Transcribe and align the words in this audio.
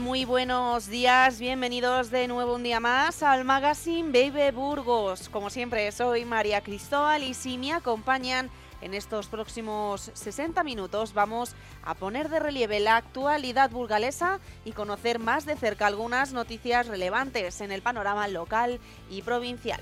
Muy 0.00 0.24
buenos 0.24 0.88
días, 0.88 1.38
bienvenidos 1.38 2.10
de 2.10 2.26
nuevo 2.26 2.54
un 2.54 2.62
día 2.62 2.80
más 2.80 3.22
al 3.22 3.44
Magazine 3.44 4.10
Baby 4.10 4.50
Burgos. 4.50 5.28
Como 5.28 5.50
siempre, 5.50 5.90
soy 5.92 6.24
María 6.24 6.62
Cristóbal 6.62 7.22
y 7.22 7.34
si 7.34 7.58
me 7.58 7.72
acompañan 7.72 8.50
en 8.80 8.94
estos 8.94 9.28
próximos 9.28 10.10
60 10.14 10.64
minutos 10.64 11.14
vamos 11.14 11.54
a 11.84 11.94
poner 11.94 12.28
de 12.28 12.40
relieve 12.40 12.80
la 12.80 12.96
actualidad 12.96 13.70
burgalesa 13.70 14.40
y 14.64 14.72
conocer 14.72 15.18
más 15.18 15.46
de 15.46 15.56
cerca 15.56 15.86
algunas 15.86 16.32
noticias 16.32 16.88
relevantes 16.88 17.60
en 17.60 17.70
el 17.70 17.82
panorama 17.82 18.26
local 18.26 18.80
y 19.10 19.22
provincial. 19.22 19.80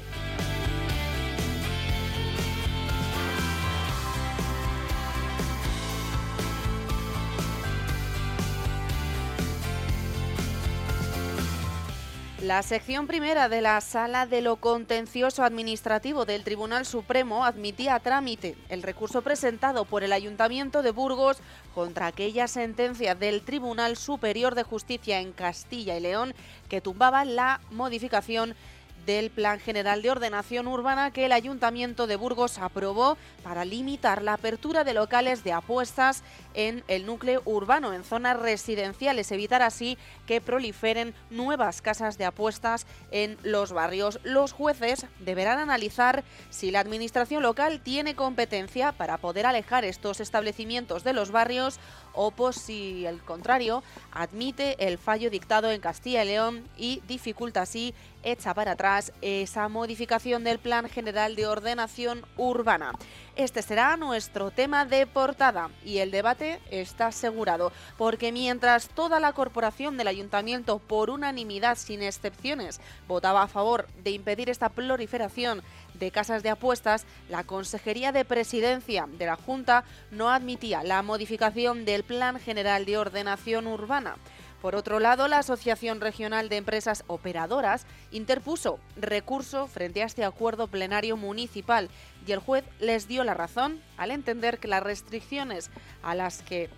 La 12.43 12.65
sección 12.65 13.07
primera 13.07 13.48
de 13.48 13.61
la 13.61 13.81
Sala 13.81 14.27
de 14.27 14.43
lo 14.43 14.57
Contencioso 14.57 15.45
Administrativo 15.45 16.25
del 16.25 16.43
Tribunal 16.43 16.85
Supremo 16.85 17.45
admitía 17.45 17.95
a 17.95 18.01
trámite 18.01 18.57
el 18.69 18.83
recurso 18.83 19.23
presentado 19.23 19.85
por 19.85 20.03
el 20.03 20.12
Ayuntamiento 20.12 20.83
de 20.83 20.91
Burgos 20.91 21.37
contra 21.73 22.09
aquella 22.09 22.48
sentencia 22.48 23.15
del 23.15 23.43
Tribunal 23.43 23.97
Superior 23.97 24.57
de 24.57 24.65
Justicia 24.65 25.20
en 25.20 25.31
Castilla 25.31 25.97
y 25.97 26.01
León 26.01 26.35
que 26.69 26.81
tumbaba 26.81 27.25
la 27.25 27.61
modificación 27.70 28.57
del 29.06 29.31
Plan 29.31 29.61
General 29.61 30.03
de 30.03 30.11
Ordenación 30.11 30.67
Urbana 30.67 31.12
que 31.12 31.27
el 31.27 31.33
Ayuntamiento 31.33 32.06
de 32.06 32.17
Burgos 32.17 32.58
aprobó 32.58 33.17
para 33.42 33.64
limitar 33.64 34.22
la 34.22 34.34
apertura 34.34 34.84
de 34.84 34.95
locales 34.95 35.45
de 35.45 35.53
apuestas 35.53 36.22
en 36.55 36.84
el 36.89 37.06
núcleo 37.06 37.42
urbano, 37.45 37.92
en 37.92 38.05
zonas 38.05 38.39
residenciales, 38.39 39.33
evitar 39.33 39.62
así 39.62 39.98
que 40.27 40.41
proliferen 40.41 41.14
nuevas 41.30 41.83
casas 41.83 42.19
de 42.19 42.25
apuestas 42.25 42.86
en 43.11 43.39
los 43.42 43.73
barrios. 43.73 44.20
Los 44.23 44.53
jueces 44.53 45.06
deberán 45.20 45.58
analizar 45.58 46.25
si 46.50 46.70
la 46.70 46.80
Administración 46.80 47.42
local 47.42 47.80
tiene 47.80 48.14
competencia 48.14 48.92
para 48.92 49.19
poder 49.19 49.46
alejar 49.46 49.85
estos 49.85 50.20
establecimientos 50.20 51.05
de 51.05 51.12
los 51.12 51.30
barrios 51.30 51.79
o 52.14 52.30
por 52.30 52.55
si 52.55 53.06
el 53.06 53.20
contrario 53.23 53.83
admite 54.12 54.86
el 54.86 54.98
fallo 54.98 55.30
dictado 55.30 55.70
en 55.70 55.80
Castilla 55.80 56.24
y 56.24 56.28
León 56.28 56.68
y 56.77 57.02
dificulta 57.06 57.62
así 57.62 57.95
echa 58.23 58.55
para 58.55 58.73
atrás 58.73 59.12
esa 59.20 59.68
modificación 59.68 60.45
del 60.45 60.58
Plan 60.58 60.89
General 60.89 61.34
de 61.34 61.46
Ordenación 61.46 62.24
Urbana. 62.36 62.92
Este 63.34 63.62
será 63.62 63.96
nuestro 63.96 64.50
tema 64.50 64.84
de 64.84 65.06
portada 65.06 65.70
y 65.84 65.98
el 65.98 66.11
debate 66.11 66.61
está 66.70 67.06
asegurado, 67.06 67.73
porque 67.96 68.30
mientras 68.30 68.89
toda 68.89 69.20
la 69.20 69.33
corporación 69.33 69.96
del 69.96 70.08
ayuntamiento 70.08 70.79
por 70.79 71.11
unanimidad 71.11 71.77
sin 71.77 72.02
excepciones 72.02 72.80
votaba 73.08 73.42
a 73.42 73.48
favor 73.48 73.89
de 74.05 74.11
impedir 74.11 74.50
esta 74.50 74.68
proliferación 74.68 75.62
de 76.02 76.11
casas 76.11 76.42
de 76.42 76.51
apuestas, 76.51 77.07
la 77.29 77.45
Consejería 77.45 78.11
de 78.11 78.24
Presidencia 78.24 79.07
de 79.07 79.27
la 79.27 79.36
Junta 79.36 79.85
no 80.11 80.30
admitía 80.30 80.83
la 80.83 81.01
modificación 81.02 81.85
del 81.85 82.02
Plan 82.02 82.40
General 82.40 82.85
de 82.85 82.98
Ordenación 82.98 83.68
Urbana. 83.68 84.17
Por 84.61 84.74
otro 84.74 84.98
lado, 84.98 85.29
la 85.29 85.39
Asociación 85.39 86.01
Regional 86.01 86.48
de 86.48 86.57
Empresas 86.57 87.05
Operadoras 87.07 87.86
interpuso 88.11 88.80
recurso 88.96 89.68
frente 89.68 90.02
a 90.02 90.07
este 90.07 90.24
acuerdo 90.24 90.67
plenario 90.67 91.17
municipal 91.17 91.89
y 92.27 92.33
el 92.33 92.41
juez 92.41 92.64
les 92.80 93.07
dio 93.07 93.23
la 93.23 93.35
razón 93.35 93.80
al 93.96 94.11
entender 94.11 94.58
que 94.58 94.67
las 94.67 94.83
restricciones 94.83 95.70
a 96.02 96.17
las 96.17 96.42
que 96.42 96.68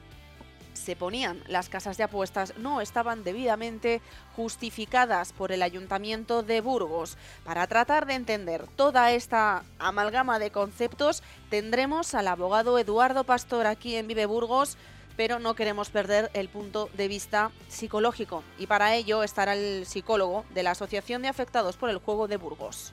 se 0.74 0.96
ponían 0.96 1.42
las 1.46 1.68
casas 1.68 1.96
de 1.96 2.04
apuestas 2.04 2.54
no 2.58 2.80
estaban 2.80 3.24
debidamente 3.24 4.02
justificadas 4.36 5.32
por 5.32 5.52
el 5.52 5.62
Ayuntamiento 5.62 6.42
de 6.42 6.60
Burgos. 6.60 7.16
Para 7.44 7.66
tratar 7.66 8.06
de 8.06 8.14
entender 8.14 8.66
toda 8.76 9.12
esta 9.12 9.64
amalgama 9.78 10.38
de 10.38 10.50
conceptos, 10.50 11.22
tendremos 11.48 12.14
al 12.14 12.28
abogado 12.28 12.78
Eduardo 12.78 13.24
Pastor 13.24 13.66
aquí 13.66 13.96
en 13.96 14.06
Vive 14.06 14.26
Burgos 14.26 14.76
pero 15.16 15.38
no 15.38 15.54
queremos 15.54 15.90
perder 15.90 16.30
el 16.34 16.48
punto 16.48 16.90
de 16.94 17.08
vista 17.08 17.52
psicológico 17.68 18.42
y 18.58 18.66
para 18.66 18.94
ello 18.94 19.22
estará 19.22 19.54
el 19.54 19.86
psicólogo 19.86 20.44
de 20.54 20.62
la 20.62 20.72
Asociación 20.72 21.22
de 21.22 21.28
Afectados 21.28 21.76
por 21.76 21.90
el 21.90 21.98
Juego 21.98 22.28
de 22.28 22.36
Burgos. 22.36 22.92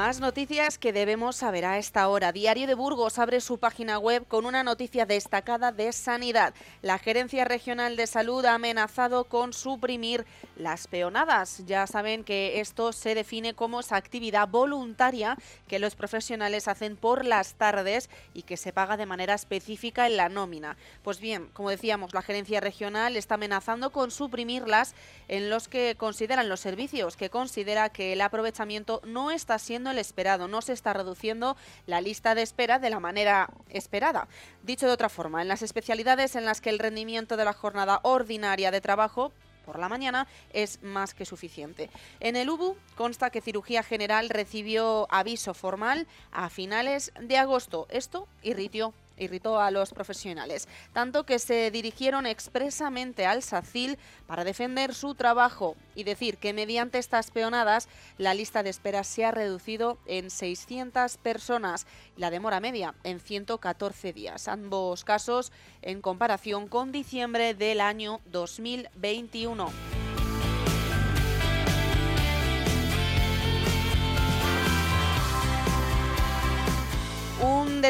Más 0.00 0.18
noticias 0.18 0.78
que 0.78 0.94
debemos 0.94 1.36
saber 1.36 1.66
a 1.66 1.76
esta 1.76 2.08
hora. 2.08 2.32
Diario 2.32 2.66
de 2.66 2.72
Burgos 2.72 3.18
abre 3.18 3.42
su 3.42 3.58
página 3.58 3.98
web 3.98 4.26
con 4.26 4.46
una 4.46 4.64
noticia 4.64 5.04
destacada 5.04 5.72
de 5.72 5.92
sanidad. 5.92 6.54
La 6.80 6.98
Gerencia 6.98 7.44
Regional 7.44 7.96
de 7.96 8.06
Salud 8.06 8.42
ha 8.46 8.54
amenazado 8.54 9.24
con 9.24 9.52
suprimir 9.52 10.24
las 10.56 10.86
peonadas. 10.86 11.62
Ya 11.66 11.86
saben 11.86 12.24
que 12.24 12.60
esto 12.60 12.94
se 12.94 13.14
define 13.14 13.52
como 13.52 13.80
esa 13.80 13.96
actividad 13.96 14.48
voluntaria 14.48 15.36
que 15.68 15.78
los 15.78 15.96
profesionales 15.96 16.66
hacen 16.66 16.96
por 16.96 17.26
las 17.26 17.52
tardes 17.56 18.08
y 18.32 18.44
que 18.44 18.56
se 18.56 18.72
paga 18.72 18.96
de 18.96 19.04
manera 19.04 19.34
específica 19.34 20.06
en 20.06 20.16
la 20.16 20.30
nómina. 20.30 20.78
Pues 21.02 21.20
bien, 21.20 21.50
como 21.52 21.68
decíamos, 21.68 22.14
la 22.14 22.22
Gerencia 22.22 22.60
Regional 22.60 23.18
está 23.18 23.34
amenazando 23.34 23.90
con 23.90 24.10
suprimirlas 24.10 24.94
en 25.28 25.50
los 25.50 25.68
que 25.68 25.94
consideran 25.98 26.48
los 26.48 26.60
servicios, 26.60 27.18
que 27.18 27.28
considera 27.28 27.90
que 27.90 28.14
el 28.14 28.22
aprovechamiento 28.22 29.02
no 29.04 29.30
está 29.30 29.58
siendo 29.58 29.89
el 29.90 29.98
esperado, 29.98 30.48
no 30.48 30.62
se 30.62 30.72
está 30.72 30.92
reduciendo 30.92 31.56
la 31.86 32.00
lista 32.00 32.34
de 32.34 32.42
espera 32.42 32.78
de 32.78 32.90
la 32.90 33.00
manera 33.00 33.50
esperada. 33.68 34.28
Dicho 34.62 34.86
de 34.86 34.92
otra 34.92 35.08
forma, 35.08 35.42
en 35.42 35.48
las 35.48 35.62
especialidades 35.62 36.36
en 36.36 36.44
las 36.44 36.60
que 36.60 36.70
el 36.70 36.78
rendimiento 36.78 37.36
de 37.36 37.44
la 37.44 37.52
jornada 37.52 38.00
ordinaria 38.02 38.70
de 38.70 38.80
trabajo 38.80 39.32
por 39.64 39.78
la 39.78 39.88
mañana 39.88 40.26
es 40.52 40.82
más 40.82 41.14
que 41.14 41.24
suficiente. 41.24 41.90
En 42.18 42.34
el 42.36 42.50
UBU 42.50 42.76
consta 42.96 43.30
que 43.30 43.40
Cirugía 43.40 43.82
General 43.82 44.28
recibió 44.28 45.06
aviso 45.10 45.54
formal 45.54 46.06
a 46.32 46.50
finales 46.50 47.12
de 47.20 47.38
agosto. 47.38 47.86
Esto 47.90 48.26
irritó 48.42 48.92
irritó 49.16 49.60
a 49.60 49.70
los 49.70 49.92
profesionales, 49.92 50.68
tanto 50.92 51.24
que 51.24 51.38
se 51.38 51.70
dirigieron 51.70 52.26
expresamente 52.26 53.26
al 53.26 53.42
SACIL 53.42 53.98
para 54.26 54.44
defender 54.44 54.94
su 54.94 55.14
trabajo 55.14 55.76
y 55.94 56.04
decir 56.04 56.38
que 56.38 56.52
mediante 56.52 56.98
estas 56.98 57.30
peonadas 57.30 57.88
la 58.18 58.34
lista 58.34 58.62
de 58.62 58.70
espera 58.70 59.04
se 59.04 59.24
ha 59.24 59.30
reducido 59.30 59.98
en 60.06 60.30
600 60.30 61.16
personas 61.18 61.86
y 62.16 62.20
la 62.20 62.30
demora 62.30 62.60
media 62.60 62.94
en 63.04 63.20
114 63.20 64.12
días. 64.12 64.48
Ambos 64.48 65.04
casos 65.04 65.52
en 65.82 66.00
comparación 66.00 66.68
con 66.68 66.92
diciembre 66.92 67.54
del 67.54 67.80
año 67.80 68.20
2021. 68.26 70.09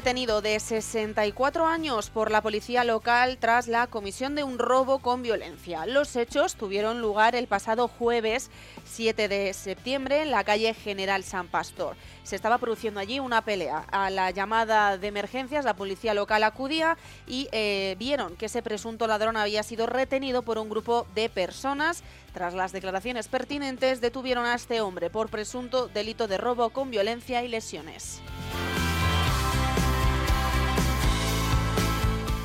Detenido 0.00 0.41
de 0.41 0.58
64 0.58 1.67
años 1.67 2.08
por 2.08 2.31
la 2.31 2.41
policía 2.41 2.85
local 2.85 3.37
tras 3.38 3.69
la 3.69 3.87
comisión 3.87 4.35
de 4.35 4.43
un 4.43 4.58
robo 4.58 5.00
con 5.00 5.20
violencia. 5.20 5.85
Los 5.85 6.17
hechos 6.17 6.55
tuvieron 6.55 7.02
lugar 7.02 7.35
el 7.35 7.47
pasado 7.47 7.87
jueves 7.87 8.50
7 8.87 9.29
de 9.29 9.52
septiembre 9.52 10.23
en 10.23 10.31
la 10.31 10.43
calle 10.43 10.73
General 10.73 11.23
San 11.23 11.49
Pastor. 11.49 11.97
Se 12.23 12.35
estaba 12.35 12.56
produciendo 12.56 12.99
allí 12.99 13.20
una 13.20 13.43
pelea. 13.43 13.85
A 13.93 14.08
la 14.08 14.31
llamada 14.31 14.97
de 14.97 15.06
emergencias, 15.06 15.67
la 15.67 15.76
policía 15.76 16.14
local 16.14 16.44
acudía 16.44 16.96
y 17.26 17.50
eh, 17.53 17.94
vieron 17.99 18.37
que 18.37 18.46
ese 18.46 18.62
presunto 18.62 19.06
ladrón 19.06 19.37
había 19.37 19.62
sido 19.62 19.85
retenido 19.85 20.41
por 20.41 20.56
un 20.56 20.70
grupo 20.70 21.06
de 21.14 21.29
personas. 21.29 22.03
Tras 22.32 22.55
las 22.55 22.73
declaraciones 22.73 23.29
pertinentes, 23.29 24.00
detuvieron 24.00 24.46
a 24.46 24.55
este 24.55 24.81
hombre 24.81 25.11
por 25.11 25.29
presunto 25.29 25.88
delito 25.88 26.26
de 26.26 26.38
robo 26.38 26.70
con 26.70 26.91
violencia 26.91 27.44
y 27.44 27.49
lesiones. 27.49 28.23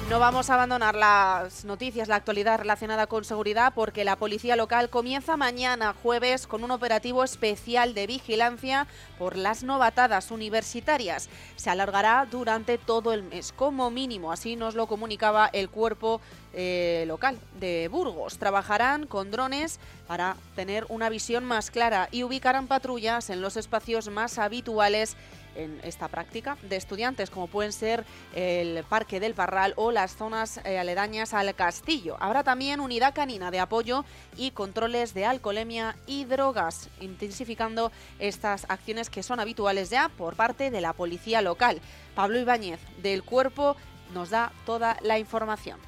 No 0.07 0.19
vamos 0.19 0.51
a 0.51 0.53
abandonar 0.53 0.93
las 0.93 1.65
noticias, 1.65 2.07
la 2.07 2.17
actualidad 2.17 2.59
relacionada 2.59 3.07
con 3.07 3.25
seguridad, 3.25 3.73
porque 3.73 4.05
la 4.05 4.17
policía 4.17 4.55
local 4.55 4.91
comienza 4.91 5.35
mañana 5.35 5.95
jueves 6.03 6.45
con 6.45 6.63
un 6.63 6.69
operativo 6.69 7.23
especial 7.23 7.95
de 7.95 8.05
vigilancia 8.05 8.85
por 9.17 9.35
las 9.35 9.63
novatadas 9.63 10.29
universitarias. 10.29 11.27
Se 11.55 11.71
alargará 11.71 12.27
durante 12.29 12.77
todo 12.77 13.13
el 13.13 13.23
mes, 13.23 13.51
como 13.51 13.89
mínimo, 13.89 14.31
así 14.31 14.55
nos 14.55 14.75
lo 14.75 14.85
comunicaba 14.85 15.49
el 15.51 15.71
cuerpo 15.71 16.21
eh, 16.53 17.05
local 17.07 17.39
de 17.59 17.87
Burgos. 17.87 18.37
Trabajarán 18.37 19.07
con 19.07 19.31
drones 19.31 19.79
para 20.05 20.37
tener 20.55 20.85
una 20.89 21.09
visión 21.09 21.43
más 21.43 21.71
clara 21.71 22.09
y 22.11 22.21
ubicarán 22.21 22.67
patrullas 22.67 23.31
en 23.31 23.41
los 23.41 23.57
espacios 23.57 24.09
más 24.09 24.37
habituales 24.37 25.17
en 25.55 25.79
esta 25.83 26.07
práctica 26.07 26.57
de 26.61 26.75
estudiantes, 26.75 27.29
como 27.29 27.47
pueden 27.47 27.71
ser 27.71 28.05
el 28.33 28.83
Parque 28.83 29.19
del 29.19 29.33
Parral 29.33 29.73
o 29.75 29.91
las 29.91 30.15
zonas 30.15 30.59
eh, 30.63 30.77
aledañas 30.77 31.33
al 31.33 31.53
castillo. 31.55 32.17
Habrá 32.19 32.43
también 32.43 32.79
unidad 32.79 33.13
canina 33.13 33.51
de 33.51 33.59
apoyo 33.59 34.05
y 34.37 34.51
controles 34.51 35.13
de 35.13 35.25
alcoholemia 35.25 35.95
y 36.07 36.25
drogas, 36.25 36.89
intensificando 37.01 37.91
estas 38.19 38.65
acciones 38.69 39.09
que 39.09 39.23
son 39.23 39.39
habituales 39.39 39.89
ya 39.89 40.09
por 40.09 40.35
parte 40.35 40.71
de 40.71 40.81
la 40.81 40.93
policía 40.93 41.41
local. 41.41 41.81
Pablo 42.15 42.39
Ibáñez, 42.39 42.79
del 43.01 43.23
Cuerpo, 43.23 43.75
nos 44.13 44.29
da 44.29 44.51
toda 44.65 44.97
la 45.01 45.19
información. 45.19 45.79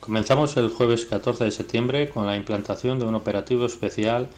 Comenzamos 0.00 0.56
el 0.56 0.70
jueves 0.70 1.04
14 1.04 1.44
de 1.44 1.50
septiembre 1.50 2.08
con 2.08 2.26
la 2.26 2.34
implantación 2.34 2.98
de 2.98 3.04
un 3.04 3.14
operativo 3.14 3.66
especial 3.66 4.30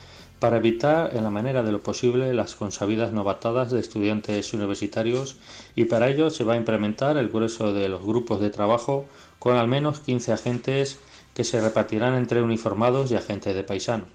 para 0.42 0.56
evitar 0.56 1.16
en 1.16 1.22
la 1.22 1.30
manera 1.30 1.62
de 1.62 1.70
lo 1.70 1.84
posible 1.84 2.34
las 2.34 2.56
consabidas 2.56 3.12
novatadas 3.12 3.70
de 3.70 3.78
estudiantes 3.78 4.52
universitarios 4.52 5.36
y 5.76 5.84
para 5.84 6.08
ello 6.08 6.30
se 6.30 6.42
va 6.42 6.54
a 6.54 6.56
implementar 6.56 7.16
el 7.16 7.28
grueso 7.28 7.72
de 7.72 7.88
los 7.88 8.02
grupos 8.02 8.40
de 8.40 8.50
trabajo 8.50 9.06
con 9.38 9.54
al 9.56 9.68
menos 9.68 10.00
15 10.00 10.32
agentes 10.32 10.98
que 11.32 11.44
se 11.44 11.60
repartirán 11.60 12.14
entre 12.14 12.42
uniformados 12.42 13.12
y 13.12 13.14
agentes 13.14 13.54
de 13.54 13.62
paisano. 13.62 14.06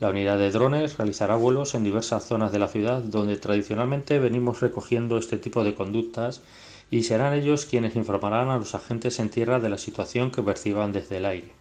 La 0.00 0.10
unidad 0.10 0.36
de 0.36 0.50
drones 0.50 0.98
realizará 0.98 1.34
vuelos 1.34 1.74
en 1.74 1.84
diversas 1.84 2.26
zonas 2.26 2.52
de 2.52 2.58
la 2.58 2.68
ciudad 2.68 3.00
donde 3.00 3.38
tradicionalmente 3.38 4.18
venimos 4.18 4.60
recogiendo 4.60 5.16
este 5.16 5.38
tipo 5.38 5.64
de 5.64 5.74
conductas 5.74 6.42
y 6.90 7.04
serán 7.04 7.32
ellos 7.32 7.64
quienes 7.64 7.96
informarán 7.96 8.50
a 8.50 8.58
los 8.58 8.74
agentes 8.74 9.18
en 9.18 9.30
tierra 9.30 9.60
de 9.60 9.70
la 9.70 9.78
situación 9.78 10.30
que 10.30 10.42
perciban 10.42 10.92
desde 10.92 11.16
el 11.16 11.24
aire. 11.24 11.52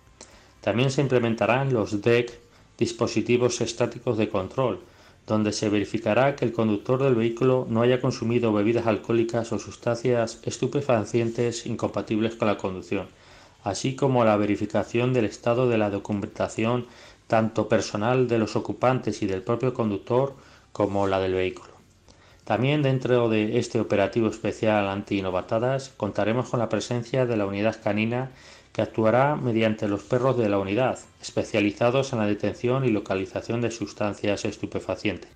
También 0.60 0.92
se 0.92 1.00
implementarán 1.00 1.74
los 1.74 2.02
DEC 2.02 2.44
dispositivos 2.84 3.62
estáticos 3.62 4.18
de 4.18 4.28
control, 4.28 4.80
donde 5.26 5.54
se 5.54 5.70
verificará 5.70 6.36
que 6.36 6.44
el 6.44 6.52
conductor 6.52 7.02
del 7.02 7.16
vehículo 7.16 7.66
no 7.70 7.82
haya 7.82 8.02
consumido 8.02 8.52
bebidas 8.52 8.88
alcohólicas 8.88 9.54
o 9.54 9.60
sustancias 9.60 10.40
estupefacientes 10.44 11.66
incompatibles 11.66 12.36
con 12.36 12.50
la 12.50 12.58
conducción, 12.58 13.08
así 13.64 13.96
como 13.96 14.26
la 14.26 14.36
verificación 14.36 15.14
del 15.14 15.26
estado 15.26 15.70
de 15.70 15.78
la 15.78 15.90
documentación 15.90 16.88
tanto 17.28 17.70
personal 17.70 18.28
de 18.28 18.38
los 18.38 18.58
ocupantes 18.58 19.22
y 19.22 19.28
del 19.28 19.44
propio 19.44 19.74
conductor 19.74 20.36
como 20.74 21.08
la 21.08 21.22
del 21.22 21.36
vehículo. 21.36 21.73
También 22.44 22.84
dentro 22.84 23.30
de 23.30 23.58
este 23.58 23.80
operativo 23.80 24.28
especial 24.28 24.90
anti-novatadas 24.90 25.94
contaremos 25.96 26.50
con 26.50 26.60
la 26.60 26.68
presencia 26.68 27.26
de 27.26 27.38
la 27.38 27.46
unidad 27.46 27.82
canina 27.82 28.32
que 28.74 28.82
actuará 28.82 29.36
mediante 29.36 29.88
los 29.88 30.04
perros 30.04 30.38
de 30.38 30.50
la 30.50 30.58
unidad, 30.58 31.00
especializados 31.22 32.12
en 32.12 32.20
la 32.20 32.26
detención 32.26 32.84
y 32.84 32.90
localización 32.90 33.62
de 33.62 33.72
sustancias 33.72 34.44
estupefacientes. 34.44 35.30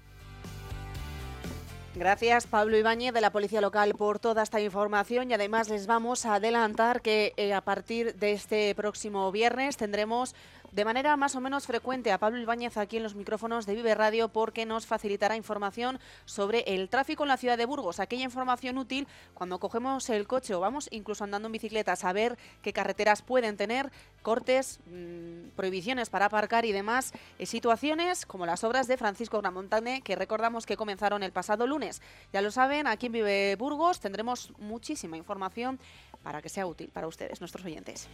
Gracias 1.97 2.45
Pablo 2.45 2.77
Ibáñez 2.77 3.11
de 3.11 3.21
la 3.21 3.31
Policía 3.31 3.59
Local 3.59 3.95
por 3.95 4.19
toda 4.19 4.43
esta 4.43 4.61
información 4.61 5.31
y 5.31 5.33
además 5.33 5.67
les 5.67 5.87
vamos 5.87 6.27
a 6.27 6.35
adelantar 6.35 7.01
que 7.01 7.33
eh, 7.37 7.53
a 7.53 7.61
partir 7.61 8.13
de 8.15 8.33
este 8.33 8.75
próximo 8.75 9.31
viernes 9.31 9.77
tendremos 9.77 10.35
de 10.71 10.85
manera 10.85 11.15
más 11.17 11.35
o 11.35 11.41
menos 11.41 11.65
frecuente 11.65 12.11
a 12.11 12.17
Pablo 12.17 12.39
Ibáñez 12.39 12.77
aquí 12.77 12.97
en 12.97 13.03
los 13.03 13.15
micrófonos 13.15 13.65
de 13.65 13.75
Vive 13.75 13.95
Radio 13.95 14.29
porque 14.29 14.65
nos 14.65 14.85
facilitará 14.85 15.35
información 15.35 15.99
sobre 16.25 16.59
el 16.67 16.89
tráfico 16.89 17.23
en 17.23 17.29
la 17.29 17.37
ciudad 17.37 17.57
de 17.57 17.65
Burgos, 17.65 17.99
aquella 17.99 18.23
información 18.23 18.77
útil 18.77 19.07
cuando 19.33 19.59
cogemos 19.59 20.09
el 20.09 20.27
coche 20.27 20.53
o 20.55 20.59
vamos 20.59 20.87
incluso 20.91 21.23
andando 21.23 21.47
en 21.47 21.53
bicicleta, 21.53 21.95
saber 21.95 22.37
qué 22.61 22.73
carreteras 22.73 23.21
pueden 23.21 23.57
tener 23.57 23.91
cortes, 24.21 24.79
mm, 24.87 25.49
prohibiciones 25.55 26.09
para 26.09 26.25
aparcar 26.25 26.65
y 26.65 26.71
demás 26.71 27.13
eh, 27.39 27.45
situaciones 27.45 28.25
como 28.25 28.45
las 28.45 28.63
obras 28.63 28.87
de 28.87 28.97
Francisco 28.97 29.39
Gramontane 29.39 30.01
que 30.01 30.15
recordamos 30.15 30.65
que 30.65 30.77
comenzaron 30.77 31.23
el 31.23 31.31
pasado 31.31 31.67
lunes. 31.67 32.01
Ya 32.33 32.41
lo 32.41 32.51
saben, 32.51 32.87
aquí 32.87 33.07
en 33.07 33.13
Vive 33.13 33.55
Burgos 33.55 33.99
tendremos 33.99 34.53
muchísima 34.57 35.17
información 35.17 35.79
para 36.23 36.41
que 36.41 36.49
sea 36.49 36.65
útil 36.65 36.89
para 36.89 37.07
ustedes, 37.07 37.39
nuestros 37.39 37.65
oyentes. 37.65 38.09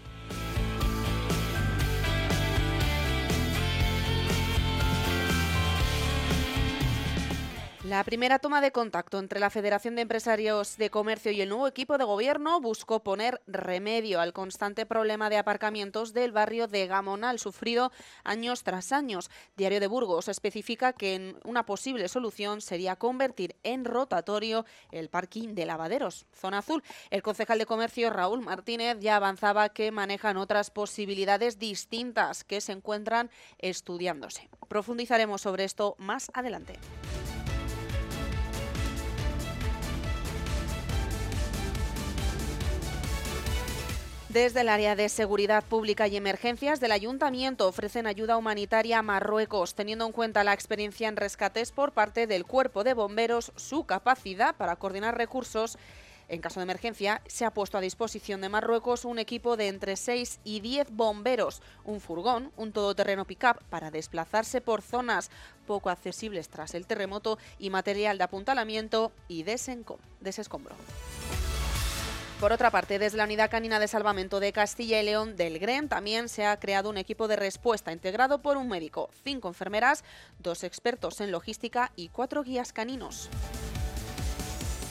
La 7.84 8.02
primera 8.06 8.40
toma 8.40 8.62
de 8.62 8.72
contacto 8.72 9.20
entre 9.20 9.42
la 9.42 9.50
Federación 9.50 9.96
de 9.96 10.04
Empresarios 10.04 10.78
de 10.78 10.90
Comercio 10.90 11.34
y 11.34 11.42
el 11.42 11.50
nuevo 11.50 11.68
equipo 11.68 11.98
de 11.98 12.06
gobierno 12.06 12.62
buscó 12.62 13.04
poner 13.04 13.42
remedio 13.46 14.22
al 14.22 14.32
constante 14.32 14.86
problema 14.86 15.30
de 15.30 15.36
aparcamientos 15.36 16.14
del 16.14 16.32
barrio 16.32 16.68
de 16.68 16.88
Gamonal, 16.88 17.40
sufrido 17.40 17.92
años 18.24 18.64
tras 18.64 18.94
años. 18.94 19.30
Diario 19.58 19.82
de 19.82 19.88
Burgos 19.88 20.30
especifica 20.30 20.94
que 20.94 21.36
una 21.44 21.66
posible 21.66 22.08
solución 22.08 22.62
sería 22.62 22.96
convertir 22.96 23.58
en 23.64 23.84
rotatorio 23.84 24.66
el 24.92 25.10
parking 25.10 25.54
de 25.54 25.66
lavaderos, 25.66 26.26
zona 26.34 26.60
azul. 26.60 26.82
El 27.10 27.22
concejal 27.22 27.60
de 27.60 27.66
Comercio, 27.66 28.10
Raúl 28.10 28.40
Martínez, 28.40 29.00
ya 29.02 29.18
avanzaba 29.18 29.68
que 29.68 29.92
manejan 29.92 30.38
otras 30.38 30.72
posibilidades 30.72 31.60
distintas 31.60 32.46
que 32.46 32.62
se 32.62 32.72
encuentran 32.72 33.30
estudiándose. 33.58 34.50
Profundizaremos 34.70 35.42
sobre 35.42 35.66
esto 35.66 35.98
más 36.00 36.32
adelante. 36.34 36.80
Desde 44.34 44.62
el 44.62 44.70
área 44.70 44.96
de 44.96 45.10
seguridad 45.10 45.64
pública 45.64 46.08
y 46.08 46.18
emergencias 46.18 46.80
del 46.80 46.92
ayuntamiento 46.92 47.68
ofrecen 47.68 48.08
ayuda 48.08 48.36
humanitaria 48.36 48.98
a 48.98 49.04
Marruecos, 49.04 49.76
teniendo 49.76 50.08
en 50.08 50.12
cuenta 50.12 50.44
la 50.44 50.54
experiencia 50.54 51.08
en 51.08 51.18
rescates 51.18 51.72
por 51.72 51.92
parte 51.92 52.26
del 52.26 52.44
cuerpo 52.44 52.84
de 52.84 52.96
bomberos, 52.96 53.52
su 53.58 53.86
capacidad 53.86 54.56
para 54.56 54.76
coordinar 54.76 55.16
recursos. 55.16 55.78
En 56.30 56.42
caso 56.42 56.60
de 56.60 56.64
emergencia, 56.64 57.22
se 57.28 57.46
ha 57.46 57.54
puesto 57.54 57.78
a 57.78 57.82
disposición 57.82 58.42
de 58.42 58.50
Marruecos 58.50 59.06
un 59.06 59.20
equipo 59.20 59.56
de 59.56 59.68
entre 59.68 59.96
6 59.96 60.40
y 60.44 60.62
10 60.62 60.90
bomberos, 60.90 61.62
un 61.84 62.02
furgón, 62.02 62.52
un 62.58 62.72
todoterreno 62.72 63.26
pick-up 63.26 63.64
para 63.70 63.92
desplazarse 63.92 64.62
por 64.62 64.82
zonas 64.82 65.30
poco 65.68 65.92
accesibles 65.92 66.50
tras 66.50 66.74
el 66.74 66.88
terremoto 66.88 67.38
y 67.60 67.70
material 67.70 68.18
de 68.18 68.24
apuntalamiento 68.24 69.12
y 69.28 69.44
desescombro. 69.44 70.74
Por 72.44 72.52
otra 72.52 72.72
parte, 72.72 73.00
desde 73.00 73.16
la 73.16 73.24
Unidad 73.24 73.50
Canina 73.50 73.80
de 73.80 73.88
Salvamento 73.88 74.42
de 74.42 74.52
Castilla 74.52 75.02
y 75.02 75.06
León 75.06 75.38
del 75.38 75.60
GREN 75.60 75.88
también 75.88 76.28
se 76.28 76.46
ha 76.46 76.60
creado 76.60 76.90
un 76.90 76.98
equipo 76.98 77.30
de 77.30 77.38
respuesta 77.38 77.94
integrado 77.94 78.42
por 78.42 78.58
un 78.58 78.68
médico, 78.68 79.10
cinco 79.24 79.48
enfermeras, 79.48 80.04
dos 80.40 80.66
expertos 80.66 81.22
en 81.22 81.32
logística 81.32 81.94
y 81.96 82.10
cuatro 82.10 82.44
guías 82.44 82.74
caninos. 82.74 83.30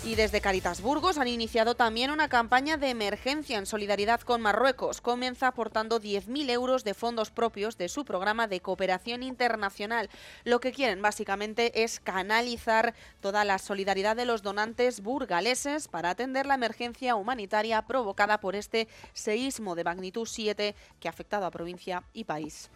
Y 0.04 0.16
desde 0.16 0.40
Caritas 0.40 0.80
Burgos 0.80 1.16
han 1.16 1.28
iniciado 1.28 1.76
también 1.76 2.10
una 2.10 2.28
campaña 2.28 2.76
de 2.76 2.90
emergencia 2.90 3.56
en 3.56 3.66
solidaridad 3.66 4.20
con 4.20 4.40
Marruecos. 4.40 5.00
Comienza 5.00 5.46
aportando 5.46 6.00
10.000 6.00 6.50
euros 6.50 6.82
de 6.82 6.92
fondos 6.92 7.30
propios 7.30 7.78
de 7.78 7.88
su 7.88 8.04
programa 8.04 8.48
de 8.48 8.58
cooperación 8.58 9.22
internacional. 9.22 10.10
Lo 10.42 10.58
que 10.58 10.72
quieren 10.72 11.02
básicamente 11.02 11.84
es 11.84 12.00
canalizar 12.00 12.94
toda 13.20 13.44
la 13.44 13.58
solidaridad 13.58 14.16
de 14.16 14.26
los 14.26 14.42
donantes 14.42 15.02
burgaleses 15.02 15.86
para 15.86 16.10
atender 16.10 16.46
la 16.46 16.54
emergencia 16.54 17.14
humanitaria 17.14 17.80
provocada 17.82 18.40
por 18.40 18.56
este 18.56 18.88
seísmo 19.12 19.76
de 19.76 19.84
magnitud 19.84 20.26
7 20.26 20.74
que 20.98 21.08
ha 21.08 21.12
afectado 21.12 21.46
a 21.46 21.52
provincia 21.52 22.02
y 22.12 22.24
país. 22.24 22.70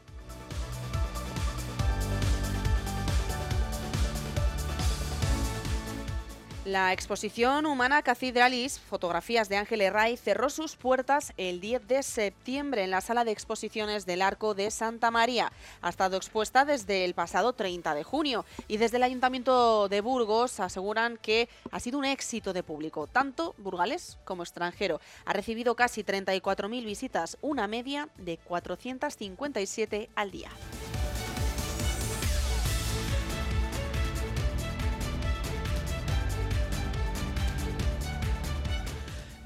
La 6.67 6.93
exposición 6.93 7.65
Humana 7.65 8.03
Cathedralis, 8.03 8.81
fotografías 8.81 9.49
de 9.49 9.57
Ángel 9.57 9.83
Herray, 9.83 10.17
cerró 10.17 10.51
sus 10.51 10.75
puertas 10.75 11.33
el 11.37 11.61
10 11.61 11.87
de 11.87 12.03
septiembre 12.03 12.83
en 12.83 12.91
la 12.91 13.01
sala 13.01 13.25
de 13.25 13.31
exposiciones 13.31 14.05
del 14.05 14.21
Arco 14.21 14.53
de 14.53 14.73
Santa 14.73 15.13
María. 15.13 15.53
Ha 15.81 15.89
estado 15.89 16.17
expuesta 16.17 16.65
desde 16.65 17.05
el 17.05 17.15
pasado 17.15 17.53
30 17.53 17.95
de 17.95 18.03
junio 18.03 18.45
y 18.67 18.79
desde 18.79 18.97
el 18.97 19.05
Ayuntamiento 19.05 19.89
de 19.89 20.01
Burgos 20.01 20.59
aseguran 20.59 21.19
que 21.19 21.49
ha 21.71 21.79
sido 21.79 22.01
un 22.01 22.05
éxito 22.05 22.53
de 22.53 22.65
público, 22.65 23.07
tanto 23.07 23.55
burgales 23.59 24.19
como 24.25 24.43
extranjero. 24.43 25.01
Ha 25.25 25.35
recibido 25.35 25.77
casi 25.77 26.03
34.000 26.03 26.85
visitas, 26.85 27.39
una 27.43 27.69
media 27.69 28.09
de 28.19 28.39
457 28.39 30.11
al 30.17 30.33
día. 30.33 30.51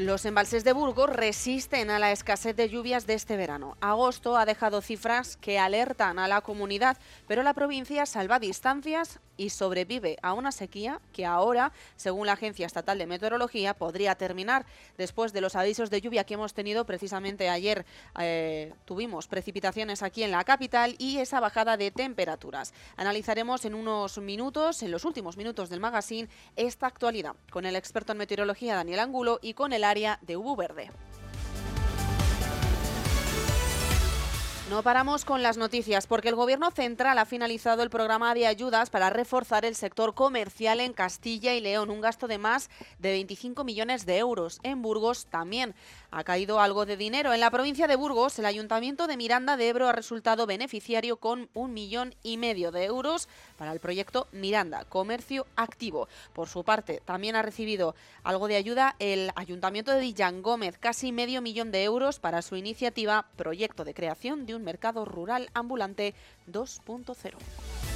Los 0.00 0.24
embalses 0.24 0.64
de 0.64 0.72
Burgos 0.72 1.10
resisten 1.10 1.90
a 1.90 1.98
la 1.98 2.10
escasez 2.10 2.56
de 2.56 2.70
lluvias 2.70 3.06
de 3.06 3.12
este 3.12 3.36
verano. 3.36 3.76
Agosto 3.82 4.38
ha 4.38 4.46
dejado 4.46 4.80
cifras 4.80 5.36
que 5.36 5.58
alertan 5.58 6.18
a 6.18 6.26
la 6.26 6.40
comunidad, 6.40 6.96
pero 7.28 7.42
la 7.42 7.52
provincia 7.52 8.06
salva 8.06 8.38
distancias 8.38 9.20
y 9.40 9.50
sobrevive 9.50 10.18
a 10.20 10.34
una 10.34 10.52
sequía 10.52 11.00
que 11.14 11.24
ahora, 11.24 11.72
según 11.96 12.26
la 12.26 12.34
Agencia 12.34 12.66
Estatal 12.66 12.98
de 12.98 13.06
Meteorología, 13.06 13.72
podría 13.72 14.14
terminar 14.14 14.66
después 14.98 15.32
de 15.32 15.40
los 15.40 15.56
avisos 15.56 15.88
de 15.88 16.02
lluvia 16.02 16.24
que 16.24 16.34
hemos 16.34 16.52
tenido 16.52 16.84
precisamente 16.84 17.48
ayer. 17.48 17.86
Eh, 18.18 18.74
tuvimos 18.84 19.28
precipitaciones 19.28 20.02
aquí 20.02 20.22
en 20.22 20.30
la 20.30 20.44
capital 20.44 20.94
y 20.98 21.18
esa 21.18 21.40
bajada 21.40 21.78
de 21.78 21.90
temperaturas. 21.90 22.74
Analizaremos 22.96 23.64
en 23.64 23.74
unos 23.74 24.18
minutos, 24.18 24.82
en 24.82 24.90
los 24.90 25.06
últimos 25.06 25.38
minutos 25.38 25.70
del 25.70 25.80
magazine, 25.80 26.28
esta 26.56 26.86
actualidad 26.86 27.34
con 27.50 27.64
el 27.64 27.76
experto 27.76 28.12
en 28.12 28.18
meteorología 28.18 28.76
Daniel 28.76 29.00
Angulo 29.00 29.38
y 29.40 29.54
con 29.54 29.72
el 29.72 29.84
de 29.94 30.36
Ubu 30.36 30.56
Verde. 30.56 30.88
No 34.70 34.84
paramos 34.84 35.24
con 35.24 35.42
las 35.42 35.56
noticias 35.56 36.06
porque 36.06 36.28
el 36.28 36.36
Gobierno 36.36 36.70
central 36.70 37.18
ha 37.18 37.24
finalizado 37.24 37.82
el 37.82 37.90
programa 37.90 38.32
de 38.34 38.46
ayudas 38.46 38.88
para 38.88 39.10
reforzar 39.10 39.64
el 39.64 39.74
sector 39.74 40.14
comercial 40.14 40.78
en 40.78 40.92
Castilla 40.92 41.54
y 41.54 41.60
León, 41.60 41.90
un 41.90 42.00
gasto 42.00 42.28
de 42.28 42.38
más 42.38 42.70
de 43.00 43.10
25 43.10 43.64
millones 43.64 44.06
de 44.06 44.18
euros. 44.18 44.60
En 44.62 44.80
Burgos 44.80 45.26
también 45.26 45.74
ha 46.12 46.22
caído 46.22 46.60
algo 46.60 46.86
de 46.86 46.96
dinero. 46.96 47.32
En 47.32 47.40
la 47.40 47.50
provincia 47.50 47.88
de 47.88 47.96
Burgos, 47.96 48.38
el 48.38 48.46
Ayuntamiento 48.46 49.08
de 49.08 49.16
Miranda 49.16 49.56
de 49.56 49.68
Ebro 49.68 49.88
ha 49.88 49.92
resultado 49.92 50.46
beneficiario 50.46 51.16
con 51.16 51.48
un 51.52 51.72
millón 51.72 52.14
y 52.22 52.36
medio 52.36 52.70
de 52.70 52.84
euros 52.84 53.28
para 53.58 53.72
el 53.72 53.80
proyecto 53.80 54.28
Miranda, 54.30 54.84
Comercio 54.84 55.46
Activo. 55.56 56.08
Por 56.32 56.48
su 56.48 56.62
parte, 56.62 57.02
también 57.04 57.34
ha 57.34 57.42
recibido 57.42 57.96
algo 58.22 58.46
de 58.46 58.54
ayuda 58.54 58.94
el 59.00 59.32
Ayuntamiento 59.34 59.90
de 59.90 60.00
Villán 60.00 60.42
Gómez, 60.42 60.78
casi 60.78 61.10
medio 61.10 61.42
millón 61.42 61.72
de 61.72 61.82
euros 61.82 62.20
para 62.20 62.40
su 62.40 62.54
iniciativa 62.54 63.26
Proyecto 63.34 63.84
de 63.84 63.94
Creación 63.94 64.46
de 64.46 64.54
un 64.54 64.59
Mercado 64.62 65.04
Rural 65.04 65.48
Ambulante 65.54 66.14
2.0. 66.46 67.89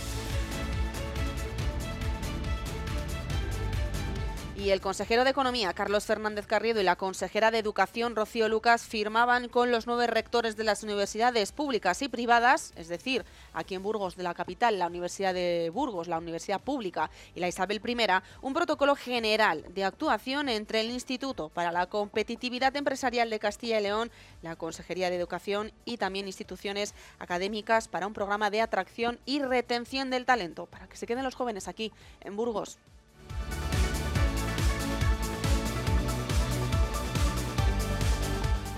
y 4.57 4.71
el 4.71 4.81
consejero 4.81 5.25
de 5.25 5.31
Economía, 5.31 5.73
Carlos 5.73 6.05
Fernández 6.05 6.47
Carriedo, 6.47 6.81
y 6.81 6.85
la 6.85 6.97
consejera 6.97 7.51
de 7.51 7.59
Educación, 7.59 8.15
Rocío 8.15 8.49
Lucas, 8.49 8.85
firmaban 8.85 9.49
con 9.49 9.73
los 9.73 9.87
nueve 9.87 10.07
rectores 10.07 10.57
de 10.57 10.63
las 10.63 10.83
universidades 10.85 11.51
públicas 11.51 12.01
y 12.03 12.09
privadas, 12.09 12.73
es 12.77 12.89
decir, 12.89 13.25
aquí 13.53 13.75
en 13.75 13.83
Burgos 13.83 14.17
de 14.17 14.23
la 14.23 14.35
capital, 14.35 14.79
la 14.79 14.87
Universidad 14.87 15.35
de 15.35 15.71
Burgos, 15.75 16.07
la 16.07 16.19
Universidad 16.19 16.61
Pública 16.61 17.11
y 17.35 17.41
la 17.41 17.49
Isabel 17.49 17.81
I, 17.85 17.97
un 18.43 18.55
protocolo 18.55 18.95
general 18.95 19.65
de 19.75 19.85
actuación 19.85 20.49
entre 20.49 20.81
el 20.81 20.91
Instituto 20.91 21.49
para 21.49 21.73
la 21.73 21.87
Competitividad 21.87 22.77
Empresarial 22.77 23.31
de 23.31 23.41
Castilla 23.41 23.81
y 23.81 23.83
León, 23.83 24.13
la 24.43 24.55
Consejería 24.55 25.11
de 25.11 25.17
Educación 25.17 25.73
y 25.85 25.97
también 25.97 26.27
instituciones 26.27 26.95
académicas 27.19 27.89
para 27.89 28.07
un 28.07 28.13
programa 28.13 28.51
de 28.51 28.61
atracción 28.61 29.19
y 29.27 29.41
retención 29.41 30.11
del 30.11 30.25
talento, 30.25 30.67
para 30.67 30.87
que 30.87 30.97
se 30.97 31.07
queden 31.07 31.25
los 31.25 31.35
jóvenes 31.35 31.67
aquí 31.67 31.93
en 32.21 32.37
Burgos. 32.37 32.79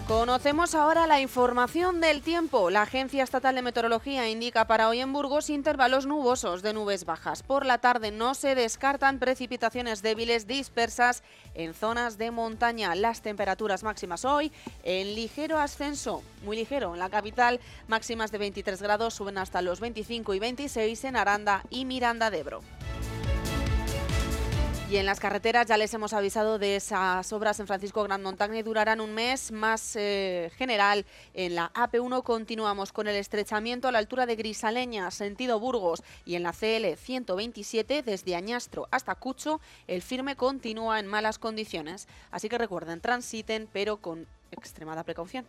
Conocemos 0.09 0.77
ahora 0.77 1.09
la 1.09 1.21
información 1.21 2.01
del 2.01 2.23
tiempo. 2.23 2.71
La 2.71 2.83
Agencia 2.83 3.25
Estatal 3.25 3.57
de 3.57 3.63
Meteorología 3.63 4.29
indica 4.29 4.69
para 4.69 4.89
hoy 4.89 5.01
en 5.01 5.13
Burgos 5.13 5.51
intervalos 5.51 6.07
nubosos 6.07 6.63
de 6.63 6.73
nubes 6.73 7.05
bajas. 7.05 7.43
Por 7.43 7.67
la 7.67 7.79
tarde 7.79 8.13
no 8.13 8.35
se 8.35 8.55
descartan 8.55 9.19
precipitaciones 9.19 10.03
débiles 10.03 10.47
dispersas 10.47 11.25
en 11.55 11.75
zonas 11.75 12.19
de 12.19 12.31
montaña. 12.31 12.95
Las 12.95 13.21
temperaturas 13.21 13.83
máximas 13.83 14.25
hoy 14.25 14.53
en 14.85 15.17
ligero 15.17 15.59
ascenso, 15.59 16.23
muy 16.45 16.57
ligero. 16.57 16.95
En 16.95 17.01
la 17.01 17.11
capital 17.11 17.59
máximas 17.89 18.31
de 18.31 18.39
23 18.39 18.81
grados 18.81 19.15
suben 19.15 19.39
hasta 19.39 19.61
los 19.61 19.81
25 19.81 20.35
y 20.35 20.39
26 20.39 21.03
en 21.03 21.17
Aranda 21.17 21.65
y 21.69 21.85
Miranda 21.85 22.31
de 22.31 22.39
Ebro. 22.39 22.61
Y 24.89 24.99
en 24.99 25.07
las 25.07 25.19
carreteras 25.19 25.67
ya 25.67 25.77
les 25.77 25.93
hemos 25.95 26.13
avisado 26.13 26.61
de 26.61 26.77
esas 26.77 27.33
obras 27.33 27.59
en 27.59 27.67
Francisco 27.67 28.05
Gran 28.05 28.23
Montaña 28.23 28.57
y 28.57 28.63
durarán 28.63 29.01
un 29.01 29.15
mes 29.15 29.51
más 29.51 29.97
eh, 29.97 30.53
general. 30.57 31.05
En 31.35 31.57
la 31.57 31.73
AP1 31.73 32.23
continuamos 32.23 32.93
con 32.93 33.09
el 33.09 33.17
estrechamiento 33.17 33.89
a 33.89 33.93
la 33.93 33.99
altura 33.99 34.27
de 34.27 34.37
Grisaleña, 34.37 35.11
sentido 35.11 35.59
Burgos, 35.59 36.05
y 36.25 36.37
en 36.37 36.45
la 36.45 36.53
CL 36.53 36.95
127 36.97 38.03
desde 38.03 38.37
Añastro 38.37 38.87
hasta 38.93 39.17
Cucho 39.17 39.61
el 39.89 40.03
firme 40.03 40.37
continúa 40.37 41.01
en 41.01 41.09
malas 41.09 41.41
condiciones. 41.41 42.07
Así 42.31 42.49
que 42.49 42.57
recuerden, 42.57 43.01
transiten 43.01 43.69
pero 43.73 43.97
con 43.97 44.29
extremada 44.53 45.03
precaución. 45.03 45.47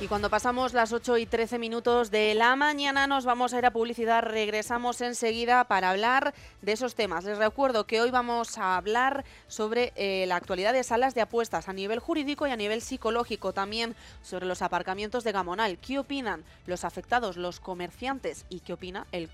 Y 0.00 0.06
cuando 0.06 0.30
pasamos 0.30 0.74
las 0.74 0.92
8 0.92 1.18
y 1.18 1.26
13 1.26 1.58
minutos 1.58 2.12
de 2.12 2.32
la 2.36 2.54
mañana 2.54 3.08
nos 3.08 3.24
vamos 3.24 3.52
a 3.52 3.58
ir 3.58 3.66
a 3.66 3.72
publicidad. 3.72 4.22
Regresamos 4.22 5.00
enseguida 5.00 5.64
para 5.64 5.90
hablar 5.90 6.34
de 6.62 6.70
esos 6.70 6.94
temas. 6.94 7.24
Les 7.24 7.36
recuerdo 7.36 7.84
que 7.84 8.00
hoy 8.00 8.12
vamos 8.12 8.58
a 8.58 8.76
hablar 8.76 9.24
sobre 9.48 9.92
eh, 9.96 10.24
la 10.28 10.36
actualidad 10.36 10.72
de 10.72 10.84
salas 10.84 11.16
de 11.16 11.22
apuestas 11.22 11.68
a 11.68 11.72
nivel 11.72 11.98
jurídico 11.98 12.46
y 12.46 12.52
a 12.52 12.56
nivel 12.56 12.80
psicológico. 12.80 13.52
También 13.52 13.96
sobre 14.22 14.46
los 14.46 14.62
aparcamientos 14.62 15.24
de 15.24 15.32
Gamonal. 15.32 15.78
¿Qué 15.78 15.98
opinan 15.98 16.44
los 16.66 16.84
afectados, 16.84 17.36
los 17.36 17.58
comerciantes 17.58 18.44
y 18.48 18.60
qué 18.60 18.74
opina 18.74 19.08
el 19.10 19.28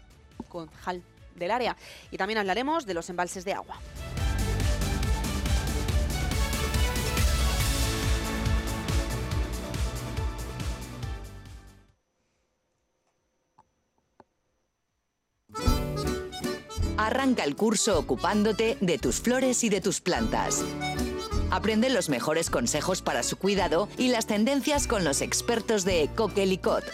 concejal 0.49 1.03
del 1.35 1.51
área? 1.51 1.77
Y 2.11 2.17
también 2.17 2.39
hablaremos 2.39 2.87
de 2.87 2.95
los 2.95 3.11
embalses 3.11 3.45
de 3.45 3.53
agua. 3.53 3.79
Arranca 16.97 17.45
el 17.45 17.57
curso 17.57 17.99
ocupándote 17.99 18.77
de 18.81 18.99
tus 18.99 19.21
flores 19.21 19.65
y 19.65 19.69
de 19.69 19.81
tus 19.81 20.01
plantas. 20.01 20.65
Aprende 21.51 21.91
los 21.91 22.09
mejores 22.09 22.51
consejos 22.51 23.03
para 23.03 23.23
su 23.23 23.37
cuidado 23.37 23.89
y 23.99 24.09
las 24.09 24.27
tendencias 24.27 24.87
con 24.87 25.05
los 25.05 25.21
expertos 25.21 25.85
de 25.85 26.09
Coquelicot. 26.15 26.85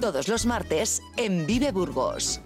Todos 0.00 0.28
los 0.28 0.46
martes 0.46 1.02
en 1.16 1.46
Vive 1.46 1.72
Burgos. 1.72 2.40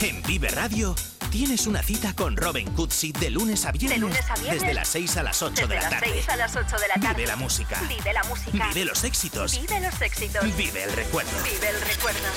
En 0.00 0.22
Vive 0.22 0.48
Radio 0.48 0.94
Tienes 1.30 1.68
una 1.68 1.80
cita 1.80 2.12
con 2.12 2.36
Robin 2.36 2.68
Cutsi 2.72 3.12
de 3.12 3.30
lunes 3.30 3.64
a 3.64 3.70
viernes. 3.70 4.02
Desde 4.50 4.74
las 4.74 4.88
6 4.88 5.16
a 5.18 5.22
las 5.22 5.40
8 5.40 5.68
de 5.68 5.76
la 5.76 5.88
tarde. 5.88 6.24
a 6.26 6.36
las 6.36 6.56
8 6.56 6.76
de 6.76 6.88
la 6.88 6.94
tarde. 6.94 7.14
Vive 7.14 7.26
la 7.28 7.36
música. 7.36 7.80
Vive 7.88 8.12
la 8.12 8.24
música. 8.24 8.68
Vive 8.68 8.84
los 8.84 9.04
éxitos. 9.04 9.60
Vive 9.60 9.80
los 9.80 10.02
éxitos. 10.02 10.56
Vive 10.56 10.82
el 10.82 10.92
recuerdo. 10.92 11.30
Vive 11.44 11.68
el 11.68 11.80
recuerdo. 11.82 12.28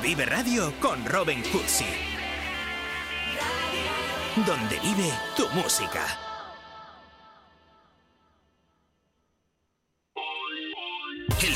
Vive 0.00 0.26
Radio 0.26 0.72
con 0.78 1.04
Robin 1.06 1.42
Cutsi. 1.50 1.86
Donde 4.46 4.78
vive 4.78 5.12
tu 5.36 5.48
música. 5.50 6.23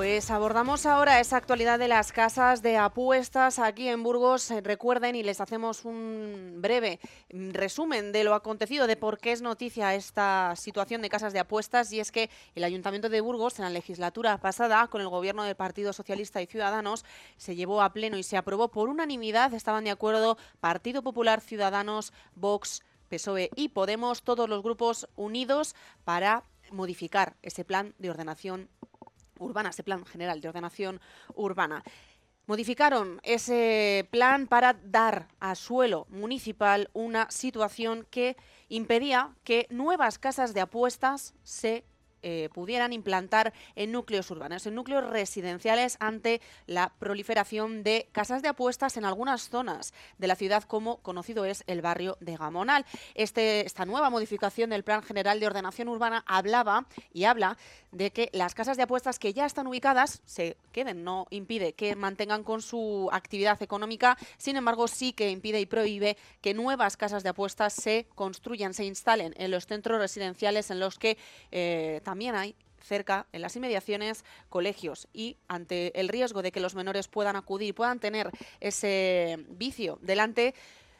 Pues 0.00 0.30
abordamos 0.30 0.86
ahora 0.86 1.20
esa 1.20 1.36
actualidad 1.36 1.78
de 1.78 1.86
las 1.86 2.10
casas 2.10 2.62
de 2.62 2.78
apuestas 2.78 3.58
aquí 3.58 3.86
en 3.86 4.02
Burgos. 4.02 4.50
Eh, 4.50 4.62
Recuerden 4.62 5.14
y 5.14 5.22
les 5.22 5.42
hacemos 5.42 5.84
un 5.84 6.54
breve 6.56 7.00
mm, 7.34 7.50
resumen 7.50 8.10
de 8.10 8.24
lo 8.24 8.32
acontecido, 8.32 8.86
de 8.86 8.96
por 8.96 9.18
qué 9.18 9.32
es 9.32 9.42
noticia 9.42 9.94
esta 9.94 10.54
situación 10.56 11.02
de 11.02 11.10
casas 11.10 11.34
de 11.34 11.40
apuestas. 11.40 11.92
Y 11.92 12.00
es 12.00 12.12
que 12.12 12.30
el 12.54 12.64
Ayuntamiento 12.64 13.10
de 13.10 13.20
Burgos, 13.20 13.58
en 13.58 13.66
la 13.66 13.70
legislatura 13.70 14.38
pasada, 14.38 14.86
con 14.86 15.02
el 15.02 15.08
gobierno 15.10 15.44
del 15.44 15.54
Partido 15.54 15.92
Socialista 15.92 16.40
y 16.40 16.46
Ciudadanos, 16.46 17.04
se 17.36 17.54
llevó 17.54 17.82
a 17.82 17.92
pleno 17.92 18.16
y 18.16 18.22
se 18.22 18.38
aprobó 18.38 18.68
por 18.68 18.88
unanimidad. 18.88 19.52
Estaban 19.52 19.84
de 19.84 19.90
acuerdo 19.90 20.38
Partido 20.60 21.02
Popular, 21.02 21.42
Ciudadanos, 21.42 22.14
Vox, 22.34 22.82
PSOE 23.10 23.50
y 23.54 23.68
Podemos, 23.68 24.22
todos 24.22 24.48
los 24.48 24.62
grupos 24.62 25.10
unidos 25.16 25.74
para 26.04 26.44
modificar 26.70 27.36
ese 27.42 27.66
plan 27.66 27.94
de 27.98 28.08
ordenación 28.08 28.70
urbana, 29.40 29.70
ese 29.70 29.82
plan 29.82 30.04
general 30.04 30.40
de 30.40 30.48
ordenación 30.48 31.00
urbana. 31.34 31.82
Modificaron 32.46 33.20
ese 33.22 34.08
plan 34.10 34.46
para 34.46 34.72
dar 34.72 35.28
a 35.38 35.54
suelo 35.54 36.06
municipal 36.10 36.90
una 36.92 37.30
situación 37.30 38.06
que 38.10 38.36
impedía 38.68 39.36
que 39.44 39.66
nuevas 39.70 40.18
casas 40.18 40.52
de 40.52 40.60
apuestas 40.60 41.34
se 41.44 41.84
eh, 42.22 42.48
pudieran 42.52 42.92
implantar 42.92 43.52
en 43.76 43.92
núcleos 43.92 44.30
urbanos, 44.30 44.66
en 44.66 44.74
núcleos 44.74 45.08
residenciales 45.08 45.96
ante 46.00 46.40
la 46.66 46.92
proliferación 46.98 47.82
de 47.82 48.08
casas 48.12 48.42
de 48.42 48.48
apuestas 48.48 48.96
en 48.96 49.04
algunas 49.04 49.48
zonas 49.48 49.94
de 50.18 50.26
la 50.26 50.36
ciudad, 50.36 50.64
como 50.64 50.98
conocido 50.98 51.44
es 51.44 51.64
el 51.66 51.82
barrio 51.82 52.16
de 52.20 52.36
Gamonal. 52.36 52.84
Este, 53.14 53.66
esta 53.66 53.84
nueva 53.84 54.10
modificación 54.10 54.70
del 54.70 54.84
Plan 54.84 55.02
General 55.02 55.40
de 55.40 55.46
Ordenación 55.46 55.88
Urbana 55.88 56.24
hablaba 56.26 56.86
y 57.12 57.24
habla 57.24 57.56
de 57.92 58.10
que 58.12 58.30
las 58.32 58.54
casas 58.54 58.76
de 58.76 58.84
apuestas 58.84 59.18
que 59.18 59.32
ya 59.32 59.46
están 59.46 59.66
ubicadas 59.66 60.22
se 60.24 60.56
queden, 60.72 61.02
no 61.04 61.26
impide 61.30 61.72
que 61.72 61.96
mantengan 61.96 62.44
con 62.44 62.62
su 62.62 63.08
actividad 63.12 63.60
económica, 63.62 64.16
sin 64.36 64.56
embargo 64.56 64.88
sí 64.88 65.12
que 65.12 65.30
impide 65.30 65.60
y 65.60 65.66
prohíbe 65.66 66.16
que 66.40 66.54
nuevas 66.54 66.96
casas 66.96 67.22
de 67.22 67.30
apuestas 67.30 67.72
se 67.72 68.06
construyan, 68.14 68.74
se 68.74 68.84
instalen 68.84 69.34
en 69.36 69.50
los 69.50 69.66
centros 69.66 69.98
residenciales 69.98 70.70
en 70.70 70.80
los 70.80 70.98
que 70.98 71.18
eh, 71.50 72.00
también 72.10 72.34
hay 72.34 72.56
cerca, 72.82 73.28
en 73.30 73.40
las 73.40 73.54
inmediaciones, 73.54 74.24
colegios 74.48 75.06
y 75.12 75.36
ante 75.46 75.96
el 76.00 76.08
riesgo 76.08 76.42
de 76.42 76.50
que 76.50 76.58
los 76.58 76.74
menores 76.74 77.06
puedan 77.06 77.36
acudir, 77.36 77.72
puedan 77.72 78.00
tener 78.00 78.32
ese 78.58 79.44
vicio 79.50 79.96
delante, 80.02 80.56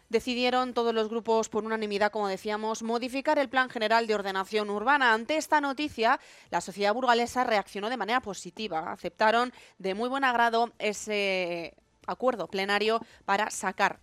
decidieron 0.09 0.73
todos 0.73 0.95
los 0.95 1.09
grupos 1.09 1.49
por 1.49 1.64
unanimidad, 1.64 2.12
como 2.12 2.29
decíamos, 2.29 2.85
modificar 2.85 3.40
el 3.40 3.49
Plan 3.49 3.71
General 3.71 4.07
de 4.07 4.14
Ordenación 4.14 4.71
Urbana. 4.71 5.12
Ante 5.12 5.37
esta 5.37 5.61
noticia, 5.61 6.21
la 6.49 6.61
sociedad 6.61 6.95
burgalesa 6.95 7.43
reaccionó 7.43 7.90
de 7.90 7.97
manera 7.97 8.21
positiva. 8.21 8.93
Aceptaron 8.93 9.52
de 9.79 9.95
muy 9.95 10.09
buen 10.09 10.23
agrado 10.23 10.73
ese 10.79 11.75
acuerdo 12.07 12.47
plenario 12.47 13.00
para 13.25 13.50
sacar 13.50 13.99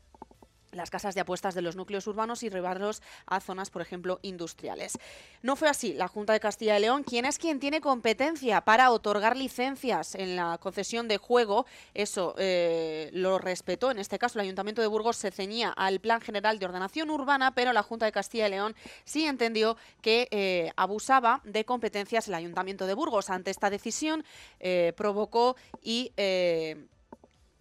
las 0.77 0.89
casas 0.89 1.15
de 1.15 1.21
apuestas 1.21 1.55
de 1.55 1.61
los 1.61 1.75
núcleos 1.75 2.07
urbanos 2.07 2.43
y 2.43 2.49
llevarlos 2.49 3.01
a 3.25 3.39
zonas, 3.39 3.69
por 3.69 3.81
ejemplo, 3.81 4.19
industriales. 4.21 4.97
No 5.41 5.55
fue 5.55 5.69
así. 5.69 5.93
La 5.93 6.07
Junta 6.07 6.33
de 6.33 6.39
Castilla 6.39 6.77
y 6.77 6.81
León, 6.81 7.03
quien 7.03 7.25
es 7.25 7.37
quien 7.37 7.59
tiene 7.59 7.81
competencia 7.81 8.61
para 8.61 8.91
otorgar 8.91 9.35
licencias 9.35 10.15
en 10.15 10.35
la 10.35 10.57
concesión 10.59 11.07
de 11.07 11.17
juego, 11.17 11.65
eso 11.93 12.35
eh, 12.37 13.09
lo 13.13 13.39
respetó. 13.39 13.91
En 13.91 13.99
este 13.99 14.19
caso, 14.19 14.39
el 14.39 14.43
Ayuntamiento 14.43 14.81
de 14.81 14.87
Burgos 14.87 15.17
se 15.17 15.31
ceñía 15.31 15.69
al 15.69 15.99
Plan 15.99 16.21
General 16.21 16.59
de 16.59 16.65
Ordenación 16.65 17.09
Urbana, 17.09 17.53
pero 17.53 17.73
la 17.73 17.83
Junta 17.83 18.05
de 18.05 18.11
Castilla 18.11 18.47
y 18.47 18.51
León 18.51 18.75
sí 19.03 19.25
entendió 19.25 19.77
que 20.01 20.27
eh, 20.31 20.71
abusaba 20.75 21.41
de 21.43 21.65
competencias 21.65 22.27
el 22.27 22.33
Ayuntamiento 22.33 22.85
de 22.85 22.93
Burgos. 22.93 23.29
Ante 23.29 23.51
esta 23.51 23.69
decisión, 23.69 24.23
eh, 24.59 24.93
provocó 24.95 25.55
y 25.81 26.11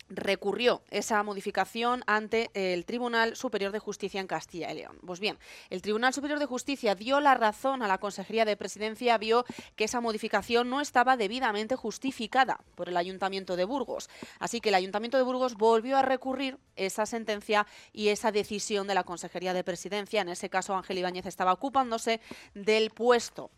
recurrió 0.09 0.83
esa 0.91 1.23
modificación 1.23 2.03
ante 2.07 2.51
el 2.55 2.85
Tribunal 2.85 3.37
Superior 3.37 3.73
de 3.73 3.79
Justicia 3.79 4.21
en 4.21 4.27
Castilla 4.27 4.71
y 4.71 4.77
León. 4.77 4.99
Pues 5.05 5.21
bien, 5.21 5.39
el 5.71 5.83
Tribunal 5.83 6.15
Superior 6.15 6.39
de 6.39 6.47
Justicia 6.47 6.95
dio 6.95 7.21
la 7.21 7.35
razón 7.35 7.83
a 7.83 7.89
la 7.89 7.99
Consejería 7.99 8.45
de 8.45 8.57
Presidencia, 8.57 9.19
vio 9.19 9.45
que 9.75 9.85
esa 9.85 10.01
modificación 10.01 10.71
no 10.71 10.81
estaba 10.81 11.17
debidamente 11.17 11.77
justificada 11.77 12.61
por 12.75 12.89
el 12.89 12.97
Ayuntamiento 12.97 13.57
de 13.57 13.65
Burgos. 13.65 14.09
Así 14.39 14.61
que 14.61 14.69
el 14.69 14.75
Ayuntamiento 14.77 15.17
de 15.17 15.25
Burgos 15.25 15.55
volvió 15.55 15.97
a 15.97 16.03
recurrir 16.03 16.59
esa 16.77 17.07
sentencia 17.07 17.67
y 17.93 18.09
esa 18.09 18.33
decisión 18.33 18.87
de 18.87 18.95
la 18.95 19.05
Consejería 19.05 19.55
de 19.55 19.65
Presidencia. 19.65 20.21
En 20.21 20.29
ese 20.29 20.51
caso, 20.51 20.75
Ángel 20.75 20.99
Ibáñez 20.99 21.27
estaba 21.27 21.53
ocupándose 21.53 22.21
del 22.55 22.91
puesto. 22.91 23.51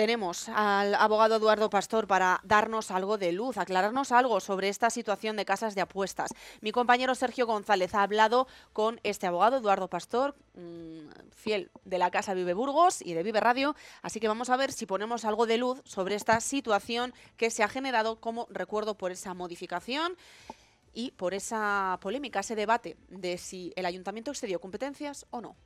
Tenemos 0.00 0.48
al 0.48 0.94
abogado 0.94 1.36
Eduardo 1.36 1.68
Pastor 1.68 2.06
para 2.06 2.40
darnos 2.42 2.90
algo 2.90 3.18
de 3.18 3.32
luz, 3.32 3.58
aclararnos 3.58 4.12
algo 4.12 4.40
sobre 4.40 4.70
esta 4.70 4.88
situación 4.88 5.36
de 5.36 5.44
casas 5.44 5.74
de 5.74 5.82
apuestas. 5.82 6.30
Mi 6.62 6.72
compañero 6.72 7.14
Sergio 7.14 7.46
González 7.46 7.94
ha 7.94 8.02
hablado 8.02 8.48
con 8.72 8.98
este 9.02 9.26
abogado 9.26 9.58
Eduardo 9.58 9.88
Pastor, 9.88 10.34
mm, 10.54 11.34
fiel 11.36 11.70
de 11.84 11.98
la 11.98 12.10
Casa 12.10 12.32
Vive 12.32 12.54
Burgos 12.54 13.02
y 13.02 13.12
de 13.12 13.22
Vive 13.22 13.40
Radio, 13.40 13.76
así 14.00 14.20
que 14.20 14.28
vamos 14.28 14.48
a 14.48 14.56
ver 14.56 14.72
si 14.72 14.86
ponemos 14.86 15.26
algo 15.26 15.44
de 15.44 15.58
luz 15.58 15.82
sobre 15.84 16.14
esta 16.14 16.40
situación 16.40 17.12
que 17.36 17.50
se 17.50 17.62
ha 17.62 17.68
generado 17.68 18.20
como 18.20 18.46
recuerdo 18.48 18.96
por 18.96 19.12
esa 19.12 19.34
modificación 19.34 20.16
y 20.94 21.10
por 21.10 21.34
esa 21.34 21.98
polémica, 22.00 22.40
ese 22.40 22.56
debate 22.56 22.96
de 23.10 23.36
si 23.36 23.74
el 23.76 23.84
ayuntamiento 23.84 24.30
excedió 24.30 24.62
competencias 24.62 25.26
o 25.28 25.42
no. 25.42 25.56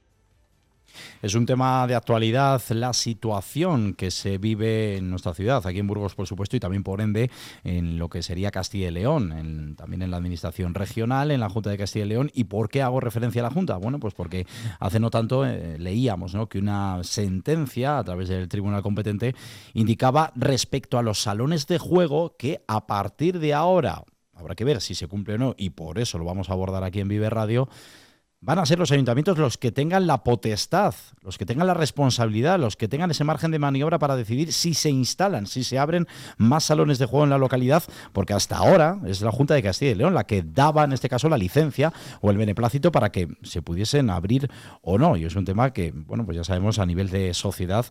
Es 1.23 1.35
un 1.35 1.47
tema 1.47 1.87
de 1.87 1.94
actualidad 1.94 2.62
la 2.70 2.92
situación 2.92 3.94
que 3.94 4.11
se 4.11 4.38
vive 4.38 4.97
en 4.97 5.11
nuestra 5.11 5.35
ciudad, 5.35 5.66
aquí 5.66 5.79
en 5.79 5.87
Burgos, 5.87 6.14
por 6.14 6.27
supuesto, 6.27 6.57
y 6.57 6.61
también 6.61 6.83
por 6.83 7.01
ende 7.01 7.31
en 7.64 7.99
lo 7.99 8.09
que 8.09 8.23
sería 8.23 8.51
Castilla 8.51 8.88
y 8.88 8.90
León, 8.92 9.75
también 9.77 10.03
en 10.03 10.11
la 10.11 10.16
administración 10.18 10.75
regional, 10.75 11.31
en 11.31 11.40
la 11.40 11.49
Junta 11.49 11.70
de 11.70 11.79
Castilla 11.79 12.05
y 12.05 12.09
León. 12.09 12.31
¿Y 12.35 12.44
por 12.44 12.68
qué 12.68 12.83
hago 12.83 13.01
referencia 13.01 13.42
a 13.42 13.44
la 13.44 13.51
Junta? 13.51 13.77
Bueno, 13.77 13.99
pues 13.99 14.14
porque 14.14 14.47
hace 14.81 15.01
no 15.01 15.11
tanto 15.11 15.44
eh, 15.47 15.79
leíamos 15.79 16.37
que 16.49 16.59
una 16.59 17.03
sentencia 17.03 17.99
a 17.99 18.05
través 18.05 18.29
del 18.29 18.49
tribunal 18.49 18.83
competente 18.83 19.35
indicaba 19.73 20.33
respecto 20.35 20.99
a 20.99 21.03
los 21.03 21.20
salones 21.20 21.66
de 21.66 21.79
juego 21.79 22.37
que 22.37 22.62
a 22.66 22.87
partir 22.87 23.38
de 23.38 23.55
ahora, 23.55 24.03
habrá 24.35 24.55
que 24.55 24.64
ver 24.64 24.81
si 24.81 24.94
se 24.94 25.07
cumple 25.07 25.35
o 25.35 25.38
no, 25.38 25.55
y 25.57 25.70
por 25.70 25.99
eso 25.99 26.18
lo 26.18 26.25
vamos 26.25 26.51
a 26.51 26.53
abordar 26.53 26.85
aquí 26.85 27.01
en 27.01 27.09
Vive 27.09 27.31
Radio, 27.31 27.68
van 28.44 28.59
a 28.59 28.66
ser 28.66 28.78
los 28.78 28.92
ayuntamientos 28.92 29.38
los 29.38 29.57
que 29.57 29.72
tengan 29.72 30.07
la 30.07 30.22
potestad, 30.22 30.94
los 31.22 31.38
que 31.38 31.46
tengan 31.46 31.66
la 31.66 31.72
responsabilidad, 31.72 32.59
los 32.59 32.76
que 32.76 32.88
tengan 32.88 33.11
ese 33.11 33.24
margen 33.24 33.50
de 33.50 33.59
maniobra 33.59 33.98
para 33.98 34.16
decidir 34.16 34.52
si 34.52 34.74
se 34.74 34.90
instalan, 34.90 35.46
si 35.46 35.64
se 35.64 35.78
abren 35.78 36.07
más 36.37 36.64
salones 36.64 36.98
de 36.98 37.07
juego 37.07 37.24
en 37.24 37.30
la 37.30 37.38
localidad, 37.38 37.83
porque 38.12 38.35
hasta 38.35 38.59
ahora 38.59 38.98
es 39.07 39.22
la 39.22 39.33
Junta 39.33 39.54
de 39.54 39.62
Castilla 39.62 39.92
y 39.92 39.94
León 39.94 40.12
la 40.12 40.24
que 40.24 40.42
daba 40.42 40.85
en 40.85 40.92
este 40.92 41.09
caso 41.09 41.30
la 41.30 41.38
licencia 41.38 41.90
o 42.20 42.30
el 42.30 42.37
beneplácito 42.37 42.92
para 42.92 43.11
que 43.11 43.28
se 43.42 43.62
pudiesen 43.62 44.11
abrir 44.11 44.50
o 44.83 44.98
no. 44.98 45.16
Y 45.16 45.24
es 45.24 45.37
un 45.37 45.46
tema 45.46 45.72
que, 45.72 45.92
bueno, 45.92 46.26
pues 46.26 46.37
ya 46.37 46.44
sabemos 46.44 46.78
a 46.78 46.85
nivel 46.85 47.09
de 47.09 47.33
sociedad 47.33 47.87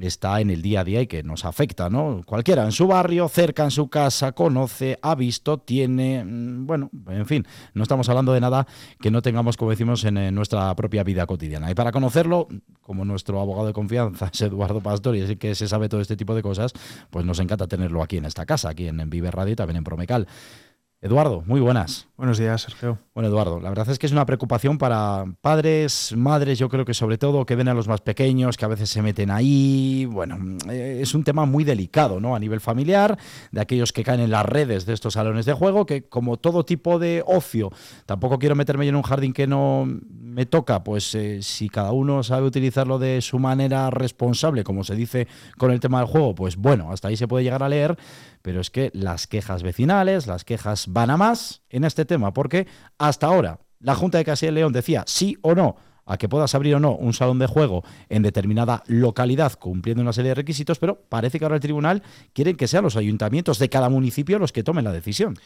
está 0.00 0.40
en 0.40 0.50
el 0.50 0.62
día 0.62 0.80
a 0.80 0.84
día 0.84 1.00
y 1.02 1.06
que 1.06 1.22
nos 1.22 1.44
afecta, 1.44 1.88
¿no? 1.88 2.22
Cualquiera 2.24 2.64
en 2.64 2.72
su 2.72 2.86
barrio, 2.86 3.28
cerca 3.28 3.64
en 3.64 3.70
su 3.70 3.88
casa, 3.88 4.32
conoce, 4.32 4.98
ha 5.02 5.14
visto, 5.14 5.58
tiene, 5.58 6.24
mm, 6.24 6.66
bueno, 6.66 6.90
en 7.08 7.26
fin, 7.26 7.46
no 7.74 7.82
estamos 7.82 8.08
hablando 8.08 8.32
de 8.32 8.40
nada 8.40 8.66
que 9.00 9.10
no 9.10 9.22
tengamos, 9.22 9.56
como 9.56 9.70
decimos, 9.70 10.04
en, 10.04 10.16
nuestra 10.34 10.74
propia 10.74 11.04
vida 11.04 11.26
cotidiana. 11.26 11.70
Y 11.70 11.74
para 11.74 11.92
conocerlo, 11.92 12.48
como 12.82 13.04
nuestro 13.04 13.40
abogado 13.40 13.66
de 13.66 13.72
confianza 13.72 14.30
es 14.32 14.40
Eduardo 14.40 14.80
Pastor 14.80 15.16
y 15.16 15.20
es 15.20 15.30
el 15.30 15.38
que 15.38 15.54
se 15.54 15.68
sabe 15.68 15.88
todo 15.88 16.00
este 16.00 16.16
tipo 16.16 16.34
de 16.34 16.42
cosas, 16.42 16.72
pues 17.10 17.24
nos 17.24 17.38
encanta 17.38 17.66
tenerlo 17.66 18.02
aquí 18.02 18.16
en 18.18 18.24
esta 18.24 18.44
casa, 18.46 18.70
aquí 18.70 18.88
en, 18.88 19.06
Vive 19.10 19.30
Radio 19.30 19.52
y 19.52 19.56
también 19.56 19.76
en 19.76 19.84
Promecal. 19.84 20.26
Eduardo, 21.06 21.44
muy 21.46 21.60
buenas. 21.60 22.08
Buenos 22.16 22.36
días, 22.36 22.62
Sergio. 22.62 22.98
Bueno, 23.14 23.28
Eduardo, 23.28 23.60
la 23.60 23.68
verdad 23.68 23.88
es 23.90 23.98
que 23.98 24.06
es 24.06 24.12
una 24.12 24.26
preocupación 24.26 24.76
para 24.76 25.24
padres, 25.40 26.12
madres, 26.16 26.58
yo 26.58 26.68
creo 26.68 26.84
que 26.84 26.94
sobre 26.94 27.16
todo 27.16 27.46
que 27.46 27.54
ven 27.54 27.68
a 27.68 27.74
los 27.74 27.86
más 27.86 28.00
pequeños, 28.00 28.56
que 28.56 28.64
a 28.64 28.68
veces 28.68 28.90
se 28.90 29.02
meten 29.02 29.30
ahí. 29.30 30.04
Bueno, 30.10 30.36
eh, 30.68 30.98
es 31.00 31.14
un 31.14 31.22
tema 31.22 31.44
muy 31.44 31.62
delicado, 31.62 32.18
¿no? 32.18 32.34
A 32.34 32.40
nivel 32.40 32.60
familiar, 32.60 33.16
de 33.52 33.60
aquellos 33.60 33.92
que 33.92 34.02
caen 34.02 34.18
en 34.18 34.30
las 34.30 34.46
redes 34.46 34.84
de 34.84 34.94
estos 34.94 35.14
salones 35.14 35.46
de 35.46 35.52
juego, 35.52 35.86
que 35.86 36.08
como 36.08 36.38
todo 36.38 36.64
tipo 36.64 36.98
de 36.98 37.22
ocio, 37.24 37.70
tampoco 38.04 38.40
quiero 38.40 38.56
meterme 38.56 38.88
en 38.88 38.96
un 38.96 39.02
jardín 39.02 39.32
que 39.32 39.46
no 39.46 39.86
me 40.10 40.44
toca, 40.44 40.82
pues 40.82 41.14
eh, 41.14 41.40
si 41.42 41.68
cada 41.68 41.92
uno 41.92 42.24
sabe 42.24 42.46
utilizarlo 42.46 42.98
de 42.98 43.20
su 43.20 43.38
manera 43.38 43.90
responsable, 43.90 44.64
como 44.64 44.82
se 44.82 44.96
dice 44.96 45.28
con 45.56 45.70
el 45.70 45.78
tema 45.78 45.98
del 45.98 46.08
juego, 46.08 46.34
pues 46.34 46.56
bueno, 46.56 46.90
hasta 46.90 47.08
ahí 47.08 47.16
se 47.16 47.28
puede 47.28 47.44
llegar 47.44 47.62
a 47.62 47.68
leer, 47.68 47.96
pero 48.42 48.60
es 48.60 48.70
que 48.70 48.90
las 48.94 49.26
quejas 49.26 49.62
vecinales, 49.62 50.26
las 50.26 50.44
quejas 50.44 50.86
van 50.88 51.10
a 51.10 51.16
más 51.16 51.62
en 51.70 51.84
este 51.84 52.04
tema, 52.04 52.32
porque 52.32 52.66
hasta 52.98 53.26
ahora 53.26 53.60
La 53.80 53.94
Junta 53.94 54.18
de 54.18 54.24
Castilla 54.24 54.52
y 54.52 54.54
León 54.54 54.72
decía 54.72 55.04
sí 55.06 55.36
o 55.42 55.54
no 55.54 55.76
a 56.06 56.16
que 56.16 56.28
puedas 56.28 56.54
abrir 56.54 56.76
o 56.76 56.80
no 56.80 56.94
un 56.94 57.12
salón 57.12 57.38
de 57.38 57.46
juego 57.46 57.84
en 58.08 58.22
determinada 58.22 58.82
localidad 58.86 59.52
cumpliendo 59.58 60.02
una 60.02 60.12
serie 60.12 60.30
de 60.30 60.36
requisitos, 60.36 60.78
pero 60.78 61.00
parece 61.08 61.38
que 61.38 61.44
ahora 61.44 61.56
el 61.56 61.60
tribunal 61.60 62.02
quiere 62.32 62.56
que 62.56 62.68
sean 62.68 62.84
los 62.84 62.96
ayuntamientos 62.96 63.58
de 63.58 63.68
cada 63.68 63.88
municipio 63.88 64.38
los 64.38 64.52
que 64.52 64.62
tomen 64.62 64.84
la 64.84 64.92
decisión 64.92 65.36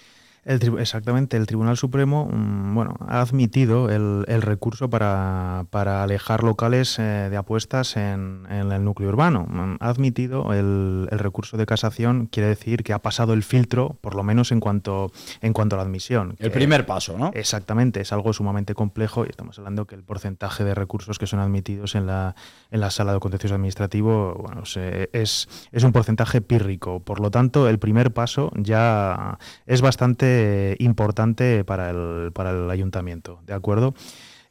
exactamente, 0.44 1.36
el 1.36 1.46
Tribunal 1.46 1.76
Supremo 1.76 2.28
mm, 2.30 2.74
bueno, 2.74 2.94
ha 3.00 3.20
admitido 3.20 3.90
el, 3.90 4.24
recurso 4.42 4.88
para, 4.88 5.60
alejar 6.02 6.42
locales 6.42 6.98
eh, 6.98 7.28
de 7.30 7.36
apuestas 7.36 7.96
en, 7.96 8.46
el 8.50 8.84
núcleo 8.84 9.08
urbano. 9.08 9.46
Mm, 9.48 9.76
ha 9.80 9.88
admitido 9.88 10.52
el, 10.52 11.08
recurso 11.10 11.56
de 11.56 11.66
casación, 11.66 12.26
quiere 12.26 12.48
decir 12.48 12.82
que 12.82 12.92
ha 12.92 13.00
pasado 13.00 13.32
el 13.34 13.42
filtro, 13.42 13.98
por 14.00 14.14
lo 14.14 14.22
menos 14.22 14.52
en 14.52 14.60
cuanto, 14.60 15.12
en 15.42 15.52
cuanto 15.52 15.76
a 15.76 15.78
la 15.78 15.82
admisión. 15.82 16.36
El 16.38 16.50
primer 16.50 16.86
paso, 16.86 17.18
¿no? 17.18 17.30
Exactamente, 17.34 18.00
es 18.00 18.12
algo 18.12 18.32
sumamente 18.32 18.74
complejo 18.74 19.26
y 19.26 19.28
estamos 19.28 19.58
hablando 19.58 19.86
que 19.86 19.94
el 19.94 20.02
porcentaje 20.02 20.64
de 20.64 20.74
recursos 20.74 21.18
que 21.18 21.26
son 21.26 21.40
admitidos 21.40 21.94
en 21.94 22.06
la, 22.06 22.34
en 22.70 22.80
la 22.80 22.90
sala 22.90 23.12
de 23.12 23.20
contencioso 23.20 23.54
administrativo 23.54 24.34
bueno, 24.34 24.62
es, 24.64 25.48
es 25.72 25.84
un 25.84 25.92
porcentaje 25.92 26.40
pírrico. 26.40 27.00
Por 27.00 27.20
lo 27.20 27.30
tanto, 27.30 27.68
el 27.68 27.78
primer 27.78 28.12
paso 28.12 28.50
ya 28.56 29.38
es 29.66 29.82
bastante 29.82 30.29
importante 30.78 31.64
para 31.64 31.90
el, 31.90 32.32
para 32.32 32.50
el 32.50 32.70
ayuntamiento, 32.70 33.40
¿de 33.46 33.54
acuerdo? 33.54 33.94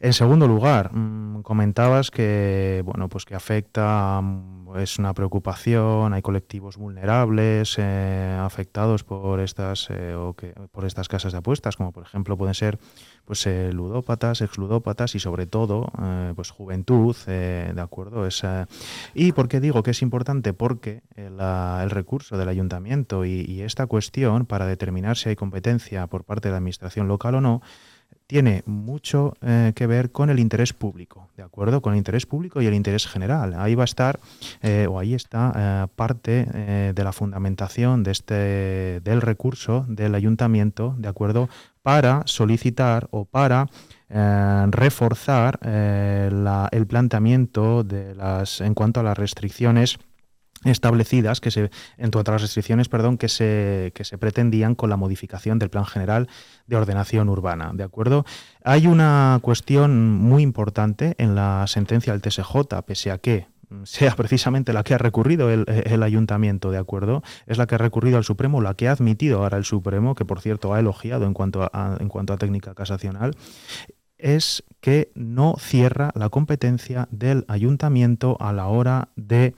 En 0.02 0.14
segundo 0.14 0.48
lugar, 0.48 0.94
mm, 0.94 1.42
comentabas 1.42 2.10
que 2.10 2.82
bueno, 2.86 3.10
pues 3.10 3.26
que 3.26 3.36
afecta, 3.36 4.22
mm, 4.22 4.78
es 4.78 4.98
una 4.98 5.14
preocupación, 5.14 6.14
hay 6.14 6.22
colectivos 6.22 6.78
vulnerables 6.78 7.76
eh, 7.78 8.38
afectados 8.40 9.04
por 9.04 9.42
estas 9.42 9.90
eh, 9.90 10.16
o 10.16 10.36
que, 10.36 10.54
por 10.72 10.86
estas 10.86 11.10
casas 11.10 11.34
de 11.34 11.40
apuestas, 11.40 11.76
como 11.76 11.92
por 11.92 12.04
ejemplo 12.04 12.38
pueden 12.38 12.54
ser 12.54 12.80
pues 13.30 13.46
eh, 13.46 13.72
ludópatas, 13.72 14.42
exludópatas 14.42 15.14
y 15.14 15.20
sobre 15.20 15.46
todo 15.46 15.92
pues 16.36 16.50
juventud, 16.50 17.16
de 17.28 17.80
acuerdo. 17.80 18.28
y 19.14 19.32
por 19.34 19.48
qué 19.48 19.60
digo 19.60 19.84
que 19.84 19.92
es 19.92 20.02
importante 20.02 20.52
porque 20.54 21.04
el 21.16 21.90
recurso 21.92 22.40
del 22.40 22.50
ayuntamiento 22.50 23.26
y, 23.26 23.46
y 23.48 23.62
esta 23.62 23.86
cuestión 23.86 24.48
para 24.48 24.66
determinar 24.66 25.16
si 25.16 25.30
hay 25.30 25.36
competencia 25.36 26.08
por 26.08 26.24
parte 26.24 26.48
de 26.48 26.54
la 26.54 26.58
administración 26.58 27.08
local 27.08 27.36
o 27.36 27.42
no 27.42 27.62
tiene 28.30 28.62
mucho 28.68 29.34
eh, 29.42 29.74
que 29.76 29.88
ver 29.88 30.12
con 30.12 30.30
el 30.30 30.40
interés 30.40 30.72
público, 30.72 31.30
¿de 31.36 31.42
acuerdo? 31.42 31.82
Con 31.82 31.94
el 31.94 31.98
interés 31.98 32.28
público 32.28 32.62
y 32.62 32.68
el 32.68 32.76
interés 32.76 33.08
general. 33.08 33.56
Ahí 33.58 33.74
va 33.74 33.84
a 33.84 33.86
estar, 33.86 34.20
eh, 34.62 34.86
o 34.88 35.00
ahí 35.00 35.16
está, 35.16 35.52
eh, 35.56 35.88
parte 35.96 36.46
de 36.94 37.04
la 37.04 37.12
fundamentación 37.12 38.04
de 38.04 38.12
este, 38.12 39.02
del 39.04 39.22
recurso 39.22 39.84
del 39.90 40.14
ayuntamiento, 40.14 40.94
¿de 41.00 41.08
acuerdo? 41.08 41.50
Para 41.90 42.22
solicitar 42.28 43.08
o 43.10 43.26
para 43.26 43.66
reforzar 44.08 45.60
el 45.64 46.86
planteamiento 46.86 47.84
de 47.84 48.14
las, 48.14 48.62
en 48.62 48.76
cuanto 48.76 49.00
a 49.00 49.04
las 49.04 49.18
restricciones 49.18 49.98
establecidas 50.66 51.42
que 51.42 51.50
se 51.50 51.72
entre 51.98 52.22
otras 52.22 52.44
restricciones 52.44 52.90
perdón 52.90 53.18
que 53.18 53.28
se 53.28 53.92
que 53.96 54.04
se 54.04 54.20
pretendían 54.20 54.76
con 54.76 54.92
la 54.92 54.98
modificación 54.98 55.58
del 55.58 55.72
plan 55.72 55.86
general 55.86 56.28
de 56.68 56.76
ordenación 56.76 57.28
urbana 57.28 57.72
de 57.74 57.86
acuerdo 57.86 58.24
hay 58.64 58.86
una 58.86 59.40
cuestión 59.42 60.12
muy 60.14 60.44
importante 60.44 61.16
en 61.18 61.34
la 61.34 61.66
sentencia 61.66 62.14
del 62.14 62.22
TSJ 62.22 62.84
pese 62.86 63.10
a 63.10 63.18
que 63.18 63.48
sea 63.84 64.16
precisamente 64.16 64.74
la 64.74 64.84
que 64.84 64.94
ha 64.94 64.98
recurrido 64.98 65.50
el, 65.50 65.66
el, 65.68 66.04
ayuntamiento, 66.04 66.72
¿de 66.72 66.78
acuerdo? 66.78 67.24
Es 67.46 67.58
la 67.58 67.68
que 67.68 67.76
ha 67.76 67.78
recurrido 67.78 68.18
al 68.18 68.24
Supremo, 68.24 68.62
la 68.62 68.74
que 68.74 68.88
ha 68.88 68.92
admitido 68.92 69.44
ahora 69.44 69.58
el 69.58 69.66
Supremo, 69.66 70.16
que 70.16 70.26
por 70.26 70.42
cierto 70.42 70.74
ha 70.74 70.80
elogiado 70.80 71.26
en 71.26 71.34
cuanto 71.34 71.64
a, 71.64 72.38
técnica 72.38 72.74
casacional, 72.74 73.36
es 74.18 74.64
que 74.82 75.12
no 75.16 75.56
cierra 75.58 76.12
la 76.14 76.30
competencia 76.30 77.08
del 77.10 77.46
ayuntamiento 77.48 78.38
a 78.40 78.52
la 78.54 78.68
hora 78.68 79.10
de 79.16 79.56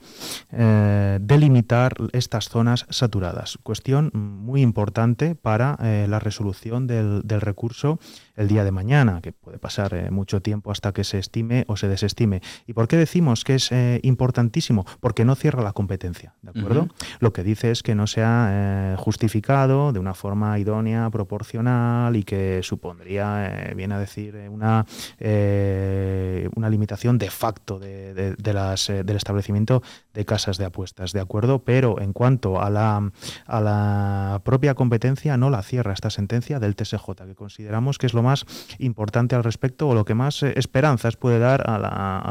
eh, 0.52 1.18
delimitar 1.20 1.94
estas 2.12 2.48
zonas 2.48 2.86
saturadas. 2.88 3.58
Cuestión 3.62 4.10
muy 4.14 4.62
importante 4.62 5.34
para 5.34 5.76
eh, 5.82 6.06
la 6.08 6.20
resolución 6.20 6.86
del, 6.86 7.22
recurso 7.40 7.98
el 8.36 8.48
día 8.48 8.64
de 8.64 8.72
mañana, 8.72 9.20
que 9.20 9.32
puede 9.32 9.58
pasar 9.58 9.94
eh, 9.94 10.10
mucho 10.10 10.40
tiempo 10.40 10.70
hasta 10.70 10.92
que 10.92 11.04
se 11.04 11.18
estime 11.18 11.64
o 11.68 11.76
se 11.76 11.88
desestime. 11.88 12.40
¿Y 12.66 12.72
por 12.72 12.88
qué 12.88 12.96
decimos 12.96 13.44
que 13.44 13.54
es 13.56 13.70
importantísimo? 14.02 14.84
Porque 15.00 15.24
no 15.24 15.34
cierra 15.34 15.62
la 15.62 15.72
competencia, 15.72 16.34
¿de 16.42 16.50
acuerdo? 16.50 16.88
Lo 17.20 17.32
que 17.32 17.42
dice 17.42 17.70
es 17.70 17.82
que 17.82 17.94
no 17.94 18.06
se 18.06 18.22
ha 18.22 18.96
justificado 18.98 19.92
de 19.92 19.98
una 19.98 20.14
forma 20.14 20.58
idónea, 20.58 21.10
proporcional 21.10 22.16
y 22.16 22.24
que 22.24 22.60
supondría, 22.62 23.72
viene 23.74 23.94
a 23.94 23.98
decir, 23.98 24.36
una 24.50 24.86
eh, 25.18 26.48
una 26.54 26.68
limitación 26.68 27.18
de 27.18 27.30
facto 27.30 27.78
de, 27.78 28.34
las, 28.52 28.90
eh, 28.90 29.04
del 29.04 29.16
establecimiento 29.16 29.82
de 30.14 30.24
casas 30.24 30.58
de 30.58 30.64
apuestas, 30.64 31.12
¿de 31.12 31.20
acuerdo? 31.20 31.60
Pero 31.60 32.00
en 32.00 32.12
cuanto 32.12 32.60
a 32.60 32.70
la, 32.70 33.10
a 33.46 33.60
la 33.60 34.40
propia 34.44 34.74
competencia, 34.74 35.36
no 35.36 35.50
la 35.50 35.62
cierra 35.62 35.92
esta 35.92 36.10
sentencia 36.10 36.60
del 36.60 36.76
TSJ, 36.76 37.26
que 37.26 37.34
consideramos 37.34 37.98
que 37.98 38.06
es 38.06 38.14
lo 38.14 38.21
más 38.22 38.46
importante 38.78 39.34
al 39.34 39.44
respecto 39.44 39.88
o 39.88 39.94
lo 39.94 40.04
que 40.04 40.14
más 40.14 40.42
eh, 40.42 40.54
esperanzas 40.56 41.16
puede 41.16 41.38
dar 41.38 41.62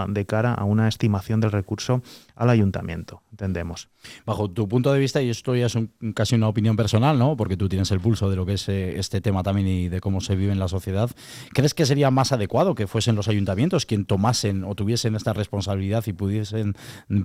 de 0.10 0.26
cara 0.26 0.54
a 0.54 0.64
una 0.64 0.88
estimación 0.88 1.40
del 1.40 1.52
recurso 1.52 2.02
al 2.36 2.50
ayuntamiento, 2.50 3.22
entendemos. 3.32 3.90
Bajo 4.26 4.50
tu 4.50 4.68
punto 4.68 4.92
de 4.92 5.00
vista, 5.00 5.22
y 5.22 5.30
esto 5.30 5.56
ya 5.56 5.68
es 5.68 5.78
casi 6.16 6.36
una 6.36 6.48
opinión 6.48 6.76
personal, 6.76 7.20
¿no? 7.20 7.38
Porque 7.38 7.56
tú 7.56 7.70
tienes 7.70 7.92
el 7.92 8.00
pulso 8.00 8.30
de 8.30 8.36
lo 8.36 8.46
que 8.46 8.54
es 8.54 8.68
este 8.68 9.22
tema 9.22 9.44
también 9.44 9.68
y 9.68 9.90
de 9.90 10.02
cómo 10.02 10.22
se 10.22 10.36
vive 10.36 10.52
en 10.52 10.60
la 10.60 10.68
sociedad, 10.68 11.12
¿crees 11.54 11.74
que 11.74 11.86
sería 11.86 12.10
más 12.10 12.32
adecuado 12.32 12.74
que 12.74 12.88
fuesen 12.88 13.16
los 13.16 13.28
ayuntamientos 13.28 13.86
quien 13.86 14.06
tomasen 14.06 14.64
o 14.64 14.76
tuviesen 14.76 15.16
esta 15.16 15.34
responsabilidad 15.34 16.04
y 16.08 16.14
pudiesen, 16.14 16.76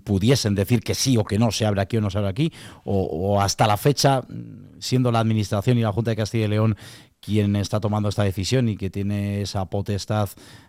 pudiesen 0.05 0.55
decir 0.55 0.81
que 0.81 0.95
sí 0.95 1.17
o 1.17 1.25
que 1.25 1.39
no 1.39 1.51
se 1.51 1.67
abre 1.67 1.81
aquí 1.81 1.97
o 1.97 2.01
no 2.01 2.11
se 2.11 2.19
abre 2.19 2.31
aquí, 2.31 2.53
o, 2.85 3.41
hasta 3.41 3.67
la 3.67 3.77
fecha, 3.77 4.23
siendo 4.79 5.13
la 5.13 5.21
Administración 5.21 5.79
y 5.79 5.83
la 5.83 5.93
Junta 5.93 6.11
de 6.11 6.17
Castilla 6.17 6.47
y 6.47 6.49
León 6.49 6.77
quien 7.27 7.57
está 7.57 7.81
tomando 7.81 8.09
esta 8.09 8.23
decisión 8.23 8.69
y 8.69 8.77
que 8.77 8.89
tiene 8.89 9.43
esa 9.43 9.65
potestad 9.67 10.29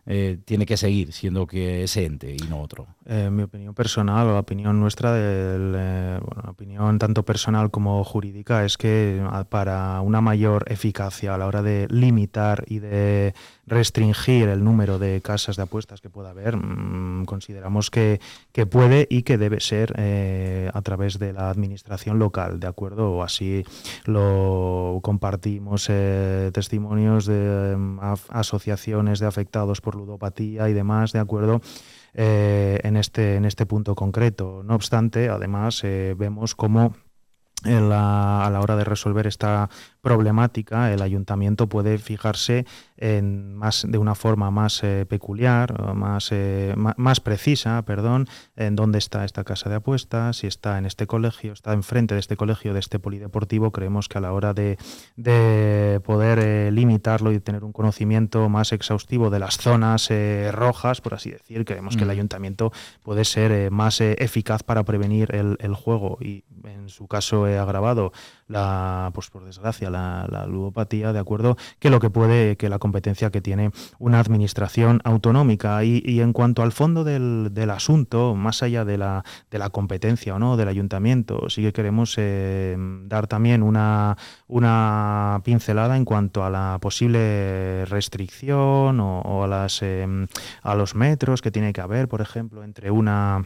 eh, 0.10 0.40
tiene 0.46 0.66
que 0.66 0.78
seguir 0.78 1.12
siendo 1.12 1.46
que 1.46 1.84
ese 1.84 2.06
ente 2.06 2.34
y 2.34 2.48
no 2.48 2.62
otro. 2.62 2.88
Eh, 3.06 3.30
mi 3.30 3.44
opinión 3.44 3.74
personal 3.74 4.28
la 4.28 4.40
opinión 4.40 4.80
nuestra, 4.80 5.12
eh, 5.18 6.18
bueno, 6.22 6.50
opinión 6.50 6.98
tanto 6.98 7.24
personal 7.24 7.72
como 7.72 8.02
jurídica, 8.06 8.64
es 8.64 8.78
que 8.78 9.22
ah, 9.30 9.44
para 9.44 10.00
una 10.00 10.22
mayor 10.22 10.64
eficacia 10.72 11.36
a 11.36 11.38
la 11.38 11.46
hora 11.46 11.62
de 11.62 11.88
limitar 11.90 12.64
y 12.68 12.80
de 12.80 13.34
restringir 13.66 14.48
el 14.48 14.64
número 14.64 14.98
de 14.98 15.20
casas 15.20 15.58
de 15.58 15.64
apuestas 15.64 16.00
que 16.00 16.10
pueda 16.10 16.30
haber, 16.30 16.56
mm, 16.56 17.26
consideramos 17.26 17.92
que, 17.92 18.22
que, 18.54 18.66
puede 18.66 19.08
y 19.10 19.24
que 19.24 19.38
debe 19.38 19.60
ser 19.60 19.92
a 20.74 20.82
través 20.84 21.20
de 21.20 21.34
la 21.34 21.50
administración 21.50 22.18
local, 22.18 22.62
¿de 22.62 22.68
acuerdo? 22.68 23.24
Así 23.24 23.66
lo 24.06 25.02
compartimos 25.04 25.92
testimonios 26.54 27.26
de 27.26 27.76
mm, 27.76 28.00
asociaciones 28.30 29.20
de 29.20 29.26
afectados 29.26 29.82
por 29.82 29.97
y 30.70 30.74
demás, 30.74 31.12
¿de 31.12 31.20
acuerdo? 31.20 31.62
Eh, 32.14 32.80
en, 32.84 32.98
este, 32.98 33.36
en 33.36 33.46
este 33.46 33.66
punto 33.66 33.96
concreto. 33.96 34.62
No 34.64 34.76
obstante, 34.76 35.30
además, 35.30 35.82
vemos 35.84 36.56
cómo 36.56 36.96
a 37.64 38.50
la 38.52 38.60
hora 38.62 38.76
de 38.76 38.84
resolver 38.84 39.28
esta 39.28 39.70
problemática, 40.08 40.94
el 40.94 41.02
ayuntamiento 41.02 41.68
puede 41.68 41.98
fijarse 41.98 42.66
en 42.96 43.56
más 43.56 43.86
de 43.86 43.98
una 43.98 44.16
forma 44.16 44.52
más 44.52 44.82
eh, 44.82 45.06
peculiar, 45.06 45.94
más, 45.96 46.30
eh, 46.32 46.74
más 46.78 47.20
precisa, 47.20 47.82
perdón, 47.82 48.26
en 48.56 48.78
dónde 48.78 49.00
está 49.00 49.26
esta 49.26 49.44
casa 49.44 49.70
de 49.70 49.76
apuestas, 49.76 50.38
si 50.38 50.48
está 50.48 50.78
en 50.78 50.86
este 50.86 51.08
colegio, 51.08 51.52
está 51.52 51.74
enfrente 51.74 52.14
de 52.14 52.22
este 52.22 52.38
colegio, 52.38 52.74
de 52.74 52.80
este 52.80 53.00
polideportivo. 53.00 53.72
Creemos 53.72 54.08
que 54.08 54.18
a 54.18 54.22
la 54.22 54.32
hora 54.32 54.54
de, 54.54 54.78
poder 56.06 56.40
eh, 56.40 56.72
limitarlo 56.72 57.34
y 57.34 57.42
tener 57.42 57.66
un 57.66 57.74
conocimiento 57.74 58.48
más 58.48 58.72
exhaustivo 58.72 59.30
de 59.30 59.40
las 59.40 59.58
zonas 59.58 60.10
rojas, 60.52 61.02
por 61.02 61.16
así 61.16 61.32
decir, 61.32 61.66
creemos 61.66 61.98
que 61.98 62.04
el 62.04 62.08
mm. 62.08 62.12
ayuntamiento 62.12 62.72
puede 63.04 63.26
ser 63.26 63.72
más 63.72 64.00
eficaz 64.00 64.64
para 64.64 64.84
prevenir 64.84 65.36
el, 65.36 65.58
el 65.60 65.74
juego 65.74 66.18
y 66.22 66.46
en 66.64 66.88
su 66.88 67.08
caso 67.08 67.46
he 67.48 67.58
agravado 67.58 68.14
la, 68.48 69.12
pues 69.14 69.30
por 69.30 69.44
desgracia, 69.44 69.90
la, 69.90 69.97
ludopatía, 70.48 71.14
de 71.14 71.20
acuerdo, 71.20 71.58
que 71.80 71.90
lo 71.90 72.00
que 72.00 72.10
puede, 72.10 72.58
que 72.58 72.70
la 72.70 72.80
competencia 72.80 73.30
que 73.32 73.42
tiene 73.42 73.72
una 74.00 74.20
administración 74.20 75.02
autonómica. 75.04 75.84
Y, 75.84 76.22
en 76.22 76.34
cuanto 76.34 76.64
al 76.64 76.72
fondo 76.72 77.04
del, 77.04 77.70
asunto, 77.70 78.36
más 78.36 78.64
allá 78.64 78.86
de 78.86 78.98
la, 78.98 79.24
de 79.52 79.60
la 79.60 79.70
competencia 79.70 80.36
o 80.36 80.40
no 80.40 80.58
del 80.58 80.68
ayuntamiento, 80.68 81.50
sí 81.50 81.62
que 81.62 81.74
queremos 81.74 82.16
eh, 82.18 82.76
dar 83.06 83.28
también 83.28 83.64
una, 83.64 84.18
una 84.48 85.42
pincelada 85.44 85.98
en 85.98 86.06
cuanto 86.06 86.44
a 86.44 86.50
la 86.50 86.78
posible 86.82 87.86
restricción 87.86 89.00
o, 89.00 89.44
a, 89.44 89.48
las, 89.48 89.82
eh, 89.82 90.08
a 90.64 90.76
los 90.76 90.96
metros 90.96 91.42
que 91.42 91.52
tiene 91.52 91.74
que 91.74 91.82
haber, 91.82 92.08
por 92.08 92.22
ejemplo, 92.22 92.64
entre 92.64 92.92
una 92.92 93.46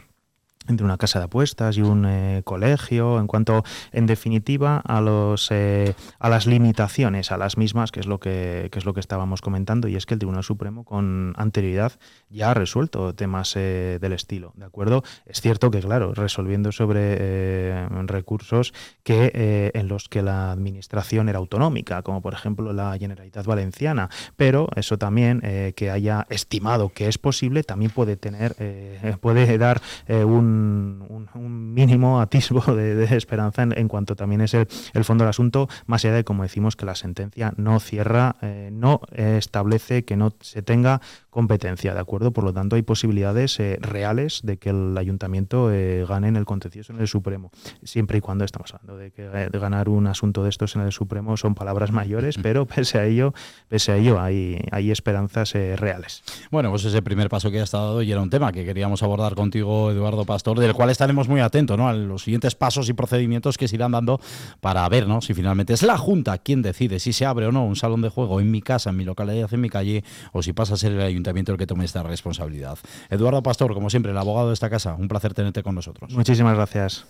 entre 0.68 0.84
una 0.84 0.96
casa 0.96 1.18
de 1.18 1.26
apuestas 1.26 1.76
y 1.76 1.82
un 1.82 2.04
eh, 2.06 2.42
colegio, 2.44 3.18
en 3.18 3.26
cuanto, 3.26 3.64
en 3.92 4.06
definitiva, 4.06 4.78
a 4.78 5.00
los 5.00 5.48
eh, 5.50 5.94
a 6.18 6.28
las 6.28 6.46
limitaciones, 6.46 7.32
a 7.32 7.36
las 7.36 7.56
mismas, 7.56 7.90
que 7.90 8.00
es 8.00 8.06
lo 8.06 8.20
que, 8.20 8.70
es 8.72 8.84
lo 8.84 8.94
que 8.94 9.00
estábamos 9.00 9.40
comentando, 9.40 9.88
y 9.88 9.96
es 9.96 10.06
que 10.06 10.14
el 10.14 10.20
Tribunal 10.20 10.44
Supremo 10.44 10.84
con 10.84 11.34
anterioridad 11.36 11.92
ya 12.30 12.50
ha 12.50 12.54
resuelto 12.54 13.14
temas 13.14 13.54
eh, 13.56 13.98
del 14.00 14.12
estilo, 14.12 14.52
¿de 14.56 14.64
acuerdo? 14.64 15.02
Es 15.26 15.40
cierto 15.40 15.70
que, 15.70 15.80
claro, 15.80 16.14
resolviendo 16.14 16.72
sobre 16.72 17.86
recursos 18.06 18.72
que 19.02 19.70
en 19.74 19.88
los 19.88 20.08
que 20.08 20.22
la 20.22 20.52
administración 20.52 21.28
era 21.28 21.38
autonómica, 21.38 22.02
como 22.02 22.20
por 22.20 22.34
ejemplo 22.34 22.72
la 22.72 22.96
Generalitat 22.98 23.46
Valenciana, 23.46 24.08
pero 24.36 24.68
eso 24.76 24.98
también 24.98 25.40
que 25.76 25.90
haya 25.90 26.26
estimado 26.30 26.90
que 26.90 27.08
es 27.08 27.18
posible, 27.18 27.62
también 27.64 27.90
puede 27.90 28.16
tener, 28.16 28.54
puede 29.20 29.58
dar 29.58 29.80
un 30.08 30.51
un, 30.52 31.72
mínimo 31.74 32.20
atisbo 32.20 32.60
de, 32.74 33.04
esperanza 33.16 33.62
en, 33.62 33.88
cuanto 33.88 34.16
también 34.16 34.40
es 34.40 34.54
el, 34.54 34.66
fondo 35.04 35.24
del 35.24 35.30
asunto, 35.30 35.68
más 35.86 36.04
allá 36.04 36.14
de, 36.14 36.24
como 36.24 36.42
decimos, 36.42 36.76
que 36.76 36.86
la 36.86 36.94
sentencia 36.94 37.52
no 37.56 37.80
cierra, 37.80 38.36
eh, 38.42 38.70
no 38.72 39.00
establece 39.12 40.04
que 40.04 40.16
no 40.16 40.34
se 40.40 40.62
tenga 40.62 41.00
competencia, 41.30 41.94
¿de 41.94 42.00
acuerdo? 42.00 42.32
Por 42.32 42.44
lo 42.44 42.52
tanto, 42.52 42.76
hay 42.76 42.82
posibilidades 42.82 43.58
eh, 43.60 43.78
reales 43.80 44.40
de 44.42 44.58
que 44.58 44.70
el 44.70 44.96
ayuntamiento 44.96 45.72
eh, 45.72 46.04
gane 46.08 46.28
en 46.28 46.36
el 46.36 46.44
contencioso 46.44 46.92
en 46.92 47.00
el 47.00 47.08
Supremo, 47.08 47.50
siempre 47.82 48.18
y 48.18 48.20
cuando 48.20 48.44
estamos 48.44 48.72
hablando 48.74 48.96
de 48.96 49.10
que 49.10 49.22
de 49.22 49.58
ganar 49.58 49.88
un 49.88 50.06
asunto 50.06 50.44
de 50.44 50.50
estos 50.50 50.76
en 50.76 50.82
el 50.82 50.92
Supremo 50.92 51.36
son 51.36 51.54
palabras 51.54 51.92
mayores, 51.92 52.38
pero 52.42 52.66
pese 52.66 52.98
a 52.98 53.04
ello, 53.04 53.34
pese 53.68 53.92
a 53.92 53.96
ello 53.96 54.20
hay, 54.20 54.60
hay 54.70 54.90
esperanzas 54.90 55.52
reales. 55.52 56.22
Bueno, 56.50 56.70
pues 56.70 56.84
ese 56.84 57.02
primer 57.02 57.28
paso 57.28 57.50
que 57.50 57.60
ha 57.60 57.62
estado 57.64 57.82
dado 57.82 58.02
y 58.02 58.12
era 58.12 58.20
un 58.20 58.30
tema 58.30 58.52
que 58.52 58.64
queríamos 58.64 59.02
abordar 59.02 59.34
contigo, 59.34 59.90
Eduardo 59.90 60.24
Pastor, 60.24 60.41
del 60.42 60.74
cual 60.74 60.90
estaremos 60.90 61.28
muy 61.28 61.40
atentos 61.40 61.78
¿no? 61.78 61.88
a 61.88 61.92
los 61.92 62.24
siguientes 62.24 62.54
pasos 62.54 62.88
y 62.88 62.92
procedimientos 62.92 63.56
que 63.56 63.68
se 63.68 63.76
irán 63.76 63.92
dando 63.92 64.20
para 64.60 64.88
ver 64.88 65.06
¿no? 65.06 65.20
si 65.20 65.34
finalmente 65.34 65.72
es 65.72 65.82
la 65.82 65.96
Junta 65.96 66.38
quien 66.38 66.62
decide 66.62 66.98
si 66.98 67.12
se 67.12 67.24
abre 67.24 67.46
o 67.46 67.52
no 67.52 67.64
un 67.64 67.76
salón 67.76 68.02
de 68.02 68.08
juego 68.08 68.40
en 68.40 68.50
mi 68.50 68.60
casa, 68.60 68.90
en 68.90 68.96
mi 68.96 69.04
localidad, 69.04 69.52
en 69.52 69.60
mi 69.60 69.68
calle, 69.68 70.04
o 70.32 70.42
si 70.42 70.52
pasa 70.52 70.74
a 70.74 70.76
ser 70.76 70.92
el 70.92 71.00
ayuntamiento 71.00 71.52
el 71.52 71.58
que 71.58 71.66
tome 71.66 71.84
esta 71.84 72.02
responsabilidad. 72.02 72.78
Eduardo 73.10 73.42
Pastor, 73.42 73.74
como 73.74 73.90
siempre, 73.90 74.12
el 74.12 74.18
abogado 74.18 74.48
de 74.48 74.54
esta 74.54 74.70
casa, 74.70 74.94
un 74.94 75.08
placer 75.08 75.34
tenerte 75.34 75.62
con 75.62 75.74
nosotros. 75.74 76.12
Muchísimas 76.12 76.54
gracias. 76.54 77.06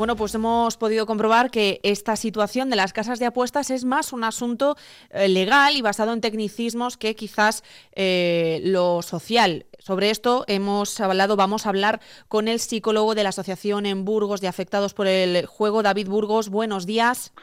Bueno, 0.00 0.16
pues 0.16 0.34
hemos 0.34 0.78
podido 0.78 1.04
comprobar 1.04 1.50
que 1.50 1.78
esta 1.82 2.16
situación 2.16 2.70
de 2.70 2.76
las 2.76 2.94
casas 2.94 3.18
de 3.18 3.26
apuestas 3.26 3.68
es 3.68 3.84
más 3.84 4.14
un 4.14 4.24
asunto 4.24 4.78
eh, 5.10 5.28
legal 5.28 5.76
y 5.76 5.82
basado 5.82 6.14
en 6.14 6.22
tecnicismos 6.22 6.96
que 6.96 7.14
quizás 7.14 7.62
eh, 7.92 8.62
lo 8.64 9.02
social. 9.02 9.66
Sobre 9.78 10.08
esto 10.08 10.46
hemos 10.46 10.98
hablado, 11.00 11.36
vamos 11.36 11.66
a 11.66 11.68
hablar 11.68 12.00
con 12.28 12.48
el 12.48 12.60
psicólogo 12.60 13.14
de 13.14 13.24
la 13.24 13.28
Asociación 13.28 13.84
en 13.84 14.06
Burgos 14.06 14.40
de 14.40 14.48
Afectados 14.48 14.94
por 14.94 15.06
el 15.06 15.44
Juego, 15.44 15.82
David 15.82 16.08
Burgos. 16.08 16.48
Buenos 16.48 16.86
días. 16.86 17.34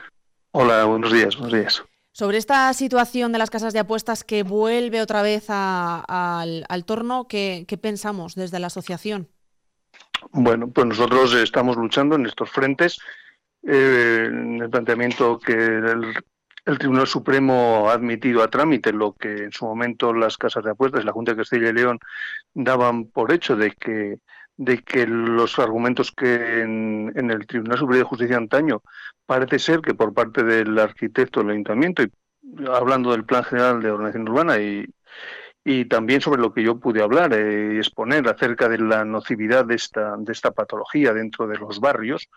Hola, 0.49 0.85
buenos 0.85 1.13
días, 1.13 1.37
buenos 1.37 1.53
días. 1.53 1.83
Sobre 2.11 2.39
esta 2.39 2.73
situación 2.73 3.33
de 3.33 3.37
las 3.37 3.51
casas 3.51 3.73
de 3.73 3.79
apuestas 3.81 4.23
que 4.23 4.41
vuelve 4.41 5.03
otra 5.03 5.21
vez 5.21 5.45
al, 5.47 6.65
torno, 6.87 7.27
¿qué 7.27 7.79
pensamos 7.79 8.33
desde 8.33 8.57
la 8.57 8.65
asociación? 8.65 9.29
Bueno, 10.31 10.69
pues 10.69 10.87
nosotros 10.87 11.33
estamos 11.33 11.75
luchando 11.77 12.15
en 12.15 12.25
estos 12.25 12.49
frentes. 12.49 12.99
Eh, 13.63 14.25
en 14.29 14.61
el 14.61 14.69
planteamiento 14.69 15.39
que 15.39 15.53
el, 15.53 16.13
Tribunal 16.77 17.07
Supremo 17.07 17.89
ha 17.89 17.93
admitido 17.93 18.43
a 18.43 18.49
trámite 18.49 18.91
lo 18.91 19.13
que 19.13 19.45
en 19.45 19.51
su 19.53 19.65
momento 19.65 20.13
las 20.13 20.37
casas 20.37 20.65
de 20.65 20.71
apuestas, 20.71 21.05
la 21.05 21.13
Junta 21.13 21.31
de 21.31 21.37
Castilla 21.37 21.69
y 21.69 21.73
León, 21.73 21.99
daban 22.53 23.05
por 23.05 23.31
hecho 23.31 23.55
de 23.55 23.71
que 23.71 24.19
de 24.57 24.79
que 24.79 25.05
los 25.05 25.59
argumentos 25.59 26.11
que 26.11 26.61
en, 26.61 27.13
en 27.15 27.29
el 27.29 27.45
Tribunal 27.45 27.77
Superior 27.77 28.05
de 28.05 28.09
Justicia 28.09 28.37
antaño 28.37 28.81
parece 29.25 29.59
ser 29.59 29.81
que 29.81 29.93
por 29.93 30.15
parte 30.15 30.43
del 30.43 30.77
arquitecto 30.79 31.41
del 31.41 31.51
ayuntamiento, 31.51 32.01
y 32.01 32.11
hablando 32.67 33.11
del 33.11 33.23
Plan 33.23 33.43
General 33.43 33.81
de 33.81 33.91
Ordenación 33.91 34.27
Urbana 34.27 34.57
y, 34.57 34.85
y 35.69 35.83
también 35.83 36.21
sobre 36.21 36.41
lo 36.41 36.53
que 36.53 36.63
yo 36.63 36.79
pude 36.79 37.03
hablar 37.03 37.33
eh, 37.33 37.73
y 37.73 37.77
exponer 37.77 38.25
acerca 38.29 38.69
de 38.69 38.77
la 38.77 39.03
nocividad 39.03 39.65
de 39.65 39.75
esta, 39.75 40.15
de 40.15 40.31
esta 40.31 40.51
patología 40.51 41.11
dentro 41.11 41.45
de 41.45 41.57
los 41.57 41.81
barrios. 41.81 42.29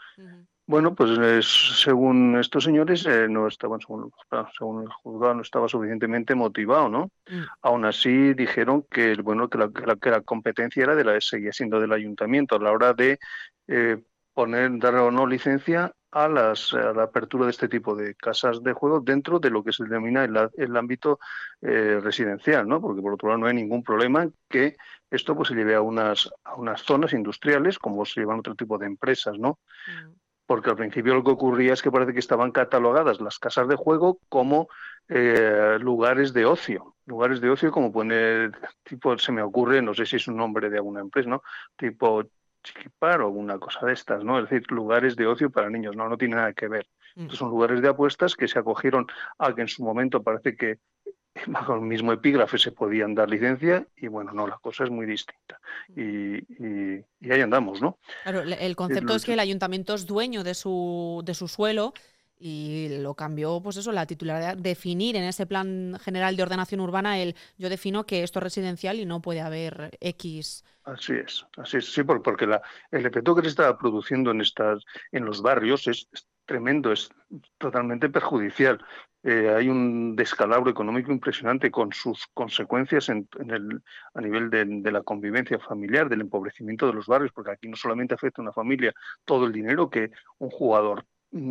Bueno, 0.67 0.97
pues 0.97 1.47
según 1.47 2.37
estos 2.41 2.65
señores 2.65 3.07
eh, 3.07 3.29
no 3.29 3.47
estaban, 3.47 3.79
según, 3.79 4.11
según, 4.59 4.83
el 4.83 4.89
juzgado, 4.89 5.35
no 5.35 5.43
estaba 5.43 5.69
suficientemente 5.69 6.35
motivado, 6.35 6.89
¿no? 6.89 7.11
Mm. 7.31 7.43
Aún 7.63 7.85
así 7.85 8.35
dijeron 8.35 8.85
que 8.91 9.15
bueno 9.23 9.49
que 9.49 9.59
la, 9.59 9.71
que 9.71 10.11
la, 10.11 10.23
competencia 10.23 10.83
era 10.83 10.97
de 10.97 11.05
la 11.05 11.21
seguía 11.21 11.53
siendo 11.53 11.79
del 11.79 11.93
ayuntamiento 11.93 12.57
a 12.57 12.61
la 12.61 12.73
hora 12.73 12.95
de 12.95 13.21
eh, 13.69 14.03
poner 14.35 14.77
dar 14.81 14.97
o 14.97 15.13
no 15.13 15.25
licencia 15.29 15.93
a, 16.13 16.29
las, 16.29 16.73
la 16.73 17.05
apertura 17.05 17.45
de 17.45 17.51
este 17.51 17.69
tipo 17.69 17.95
de 17.95 18.15
casas 18.15 18.63
de 18.63 18.73
juego 18.73 19.01
dentro 19.01 19.39
de 19.39 19.51
lo 19.51 19.63
que 19.63 19.73
se 19.73 19.85
denomina 19.85 20.25
el, 20.25 20.77
ámbito 20.77 21.19
eh, 21.61 22.01
residencial, 22.03 22.67
¿no? 22.67 22.81
Porque 22.81 23.03
por 23.03 23.15
otro 23.15 23.29
lado 23.29 23.41
no 23.41 23.47
hay 23.47 23.55
ningún 23.55 23.83
problema 23.83 24.25
en 24.25 24.35
que 24.49 24.77
esto 25.11 25.37
pues 25.37 25.49
se 25.49 25.55
lleve 25.55 25.75
a 25.75 25.83
unas, 25.83 26.31
a 26.45 26.55
unas 26.55 26.83
zonas 26.83 27.13
industriales 27.13 27.79
como 27.79 28.05
se 28.05 28.21
llevan 28.21 28.41
otro 28.41 28.55
tipo 28.55 28.79
de 28.79 28.87
empresas, 28.87 29.39
¿no? 29.39 29.59
Mm. 29.87 30.13
Porque 30.47 30.71
al 30.71 30.77
principio 30.77 31.15
lo 31.15 31.23
que 31.23 31.31
ocurría 31.31 31.73
es 31.73 31.83
que 31.83 31.93
parece 31.93 32.13
que 32.13 32.19
estaban 32.19 32.51
catalogadas 32.51 33.21
las 33.21 33.39
casas 33.39 33.69
de 33.69 33.77
juego 33.77 34.19
como 34.29 34.69
eh, 35.09 35.79
lugares 35.81 36.33
de 36.33 36.45
ocio, 36.45 36.97
lugares 37.07 37.41
de 37.41 37.51
ocio 37.51 37.71
como 37.71 37.93
pone, 37.93 38.51
tipo, 38.83 39.17
se 39.17 39.31
me 39.31 39.43
ocurre, 39.43 39.81
no 39.81 39.95
sé 39.95 40.07
si 40.07 40.17
es 40.17 40.27
un 40.27 40.37
nombre 40.37 40.69
de 40.69 40.79
alguna 40.79 41.01
empresa, 41.01 41.31
¿no? 41.31 41.43
Tipo 41.77 42.25
chiquipar 42.63 43.21
o 43.21 43.27
alguna 43.27 43.59
cosa 43.59 43.87
de 43.87 43.93
estas, 43.93 44.25
¿no? 44.25 44.39
Es 44.39 44.49
decir, 44.49 44.71
lugares 44.71 45.17
de 45.17 45.27
ocio 45.27 45.51
para 45.51 45.71
niños, 45.71 45.97
no, 45.97 46.09
no 46.09 46.17
tiene 46.17 46.37
nada 46.37 46.53
que 46.53 46.69
ver. 46.69 46.87
Mm. 47.17 47.31
son 47.31 47.51
lugares 47.51 47.83
de 47.83 47.89
apuestas 47.89 48.37
que 48.37 48.47
se 48.47 48.59
acogieron 48.59 49.07
a 49.39 49.53
que 49.53 49.63
en 49.63 49.69
su 49.69 49.83
momento 49.83 50.23
parece 50.23 50.55
que 50.57 50.79
bajo 51.47 51.75
el 51.75 51.83
mismo 51.83 52.13
epígrafe 52.13 52.59
se 52.59 52.73
podían 52.73 53.15
dar 53.15 53.29
licencia 53.29 53.87
y 53.97 54.09
bueno, 54.09 54.33
no, 54.33 54.47
la 54.47 54.59
cosa 54.59 54.85
es 54.85 54.91
muy 54.91 55.07
distinta. 55.07 55.61
Mm. 55.89 56.01
Y, 56.01 57.07
y, 57.21 57.33
ahí 57.33 57.41
andamos, 57.41 57.81
¿no? 57.81 57.99
Claro, 58.23 58.43
el 58.43 58.77
concepto 58.77 59.15
es 59.15 59.25
que 59.25 59.35
el 59.35 59.41
ayuntamiento 59.41 59.95
es 59.95 60.07
dueño 60.07 60.45
de 60.45 60.55
su, 60.55 61.23
de 61.25 61.35
su 61.35 61.49
suelo 61.49 61.93
y 62.41 62.89
lo 63.03 63.15
cambió, 63.15 63.61
pues 63.63 63.77
eso, 63.77 63.93
la 63.93 64.07
titularidad, 64.07 64.57
definir 64.57 65.15
en 65.17 65.25
ese 65.25 65.47
plan 65.47 65.99
general 66.03 66.37
de 66.37 66.43
ordenación 66.43 66.81
urbana 66.81 67.19
el 67.19 67.37
yo 67.59 67.69
defino 67.69 68.07
que 68.07 68.23
esto 68.23 68.39
es 68.39 68.45
residencial 68.45 68.99
y 68.99 69.05
no 69.05 69.21
puede 69.21 69.43
haber 69.43 69.97
X. 70.01 70.65
Así 70.85 71.13
es, 71.13 71.47
así 71.59 71.77
es, 71.77 71.93
sí, 71.93 72.03
porque 72.03 72.47
la, 72.47 72.63
el 72.91 73.05
efecto 73.05 73.35
que 73.35 73.43
se 73.43 73.49
está 73.49 73.77
produciendo 73.77 74.31
en 74.31 74.41
estas, 74.41 74.83
en 75.13 75.27
los 75.27 75.43
barrios 75.43 75.87
es, 75.87 76.09
tremendo, 76.47 76.91
es 76.91 77.11
totalmente 77.59 78.09
perjudicial. 78.09 78.85
Eh, 79.23 79.55
hay 79.55 79.69
un 79.69 80.17
descalabro 80.17 80.71
económico 80.71 81.13
impresionante 81.13 81.71
con 81.71 81.93
sus 81.93 82.27
consecuencias 82.35 83.09
en, 83.11 83.29
el, 83.49 83.83
a 84.15 84.21
nivel 84.21 84.51
de, 84.51 84.65
de, 84.65 84.91
la 84.91 85.03
convivencia 85.03 85.61
familiar, 85.61 86.09
del 86.09 86.23
empobrecimiento 86.23 86.87
de 86.87 86.95
los 86.95 87.07
barrios, 87.07 87.31
porque 87.33 87.53
aquí 87.53 87.69
no 87.69 87.77
solamente 87.77 88.15
afecta 88.15 88.41
a 88.41 88.45
una 88.45 88.53
familia 88.53 88.93
todo 89.25 89.47
el 89.47 89.53
dinero 89.53 89.91
que 89.91 90.11
un 90.39 90.51
jugador 90.51 91.05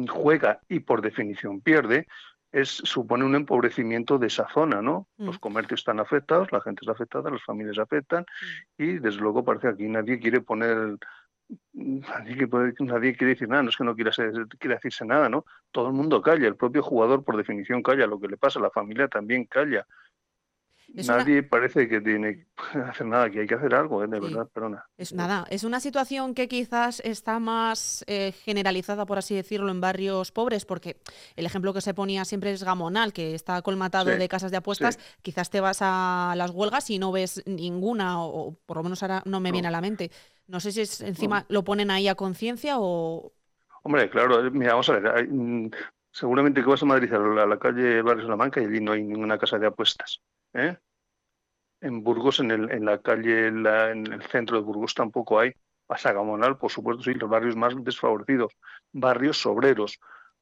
juega 0.09 0.59
y 0.67 0.79
por 0.81 1.01
definición 1.01 1.61
pierde, 1.61 2.07
es, 2.51 2.69
supone 2.69 3.25
un 3.25 3.35
empobrecimiento 3.35 4.17
de 4.17 4.27
esa 4.27 4.47
zona, 4.49 4.81
¿no? 4.81 5.07
Mm. 5.17 5.25
Los 5.25 5.39
comercios 5.39 5.81
están 5.81 5.99
afectados, 5.99 6.51
la 6.51 6.61
gente 6.61 6.81
está 6.81 6.93
afectada, 6.93 7.29
las 7.29 7.43
familias 7.43 7.77
afectan 7.77 8.23
mm. 8.23 8.83
y 8.83 8.99
desde 8.99 9.19
luego 9.19 9.43
parece 9.43 9.67
que 9.67 9.73
aquí 9.73 9.87
nadie 9.87 10.19
quiere 10.19 10.41
poner 10.41 10.97
Nadie, 11.73 12.47
nadie, 12.79 13.15
quiere 13.15 13.33
decir 13.33 13.49
nada, 13.49 13.63
no 13.63 13.69
es 13.69 13.77
que 13.77 13.83
no 13.83 13.95
quiera, 13.95 14.11
quiera 14.59 14.75
decirse 14.75 15.03
nada, 15.03 15.29
¿no? 15.29 15.45
Todo 15.71 15.87
el 15.87 15.93
mundo 15.93 16.21
calla, 16.21 16.47
el 16.47 16.55
propio 16.55 16.83
jugador 16.83 17.23
por 17.23 17.37
definición 17.37 17.81
calla, 17.81 18.05
lo 18.05 18.19
que 18.19 18.27
le 18.27 18.37
pasa, 18.37 18.59
la 18.59 18.69
familia 18.69 19.07
también 19.07 19.45
calla. 19.45 19.87
Nadie 20.93 21.43
parece 21.43 21.88
que 21.88 22.02
tiene 22.02 22.45
que 22.56 22.80
hacer 22.80 23.06
nada, 23.06 23.30
que 23.30 23.41
hay 23.41 23.47
que 23.47 23.56
hacer 23.56 23.73
algo, 23.73 24.04
¿eh? 24.04 24.08
de 24.08 24.19
verdad, 24.19 24.47
perdona. 24.52 24.86
Es 24.97 25.13
nada, 25.13 25.45
es 25.49 25.63
una 25.63 25.80
situación 25.80 26.34
que 26.34 26.47
quizás 26.47 27.02
está 27.06 27.39
más 27.39 28.04
eh, 28.08 28.34
generalizada, 28.43 29.06
por 29.06 29.17
así 29.17 29.36
decirlo, 29.36 29.71
en 29.71 29.82
barrios 29.82 30.32
pobres, 30.32 30.65
porque 30.65 30.97
el 31.36 31.45
ejemplo 31.45 31.73
que 31.73 31.82
se 31.82 31.93
ponía 31.93 32.25
siempre 32.25 32.52
es 32.52 32.63
Gamonal, 32.63 33.13
que 33.13 33.36
está 33.36 33.62
colmatado 33.62 34.10
de 34.10 34.28
casas 34.28 34.52
de 34.52 34.58
apuestas. 34.58 34.99
Quizás 35.21 35.49
te 35.49 35.62
vas 35.62 35.80
a 35.82 36.34
las 36.36 36.52
huelgas 36.52 36.89
y 36.89 36.99
no 36.99 37.12
ves 37.12 37.43
ninguna, 37.45 38.23
o, 38.23 38.56
por 38.65 38.78
lo 38.78 38.84
menos 38.84 39.02
ahora 39.04 39.21
no 39.25 39.39
me 39.39 39.52
viene 39.52 39.67
a 39.67 39.71
la 39.71 39.82
mente. 39.82 40.12
No 40.47 40.60
sé 40.60 40.71
si 40.71 40.82
es, 40.82 41.02
encima 41.02 41.45
lo 41.49 41.63
ponen 41.63 41.91
ahí 41.91 42.08
a 42.08 42.15
conciencia 42.15 42.75
o. 42.80 43.34
Hombre, 43.84 44.10
claro, 44.10 44.49
mira, 44.52 44.71
vamos 44.71 44.89
a 44.89 44.99
ver. 44.99 45.30
Mm, 45.30 45.69
Seguramente 46.12 46.62
que 46.62 46.67
vas 46.67 46.82
a 46.82 46.86
Madrid 46.86 47.13
a 47.13 47.45
la, 47.45 47.60
calle 47.60 48.02
Barrio 48.02 48.23
Salamanca 48.23 48.62
y 48.62 48.65
allí 48.65 48.82
no 48.82 48.93
hay 48.93 49.04
ninguna 49.04 49.38
casa 49.38 49.60
de 49.60 49.67
apuestas. 49.67 50.21
¿Eh? 50.53 50.77
En 51.81 52.03
Burgos, 52.03 52.39
en, 52.39 52.51
el, 52.51 52.71
en 52.71 52.85
la 52.85 53.01
calle, 53.01 53.47
en, 53.47 53.65
el 53.65 54.23
centro 54.23 54.57
de 54.57 54.63
Burgos 54.63 54.93
tampoco 54.93 55.39
hay. 55.39 55.51
Pasa 55.88 56.13
Gamonal, 56.13 56.57
por 56.57 56.71
supuesto, 56.71 57.03
sí, 57.03 57.13
los 57.13 57.29
barrios 57.29 57.55
más 57.55 57.73
desfavorecidos, 57.83 58.55
barrios 58.91 59.43
obreros, 59.45 59.99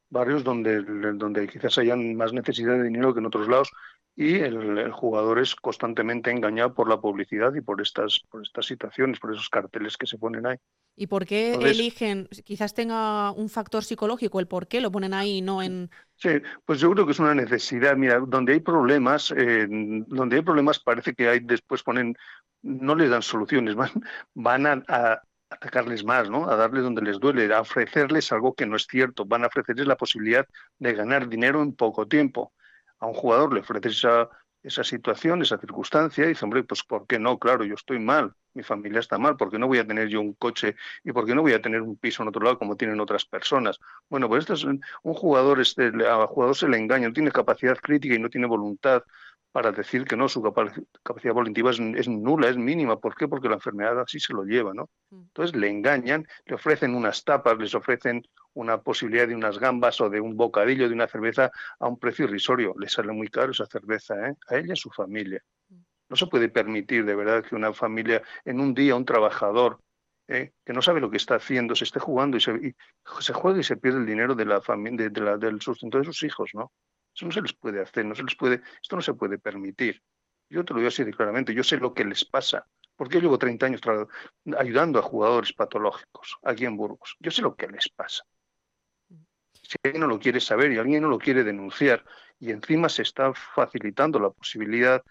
barrios 0.10 0.44
donde, 0.44 0.82
donde 0.82 1.48
quizás 1.48 1.78
hayan 1.78 2.16
más 2.16 2.34
necesidad 2.34 2.74
de 2.74 2.84
dinero 2.84 3.14
que 3.14 3.20
en 3.20 3.28
otros 3.28 3.48
lados 3.48 3.72
y 4.18 4.40
el, 4.40 4.92
jugador 4.92 5.38
es 5.38 5.56
constantemente 5.56 6.32
engañado 6.32 6.74
por 6.74 6.90
la 6.90 7.00
publicidad 7.00 7.54
y 7.54 7.62
por 7.62 7.80
estas, 7.82 8.20
por 8.32 8.42
estas 8.42 8.66
situaciones, 8.66 9.20
por 9.20 9.32
esos 9.32 9.48
carteles 9.48 9.96
que 9.96 10.08
se 10.08 10.18
ponen 10.18 10.48
ahí. 10.48 10.58
¿Y 11.00 11.06
por 11.06 11.28
qué 11.28 11.54
eligen? 11.54 12.28
Quizás 12.44 12.74
tenga 12.74 13.32
un 13.32 13.50
factor 13.50 13.84
psicológico 13.84 14.40
el 14.40 14.48
por 14.48 14.68
qué 14.68 14.82
lo 14.82 14.92
ponen 14.92 15.14
ahí 15.14 15.38
y 15.38 15.42
no 15.42 15.62
en. 15.62 15.92
Sí, 16.16 16.30
pues 16.66 16.80
yo 16.80 16.90
creo 16.92 17.06
que 17.06 17.12
es 17.12 17.20
una 17.20 17.36
necesidad. 17.36 17.96
Mira, 17.96 18.20
donde 18.20 18.54
hay 18.54 18.60
problemas, 18.62 19.32
eh, 19.38 19.68
donde 19.70 20.38
hay 20.38 20.42
problemas 20.42 20.80
parece 20.80 21.14
que 21.14 21.30
hay 21.30 21.40
después 21.40 21.84
ponen, 21.84 22.18
no 22.64 22.96
les 22.96 23.12
dan 23.12 23.22
soluciones, 23.22 23.76
van, 23.76 23.92
van 24.34 24.66
a, 24.66 25.22
atacarles 25.52 26.04
más, 26.04 26.32
¿no? 26.32 26.50
A 26.50 26.56
darles 26.56 26.82
donde 26.84 27.04
les 27.04 27.20
duele, 27.20 27.54
a 27.54 27.62
ofrecerles 27.62 28.32
algo 28.32 28.56
que 28.56 28.66
no 28.66 28.76
es 28.76 28.88
cierto, 28.88 29.24
van 29.24 29.44
a 29.44 29.48
ofrecerles 29.48 29.86
la 29.86 29.98
posibilidad 29.98 30.48
de 30.80 30.94
ganar 30.94 31.30
dinero 31.30 31.62
en 31.62 31.74
poco 31.74 32.08
tiempo 32.08 32.54
a 33.00 33.06
un 33.06 33.14
jugador 33.14 33.54
le 33.54 33.60
ofreces 33.60 33.98
esa, 33.98 34.30
esa 34.64 34.84
situación, 34.84 35.42
esa 35.42 35.60
circunstancia, 35.60 36.26
y 36.26 36.30
dice, 36.30 36.44
hombre, 36.44 36.64
pues 36.64 36.84
¿por 36.84 37.06
qué 37.08 37.20
no? 37.20 37.38
Claro, 37.38 37.64
yo 37.64 37.76
estoy 37.76 38.00
mal, 38.00 38.34
mi 38.58 38.64
familia 38.64 39.00
está 39.00 39.18
mal, 39.18 39.38
¿por 39.38 39.50
qué 39.50 39.60
no 39.60 39.68
voy 39.68 39.78
a 39.78 39.88
tener 39.88 40.10
yo 40.10 40.20
un 40.20 40.34
coche 40.34 40.76
y 41.04 41.12
por 41.12 41.26
qué 41.26 41.36
no 41.36 41.44
voy 41.44 41.54
a 41.54 41.62
tener 41.62 41.82
un 41.82 41.96
piso 41.96 42.24
en 42.24 42.30
otro 42.30 42.44
lado 42.44 42.58
como 42.58 42.76
tienen 42.76 43.00
otras 43.00 43.26
personas? 43.26 43.80
Bueno, 44.10 44.28
pues 44.28 44.42
este 44.42 44.54
es 44.54 44.64
un, 44.64 44.82
jugador, 45.04 45.62
este, 45.62 45.92
a 46.08 46.28
jugador 46.28 46.56
se 46.56 46.68
le 46.68 46.78
engaña, 46.78 47.08
no 47.08 47.14
tiene 47.14 47.32
capacidad 47.32 47.78
crítica 47.78 48.16
y 48.16 48.20
no 48.20 48.30
tiene 48.30 48.48
voluntad 48.48 49.04
para 49.52 49.72
decir 49.72 50.06
que 50.06 50.16
no, 50.16 50.28
su 50.28 50.42
capacidad 51.04 51.34
volitiva 51.34 51.72
es, 51.72 51.80
es, 51.80 52.08
nula, 52.08 52.50
es 52.50 52.58
mínima. 52.58 53.00
¿Por 53.00 53.16
qué? 53.16 53.28
Porque 53.28 53.48
la 53.48 53.56
enfermedad 53.56 54.00
así 54.00 54.20
se 54.20 54.34
lo 54.34 54.44
lleva, 54.44 54.74
¿no? 54.74 54.90
Mm. 55.10 55.22
Entonces 55.22 55.56
le 55.56 55.70
engañan, 55.70 56.28
le 56.46 56.56
ofrecen 56.56 56.94
unas 56.94 57.24
tapas, 57.24 57.58
les 57.58 57.74
ofrecen 57.74 58.24
una 58.54 58.82
posibilidad 58.82 59.28
de 59.28 59.36
unas 59.36 59.58
gambas 59.60 60.02
o 60.02 60.10
de 60.10 60.20
un 60.20 60.36
bocadillo 60.36 60.88
de 60.88 60.94
una 60.94 61.08
cerveza 61.08 61.52
a 61.80 61.88
un 61.88 61.98
precio 61.98 62.26
irrisorio. 62.26 62.76
Le 62.78 62.90
sale 62.90 63.14
muy 63.14 63.30
caro 63.30 63.52
esa 63.52 63.66
cerveza, 63.66 64.30
¿eh? 64.30 64.36
A 64.48 64.58
ella 64.58 64.68
y 64.70 64.72
a 64.72 64.76
su 64.76 64.90
familia. 64.90 65.42
No 66.10 66.16
se 66.16 66.28
puede 66.28 66.50
permitir 66.50 67.06
de 67.06 67.16
verdad 67.16 67.44
que 67.44 67.56
una 67.56 67.74
familia, 67.74 68.22
en 68.46 68.60
un 68.60 68.74
día, 68.74 68.96
un 68.96 69.06
trabajador 69.06 69.82
¿eh? 70.28 70.54
que 70.66 70.74
no 70.74 70.82
sabe 70.82 71.02
lo 71.02 71.10
que 71.10 71.18
está 71.18 71.36
haciendo, 71.36 71.76
se 71.76 71.86
esté 71.86 72.00
jugando 72.00 72.38
y 72.38 72.42
se, 72.42 72.76
se 73.20 73.34
juega 73.34 73.60
y 73.60 73.64
se 73.64 73.78
pierde 73.78 74.00
el 74.00 74.06
dinero 74.06 74.36
de 74.36 74.46
la 74.46 74.60
de, 74.60 75.10
del 75.38 75.62
sustento 75.62 75.98
de 75.98 76.06
sus 76.06 76.24
hijos, 76.24 76.52
¿no? 76.54 76.72
Eso 77.16 77.26
no 77.26 77.32
se 77.32 77.42
les 77.42 77.54
puede 77.54 77.82
hacer, 77.82 78.06
no 78.06 78.14
se 78.14 78.24
les 78.24 78.36
puede, 78.36 78.62
esto 78.82 78.96
no 78.96 79.02
se 79.02 79.14
puede 79.14 79.40
permitir. 79.40 80.04
Yo 80.50 80.64
te 80.64 80.74
lo 80.74 80.80
digo 80.80 80.90
así 80.90 81.04
de 81.04 81.12
claramente, 81.12 81.54
yo 81.54 81.64
sé 81.64 81.78
lo 81.78 81.94
que 81.94 82.06
les 82.06 82.24
pasa, 82.24 82.68
porque 82.96 83.16
yo 83.16 83.22
llevo 83.22 83.38
30 83.38 83.66
años 83.66 83.82
ayudando 84.58 85.00
a 85.00 85.02
jugadores 85.02 85.52
patológicos 85.54 86.38
aquí 86.44 86.66
en 86.66 86.78
Burgos. 86.78 87.16
Yo 87.20 87.32
sé 87.32 87.42
lo 87.42 87.56
que 87.56 87.68
les 87.68 87.90
pasa. 87.90 88.24
Si 89.62 89.76
alguien 89.84 90.02
no 90.02 90.08
lo 90.08 90.20
quiere 90.20 90.40
saber 90.40 90.72
y 90.72 90.78
alguien 90.78 91.02
no 91.02 91.10
lo 91.10 91.18
quiere 91.18 91.44
denunciar, 91.44 92.06
y 92.40 92.52
encima 92.52 92.88
se 92.88 93.02
está 93.02 93.34
facilitando 93.34 94.20
la 94.20 94.30
posibilidad 94.30 95.04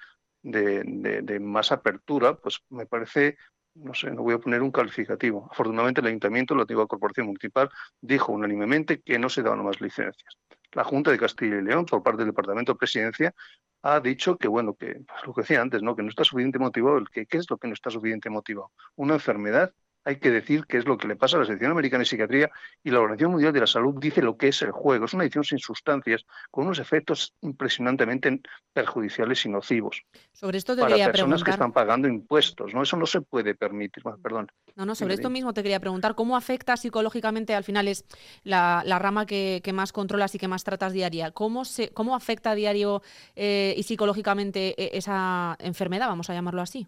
de, 0.50 1.22
de 1.22 1.40
más 1.40 1.72
apertura, 1.72 2.36
pues 2.36 2.60
me 2.70 2.86
parece 2.86 3.36
no 3.74 3.92
sé, 3.92 4.10
no 4.10 4.22
voy 4.22 4.32
a 4.32 4.38
poner 4.38 4.62
un 4.62 4.70
calificativo. 4.70 5.50
Afortunadamente 5.52 6.00
el 6.00 6.06
ayuntamiento, 6.06 6.54
la 6.54 6.62
antigua 6.62 6.86
corporación 6.86 7.26
municipal, 7.26 7.68
dijo 8.00 8.32
unánimemente 8.32 9.02
que 9.02 9.18
no 9.18 9.28
se 9.28 9.42
daban 9.42 9.62
más 9.62 9.82
licencias 9.82 10.38
la 10.76 10.84
Junta 10.84 11.10
de 11.10 11.18
Castilla 11.18 11.56
y 11.56 11.62
León, 11.62 11.86
por 11.86 12.02
parte 12.02 12.18
del 12.18 12.28
Departamento 12.28 12.72
de 12.72 12.78
Presidencia, 12.78 13.34
ha 13.82 13.98
dicho 14.00 14.36
que, 14.36 14.46
bueno, 14.46 14.74
que 14.74 15.00
pues, 15.06 15.26
lo 15.26 15.32
que 15.32 15.40
decía 15.40 15.62
antes, 15.62 15.82
¿no? 15.82 15.96
que 15.96 16.02
no 16.02 16.10
está 16.10 16.22
suficiente 16.22 16.58
motivado. 16.58 17.02
Que, 17.06 17.26
¿Qué 17.26 17.38
es 17.38 17.48
lo 17.50 17.56
que 17.56 17.66
no 17.66 17.74
está 17.74 17.90
suficiente 17.90 18.28
motivado? 18.28 18.72
Una 18.94 19.14
enfermedad 19.14 19.72
hay 20.06 20.16
que 20.16 20.30
decir 20.30 20.66
qué 20.66 20.78
es 20.78 20.86
lo 20.86 20.96
que 20.96 21.08
le 21.08 21.16
pasa 21.16 21.36
a 21.36 21.40
la 21.40 21.46
Sección 21.46 21.72
Americana 21.72 22.02
de 22.02 22.04
Psiquiatría 22.06 22.48
y 22.84 22.90
la 22.90 23.00
Organización 23.00 23.32
Mundial 23.32 23.52
de 23.52 23.60
la 23.60 23.66
Salud 23.66 23.96
dice 23.98 24.22
lo 24.22 24.36
que 24.36 24.48
es 24.48 24.62
el 24.62 24.70
juego. 24.70 25.04
Es 25.04 25.14
una 25.14 25.22
adicción 25.22 25.42
sin 25.42 25.58
sustancias, 25.58 26.24
con 26.52 26.66
unos 26.66 26.78
efectos 26.78 27.34
impresionantemente 27.40 28.40
perjudiciales 28.72 29.44
y 29.44 29.48
nocivos. 29.48 30.04
Sobre 30.32 30.58
esto 30.58 30.76
te 30.76 30.82
para 30.82 30.94
quería 30.94 31.06
personas 31.10 31.42
que 31.42 31.50
están 31.50 31.72
pagando 31.72 32.06
impuestos, 32.06 32.72
¿no? 32.72 32.82
Eso 32.84 32.96
no 32.96 33.06
se 33.06 33.20
puede 33.20 33.56
permitir. 33.56 34.04
perdón. 34.22 34.46
No, 34.76 34.86
no, 34.86 34.94
sobre 34.94 35.14
esto 35.14 35.28
mismo 35.28 35.52
te 35.52 35.64
quería 35.64 35.80
preguntar, 35.80 36.14
¿cómo 36.14 36.36
afecta 36.36 36.76
psicológicamente, 36.76 37.56
al 37.56 37.64
final 37.64 37.88
es 37.88 38.04
la, 38.44 38.82
rama 39.00 39.26
que, 39.26 39.60
más 39.74 39.92
controlas 39.92 40.36
y 40.36 40.38
que 40.38 40.46
más 40.46 40.62
tratas 40.62 40.92
diaria, 40.92 41.32
¿cómo, 41.32 41.64
se, 41.64 41.88
cómo 41.88 42.14
afecta 42.14 42.52
a 42.52 42.54
diario 42.54 43.02
eh, 43.34 43.74
y 43.76 43.82
psicológicamente 43.82 44.80
eh, 44.80 44.90
esa 44.92 45.56
enfermedad, 45.58 46.06
vamos 46.06 46.30
a 46.30 46.34
llamarlo 46.34 46.62
así? 46.62 46.86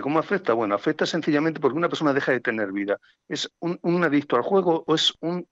Cómo 0.00 0.18
afecta? 0.18 0.52
Bueno, 0.52 0.74
afecta 0.74 1.06
sencillamente 1.06 1.60
porque 1.60 1.78
una 1.78 1.88
persona 1.88 2.12
deja 2.12 2.32
de 2.32 2.40
tener 2.40 2.72
vida. 2.72 2.98
¿Es 3.28 3.50
un, 3.60 4.04
adicto 4.04 4.36
al 4.36 4.42
juego 4.42 4.84
o 4.86 4.94
es 4.94 5.14
un, 5.20 5.46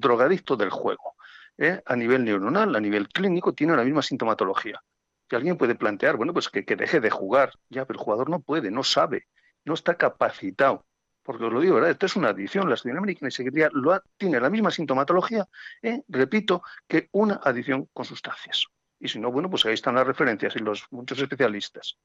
drogadicto 0.00 0.56
del 0.56 0.70
juego? 0.70 1.16
¿Eh? 1.56 1.82
A 1.86 1.96
nivel 1.96 2.24
neuronal, 2.24 2.76
a 2.76 2.80
nivel 2.80 3.08
clínico, 3.08 3.52
tiene 3.52 3.76
la 3.76 3.84
misma 3.84 4.02
sintomatología. 4.02 4.80
Que 5.28 5.36
alguien 5.36 5.56
puede 5.56 5.74
plantear, 5.74 6.16
bueno, 6.16 6.32
pues 6.32 6.48
que, 6.48 6.62
deje 6.62 7.00
de 7.00 7.10
jugar. 7.10 7.52
Ya, 7.68 7.84
pero 7.84 7.98
el 7.98 8.04
jugador 8.04 8.30
no 8.30 8.40
puede, 8.40 8.70
no 8.70 8.84
sabe, 8.84 9.26
no 9.64 9.74
está 9.74 9.96
capacitado. 9.96 10.86
Porque 11.22 11.44
os 11.44 11.52
lo 11.52 11.60
digo, 11.60 11.74
¿verdad? 11.74 11.90
Esto 11.90 12.06
es 12.06 12.16
una 12.16 12.28
adicción. 12.28 12.68
La 12.68 12.74
Asociación 12.74 12.98
Americana 12.98 13.26
de 13.26 13.32
Psiquiatría 13.32 13.70
lo 13.72 14.02
tiene 14.16 14.40
la 14.40 14.48
misma 14.48 14.70
sintomatología, 14.70 15.46
¿eh? 15.82 16.02
repito, 16.08 16.62
que 16.86 17.08
una 17.12 17.40
adicción 17.44 17.88
con 17.92 18.04
sustancias. 18.04 18.66
Y 19.00 19.08
si 19.08 19.18
no, 19.18 19.30
bueno, 19.30 19.50
pues 19.50 19.64
ahí 19.66 19.74
están 19.74 19.94
las 19.94 20.06
referencias 20.06 20.56
y 20.56 20.60
los 20.60 20.86
muchos 20.90 21.20
especialistas. 21.20 21.98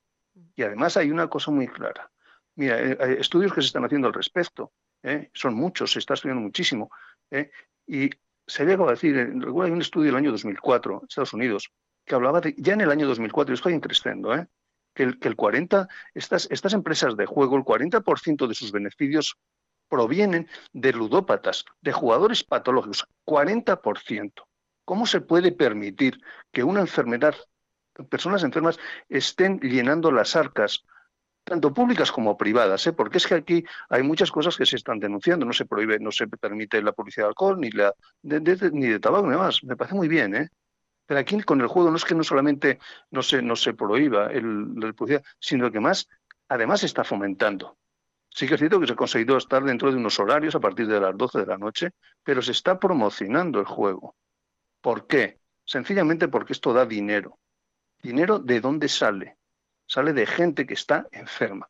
Y 0.56 0.64
además 0.64 0.98
hay 0.98 1.12
una 1.12 1.28
cosa 1.28 1.52
muy 1.52 1.68
clara. 1.68 2.12
Mira, 2.56 2.80
eh, 2.80 2.98
hay 3.00 3.14
estudios 3.14 3.54
que 3.54 3.62
se 3.62 3.68
están 3.68 3.86
haciendo 3.86 4.08
al 4.08 4.14
respecto. 4.14 4.72
¿eh? 5.02 5.30
Son 5.34 5.54
muchos, 5.54 5.92
se 5.92 6.00
está 6.00 6.14
estudiando 6.14 6.42
muchísimo. 6.42 6.92
¿eh? 7.32 7.52
Y 7.88 8.10
se 8.46 8.66
llegado 8.66 8.88
a 8.88 8.92
decir, 8.92 9.18
hay 9.18 9.72
un 9.72 9.82
estudio 9.82 10.08
del 10.08 10.16
año 10.16 10.32
2004, 10.32 10.94
en 10.94 11.08
Estados 11.08 11.34
Unidos, 11.34 11.72
que 12.06 12.16
hablaba 12.16 12.42
de, 12.42 12.54
ya 12.58 12.74
en 12.74 12.82
el 12.82 12.92
año 12.92 13.08
2004, 13.08 13.54
y 13.54 13.56
estoy 13.56 13.80
creciendo, 13.80 14.36
¿eh? 14.36 14.48
que, 14.94 15.04
el, 15.04 15.20
que 15.20 15.28
el 15.28 15.36
40, 15.36 15.88
estas, 16.14 16.48
estas 16.52 16.74
empresas 16.74 17.16
de 17.16 17.26
juego, 17.26 17.58
el 17.58 17.64
40% 17.64 18.48
de 18.48 18.56
sus 18.56 18.72
beneficios 18.72 19.38
provienen 19.88 20.48
de 20.72 20.94
ludópatas, 20.94 21.66
de 21.82 21.92
jugadores 21.92 22.44
patológicos, 22.44 23.08
40%. 23.26 24.34
¿Cómo 24.86 25.06
se 25.06 25.22
puede 25.22 25.52
permitir 25.52 26.20
que 26.52 26.64
una 26.64 26.82
enfermedad 26.82 27.36
personas 28.10 28.44
enfermas 28.44 28.80
estén 29.10 29.60
llenando 29.60 30.12
las 30.12 30.36
arcas, 30.36 30.84
tanto 31.44 31.74
públicas 31.74 32.12
como 32.12 32.38
privadas, 32.38 32.88
¿eh? 32.88 32.94
porque 32.94 33.18
es 33.18 33.28
que 33.28 33.36
aquí 33.36 33.66
hay 33.90 34.04
muchas 34.04 34.32
cosas 34.32 34.56
que 34.58 34.66
se 34.66 34.78
están 34.78 35.00
denunciando, 35.00 35.46
no 35.46 35.54
se 35.54 35.66
prohíbe, 35.66 36.00
no 36.00 36.12
se 36.12 36.28
permite 36.28 36.82
la 36.82 36.94
publicidad 36.94 37.26
de 37.26 37.30
alcohol, 37.30 37.60
ni, 37.60 37.70
la, 37.72 37.94
de, 38.22 38.72
ni 38.72 38.88
de 38.88 39.00
tabaco, 39.00 39.26
ni 39.26 39.34
demás. 39.34 39.64
Me 39.64 39.76
parece 39.76 39.96
muy 39.96 40.08
bien, 40.08 40.36
¿eh? 40.36 40.50
Pero 41.06 41.20
aquí 41.20 41.42
con 41.42 41.60
el 41.60 41.68
juego 41.68 41.90
no 41.90 41.98
es 41.98 42.06
que 42.06 42.16
no 42.16 42.24
solamente 42.24 42.80
no 43.12 43.22
se, 43.22 43.42
no 43.42 43.56
se 43.56 43.74
prohíba 43.74 44.28
el, 44.28 44.74
la 44.76 44.94
publicidad, 44.94 45.24
sino 45.40 45.70
que 45.70 45.82
más, 45.82 46.08
además 46.48 46.80
se 46.80 46.86
está 46.86 47.04
fomentando. 47.04 47.78
Sí 48.30 48.48
que 48.48 48.56
es 48.56 48.60
cierto 48.60 48.80
que 48.80 48.88
se 48.88 48.94
ha 48.94 48.96
conseguido 48.96 49.38
estar 49.38 49.64
dentro 49.64 49.92
de 49.92 49.98
unos 49.98 50.20
horarios 50.20 50.56
a 50.56 50.60
partir 50.60 50.88
de 50.88 51.00
las 51.00 51.16
12 51.16 51.40
de 51.40 51.46
la 51.46 51.58
noche, 51.58 51.92
pero 52.24 52.42
se 52.42 52.52
está 52.52 52.80
promocionando 52.80 53.60
el 53.60 53.66
juego. 53.66 54.16
¿Por 54.82 55.08
qué? 55.08 55.40
Sencillamente 55.66 56.28
porque 56.30 56.54
esto 56.54 56.74
da 56.74 56.86
dinero. 56.86 57.38
¿Dinero 58.04 58.38
de 58.38 58.60
dónde 58.60 58.90
sale? 58.90 59.38
Sale 59.88 60.12
de 60.12 60.26
gente 60.26 60.68
que 60.68 60.74
está 60.74 61.08
enferma. 61.12 61.70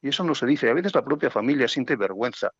Y 0.00 0.08
eso 0.08 0.22
no 0.22 0.34
se 0.36 0.46
dice. 0.46 0.70
A 0.70 0.74
veces 0.74 0.94
la 0.94 1.04
propia 1.04 1.30
familia 1.30 1.66
siente 1.66 1.96
vergüenza 1.96 2.52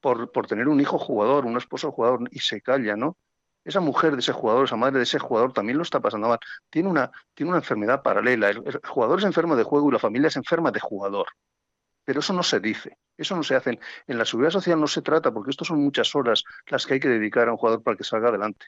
por, 0.00 0.32
por 0.32 0.48
tener 0.48 0.66
un 0.66 0.80
hijo 0.80 0.98
jugador, 0.98 1.46
un 1.46 1.56
esposo 1.56 1.92
jugador, 1.92 2.28
y 2.32 2.40
se 2.40 2.60
calla, 2.60 2.96
¿no? 2.96 3.16
Esa 3.64 3.80
mujer 3.80 4.12
de 4.12 4.20
ese 4.20 4.32
jugador, 4.32 4.64
esa 4.64 4.76
madre 4.76 4.98
de 4.98 5.04
ese 5.04 5.18
jugador 5.18 5.52
también 5.52 5.76
lo 5.76 5.82
está 5.82 6.00
pasando 6.00 6.28
mal. 6.28 6.38
Tiene 6.68 6.88
una, 6.88 7.10
tiene 7.34 7.50
una 7.50 7.58
enfermedad 7.58 8.02
paralela. 8.02 8.50
El, 8.50 8.80
jugador 8.84 9.20
es 9.20 9.24
enfermo 9.24 9.54
de 9.56 9.62
juego 9.62 9.88
y 9.88 9.92
la 9.92 9.98
familia 9.98 10.28
es 10.28 10.36
enferma 10.36 10.72
de 10.72 10.80
jugador. 10.80 11.26
Pero 12.04 12.20
eso 12.20 12.32
no 12.32 12.42
se 12.42 12.60
dice, 12.60 12.98
eso 13.16 13.34
no 13.36 13.42
se 13.42 13.56
hace. 13.56 13.78
En 14.06 14.18
la 14.18 14.24
seguridad 14.24 14.50
social 14.50 14.80
no 14.80 14.86
se 14.86 15.02
trata, 15.02 15.32
porque 15.32 15.50
esto 15.50 15.64
son 15.64 15.82
muchas 15.82 16.14
horas 16.14 16.44
las 16.66 16.86
que 16.86 16.94
hay 16.94 17.00
que 17.00 17.08
dedicar 17.08 17.48
a 17.48 17.52
un 17.52 17.58
jugador 17.58 17.82
para 17.82 17.96
que 17.96 18.04
salga 18.04 18.28
adelante. 18.28 18.66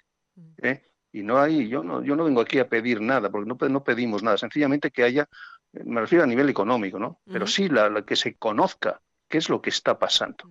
¿eh? 0.58 0.82
Y 1.12 1.22
no 1.22 1.38
hay, 1.38 1.68
yo 1.68 1.82
no, 1.82 2.02
yo 2.02 2.16
no 2.16 2.24
vengo 2.24 2.40
aquí 2.40 2.58
a 2.58 2.68
pedir 2.68 3.00
nada, 3.00 3.30
porque 3.30 3.48
no, 3.48 3.56
no 3.68 3.84
pedimos 3.84 4.22
nada, 4.22 4.36
sencillamente 4.36 4.90
que 4.90 5.04
haya, 5.04 5.28
me 5.72 6.00
refiero 6.00 6.24
a 6.24 6.26
nivel 6.26 6.48
económico, 6.48 6.98
¿no? 6.98 7.20
Pero 7.24 7.46
sí 7.46 7.68
la, 7.68 8.02
que 8.02 8.16
se 8.16 8.34
conozca 8.34 9.00
qué 9.28 9.38
es 9.38 9.48
lo 9.48 9.62
que 9.62 9.70
está 9.70 9.98
pasando. 9.98 10.50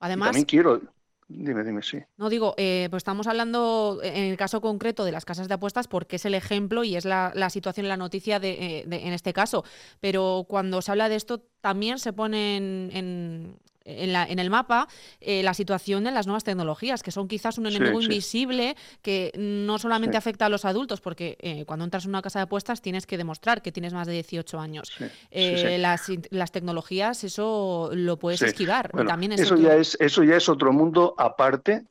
Además, 0.00 0.28
también 0.28 0.44
quiero, 0.44 0.80
Dime, 1.26 1.64
dime, 1.64 1.82
sí. 1.82 1.98
No 2.18 2.28
digo, 2.28 2.54
eh, 2.58 2.88
pues 2.90 3.00
estamos 3.00 3.26
hablando 3.26 4.00
en 4.02 4.24
el 4.24 4.36
caso 4.36 4.60
concreto 4.60 5.04
de 5.04 5.12
las 5.12 5.24
casas 5.24 5.48
de 5.48 5.54
apuestas 5.54 5.88
porque 5.88 6.16
es 6.16 6.24
el 6.26 6.34
ejemplo 6.34 6.84
y 6.84 6.96
es 6.96 7.06
la, 7.06 7.32
situación, 7.50 7.88
la 7.88 7.96
noticia 7.96 8.38
de, 8.38 8.50
eh, 8.50 8.84
en 8.86 9.12
este 9.12 9.32
caso. 9.32 9.64
Pero 10.00 10.44
cuando 10.48 10.82
se 10.82 10.90
habla 10.90 11.08
de 11.08 11.16
esto, 11.16 11.40
también 11.60 11.98
se 11.98 12.12
ponen 12.12 12.90
en, 12.92 13.56
en, 13.84 14.12
la, 14.12 14.26
en 14.26 14.38
el 14.38 14.50
mapa 14.50 14.88
eh, 15.20 15.42
la 15.42 15.54
situación 15.54 16.04
de 16.04 16.10
las 16.10 16.26
nuevas 16.26 16.44
tecnologías, 16.44 17.02
que 17.02 17.10
son 17.10 17.28
quizás 17.28 17.58
un 17.58 17.66
enemigo 17.66 18.00
invisible 18.00 18.76
que 19.02 19.32
no 19.36 19.78
solamente 19.78 20.16
afecta 20.16 20.46
a 20.46 20.48
los 20.48 20.64
adultos, 20.64 21.00
porque 21.00 21.36
eh, 21.40 21.64
cuando 21.64 21.84
entras 21.84 22.04
en 22.04 22.10
una 22.10 22.22
casa 22.22 22.38
de 22.38 22.44
apuestas 22.44 22.82
tienes 22.82 23.06
que 23.06 23.16
demostrar 23.16 23.62
que 23.62 23.72
tienes 23.72 23.92
más 23.92 24.06
de 24.06 24.14
18 24.14 24.58
años. 24.58 24.92
Eh, 25.30 25.78
las, 25.78 26.10
las, 26.30 26.52
tecnologías, 26.52 27.24
eso 27.24 27.90
lo 27.92 28.18
puedes 28.18 28.42
esquivar. 28.42 28.90
También 29.06 29.32
eso, 29.32 29.56
ya 29.56 29.74
es, 29.74 29.96
eso 30.00 30.22
ya 30.22 30.36
es 30.36 30.48
otro 30.48 30.72
mundo 30.72 31.14
aparte 31.18 31.84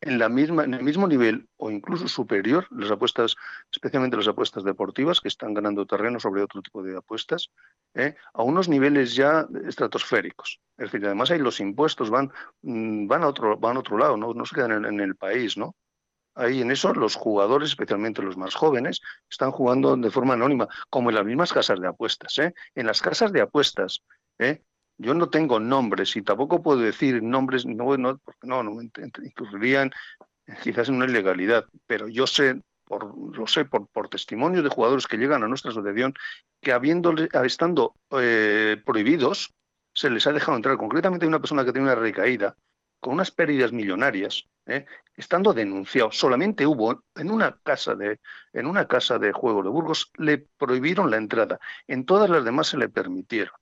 en, 0.00 0.18
la 0.18 0.28
misma, 0.28 0.64
en 0.64 0.74
el 0.74 0.82
mismo 0.82 1.06
nivel 1.06 1.48
o 1.56 1.70
incluso 1.70 2.08
superior, 2.08 2.66
las 2.70 2.90
apuestas, 2.90 3.36
especialmente 3.70 4.16
las 4.16 4.28
apuestas 4.28 4.64
deportivas, 4.64 5.20
que 5.20 5.28
están 5.28 5.54
ganando 5.54 5.86
terreno 5.86 6.18
sobre 6.18 6.42
otro 6.42 6.62
tipo 6.62 6.82
de 6.82 6.96
apuestas, 6.96 7.50
¿eh? 7.94 8.14
a 8.32 8.42
unos 8.42 8.68
niveles 8.68 9.14
ya 9.14 9.46
estratosféricos. 9.66 10.60
Es 10.78 10.90
decir, 10.90 11.04
además 11.06 11.30
ahí 11.30 11.38
los 11.38 11.60
impuestos 11.60 12.10
van, 12.10 12.32
mm, 12.62 13.06
van, 13.06 13.22
a, 13.22 13.28
otro, 13.28 13.58
van 13.58 13.76
a 13.76 13.80
otro 13.80 13.98
lado, 13.98 14.16
no, 14.16 14.32
no 14.32 14.46
se 14.46 14.54
quedan 14.54 14.84
en, 14.84 15.00
el 15.00 15.16
país, 15.16 15.56
¿no? 15.56 15.76
Ahí 16.34 16.62
en 16.62 16.70
eso 16.70 16.94
los 16.94 17.16
jugadores, 17.16 17.70
especialmente 17.70 18.22
los 18.22 18.36
más 18.36 18.54
jóvenes, 18.54 19.00
están 19.28 19.50
jugando 19.50 19.96
de 19.96 20.10
forma 20.10 20.34
anónima, 20.34 20.68
como 20.88 21.10
en 21.10 21.16
las 21.16 21.26
mismas 21.26 21.52
casas 21.52 21.80
de 21.80 21.88
apuestas. 21.88 22.38
¿eh? 22.38 22.54
En 22.74 22.86
las 22.86 23.02
casas 23.02 23.32
de 23.32 23.42
apuestas, 23.42 24.02
¿eh? 24.38 24.62
Yo 25.00 25.14
no 25.14 25.30
tengo 25.30 25.58
nombres 25.58 26.14
y 26.16 26.22
tampoco 26.22 26.62
puedo 26.62 26.80
decir 26.80 27.22
nombres, 27.22 27.64
no, 27.64 27.96
no 27.96 28.18
porque 28.18 28.46
no, 28.46 28.62
no 28.62 28.82
incurrirían 28.82 29.90
quizás 30.62 30.90
en 30.90 30.96
una 30.96 31.06
ilegalidad, 31.06 31.64
pero 31.86 32.06
yo 32.08 32.26
sé, 32.26 32.60
por, 32.84 33.16
lo 33.16 33.46
sé 33.46 33.64
por, 33.64 33.88
por 33.88 34.10
testimonios 34.10 34.62
de 34.62 34.68
jugadores 34.68 35.06
que 35.06 35.16
llegan 35.16 35.42
a 35.42 35.48
nuestra 35.48 35.70
asociación, 35.70 36.12
que 36.60 36.72
habiéndole, 36.72 37.30
estando 37.44 37.94
eh, 38.10 38.76
prohibidos, 38.84 39.54
se 39.94 40.10
les 40.10 40.26
ha 40.26 40.32
dejado 40.32 40.56
entrar. 40.56 40.76
Concretamente 40.76 41.24
hay 41.24 41.28
una 41.28 41.40
persona 41.40 41.64
que 41.64 41.72
tiene 41.72 41.86
una 41.86 41.94
recaída 41.94 42.54
con 43.00 43.14
unas 43.14 43.30
pérdidas 43.30 43.72
millonarias, 43.72 44.44
¿eh? 44.66 44.84
estando 45.16 45.54
denunciado. 45.54 46.12
Solamente 46.12 46.66
hubo 46.66 47.04
en 47.14 47.30
una 47.30 47.58
casa 47.62 47.94
de 47.94 48.20
en 48.52 48.66
una 48.66 48.86
casa 48.86 49.18
de 49.18 49.32
juego 49.32 49.62
de 49.62 49.70
Burgos 49.70 50.10
le 50.18 50.46
prohibieron 50.58 51.10
la 51.10 51.16
entrada. 51.16 51.58
En 51.86 52.04
todas 52.04 52.28
las 52.28 52.44
demás 52.44 52.66
se 52.66 52.76
le 52.76 52.90
permitieron. 52.90 53.54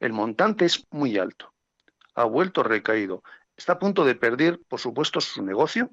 El 0.00 0.12
montante 0.12 0.64
es 0.64 0.86
muy 0.90 1.18
alto. 1.18 1.52
Ha 2.14 2.24
vuelto 2.24 2.62
recaído. 2.62 3.22
Está 3.56 3.74
a 3.74 3.78
punto 3.78 4.04
de 4.04 4.14
perder, 4.14 4.60
por 4.68 4.80
supuesto, 4.80 5.20
su 5.20 5.42
negocio, 5.42 5.90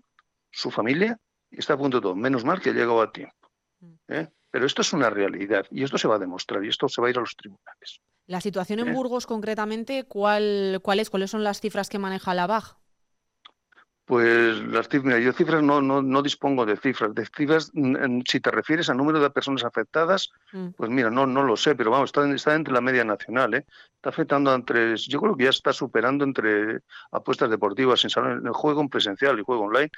su 0.52 0.72
familia, 0.72 1.20
y 1.50 1.60
está 1.60 1.74
a 1.74 1.78
punto 1.78 1.98
de 1.98 2.02
todo. 2.02 2.16
Menos 2.16 2.46
mal 2.46 2.62
que 2.62 2.70
ha 2.70 2.74
llegado 2.74 3.02
a 3.02 3.12
tiempo. 3.12 3.52
Mm. 3.80 3.94
¿eh? 4.10 4.32
Pero 4.52 4.66
esto 4.66 4.82
es 4.82 4.94
una 4.94 5.10
realidad 5.10 5.66
y 5.70 5.84
esto 5.84 5.98
se 5.98 6.08
va 6.08 6.16
a 6.16 6.20
demostrar 6.20 6.64
y 6.64 6.70
esto 6.70 6.88
se 6.88 7.02
va 7.02 7.08
a 7.08 7.10
ir 7.10 7.18
a 7.18 7.22
los 7.22 7.36
tribunales. 7.36 8.00
La 8.28 8.42
situación 8.42 8.80
en 8.80 8.90
¿Eh? 8.90 8.94
Burgos, 8.94 9.28
concretamente, 9.28 10.06
¿cuál, 10.06 10.80
cuál 10.82 11.00
es? 11.00 11.10
¿Cuáles 11.10 11.32
son 11.32 11.44
las 11.44 11.60
cifras 11.60 11.90
que 11.90 12.00
maneja 12.00 12.34
la 12.34 12.48
BAG? 12.48 12.78
Pues 14.06 14.60
las 14.68 14.88
cifras, 14.88 15.20
yo 15.20 15.34
cifras 15.34 15.64
no, 15.64 15.82
no, 15.82 16.04
no, 16.04 16.22
dispongo 16.22 16.64
de 16.64 16.78
cifras. 16.78 17.16
De 17.16 17.26
cifras, 17.26 17.72
si 18.28 18.40
te 18.40 18.52
refieres 18.52 18.88
al 18.88 18.98
número 18.98 19.20
de 19.20 19.32
personas 19.32 19.64
afectadas, 19.64 20.30
mm. 20.54 20.70
pues 20.78 20.92
mira, 20.92 21.10
no, 21.10 21.26
no 21.26 21.42
lo 21.42 21.58
sé, 21.58 21.74
pero 21.74 21.90
vamos, 21.90 22.10
está, 22.10 22.32
está 22.32 22.54
entre 22.54 22.72
la 22.72 22.82
media 22.82 23.04
nacional, 23.04 23.56
¿eh? 23.56 23.66
Está 23.96 24.10
afectando 24.10 24.54
entre, 24.54 24.96
yo 24.96 25.20
creo 25.20 25.36
que 25.36 25.46
ya 25.46 25.50
está 25.50 25.74
superando 25.74 26.24
entre 26.24 26.82
apuestas 27.12 27.50
deportivas 27.50 28.06
en, 28.06 28.12
en 28.24 28.46
el 28.46 28.54
juego 28.54 28.82
en 28.82 28.90
presencial 28.90 29.40
y 29.40 29.44
juego 29.44 29.64
online. 29.64 29.90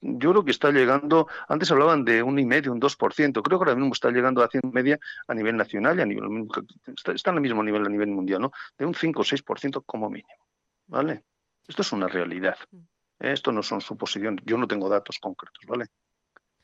Yo 0.00 0.30
creo 0.30 0.44
que 0.44 0.52
está 0.52 0.70
llegando, 0.70 1.28
antes 1.46 1.70
hablaban 1.70 2.06
de 2.06 2.22
un 2.22 2.38
y 2.38 2.46
medio, 2.46 2.72
un 2.72 2.80
2%, 2.80 3.42
creo 3.42 3.58
que 3.58 3.64
ahora 3.64 3.74
mismo 3.74 3.92
está 3.92 4.10
llegando 4.10 4.42
a 4.42 4.48
100 4.48 4.62
media 4.72 4.98
a 5.28 5.34
nivel 5.34 5.58
nacional 5.58 5.98
y 5.98 6.02
a 6.02 6.06
nivel, 6.06 6.48
está, 6.96 7.12
está 7.12 7.30
en 7.30 7.36
el 7.36 7.42
mismo 7.42 7.62
nivel 7.62 7.84
a 7.84 7.90
nivel 7.90 8.08
mundial, 8.08 8.40
¿no? 8.40 8.52
De 8.78 8.86
un 8.86 8.94
5 8.94 9.20
o 9.20 9.24
6% 9.24 9.82
como 9.84 10.08
mínimo, 10.08 10.46
¿vale? 10.86 11.24
Esto 11.68 11.82
es 11.82 11.92
una 11.92 12.08
realidad. 12.08 12.56
Mm. 12.70 12.91
Esto 13.22 13.52
no 13.52 13.62
son 13.62 13.80
suposiciones, 13.80 14.42
yo 14.44 14.58
no 14.58 14.66
tengo 14.66 14.88
datos 14.88 15.20
concretos, 15.20 15.64
¿vale? 15.68 15.86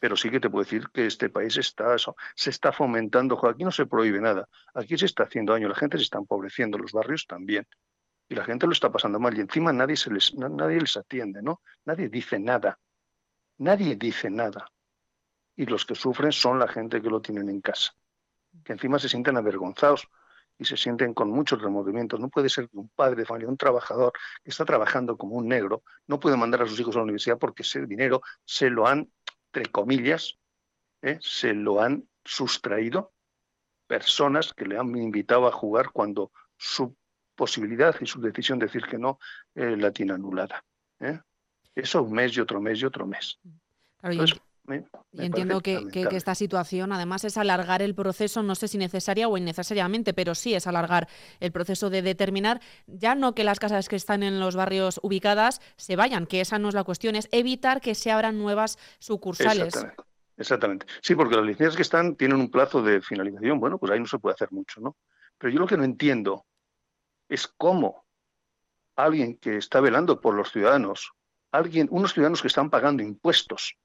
Pero 0.00 0.16
sí 0.16 0.28
que 0.28 0.40
te 0.40 0.50
puedo 0.50 0.64
decir 0.64 0.88
que 0.92 1.06
este 1.06 1.30
país 1.30 1.56
está, 1.56 1.94
se 2.34 2.50
está 2.50 2.72
fomentando, 2.72 3.38
aquí 3.46 3.62
no 3.62 3.70
se 3.70 3.86
prohíbe 3.86 4.20
nada, 4.20 4.48
aquí 4.74 4.98
se 4.98 5.06
está 5.06 5.22
haciendo 5.22 5.52
daño, 5.52 5.68
la 5.68 5.76
gente 5.76 5.98
se 5.98 6.02
está 6.02 6.18
empobreciendo, 6.18 6.76
los 6.76 6.90
barrios 6.90 7.26
también, 7.28 7.64
y 8.28 8.34
la 8.34 8.44
gente 8.44 8.66
lo 8.66 8.72
está 8.72 8.90
pasando 8.90 9.20
mal, 9.20 9.38
y 9.38 9.40
encima 9.40 9.72
nadie, 9.72 9.94
se 9.94 10.12
les, 10.12 10.34
nadie 10.34 10.80
les 10.80 10.96
atiende, 10.96 11.42
¿no? 11.42 11.62
Nadie 11.84 12.08
dice 12.08 12.40
nada, 12.40 12.80
nadie 13.58 13.94
dice 13.94 14.28
nada. 14.28 14.68
Y 15.54 15.66
los 15.66 15.86
que 15.86 15.94
sufren 15.94 16.32
son 16.32 16.58
la 16.58 16.66
gente 16.66 17.00
que 17.00 17.08
lo 17.08 17.20
tienen 17.20 17.48
en 17.50 17.60
casa, 17.60 17.92
que 18.64 18.72
encima 18.72 18.98
se 18.98 19.08
sienten 19.08 19.36
avergonzados 19.36 20.08
y 20.58 20.64
se 20.64 20.76
sienten 20.76 21.14
con 21.14 21.30
muchos 21.30 21.62
remordimientos. 21.62 22.18
No 22.18 22.28
puede 22.28 22.48
ser 22.48 22.68
que 22.68 22.78
un 22.78 22.88
padre 22.88 23.16
de 23.16 23.26
familia, 23.26 23.48
un 23.48 23.56
trabajador 23.56 24.12
que 24.42 24.50
está 24.50 24.64
trabajando 24.64 25.16
como 25.16 25.36
un 25.36 25.48
negro, 25.48 25.82
no 26.06 26.18
puede 26.18 26.36
mandar 26.36 26.62
a 26.62 26.66
sus 26.66 26.78
hijos 26.80 26.96
a 26.96 26.98
la 26.98 27.04
universidad 27.04 27.38
porque 27.38 27.62
ese 27.62 27.86
dinero 27.86 28.22
se 28.44 28.70
lo 28.70 28.86
han, 28.86 29.10
entre 29.52 29.70
comillas, 29.70 30.36
¿eh? 31.02 31.18
se 31.20 31.54
lo 31.54 31.80
han 31.80 32.08
sustraído 32.24 33.12
personas 33.86 34.52
que 34.52 34.66
le 34.66 34.78
han 34.78 34.94
invitado 34.96 35.46
a 35.46 35.52
jugar 35.52 35.90
cuando 35.92 36.32
su 36.56 36.94
posibilidad 37.34 37.94
y 38.00 38.06
su 38.06 38.20
decisión 38.20 38.58
de 38.58 38.66
decir 38.66 38.82
que 38.82 38.98
no 38.98 39.18
eh, 39.54 39.76
la 39.76 39.92
tiene 39.92 40.12
anulada. 40.12 40.64
¿eh? 41.00 41.20
Eso 41.74 42.02
un 42.02 42.12
mes 42.12 42.36
y 42.36 42.40
otro 42.40 42.60
mes 42.60 42.80
y 42.80 42.84
otro 42.84 43.06
mes. 43.06 43.38
Y 45.12 45.24
entiendo 45.24 45.60
que, 45.60 45.86
esta 46.12 46.34
situación 46.34 46.92
además 46.92 47.24
es 47.24 47.36
alargar 47.36 47.82
el 47.82 47.94
proceso, 47.94 48.42
no 48.42 48.54
sé 48.54 48.68
si 48.68 48.78
necesaria 48.78 49.28
o 49.28 49.36
innecesariamente, 49.36 50.14
pero 50.14 50.34
sí 50.34 50.54
es 50.54 50.66
alargar 50.66 51.08
el 51.40 51.52
proceso 51.52 51.90
de 51.90 52.02
determinar, 52.02 52.60
ya 52.86 53.14
no 53.14 53.34
que 53.34 53.44
las 53.44 53.58
casas 53.58 53.88
que 53.88 53.96
están 53.96 54.22
en 54.22 54.40
los 54.40 54.56
barrios 54.56 55.00
ubicadas 55.02 55.60
se 55.76 55.96
vayan, 55.96 56.26
que 56.26 56.40
esa 56.40 56.58
no 56.58 56.68
es 56.68 56.74
la 56.74 56.84
cuestión, 56.84 57.16
es 57.16 57.28
evitar 57.32 57.80
que 57.80 57.94
se 57.94 58.10
abran 58.10 58.38
nuevas 58.38 58.78
sucursales. 58.98 59.74
Exactamente. 60.36 60.86
Sí, 61.02 61.14
porque 61.14 61.36
las 61.36 61.44
licencias 61.44 61.76
que 61.76 61.82
están 61.82 62.14
tienen 62.14 62.38
un 62.38 62.50
plazo 62.50 62.82
de 62.82 63.00
finalización, 63.00 63.58
bueno, 63.58 63.78
pues 63.78 63.90
ahí 63.90 63.98
no 63.98 64.06
se 64.06 64.18
puede 64.18 64.34
hacer 64.34 64.52
mucho, 64.52 64.80
¿no? 64.80 64.96
Pero 65.36 65.52
yo 65.52 65.58
lo 65.58 65.66
que 65.66 65.76
no 65.76 65.84
entiendo 65.84 66.46
es 67.28 67.48
cómo 67.48 68.04
alguien 68.96 69.36
que 69.36 69.56
está 69.56 69.80
velando 69.80 70.20
por 70.20 70.34
los 70.34 70.52
ciudadanos, 70.52 71.12
alguien, 71.52 71.88
unos 71.90 72.12
ciudadanos 72.12 72.42
que 72.42 72.48
están 72.48 72.70
pagando 72.70 73.02
impuestos, 73.02 73.76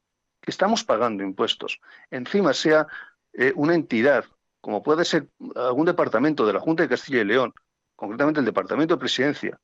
que 0.43 0.51
estamos 0.51 0.83
pagando 0.83 1.23
impuestos, 1.23 1.79
encima 2.11 2.53
sea 2.53 2.85
eh, 3.31 3.53
una 3.55 3.75
entidad, 3.75 4.25
como 4.59 4.83
puede 4.83 5.05
ser 5.05 5.29
algún 5.55 5.85
departamento 5.85 6.45
de 6.45 6.51
la 6.51 6.59
Junta 6.59 6.83
de 6.83 6.89
Castilla 6.89 7.21
y 7.21 7.25
León, 7.25 7.53
concretamente 7.95 8.41
el 8.41 8.45
Departamento 8.45 8.95
de 8.95 8.99
Presidencia, 8.99 9.57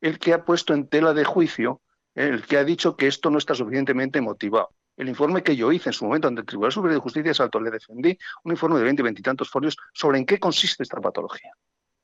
el 0.00 0.20
que 0.20 0.32
ha 0.32 0.44
puesto 0.44 0.72
en 0.72 0.86
tela 0.86 1.12
de 1.14 1.24
juicio, 1.24 1.82
el 2.14 2.46
que 2.46 2.58
ha 2.58 2.64
dicho 2.64 2.96
que 2.96 3.08
esto 3.08 3.28
no 3.28 3.38
está 3.38 3.54
suficientemente 3.54 4.20
motivado. 4.20 4.70
El 4.96 5.08
informe 5.08 5.42
que 5.42 5.56
yo 5.56 5.72
hice 5.72 5.88
en 5.88 5.94
su 5.94 6.04
momento 6.04 6.28
ante 6.28 6.42
el 6.42 6.46
Tribunal 6.46 6.72
Superior 6.72 7.00
de 7.00 7.02
Justicia 7.02 7.30
de 7.30 7.34
Salto 7.34 7.60
le 7.60 7.70
defendí, 7.70 8.16
un 8.44 8.52
informe 8.52 8.78
de 8.78 8.84
20, 8.84 9.02
20 9.02 9.20
y 9.20 9.22
tantos 9.22 9.50
folios 9.50 9.76
sobre 9.92 10.18
en 10.18 10.26
qué 10.26 10.38
consiste 10.38 10.84
esta 10.84 11.00
patología. 11.00 11.52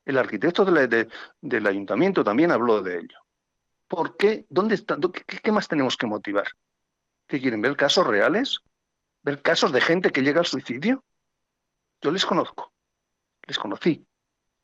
El 0.05 0.19
arquitecto 0.19 0.65
del 0.65 1.67
ayuntamiento 1.67 2.25
también 2.25 2.51
habló 2.51 2.83
de 2.83 2.99
ello. 2.99 3.19
¿Por 3.87 4.17
qué? 4.17 4.47
¿Dónde 4.49 4.75
está? 4.75 4.97
¿Qué 5.43 5.53
más 5.53 5.69
tenemos 5.69 5.97
que 5.97 6.07
motivar? 6.07 6.47
¿Qué 7.27 7.41
quieren 7.41 7.61
ver 7.61 7.77
casos 7.77 8.07
reales? 8.07 8.61
¿Ver 9.23 9.43
casos 9.43 9.73
de 9.73 9.81
gente 9.81 10.11
que 10.11 10.23
llega 10.23 10.41
al 10.41 10.47
suicidio? 10.47 11.05
Yo 12.01 12.13
les 12.13 12.25
conozco, 12.25 12.73
les 13.47 13.59
conocí, 13.59 14.07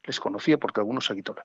les 0.04 0.20
conocía 0.20 0.58
porque 0.58 0.80
algunos 0.80 1.06
se 1.06 1.14
quitó 1.14 1.34
la. 1.34 1.44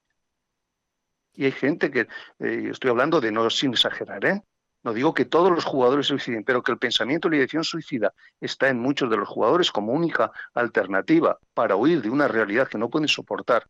Y 1.34 1.46
hay 1.46 1.52
gente 1.52 1.90
que, 1.90 2.02
eh, 2.40 2.70
estoy 2.72 2.92
hablando 2.92 3.20
de 3.20 3.32
no 3.32 3.50
sin 3.50 3.72
exagerar, 3.72 4.26
¿eh? 4.26 4.44
No 4.84 4.94
digo 4.94 5.14
que 5.14 5.26
todos 5.26 5.52
los 5.52 5.66
jugadores 5.66 6.08
suiciden, 6.08 6.44
pero 6.44 6.62
que 6.62 6.72
el 6.72 6.78
pensamiento 6.78 7.28
y 7.28 7.32
la 7.32 7.38
dirección 7.38 7.64
suicida 7.64 8.14
está 8.40 8.70
en 8.70 8.80
muchos 8.80 9.10
de 9.10 9.18
los 9.18 9.28
jugadores 9.28 9.72
como 9.72 9.94
única 9.94 10.32
alternativa 10.54 11.40
para 11.54 11.76
huir 11.76 12.02
de 12.02 12.10
una 12.10 12.28
realidad 12.28 12.68
que 12.68 12.78
no 12.78 12.90
pueden 12.90 13.08
soportar, 13.08 13.68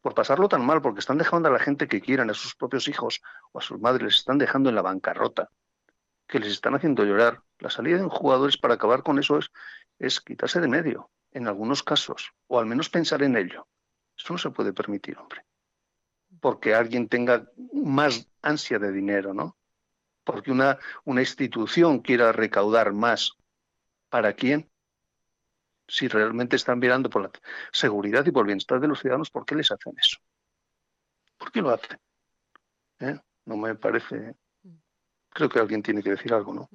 por 0.00 0.14
pasarlo 0.14 0.48
tan 0.48 0.66
mal, 0.66 0.82
porque 0.82 1.00
están 1.00 1.18
dejando 1.18 1.48
a 1.48 1.52
la 1.52 1.60
gente 1.60 1.86
que 1.86 2.00
quieran, 2.00 2.30
a 2.30 2.34
sus 2.34 2.56
propios 2.56 2.88
hijos 2.88 3.22
o 3.52 3.60
a 3.60 3.62
sus 3.62 3.80
madres, 3.80 4.02
les 4.02 4.14
están 4.16 4.38
dejando 4.38 4.68
en 4.68 4.74
la 4.74 4.82
bancarrota 4.82 5.50
que 6.30 6.38
les 6.38 6.52
están 6.52 6.74
haciendo 6.74 7.04
llorar. 7.04 7.42
La 7.58 7.68
salida 7.68 7.98
de 7.98 8.04
un 8.04 8.08
jugador 8.08 8.48
es 8.48 8.56
para 8.56 8.74
acabar 8.74 9.02
con 9.02 9.18
eso 9.18 9.38
es, 9.38 9.50
es 9.98 10.20
quitarse 10.20 10.60
de 10.60 10.68
medio, 10.68 11.10
en 11.32 11.48
algunos 11.48 11.82
casos, 11.82 12.32
o 12.46 12.58
al 12.58 12.66
menos 12.66 12.88
pensar 12.88 13.22
en 13.22 13.36
ello. 13.36 13.66
Eso 14.16 14.32
no 14.32 14.38
se 14.38 14.50
puede 14.50 14.72
permitir, 14.72 15.18
hombre. 15.18 15.44
Porque 16.40 16.74
alguien 16.74 17.08
tenga 17.08 17.50
más 17.74 18.28
ansia 18.40 18.78
de 18.78 18.92
dinero, 18.92 19.34
¿no? 19.34 19.58
Porque 20.24 20.52
una, 20.52 20.78
una 21.04 21.20
institución 21.20 21.98
quiera 21.98 22.32
recaudar 22.32 22.92
más. 22.92 23.32
¿Para 24.08 24.32
quién? 24.32 24.70
Si 25.88 26.06
realmente 26.06 26.54
están 26.56 26.78
mirando 26.78 27.10
por 27.10 27.22
la 27.22 27.30
seguridad 27.72 28.24
y 28.24 28.30
por 28.30 28.42
el 28.42 28.48
bienestar 28.48 28.80
de 28.80 28.86
los 28.86 29.00
ciudadanos, 29.00 29.30
¿por 29.30 29.44
qué 29.44 29.56
les 29.56 29.70
hacen 29.72 29.94
eso? 30.00 30.18
¿Por 31.36 31.50
qué 31.50 31.60
lo 31.60 31.70
hacen? 31.70 31.98
¿Eh? 33.00 33.18
No 33.46 33.56
me 33.56 33.74
parece 33.74 34.36
creo 35.40 35.48
que 35.48 35.58
alguien 35.58 35.82
tiene 35.82 36.02
que 36.02 36.10
decir 36.10 36.34
algo, 36.34 36.52
¿no? 36.52 36.68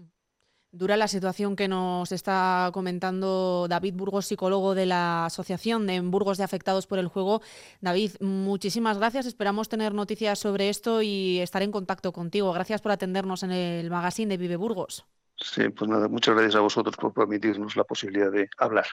Dura 0.72 0.98
la 0.98 1.08
situación 1.08 1.56
que 1.56 1.70
nos 1.70 2.12
está 2.12 2.70
comentando 2.74 3.68
David 3.70 3.94
Burgos, 3.94 4.26
psicólogo 4.26 4.76
de 4.76 4.86
la 4.86 5.28
Asociación 5.28 5.88
de 5.88 6.02
Burgos 6.02 6.38
de 6.38 6.44
Afectados 6.44 6.86
por 6.86 7.00
el 7.00 7.08
Juego. 7.08 7.42
David, 7.80 8.12
muchísimas 8.20 8.98
gracias. 8.98 9.26
Esperamos 9.26 9.70
tener 9.70 9.94
noticias 9.94 10.38
sobre 10.38 10.68
esto 10.68 11.02
y 11.02 11.40
estar 11.40 11.62
en 11.62 11.72
contacto 11.72 12.12
contigo. 12.12 12.52
Gracias 12.52 12.82
por 12.82 12.92
atendernos 12.92 13.44
en 13.44 13.52
el 13.52 13.90
magazine 13.90 14.30
de 14.30 14.38
Vive 14.38 14.58
Burgos. 14.58 15.06
Sí, 15.38 15.70
pues 15.70 15.90
nada, 15.90 16.10
muchas 16.10 16.34
gracias 16.36 16.56
a 16.56 16.62
vosotros 16.62 16.98
por 16.98 17.14
permitirnos 17.14 17.76
la 17.78 17.84
posibilidad 17.86 18.32
de 18.32 18.50
hablar. 18.58 18.88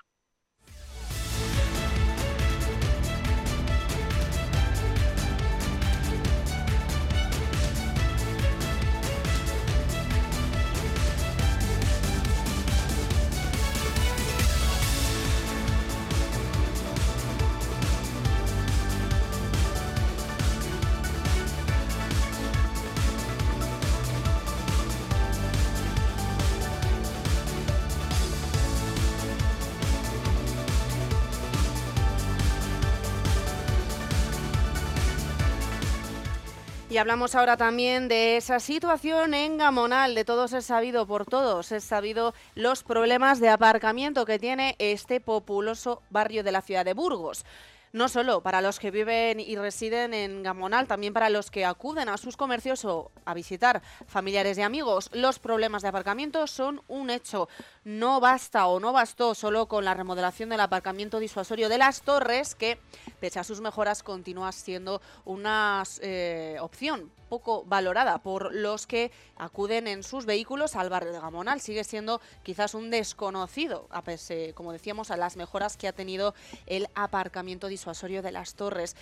Hablamos 37.03 37.35
ahora 37.35 37.57
también 37.57 38.07
de 38.07 38.37
esa 38.37 38.61
situación 38.61 39.35
en 39.35 39.59
Gamonal. 39.59 40.15
De 40.15 40.25
todos 40.25 40.53
es 40.53 40.67
sabido 40.67 41.05
por 41.05 41.27
todos, 41.27 41.73
es 41.73 41.83
sabido 41.83 42.33
los 42.55 42.85
problemas 42.85 43.41
de 43.41 43.49
aparcamiento 43.49 44.25
que 44.25 44.39
tiene 44.39 44.77
este 44.79 45.21
populoso 45.21 46.01
barrio 46.11 46.45
de 46.45 46.53
la 46.53 46.63
ciudad 46.63 46.85
de 46.85 46.95
Burgos 46.95 47.45
no 47.93 48.09
solo 48.09 48.41
para 48.41 48.61
los 48.61 48.79
que 48.79 48.91
viven 48.91 49.39
y 49.39 49.57
residen 49.57 50.15
en 50.15 50.43
Gamonal, 50.43 50.87
también 50.87 51.13
para 51.13 51.29
los 51.29 51.51
que 51.51 51.65
acuden 51.65 52.09
a 52.09 52.17
sus 52.17 52.37
comercios 52.37 52.85
o 52.85 53.11
a 53.25 53.35
visitar 53.35 53.83
familiares 54.07 54.57
y 54.59 54.63
amigos. 54.63 55.11
Los 55.13 55.39
problemas 55.39 55.83
de 55.83 55.89
aparcamiento 55.89 56.47
son 56.47 56.81
un 56.89 57.11
hecho. 57.11 57.49
No 57.85 58.21
basta 58.21 58.69
o 58.69 58.79
no 58.79 58.93
bastó 58.93 59.35
solo 59.35 59.67
con 59.67 59.85
la 59.85 59.95
remodelación 59.95 60.49
del 60.51 60.61
aparcamiento 60.61 61.19
disuasorio 61.19 61.69
de 61.69 61.79
las 61.79 62.03
torres, 62.03 62.55
que 62.55 62.79
pese 63.19 63.41
a 63.41 63.45
sus 63.45 63.61
mejoras 63.61 64.05
continúa 64.05 64.53
siendo 64.53 65.03
una 65.25 65.83
eh, 66.01 66.59
opción 66.61 67.11
poco 67.29 67.65
valorada 67.65 68.19
por 68.19 68.55
los 68.55 68.87
que 68.87 69.11
acuden 69.37 69.89
en 69.89 70.05
sus 70.05 70.27
vehículos 70.27 70.77
al 70.77 70.91
barrio 70.91 71.13
de 71.13 71.19
Gamonal. 71.19 71.61
Sigue 71.61 71.83
siendo 71.83 72.21
quizás 72.45 72.75
un 72.75 72.91
desconocido, 72.91 73.89
a 73.91 74.03
pesar, 74.03 74.55
como 74.55 74.73
decíamos, 74.73 75.11
a 75.11 75.17
las 75.17 75.37
mejoras 75.37 75.77
que 75.77 75.89
ha 75.89 75.93
tenido 75.93 76.35
el 76.67 76.87
aparcamiento 76.95 77.67
disuasorio 77.67 78.23
de 78.23 78.33
las 78.33 78.55
torres 78.55 78.95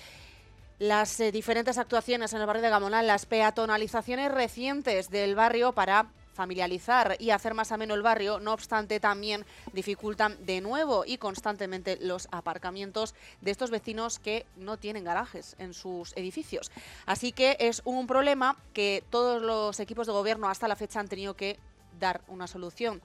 las 0.79 1.21
eh, 1.21 1.31
diferentes 1.31 1.77
actuaciones 1.77 2.33
en 2.33 2.41
el 2.41 2.47
barrio 2.47 2.63
de 2.63 2.71
Gamonal, 2.71 3.07
las 3.07 3.27
peatonalizaciones 3.27 4.33
recientes 4.33 5.11
del 5.11 5.35
barrio 5.35 5.73
para 5.73 6.07
familiarizar 6.33 7.17
y 7.19 7.31
hacer 7.31 7.55
más 7.55 7.73
ameno 7.73 7.95
el 7.95 8.03
barrio, 8.03 8.41
no 8.41 8.53
obstante 8.53 9.01
también 9.01 9.45
dificultan 9.73 10.37
de 10.45 10.61
nuevo 10.61 11.05
y 11.07 11.19
constantemente 11.19 11.99
los 12.01 12.29
aparcamientos 12.31 13.15
de 13.41 13.51
estos 13.51 13.71
vecinos 13.71 14.19
que 14.19 14.47
no 14.57 14.77
tienen 14.77 15.05
garajes 15.05 15.57
en 15.59 15.75
sus 15.75 16.17
edificios. 16.17 16.71
Así 17.07 17.33
que 17.33 17.57
es 17.61 17.83
un 17.85 18.07
problema 18.07 18.57
que 18.73 19.05
todos 19.11 19.43
los 19.43 19.81
equipos 19.81 20.07
de 20.07 20.13
gobierno 20.13 20.49
hasta 20.49 20.69
la 20.69 20.77
fecha 20.77 21.01
han 21.01 21.09
tenido 21.09 21.35
que 21.35 21.59
dar 21.99 22.21
una 22.29 22.47
solución. 22.47 23.01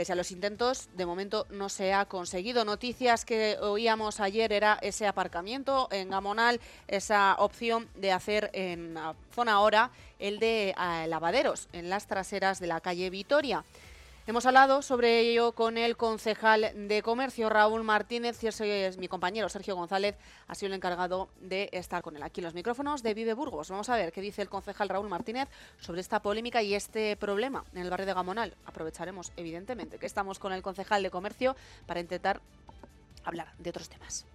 Pese 0.00 0.14
a 0.14 0.16
los 0.16 0.30
intentos, 0.30 0.88
de 0.96 1.04
momento 1.04 1.46
no 1.50 1.68
se 1.68 1.92
ha 1.92 2.06
conseguido. 2.06 2.64
Noticias 2.64 3.26
que 3.26 3.58
oíamos 3.60 4.18
ayer 4.18 4.50
era 4.50 4.78
ese 4.80 5.06
aparcamiento 5.06 5.88
en 5.90 6.08
Gamonal, 6.08 6.58
esa 6.88 7.34
opción 7.38 7.86
de 7.96 8.10
hacer 8.10 8.48
en 8.54 8.94
zona 9.34 9.52
ahora 9.52 9.90
el 10.18 10.38
de 10.38 10.70
eh, 10.70 11.06
lavaderos 11.06 11.68
en 11.74 11.90
las 11.90 12.06
traseras 12.06 12.60
de 12.60 12.66
la 12.68 12.80
calle 12.80 13.10
Vitoria. 13.10 13.62
Hemos 14.30 14.46
hablado 14.46 14.80
sobre 14.80 15.18
ello 15.18 15.50
con 15.56 15.76
el 15.76 15.96
concejal 15.96 16.70
de 16.86 17.02
comercio 17.02 17.48
Raúl 17.48 17.82
Martínez 17.82 18.40
y 18.44 18.46
es 18.46 18.96
mi 18.96 19.08
compañero 19.08 19.48
Sergio 19.48 19.74
González, 19.74 20.14
ha 20.46 20.54
sido 20.54 20.68
el 20.68 20.74
encargado 20.74 21.30
de 21.40 21.68
estar 21.72 22.00
con 22.00 22.14
él 22.14 22.22
aquí 22.22 22.38
en 22.38 22.44
los 22.44 22.54
micrófonos 22.54 23.02
de 23.02 23.12
Vive 23.12 23.34
Burgos. 23.34 23.70
Vamos 23.70 23.88
a 23.88 23.96
ver 23.96 24.12
qué 24.12 24.20
dice 24.20 24.40
el 24.40 24.48
concejal 24.48 24.88
Raúl 24.88 25.08
Martínez 25.08 25.48
sobre 25.80 26.00
esta 26.00 26.22
polémica 26.22 26.62
y 26.62 26.76
este 26.76 27.16
problema 27.16 27.64
en 27.72 27.82
el 27.82 27.90
barrio 27.90 28.06
de 28.06 28.14
Gamonal. 28.14 28.54
Aprovecharemos 28.66 29.32
evidentemente 29.36 29.98
que 29.98 30.06
estamos 30.06 30.38
con 30.38 30.52
el 30.52 30.62
concejal 30.62 31.02
de 31.02 31.10
comercio 31.10 31.56
para 31.86 31.98
intentar 31.98 32.40
hablar 33.24 33.52
de 33.58 33.70
otros 33.70 33.88
temas. 33.88 34.26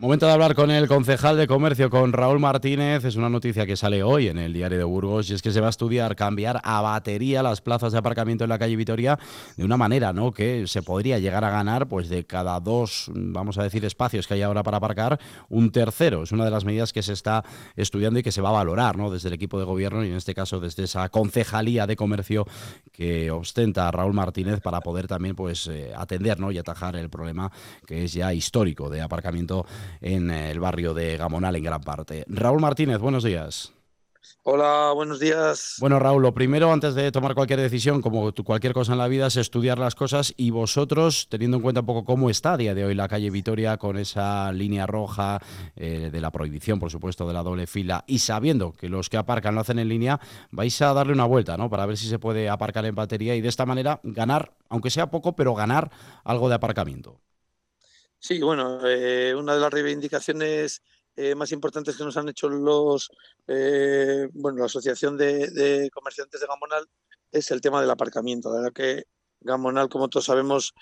Momento 0.00 0.24
de 0.24 0.32
hablar 0.32 0.54
con 0.54 0.70
el 0.70 0.88
concejal 0.88 1.36
de 1.36 1.46
comercio, 1.46 1.90
con 1.90 2.14
Raúl 2.14 2.40
Martínez. 2.40 3.04
Es 3.04 3.16
una 3.16 3.28
noticia 3.28 3.66
que 3.66 3.76
sale 3.76 4.02
hoy 4.02 4.28
en 4.28 4.38
el 4.38 4.54
diario 4.54 4.78
de 4.78 4.84
Burgos 4.84 5.28
y 5.28 5.34
es 5.34 5.42
que 5.42 5.50
se 5.50 5.60
va 5.60 5.66
a 5.66 5.70
estudiar 5.70 6.16
cambiar 6.16 6.58
a 6.64 6.80
batería 6.80 7.42
las 7.42 7.60
plazas 7.60 7.92
de 7.92 7.98
aparcamiento 7.98 8.44
en 8.44 8.48
la 8.48 8.58
calle 8.58 8.76
Vitoria 8.76 9.18
de 9.58 9.62
una 9.62 9.76
manera 9.76 10.14
¿no? 10.14 10.32
que 10.32 10.66
se 10.66 10.80
podría 10.80 11.18
llegar 11.18 11.44
a 11.44 11.50
ganar 11.50 11.86
pues 11.86 12.08
de 12.08 12.24
cada 12.24 12.58
dos, 12.60 13.10
vamos 13.14 13.58
a 13.58 13.62
decir, 13.62 13.84
espacios 13.84 14.26
que 14.26 14.32
hay 14.32 14.40
ahora 14.40 14.62
para 14.62 14.78
aparcar, 14.78 15.20
un 15.50 15.70
tercero. 15.70 16.22
Es 16.22 16.32
una 16.32 16.46
de 16.46 16.50
las 16.50 16.64
medidas 16.64 16.94
que 16.94 17.02
se 17.02 17.12
está 17.12 17.44
estudiando 17.76 18.20
y 18.20 18.22
que 18.22 18.32
se 18.32 18.40
va 18.40 18.48
a 18.48 18.52
valorar 18.52 18.96
¿no? 18.96 19.10
desde 19.10 19.28
el 19.28 19.34
equipo 19.34 19.58
de 19.58 19.66
gobierno 19.66 20.02
y 20.02 20.08
en 20.08 20.16
este 20.16 20.34
caso 20.34 20.60
desde 20.60 20.84
esa 20.84 21.10
concejalía 21.10 21.86
de 21.86 21.96
comercio 21.96 22.46
que 22.90 23.30
ostenta 23.30 23.90
Raúl 23.90 24.14
Martínez 24.14 24.62
para 24.62 24.80
poder 24.80 25.06
también 25.08 25.36
pues 25.36 25.66
eh, 25.66 25.92
atender 25.94 26.40
¿no? 26.40 26.50
y 26.52 26.56
atajar 26.56 26.96
el 26.96 27.10
problema 27.10 27.52
que 27.86 28.04
es 28.04 28.14
ya 28.14 28.32
histórico 28.32 28.88
de 28.88 29.02
aparcamiento 29.02 29.66
en 30.00 30.30
el 30.30 30.60
barrio 30.60 30.94
de 30.94 31.16
Gamonal 31.16 31.56
en 31.56 31.62
gran 31.62 31.80
parte. 31.80 32.24
Raúl 32.28 32.60
Martínez, 32.60 32.98
buenos 32.98 33.24
días. 33.24 33.72
Hola, 34.42 34.92
buenos 34.94 35.20
días. 35.20 35.76
Bueno, 35.80 35.98
Raúl, 35.98 36.22
lo 36.22 36.32
primero, 36.32 36.72
antes 36.72 36.94
de 36.94 37.12
tomar 37.12 37.34
cualquier 37.34 37.60
decisión, 37.60 38.00
como 38.00 38.32
cualquier 38.32 38.72
cosa 38.72 38.92
en 38.92 38.98
la 38.98 39.08
vida, 39.08 39.26
es 39.26 39.36
estudiar 39.36 39.78
las 39.78 39.94
cosas 39.94 40.32
y 40.36 40.50
vosotros, 40.50 41.28
teniendo 41.28 41.58
en 41.58 41.62
cuenta 41.62 41.80
un 41.80 41.86
poco 41.86 42.04
cómo 42.04 42.30
está 42.30 42.54
a 42.54 42.56
día 42.56 42.74
de 42.74 42.84
hoy 42.84 42.94
la 42.94 43.06
calle 43.06 43.30
Vitoria 43.30 43.76
con 43.76 43.98
esa 43.98 44.50
línea 44.52 44.86
roja 44.86 45.40
eh, 45.76 46.08
de 46.10 46.20
la 46.20 46.30
prohibición, 46.30 46.78
por 46.80 46.90
supuesto, 46.90 47.26
de 47.26 47.34
la 47.34 47.42
doble 47.42 47.66
fila 47.66 48.04
y 48.06 48.20
sabiendo 48.20 48.72
que 48.72 48.88
los 48.88 49.10
que 49.10 49.18
aparcan 49.18 49.54
lo 49.54 49.60
hacen 49.60 49.78
en 49.78 49.88
línea, 49.88 50.20
vais 50.50 50.80
a 50.80 50.94
darle 50.94 51.12
una 51.12 51.26
vuelta, 51.26 51.56
¿no? 51.56 51.68
Para 51.68 51.84
ver 51.84 51.98
si 51.98 52.08
se 52.08 52.18
puede 52.18 52.48
aparcar 52.48 52.86
en 52.86 52.94
batería 52.94 53.36
y 53.36 53.42
de 53.42 53.48
esta 53.48 53.66
manera 53.66 54.00
ganar, 54.02 54.52
aunque 54.68 54.90
sea 54.90 55.10
poco, 55.10 55.36
pero 55.36 55.54
ganar 55.54 55.90
algo 56.24 56.48
de 56.48 56.54
aparcamiento. 56.54 57.20
Sí, 58.22 58.40
bueno, 58.42 58.80
eh, 58.86 59.34
una 59.34 59.54
de 59.54 59.60
las 59.60 59.72
reivindicaciones 59.72 60.82
eh, 61.16 61.34
más 61.34 61.52
importantes 61.52 61.96
que 61.96 62.04
nos 62.04 62.18
han 62.18 62.28
hecho 62.28 62.50
los, 62.50 63.10
eh, 63.46 64.28
bueno, 64.34 64.58
la 64.58 64.66
Asociación 64.66 65.16
de, 65.16 65.88
Comerciantes 65.92 66.40
de 66.40 66.46
Gamonal 66.46 66.86
es 67.32 67.50
el 67.50 67.62
tema 67.62 67.80
del 67.80 67.90
aparcamiento. 67.90 68.50
La 68.50 68.56
verdad 68.56 68.72
que 68.74 69.04
Gamonal, 69.40 69.88
como 69.88 70.08
todos 70.10 70.26
sabemos, 70.26 70.74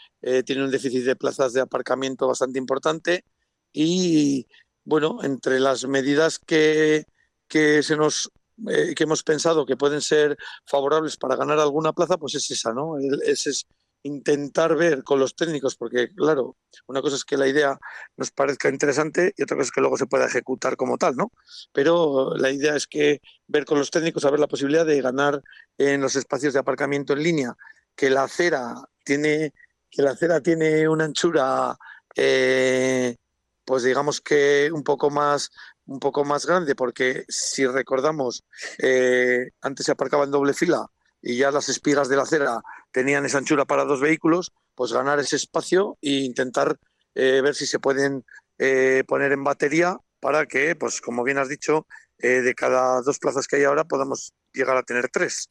tiene 0.45 0.64
un 0.64 0.70
déficit 0.72 1.05
de 1.05 1.14
plazas 1.16 1.53
de 1.53 1.61
aparcamiento 1.61 2.26
bastante 2.26 2.59
importante 2.59 3.24
y, 3.72 4.47
bueno, 4.84 5.20
entre 5.22 5.61
las 5.61 5.86
medidas 5.86 6.41
que, 6.41 7.05
que 7.47 7.82
se 7.84 7.97
nos 7.97 8.30
que 8.66 9.05
hemos 9.05 9.22
pensado 9.22 9.64
que 9.64 9.76
pueden 9.76 10.01
ser 10.01 10.36
favorables 10.66 11.16
para 11.16 11.36
ganar 11.36 11.61
alguna 11.61 11.93
plaza, 11.93 12.18
pues 12.18 12.34
es 12.34 12.51
esa, 12.51 12.72
¿no? 12.72 12.99
ese 12.99 13.51
es 13.51 13.66
intentar 14.03 14.77
ver 14.77 15.03
con 15.03 15.19
los 15.19 15.35
técnicos, 15.35 15.77
porque 15.77 16.09
claro, 16.15 16.57
una 16.87 17.03
cosa 17.03 17.17
es 17.17 17.25
que 17.25 17.37
la 17.37 17.49
idea 17.49 17.79
nos 18.17 18.31
parezca 18.31 18.69
interesante 18.69 19.35
y 19.37 19.43
otra 19.43 19.57
cosa 19.57 19.69
es 19.69 19.73
que 19.73 19.81
luego 19.81 19.97
se 19.97 20.07
pueda 20.07 20.27
ejecutar 20.27 20.77
como 20.77 20.99
tal, 20.99 21.17
¿no? 21.17 21.33
Pero 21.73 22.35
la 22.37 22.51
idea 22.51 22.77
es 22.77 22.87
que 22.87 23.21
ver 23.47 23.65
con 23.65 23.79
los 23.79 23.91
técnicos 23.91 24.25
a 24.25 24.31
ver 24.31 24.41
la 24.41 24.47
posibilidad 24.47 24.87
de 24.87 25.01
ganar 25.03 25.43
en 25.77 26.01
los 26.01 26.17
espacios 26.17 26.53
de 26.55 26.61
aparcamiento 26.61 27.13
en 27.13 27.23
línea, 27.23 27.57
que 27.97 28.11
la 28.11 28.25
acera 28.25 28.75
tiene, 29.05 29.53
que 29.91 30.03
la 30.03 30.13
acera 30.13 30.41
tiene 30.41 30.89
una 30.89 31.05
anchura 31.05 31.77
eh, 32.17 33.17
pues 33.65 33.83
digamos 33.85 34.21
que 34.21 34.71
un 34.73 34.83
poco 34.83 35.11
más 35.11 35.51
un 35.89 36.01
poco 36.01 36.25
más 36.25 36.47
grande, 36.47 36.75
porque 36.75 37.25
si 37.29 37.67
recordamos, 37.67 38.45
eh, 38.79 39.51
antes 39.63 39.87
se 39.87 39.93
aparcaba 39.93 40.25
en 40.25 40.31
doble 40.31 40.53
fila 40.53 40.87
y 41.29 41.37
ya 41.37 41.51
las 41.51 41.68
espigas 41.68 42.09
de 42.09 42.16
la 42.16 42.22
acera 42.22 42.62
tenían 42.91 43.26
esa 43.26 43.37
anchura 43.37 43.66
para 43.66 43.85
dos 43.85 44.01
vehículos, 44.01 44.51
pues 44.74 44.95
ganar 44.95 45.18
ese 45.18 45.37
espacio 45.37 45.99
e 46.01 46.24
intentar 46.24 46.79
eh, 47.14 47.43
ver 47.43 47.55
si 47.55 47.66
se 47.66 47.79
pueden 47.79 48.24
eh, 48.57 49.05
poner 49.07 49.33
en 49.33 49.45
batería 49.45 49.99
para 50.20 50.47
que, 50.47 50.74
pues 50.74 51.03
como 51.03 51.22
bien 51.24 51.37
has 51.37 51.51
dicho, 51.51 51.87
eh, 52.18 52.41
de 52.41 52.55
cada 52.55 53.03
dos 53.03 53.18
plazas 53.18 53.47
que 53.47 53.57
hay 53.57 53.64
ahora 53.64 53.85
podamos 53.85 54.33
llegar 54.55 54.79
a 54.79 54.83
tener 54.83 55.11
tres. 55.11 55.51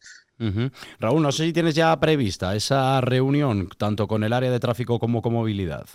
Raúl, 1.00 1.22
no 1.22 1.32
sé 1.32 1.46
si 1.46 1.54
tienes 1.54 1.76
ya 1.76 2.00
prevista 2.00 2.56
esa 2.56 3.00
reunión 3.02 3.70
tanto 3.78 4.08
con 4.08 4.24
el 4.24 4.34
área 4.34 4.50
de 4.50 4.60
tráfico 4.60 4.98
como 4.98 5.22
con 5.22 5.34
movilidad. 5.34 5.88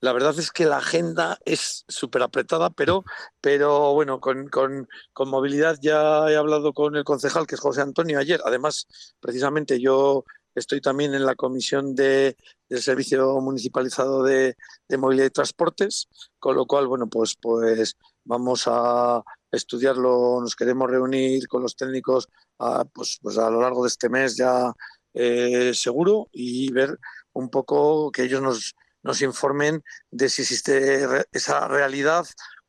La 0.00 0.12
verdad 0.12 0.38
es 0.38 0.50
que 0.50 0.66
la 0.66 0.78
agenda 0.78 1.38
es 1.44 1.84
súper 1.88 2.22
apretada, 2.22 2.70
pero, 2.70 3.04
pero 3.40 3.92
bueno, 3.94 4.20
con, 4.20 4.48
con, 4.48 4.88
con, 5.12 5.28
movilidad 5.28 5.78
ya 5.80 6.30
he 6.30 6.36
hablado 6.36 6.72
con 6.72 6.96
el 6.96 7.04
concejal, 7.04 7.46
que 7.46 7.54
es 7.54 7.60
José 7.60 7.82
Antonio, 7.82 8.18
ayer. 8.18 8.40
Además, 8.44 8.86
precisamente 9.20 9.80
yo 9.80 10.24
estoy 10.54 10.80
también 10.80 11.14
en 11.14 11.26
la 11.26 11.34
comisión 11.34 11.94
de, 11.94 12.36
del 12.68 12.82
Servicio 12.82 13.40
Municipalizado 13.40 14.22
de, 14.22 14.56
de, 14.88 14.96
Movilidad 14.96 15.26
y 15.26 15.30
Transportes, 15.30 16.08
con 16.38 16.56
lo 16.56 16.66
cual, 16.66 16.86
bueno, 16.86 17.08
pues, 17.08 17.36
pues 17.40 17.96
vamos 18.24 18.64
a 18.66 19.22
estudiarlo, 19.50 20.40
nos 20.40 20.56
queremos 20.56 20.90
reunir 20.90 21.46
con 21.48 21.62
los 21.62 21.76
técnicos 21.76 22.28
a, 22.58 22.84
pues, 22.84 23.18
pues 23.22 23.38
a 23.38 23.50
lo 23.50 23.60
largo 23.60 23.82
de 23.82 23.88
este 23.88 24.08
mes 24.08 24.36
ya 24.36 24.72
eh, 25.12 25.72
seguro 25.74 26.28
y 26.32 26.72
ver 26.72 26.98
un 27.32 27.48
poco 27.48 28.10
que 28.10 28.24
ellos 28.24 28.42
nos, 28.42 28.74
nos 29.04 29.22
informen 29.22 29.84
de 30.10 30.28
si 30.28 30.42
existe 30.42 31.06
esa 31.30 31.68
realidad 31.68 32.26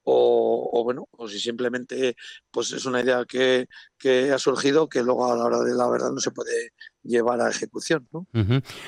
o, 0.08 0.84
bueno, 0.84 1.08
o 1.12 1.28
si 1.28 1.40
simplemente 1.40 2.16
pues 2.52 2.72
es 2.72 2.86
una 2.86 3.02
idea 3.02 3.26
que, 3.26 3.68
que, 3.98 4.32
ha 4.32 4.38
surgido 4.38 4.88
que 4.88 5.02
luego 5.02 5.32
a 5.32 5.36
la 5.36 5.46
hora 5.46 5.60
de 5.62 5.74
la 5.74 5.90
verdad 5.90 6.12
no 6.12 6.20
se 6.20 6.30
puede 6.30 6.74
llevar 7.02 7.42
a 7.42 7.50
ejecución. 7.50 8.08
¿no? 8.12 8.28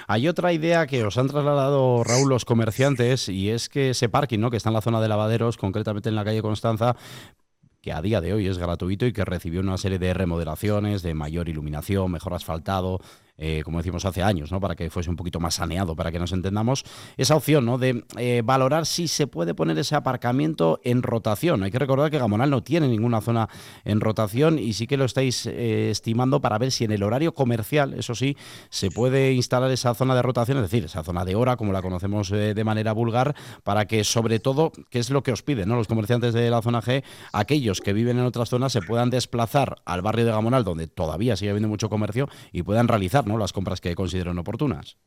Hay 0.08 0.28
otra 0.28 0.54
idea 0.54 0.86
que 0.86 1.04
os 1.04 1.18
han 1.18 1.28
trasladado, 1.28 2.04
Raúl, 2.04 2.30
los 2.30 2.46
comerciantes, 2.46 3.30
y 3.30 3.50
es 3.50 3.68
que 3.68 3.92
ese 3.92 4.10
parking, 4.10 4.40
¿no? 4.40 4.52
que 4.52 4.58
está 4.58 4.70
en 4.70 4.76
la 4.76 4.82
zona 4.82 5.02
de 5.02 5.08
lavaderos, 5.08 5.58
concretamente 5.58 6.10
en 6.10 6.16
la 6.16 6.24
calle 6.24 6.44
Constanza, 6.44 6.96
que 7.82 7.92
a 7.92 8.02
día 8.02 8.22
de 8.22 8.34
hoy 8.34 8.48
es 8.48 8.60
gratuito 8.60 9.08
y 9.08 9.14
que 9.14 9.26
recibió 9.26 9.62
una 9.62 9.78
serie 9.78 9.98
de 9.98 10.14
remodelaciones, 10.14 11.02
de 11.02 11.16
mayor 11.16 11.50
iluminación, 11.50 12.12
mejor 12.12 12.36
asfaltado, 12.36 13.00
eh, 13.38 13.62
como 13.64 13.78
decimos 13.78 14.06
hace 14.06 14.24
años, 14.24 14.52
¿no? 14.52 14.60
para 14.60 14.76
que 14.76 14.90
fuese 14.90 15.10
un 15.10 15.16
poquito 15.16 15.40
más 15.40 15.56
saneado, 15.56 15.96
para 15.96 16.12
que 16.12 16.20
nos 16.20 16.32
entendamos, 16.32 16.84
esa 17.18 17.36
opción 17.36 17.66
¿no? 17.66 17.78
de 17.78 18.04
eh, 18.18 18.42
valorar 18.44 18.86
si 18.86 19.08
se 19.08 19.28
puede 19.28 19.54
poner 19.54 19.78
ese 19.78 19.96
aparcamiento 19.96 20.80
en 20.84 21.04
rotación. 21.04 21.64
Hay 21.64 21.72
que 21.72 21.80
recordar 21.80 22.10
que 22.10 22.18
Gamonal 22.18 22.50
no 22.50 22.64
tiene 22.64 22.88
ninguna 22.88 23.22
zona 23.22 23.50
en 23.86 24.02
rotación 24.02 24.58
y 24.58 24.74
sí 24.74 24.88
que 24.88 24.98
lo 24.98 25.06
estáis 25.06 25.46
eh, 25.46 25.90
estimando 25.92 26.42
para 26.42 26.58
ver 26.58 26.72
si 26.72 26.84
en 26.84 26.92
el 26.92 27.04
horario 27.04 27.34
comercial, 27.34 27.94
eso 27.94 28.16
sí, 28.16 28.36
se 28.70 28.90
puede 28.90 29.34
instalar 29.34 29.72
esa 29.72 29.94
zona 29.94 30.16
de 30.16 30.22
rotación, 30.22 30.58
es 30.58 30.64
decir, 30.64 30.86
esa 30.86 31.04
zona 31.04 31.24
de 31.24 31.36
hora, 31.36 31.58
como 31.58 31.74
la 31.74 31.82
conocemos 31.82 32.30
de 32.30 32.64
manera 32.64 32.92
vulgar, 32.92 33.36
para 33.64 33.86
que 33.86 34.04
sobre 34.04 34.40
todo, 34.40 34.72
que 34.90 35.00
es 35.00 35.10
lo 35.10 35.22
que 35.24 35.32
os 35.32 35.44
piden 35.44 35.70
¿no? 35.70 35.76
los 35.76 35.88
comerciantes 35.88 36.34
de 36.34 36.50
la 36.50 36.62
zona 36.62 36.82
G, 36.82 37.04
aquellos 37.34 37.82
que 37.82 37.94
viven 37.94 38.18
en 38.18 38.26
otras 38.26 38.50
zonas 38.50 38.72
se 38.72 38.82
puedan 38.82 39.10
desplazar 39.10 39.76
al 39.86 40.02
barrio 40.02 40.26
de 40.26 40.32
Gamonal, 40.32 40.64
donde 40.64 40.88
todavía 40.88 41.36
sigue 41.36 41.52
habiendo 41.52 41.70
mucho 41.70 41.90
comercio, 41.90 42.28
y 42.52 42.64
puedan 42.64 42.88
realizar 42.88 43.27
¿no? 43.28 43.38
las 43.38 43.54
compras 43.54 43.82
que 43.82 43.96
consideren 43.96 44.40
oportunas. 44.40 44.98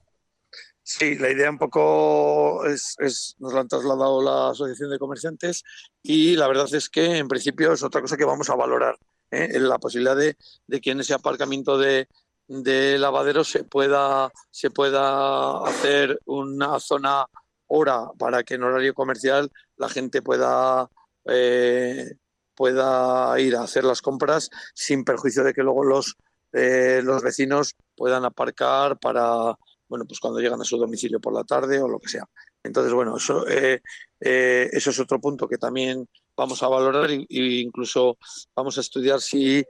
Sí, 0.83 1.17
la 1.17 1.31
idea 1.31 1.51
un 1.51 1.59
poco 1.59 2.65
es, 2.67 2.97
nos 3.39 3.53
la 3.53 3.61
han 3.61 3.69
trasladado 3.69 4.23
la 4.23 4.51
Asociación 4.51 4.91
de 4.91 4.99
Comerciantes 4.99 5.63
y 6.03 6.35
la 6.37 6.49
verdad 6.49 6.73
es 6.75 6.89
que 6.89 7.19
en 7.19 7.29
principio 7.29 7.73
es 7.73 7.83
otra 7.83 8.01
cosa 8.01 8.17
que 8.17 8.25
vamos 8.25 8.51
a 8.51 8.57
valorar, 8.57 8.99
¿eh? 9.31 9.59
la 9.61 9.79
posibilidad 9.79 10.17
de, 10.17 10.37
que 10.81 10.91
en 10.91 11.01
ese 11.01 11.15
aparcamiento 11.15 11.79
de, 11.79 12.09
de 12.49 12.99
lavaderos 12.99 13.49
se 13.49 13.63
pueda, 13.63 14.33
se 14.51 14.71
pueda 14.71 15.65
hacer 15.65 16.19
una 16.25 16.81
zona 16.81 17.27
hora 17.69 18.09
para 18.19 18.43
que 18.43 18.55
en 18.55 18.65
horario 18.65 18.95
comercial 18.95 19.51
la 19.77 19.89
gente 19.89 20.23
pueda, 20.23 20.89
eh, 21.27 22.15
pueda 22.57 23.39
ir 23.39 23.55
a 23.55 23.63
hacer 23.63 23.85
las 23.85 24.03
compras 24.03 24.51
sin 24.75 25.05
perjuicio 25.05 25.45
de 25.45 25.55
que 25.55 25.63
luego 25.63 25.85
los 25.85 26.17
eh, 26.53 27.01
los 27.05 27.23
vecinos 27.23 27.75
puedan 27.95 28.25
aparcar 28.25 28.99
para, 28.99 29.55
bueno, 29.89 30.05
pues 30.07 30.19
cuando 30.19 30.41
llegan 30.41 30.61
a 30.61 30.65
su 30.65 30.77
domicilio 30.77 31.21
por 31.21 31.33
la 31.33 31.45
tarde 31.45 31.81
o 31.81 31.89
lo 31.89 31.99
que 31.99 32.09
sea. 32.09 32.25
Entonces, 32.63 32.93
bueno, 32.93 33.17
eso, 33.17 33.47
eh, 33.49 33.81
eh, 34.21 34.69
eso 34.73 34.91
es 34.91 35.01
otro 35.01 35.21
punto 35.21 35.49
que 35.49 35.59
también 35.59 36.07
vamos 36.37 36.63
a 36.63 36.69
valorar 36.69 37.11
e 37.11 37.27
incluso 37.29 38.19
vamos 38.55 38.77
a 38.79 38.81
estudiar 38.81 39.21
si 39.21 39.65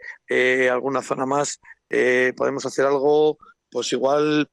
alguna 0.70 1.02
zona 1.02 1.26
más 1.26 1.58
podemos 2.36 2.64
hacer 2.64 2.86
algo, 2.86 3.38
pues 3.70 3.92
igual 3.92 4.48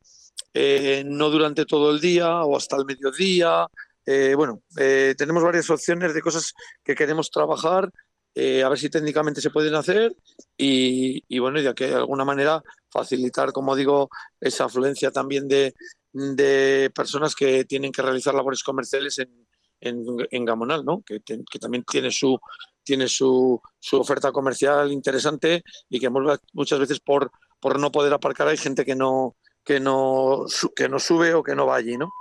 no 1.06 1.30
durante 1.30 1.66
todo 1.66 1.92
el 1.92 2.00
día 2.00 2.44
o 2.44 2.58
hasta 2.58 2.76
el 2.78 2.86
mediodía. 2.86 3.68
bueno, 4.36 4.64
tenemos 4.76 5.44
varias 5.44 5.70
opciones 5.70 6.16
de 6.16 6.22
cosas 6.22 6.54
que 6.84 6.96
queremos 6.96 7.30
trabajar 7.30 7.92
eh, 8.40 8.62
a 8.62 8.70
ver 8.70 8.78
si 8.78 8.88
técnicamente 8.88 9.42
se 9.42 9.50
pueden 9.50 9.74
hacer 9.74 10.16
y, 10.56 11.40
bueno, 11.40 11.60
ya 11.60 11.74
que 11.74 11.88
de 11.88 11.96
alguna 11.96 12.24
manera 12.24 12.62
facilitar, 12.88 13.52
como 13.52 13.76
digo, 13.76 14.12
esa 14.40 14.66
afluencia 14.66 15.10
también 15.10 15.48
de, 15.48 15.74
personas 16.94 17.34
que 17.34 17.66
tienen 17.66 17.92
que 17.92 18.04
realizar 18.04 18.36
labores 18.36 18.62
comerciales 18.62 19.18
en, 19.82 20.46
Gamonal, 20.46 20.86
¿no? 20.86 21.02
Que, 21.02 21.20
también 21.60 21.84
tiene 21.84 22.12
su 22.12 22.40
tiene 22.84 23.08
su, 23.08 23.60
su, 23.80 24.00
oferta 24.00 24.32
comercial 24.32 24.92
interesante 24.92 25.64
y 25.90 26.00
que 26.00 26.12
muchas 26.54 26.80
veces 26.80 27.00
por, 27.00 27.32
por 27.60 27.80
no 27.80 27.92
poder 27.92 28.14
aparcar 28.14 28.48
hay 28.50 28.58
gente 28.58 28.86
que 28.86 28.96
no 28.96 29.36
que 29.64 29.80
no 29.80 30.46
que 30.76 30.88
no 30.88 31.00
sube 31.00 31.34
o 31.34 31.42
que 31.42 31.56
no 31.56 31.66
va 31.66 31.78
allí, 31.78 31.98
¿no? 31.98 32.12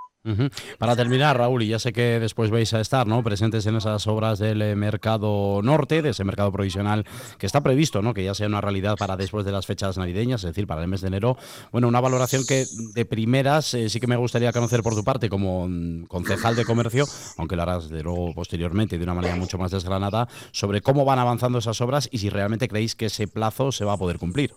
Para 0.78 0.96
terminar, 0.96 1.38
Raúl, 1.38 1.62
y 1.62 1.68
ya 1.68 1.78
sé 1.78 1.92
que 1.92 2.18
después 2.18 2.50
vais 2.50 2.72
a 2.74 2.80
estar 2.80 3.06
¿no? 3.06 3.22
presentes 3.22 3.66
en 3.66 3.76
esas 3.76 4.06
obras 4.06 4.38
del 4.38 4.60
eh, 4.62 4.74
mercado 4.74 5.60
norte, 5.62 6.02
de 6.02 6.10
ese 6.10 6.24
mercado 6.24 6.50
provisional 6.50 7.04
que 7.38 7.46
está 7.46 7.62
previsto, 7.62 8.02
¿no? 8.02 8.12
que 8.14 8.24
ya 8.24 8.34
sea 8.34 8.46
una 8.46 8.60
realidad 8.60 8.96
para 8.96 9.16
después 9.16 9.44
de 9.44 9.52
las 9.52 9.66
fechas 9.66 9.96
navideñas, 9.98 10.42
es 10.42 10.48
decir, 10.48 10.66
para 10.66 10.82
el 10.82 10.88
mes 10.88 11.00
de 11.00 11.08
enero. 11.08 11.36
Bueno, 11.70 11.88
una 11.88 12.00
valoración 12.00 12.44
que 12.46 12.66
de 12.94 13.04
primeras 13.04 13.72
eh, 13.74 13.88
sí 13.88 14.00
que 14.00 14.06
me 14.06 14.16
gustaría 14.16 14.52
conocer 14.52 14.82
por 14.82 14.94
tu 14.94 15.04
parte 15.04 15.28
como 15.28 15.68
mm, 15.68 16.06
concejal 16.06 16.56
de 16.56 16.64
comercio, 16.64 17.06
aunque 17.36 17.56
lo 17.56 17.62
harás 17.62 17.88
de 17.88 18.02
luego 18.02 18.34
posteriormente 18.34 18.98
de 18.98 19.04
una 19.04 19.14
manera 19.14 19.36
mucho 19.36 19.58
más 19.58 19.70
desgranada, 19.70 20.28
sobre 20.50 20.80
cómo 20.80 21.04
van 21.04 21.18
avanzando 21.18 21.58
esas 21.58 21.80
obras 21.80 22.08
y 22.10 22.18
si 22.18 22.30
realmente 22.30 22.68
creéis 22.68 22.94
que 22.94 23.06
ese 23.06 23.28
plazo 23.28 23.72
se 23.72 23.84
va 23.84 23.94
a 23.94 23.96
poder 23.96 24.18
cumplir. 24.18 24.52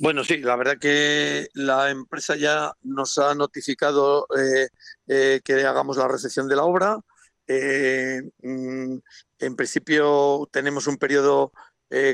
Bueno, 0.00 0.22
sí, 0.22 0.36
la 0.38 0.54
verdad 0.54 0.78
que 0.78 1.48
la 1.54 1.90
empresa 1.90 2.36
ya 2.36 2.72
nos 2.82 3.18
ha 3.18 3.34
notificado 3.34 4.28
eh, 4.38 4.68
eh, 5.08 5.40
que 5.42 5.66
hagamos 5.66 5.96
la 5.96 6.06
recepción 6.06 6.46
de 6.48 6.54
la 6.56 6.64
obra. 6.64 6.98
Eh, 7.48 8.22
mm, 8.42 8.98
en 9.40 9.56
principio 9.56 10.48
tenemos 10.52 10.86
un 10.86 10.98
periodo, 10.98 11.52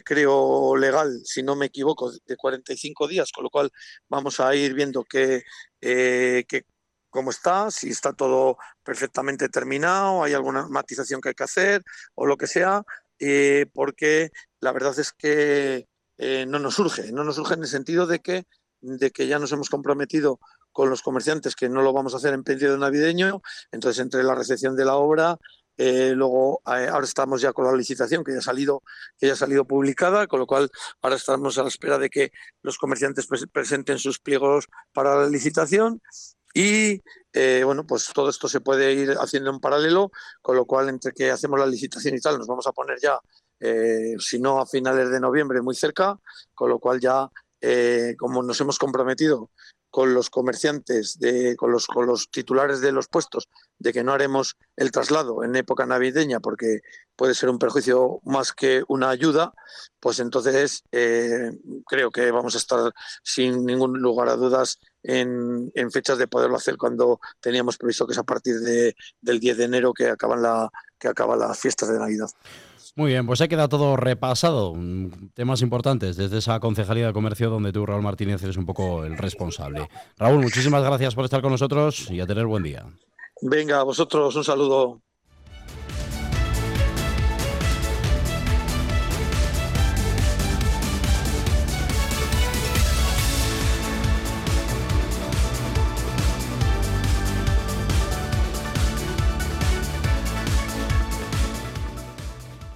creo, 0.05 0.77
legal, 0.77 1.21
si 1.25 1.43
no 1.43 1.57
me 1.57 1.67
equivoco, 1.67 2.11
de 2.11 2.37
45 2.37 3.09
días, 3.09 3.31
con 3.33 3.45
lo 3.45 3.51
cual 3.51 3.71
vamos 4.09 4.41
a 4.41 4.55
ir 4.55 4.73
viendo 4.75 5.05
que, 5.05 5.43
cómo 7.11 7.31
está, 7.31 7.71
si 7.71 7.91
está 7.91 8.13
todo 8.13 8.57
perfectamente 8.83 9.49
terminado, 9.49 10.23
hay 10.25 10.33
alguna 10.33 10.69
matización 10.69 11.21
que 11.21 11.31
hay 11.31 11.35
que 11.35 11.45
hacer 11.45 11.83
o 12.15 12.27
lo 12.27 12.37
que 12.37 12.47
sea, 12.47 12.83
porque 13.75 14.31
la 14.61 14.73
verdad 14.73 14.99
es 14.99 15.13
que 15.13 15.87
eh, 16.19 16.47
no 16.47 16.59
nos 16.59 16.75
surge. 16.75 17.13
No 17.13 17.25
nos 17.25 17.37
surge 17.37 17.55
en 17.55 17.63
el 17.63 17.69
sentido 17.69 18.07
de 18.07 18.21
que, 18.21 18.47
de 18.81 19.11
que 19.11 19.27
ya 19.27 19.39
nos 19.39 19.53
hemos 19.53 19.71
comprometido 19.71 20.39
con 20.73 20.91
los 20.91 21.03
comerciantes 21.03 21.55
que 21.57 21.69
no 21.69 21.83
lo 21.83 21.93
vamos 21.93 22.15
a 22.15 22.19
hacer 22.19 22.35
en 22.35 22.45
periodo 22.45 22.77
navideño. 22.79 23.43
Entonces, 23.73 24.01
entre 24.01 24.23
la 24.23 24.35
recepción 24.35 24.77
de 24.77 24.85
la 24.85 24.97
obra, 24.97 25.39
eh, 25.77 26.13
luego 26.15 26.63
eh, 26.67 26.89
ahora 26.89 27.05
estamos 27.05 27.41
ya 27.41 27.53
con 27.53 27.65
la 27.65 27.73
licitación 27.73 28.23
que 28.23 28.33
ya 28.33 28.39
ha 28.39 28.43
salido, 28.43 28.83
que 29.19 29.27
ya 29.27 29.33
ha 29.33 29.37
salido 29.37 29.65
publicada, 29.65 30.27
con 30.27 30.41
lo 30.41 30.47
cual 30.47 30.71
ahora 31.03 31.17
estamos 31.17 31.59
a 31.59 31.63
la 31.63 31.69
espera 31.69 31.99
de 31.99 32.11
que 32.11 32.33
los 32.63 32.79
comerciantes 32.79 33.27
presenten 33.53 33.99
sus 33.99 34.19
pliegos 34.21 34.69
para 34.93 35.17
la 35.17 35.29
licitación. 35.29 36.01
Y 36.57 37.03
bueno, 37.65 37.85
pues 37.85 38.13
todo 38.15 38.31
esto 38.31 38.49
se 38.49 38.61
puede 38.61 38.93
ir 38.93 39.17
haciendo 39.19 39.51
en 39.51 39.59
paralelo, 39.59 40.13
con 40.41 40.55
lo 40.55 40.67
cual 40.67 40.89
entre 40.89 41.11
que 41.11 41.33
hacemos 41.33 41.59
la 41.59 41.67
licitación 41.67 42.15
y 42.15 42.21
tal, 42.21 42.39
nos 42.39 42.47
vamos 42.47 42.69
a 42.69 42.73
poner 42.73 43.01
ya 43.01 43.19
eh, 43.61 44.15
si 44.19 44.39
no 44.41 44.61
a 44.61 44.67
finales 44.67 45.11
de 45.11 45.21
noviembre, 45.21 45.63
muy 45.63 45.75
cerca, 45.75 46.19
con 46.55 46.71
lo 46.71 46.79
cual 46.79 47.01
ya, 47.01 47.29
eh, 47.61 48.15
como 48.19 48.43
nos 48.43 48.61
hemos 48.61 48.79
comprometido 48.79 49.51
con 49.95 50.13
los 50.13 50.29
comerciantes, 50.29 51.21
de, 51.21 51.55
con, 51.55 51.71
los, 51.71 51.87
con 51.87 52.05
los 52.05 52.29
titulares 52.29 52.81
de 52.81 52.91
los 52.91 53.07
puestos, 53.07 53.49
de 53.79 53.93
que 53.93 54.03
no 54.03 54.13
haremos 54.13 54.57
el 54.75 54.91
traslado 54.91 55.45
en 55.45 55.55
época 55.55 55.87
navideña 55.87 56.41
porque 56.41 56.81
puede 57.15 57.33
ser 57.33 57.49
un 57.49 57.61
perjuicio 57.61 58.19
más 58.25 58.53
que 58.53 58.83
una 58.89 59.11
ayuda, 59.11 59.55
pues 60.01 60.19
entonces 60.19 60.83
eh, 60.91 61.53
creo 61.87 62.11
que 62.11 62.33
vamos 62.33 62.57
a 62.57 62.59
estar 62.59 62.93
sin 63.23 63.65
ningún 63.65 64.01
lugar 64.01 64.29
a 64.31 64.35
dudas 64.35 64.81
en, 65.05 65.71
en, 65.77 65.93
fechas 65.93 66.19
de 66.19 66.27
poderlo 66.27 66.57
hacer 66.57 66.77
cuando 66.77 67.21
teníamos 67.39 67.79
previsto 67.79 68.05
que 68.05 68.15
es 68.15 68.19
a 68.19 68.25
partir 68.25 68.59
de, 68.59 68.97
del 69.21 69.39
10 69.39 69.59
de 69.59 69.65
enero 69.65 69.95
que 69.95 70.09
acaban, 70.09 70.43
la, 70.43 70.71
que 70.99 71.07
acaban 71.07 71.39
las 71.39 71.57
fiestas 71.57 71.89
de 71.89 72.01
Navidad. 72.01 72.31
Muy 72.97 73.11
bien, 73.11 73.27
pues 73.27 73.41
ha 73.41 73.49
quedado 73.49 73.69
todo 73.69 73.97
repasado. 73.97 74.73
Temas 75.35 75.63
importantes 75.63 76.17
desde 76.17 76.39
esa 76.39 76.61
Concejalía 76.61 77.09
de 77.09 77.13
Comercio 77.13 77.51
donde 77.51 77.73
tú, 77.73 77.85
Raúl 77.85 78.03
Martínez, 78.03 78.43
eres 78.45 78.57
un 78.57 78.67
poco 78.67 79.05
el 79.05 79.19
responsable. 79.19 79.89
Raúl, 80.17 80.41
muchísimas 80.41 80.85
gracias 80.85 81.15
por 81.17 81.25
estar 81.25 81.43
con 81.43 81.51
nosotros 81.51 82.09
y 82.11 82.21
a 82.21 82.27
tener 82.27 82.47
buen 82.47 82.63
día. 82.63 82.87
Venga, 83.43 83.83
vosotros 83.83 84.37
un 84.37 84.45
saludo. 84.45 85.03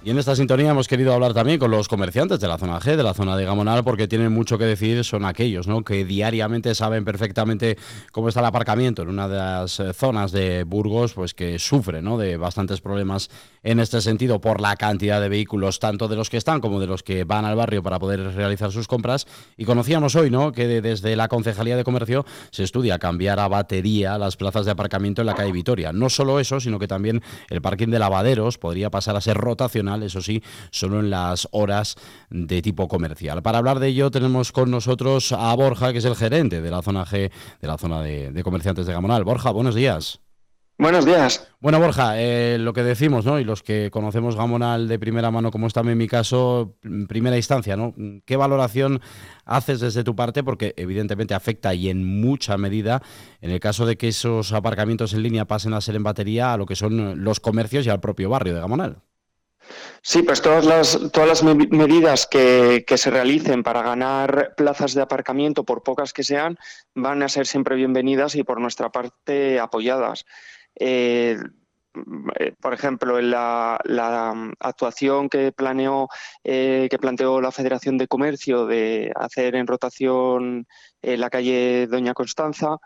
Y 0.09 0.11
en 0.11 0.17
esta 0.17 0.35
sintonía 0.35 0.71
hemos 0.71 0.87
querido 0.87 1.13
hablar 1.13 1.35
también 1.35 1.59
con 1.59 1.69
los 1.69 1.87
comerciantes 1.87 2.39
de 2.39 2.47
la 2.47 2.57
zona 2.57 2.79
G, 2.79 2.95
de 2.95 3.03
la 3.03 3.13
zona 3.13 3.37
de 3.37 3.45
Gamonal, 3.45 3.83
porque 3.83 4.07
tienen 4.07 4.31
mucho 4.31 4.57
que 4.57 4.63
decir, 4.63 5.03
son 5.03 5.23
aquellos 5.23 5.67
¿no? 5.67 5.83
que 5.83 6.03
diariamente 6.03 6.73
saben 6.73 7.05
perfectamente 7.05 7.77
cómo 8.11 8.27
está 8.27 8.39
el 8.39 8.47
aparcamiento 8.47 9.03
en 9.03 9.09
una 9.09 9.27
de 9.27 9.37
las 9.37 9.79
eh, 9.79 9.93
zonas 9.93 10.31
de 10.31 10.63
Burgos, 10.63 11.13
pues 11.13 11.35
que 11.35 11.59
sufre 11.59 12.01
¿no? 12.01 12.17
de 12.17 12.37
bastantes 12.37 12.81
problemas 12.81 13.29
en 13.61 13.79
este 13.79 14.01
sentido 14.01 14.41
por 14.41 14.61
la 14.61 14.75
cantidad 14.77 15.21
de 15.21 15.29
vehículos, 15.29 15.77
tanto 15.77 16.07
de 16.07 16.15
los 16.15 16.31
que 16.31 16.37
están 16.37 16.59
como 16.59 16.79
de 16.79 16.87
los 16.87 17.03
que 17.03 17.23
van 17.23 17.45
al 17.45 17.55
barrio 17.55 17.83
para 17.83 17.99
poder 17.99 18.33
realizar 18.33 18.71
sus 18.71 18.87
compras. 18.87 19.27
Y 19.57 19.65
conocíamos 19.65 20.15
hoy 20.15 20.31
¿no? 20.31 20.53
que 20.53 20.81
desde 20.81 21.15
la 21.17 21.27
Concejalía 21.27 21.77
de 21.77 21.83
Comercio 21.83 22.25
se 22.49 22.63
estudia 22.63 22.97
cambiar 22.97 23.39
a 23.39 23.47
batería 23.47 24.17
las 24.17 24.37
plazas 24.37 24.65
de 24.65 24.71
aparcamiento 24.71 25.21
en 25.21 25.27
la 25.27 25.35
calle 25.35 25.51
Vitoria. 25.51 25.93
No 25.93 26.09
solo 26.09 26.39
eso, 26.39 26.59
sino 26.59 26.79
que 26.79 26.87
también 26.87 27.21
el 27.51 27.61
parking 27.61 27.89
de 27.89 27.99
lavaderos 27.99 28.57
podría 28.57 28.89
pasar 28.89 29.15
a 29.15 29.21
ser 29.21 29.37
rotacional 29.37 29.98
eso 30.03 30.21
sí, 30.21 30.43
solo 30.71 30.99
en 30.99 31.09
las 31.09 31.47
horas 31.51 31.95
de 32.29 32.61
tipo 32.61 32.87
comercial. 32.87 33.41
Para 33.41 33.57
hablar 33.57 33.79
de 33.79 33.87
ello 33.87 34.11
tenemos 34.11 34.51
con 34.51 34.71
nosotros 34.71 35.31
a 35.31 35.53
Borja, 35.55 35.91
que 35.91 35.99
es 35.99 36.05
el 36.05 36.15
gerente 36.15 36.61
de 36.61 36.71
la 36.71 36.81
zona 36.81 37.05
G, 37.05 37.31
de 37.61 37.67
la 37.67 37.77
zona 37.77 38.01
de, 38.01 38.41
comerciantes 38.43 38.85
de 38.85 38.93
Gamonal. 38.93 39.23
Borja, 39.23 39.51
buenos 39.51 39.75
días. 39.75 40.19
Buenos 40.77 41.05
días. 41.05 41.45
Bueno, 41.59 41.77
Borja, 41.77 42.13
eh, 42.21 42.57
lo 42.57 42.71
que 42.71 42.83
decimos, 42.83 43.25
¿no? 43.25 43.37
Y 43.37 43.43
los 43.43 43.63
que 43.63 43.91
conocemos 43.91 44.37
Gamonal 44.37 44.87
de 44.87 44.97
primera 44.97 45.29
mano, 45.29 45.51
como 45.51 45.67
es 45.67 45.73
también 45.73 45.97
mi 45.97 46.07
caso, 46.07 46.77
en 46.83 47.05
primera 47.05 47.35
instancia, 47.35 47.75
¿no? 47.75 47.93
¿Qué 48.25 48.37
valoración 48.37 49.01
haces 49.43 49.81
desde 49.81 50.05
tu 50.05 50.15
parte? 50.15 50.41
Porque 50.41 50.73
evidentemente 50.77 51.33
afecta 51.33 51.73
y 51.73 51.89
en 51.89 52.05
mucha 52.21 52.57
medida, 52.57 53.01
en 53.41 53.51
el 53.51 53.59
caso 53.59 53.85
de 53.85 53.97
que 53.97 54.07
esos 54.07 54.53
aparcamientos 54.53 55.13
en 55.13 55.23
línea 55.23 55.43
pasen 55.43 55.73
a 55.73 55.81
ser 55.81 55.97
en 55.97 56.03
batería, 56.03 56.53
a 56.53 56.57
lo 56.57 56.65
que 56.65 56.77
son 56.77 57.25
los 57.25 57.41
comercios 57.41 57.85
y 57.85 57.89
al 57.89 57.99
propio 57.99 58.29
barrio 58.29 58.53
de 58.53 58.61
Gamonal. 58.61 59.01
Sí, 60.01 60.23
pues 60.23 60.41
todas 60.41 60.65
las, 60.65 61.11
todas 61.11 61.27
las 61.27 61.43
medidas 61.43 62.25
que, 62.25 62.83
se 62.87 63.09
realicen 63.09 63.63
para 63.63 63.81
ganar 63.81 64.53
plazas 64.55 64.93
de 64.93 65.01
aparcamiento, 65.01 65.63
por 65.63 65.83
pocas 65.83 66.13
que 66.13 66.23
sean, 66.23 66.57
van 66.95 67.21
a 67.23 67.29
ser 67.29 67.45
siempre 67.47 67.75
bienvenidas 67.75 68.35
y 68.35 68.43
por 68.43 68.59
nuestra 68.59 68.89
parte 68.89 69.59
apoyadas. 69.59 70.25
Eh, 70.75 71.37
por 72.61 72.73
ejemplo, 72.73 73.19
en 73.19 73.31
la, 73.31 73.79
actuación 74.59 75.27
que 75.27 75.51
planeó, 75.51 76.07
eh, 76.43 76.87
que 76.89 76.99
planteó 76.99 77.41
la 77.41 77.51
Federación 77.51 77.97
de 77.97 78.07
Comercio 78.07 78.65
de 78.65 79.11
hacer 79.15 79.55
en 79.55 79.67
rotación 79.67 80.67
la 81.01 81.29
calle 81.29 81.87
Doña 81.87 82.13
Constanza, 82.13 82.77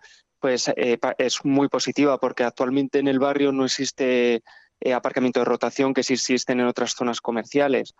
pues 0.43 0.67
eh, 0.75 0.99
es 1.19 1.45
muy 1.45 1.69
positiva 1.69 2.19
porque 2.19 2.43
actualmente 2.43 2.99
en 2.99 3.07
el 3.07 3.17
barrio 3.17 3.53
no 3.53 3.63
existe 3.63 4.43
eh, 4.83 4.93
aparcamiento 4.93 5.39
de 5.39 5.45
rotación 5.45 5.93
que 5.93 6.03
sí 6.03 6.13
existen 6.13 6.59
en 6.59 6.67
otras 6.67 6.93
zonas 6.93 7.21
comerciales. 7.21 7.93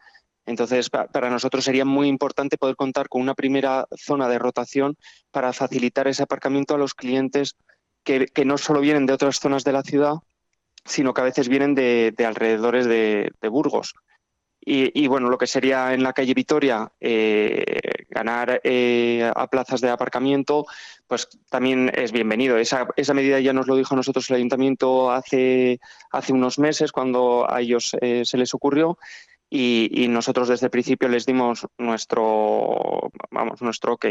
Entonces, 0.45 0.89
para 0.89 1.29
nosotros 1.29 1.63
sería 1.63 1.85
muy 1.85 2.09
importante 2.09 2.57
poder 2.57 2.75
contar 2.75 3.07
con 3.07 3.21
una 3.21 3.33
primera 3.33 3.87
zona 3.95 4.27
de 4.27 4.39
rotación 4.39 4.97
para 5.31 5.53
facilitar 5.53 6.09
ese 6.09 6.23
aparcamiento 6.23 6.75
a 6.75 6.77
los 6.77 6.93
clientes 6.93 7.55
que, 8.03 8.27
no 8.45 8.57
solo 8.57 8.81
vienen 8.81 9.05
de 9.05 9.13
otras 9.13 9.39
zonas 9.39 9.63
de 9.63 9.71
la 9.71 9.83
ciudad, 9.83 10.15
sino 10.83 11.13
que 11.13 11.21
a 11.21 11.23
veces 11.23 11.47
vienen 11.47 11.75
de, 11.75 12.13
alrededores 12.27 12.85
de 12.85 13.47
Burgos. 13.49 13.93
Y, 14.65 15.07
bueno, 15.07 15.29
lo 15.29 15.37
que 15.37 15.47
sería 15.47 15.93
en 15.93 16.03
la 16.03 16.13
calle 16.13 16.33
Vitoria 16.33 16.89
eh, 17.01 17.79
ganar 18.09 18.61
eh, 18.63 19.29
a 19.35 19.47
plazas 19.47 19.81
de 19.81 19.89
aparcamiento, 19.89 20.65
pues 21.07 21.27
también 21.49 21.91
es 21.93 22.13
bienvenido. 22.13 22.57
Esa, 22.57 22.87
esa 22.95 23.13
medida 23.13 23.39
ya 23.41 23.51
nos 23.51 23.67
lo 23.67 23.75
dijo 23.75 23.93
a 23.93 23.97
nosotros 23.97 24.29
el 24.29 24.37
ayuntamiento 24.37 25.11
hace, 25.11 25.81
hace 26.11 26.31
unos 26.31 26.59
meses, 26.59 26.93
cuando 26.93 27.45
a 27.49 27.59
ellos 27.59 27.95
eh, 27.99 28.23
se 28.25 28.37
les 28.37 28.53
ocurrió. 28.53 28.97
Y, 29.49 29.89
y, 29.91 30.07
nosotros 30.07 30.47
desde 30.47 30.67
el 30.67 30.71
principio 30.71 31.09
les 31.09 31.25
dimos 31.25 31.67
nuestro, 31.77 33.11
vamos, 33.31 33.61
nuestro 33.61 33.93
ok. 33.93 34.05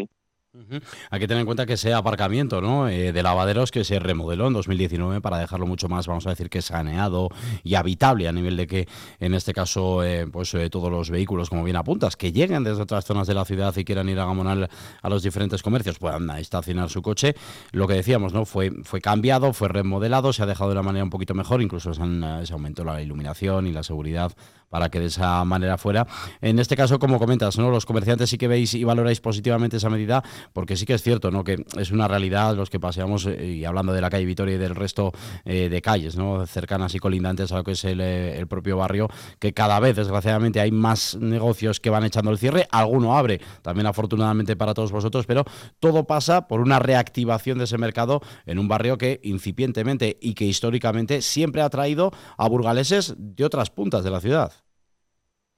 Hay 1.11 1.19
que 1.19 1.27
tener 1.27 1.41
en 1.41 1.47
cuenta 1.47 1.65
que 1.65 1.75
ese 1.75 1.95
aparcamiento 1.95 2.61
¿no? 2.61 2.87
Eh, 2.87 3.13
de 3.13 3.23
lavaderos 3.23 3.71
que 3.71 3.85
se 3.85 3.99
remodeló 3.99 4.49
en 4.49 4.53
2019 4.53 5.23
para 5.23 5.39
dejarlo 5.39 5.67
mucho 5.67 5.89
más, 5.89 6.07
vamos 6.07 6.27
a 6.27 6.31
decir, 6.31 6.51
que 6.51 6.61
saneado 6.61 7.31
y 7.65 7.75
habitable 7.75 8.29
a 8.29 8.33
nivel 8.33 8.59
de 8.59 8.67
que, 8.67 8.89
en 9.19 9.33
este 9.33 9.55
caso, 9.55 10.05
eh, 10.05 10.27
pues 10.31 10.53
eh, 10.53 10.69
todos 10.69 10.91
los 10.91 11.09
vehículos, 11.09 11.49
como 11.49 11.65
bien 11.65 11.77
apuntas, 11.77 12.17
que 12.17 12.33
lleguen 12.33 12.65
desde 12.65 12.83
otras 12.83 13.07
zonas 13.07 13.27
de 13.27 13.33
la 13.33 13.47
ciudad 13.47 13.75
y 13.79 13.85
quieran 13.85 14.11
ir 14.11 14.21
a 14.21 14.27
Gamonal 14.27 14.69
a 15.01 15.09
los 15.09 15.23
diferentes 15.23 15.63
comercios, 15.63 15.99
puedan 15.99 16.29
estacionar 16.33 16.91
su 16.91 17.01
coche. 17.01 17.35
Lo 17.71 17.89
que 17.89 17.95
decíamos, 17.95 18.35
¿no? 18.35 18.45
Fue, 18.45 18.73
fue 18.83 19.01
cambiado, 19.01 19.55
fue 19.55 19.69
remodelado, 19.69 20.35
se 20.35 20.43
ha 20.43 20.47
dejado 20.47 20.69
de 20.69 20.75
una 20.75 20.83
manera 20.83 21.05
un 21.05 21.11
poquito 21.11 21.33
mejor, 21.33 21.63
incluso 21.63 21.95
se, 21.95 22.03
han, 22.03 22.47
se 22.47 22.53
aumentó 22.53 22.85
la 22.85 23.01
iluminación 23.01 23.67
y 23.67 23.73
la 23.73 23.83
seguridad 23.83 24.33
para 24.73 24.89
que 24.89 25.01
de 25.01 25.07
esa 25.07 25.45
manera 25.45 25.77
fuera. 25.77 26.07
En 26.41 26.59
este 26.59 26.77
caso, 26.77 26.99
como 26.99 27.19
comentas, 27.19 27.59
¿no? 27.59 27.71
los 27.71 27.85
comerciantes 27.85 28.31
sí 28.31 28.39
que 28.39 28.49
veis 28.49 28.73
y 28.73 28.85
valoráis 28.85 29.21
positivamente 29.21 29.77
esa 29.77 29.91
medida, 29.91 30.25
porque 30.55 30.77
sí 30.77 30.87
que 30.87 30.95
es 30.95 31.03
cierto 31.03 31.31
¿no? 31.31 31.45
que 31.45 31.63
es 31.79 31.91
una 31.91 32.09
realidad 32.09 32.57
los 32.57 32.71
que 32.71 32.81
paseamos, 32.81 33.27
eh, 33.27 33.59
y 33.59 33.65
hablando 33.67 33.93
de 33.93 34.01
la 34.01 34.09
calle 34.09 34.25
Vitoria 34.25 34.55
y 34.55 34.59
del 34.59 34.75
resto 34.75 35.13
eh, 35.45 35.69
de 35.69 35.83
calles 35.83 36.17
¿no? 36.17 36.47
cercanas 36.47 36.95
y 36.95 37.01
colindantes 37.01 37.53
a 37.53 37.57
lo 37.57 37.65
que 37.65 37.73
es 37.73 37.85
eh, 37.85 38.39
el, 38.39 38.47
propio 38.47 38.79
barrio, 38.79 39.11
que 39.39 39.53
cada 39.53 39.79
vez, 39.79 39.95
desgraciadamente, 39.95 40.59
hay 40.59 40.71
más 40.71 41.17
negocios 41.17 41.79
que 41.79 41.91
van 41.91 42.05
echando 42.05 42.31
el 42.31 42.39
cierre, 42.39 42.67
alguno 42.71 43.19
abre, 43.19 43.43
también 43.61 43.87
afortunadamente 43.87 44.57
para 44.57 44.73
todos 44.73 44.91
vosotros, 44.91 45.27
pero 45.27 45.45
todo 45.81 46.05
pasa 46.05 46.49
por 46.49 46.63
una 46.63 46.79
reactivación 46.79 47.59
de 47.59 47.65
ese 47.65 47.77
mercado 47.77 48.23
en 48.47 48.59
un 48.59 48.69
barrio 48.69 48.97
que 48.97 49.21
incipientemente 49.23 50.17
y 50.19 50.33
que 50.33 50.47
históricamente 50.47 51.21
siempre 51.21 51.61
ha 51.61 51.69
traído 51.69 52.11
a 52.39 52.49
burgaleses 52.49 53.15
de 53.19 53.45
otras 53.45 53.69
puntas 53.69 54.03
de 54.03 54.11
la 54.11 54.21
ciudad. 54.21 54.62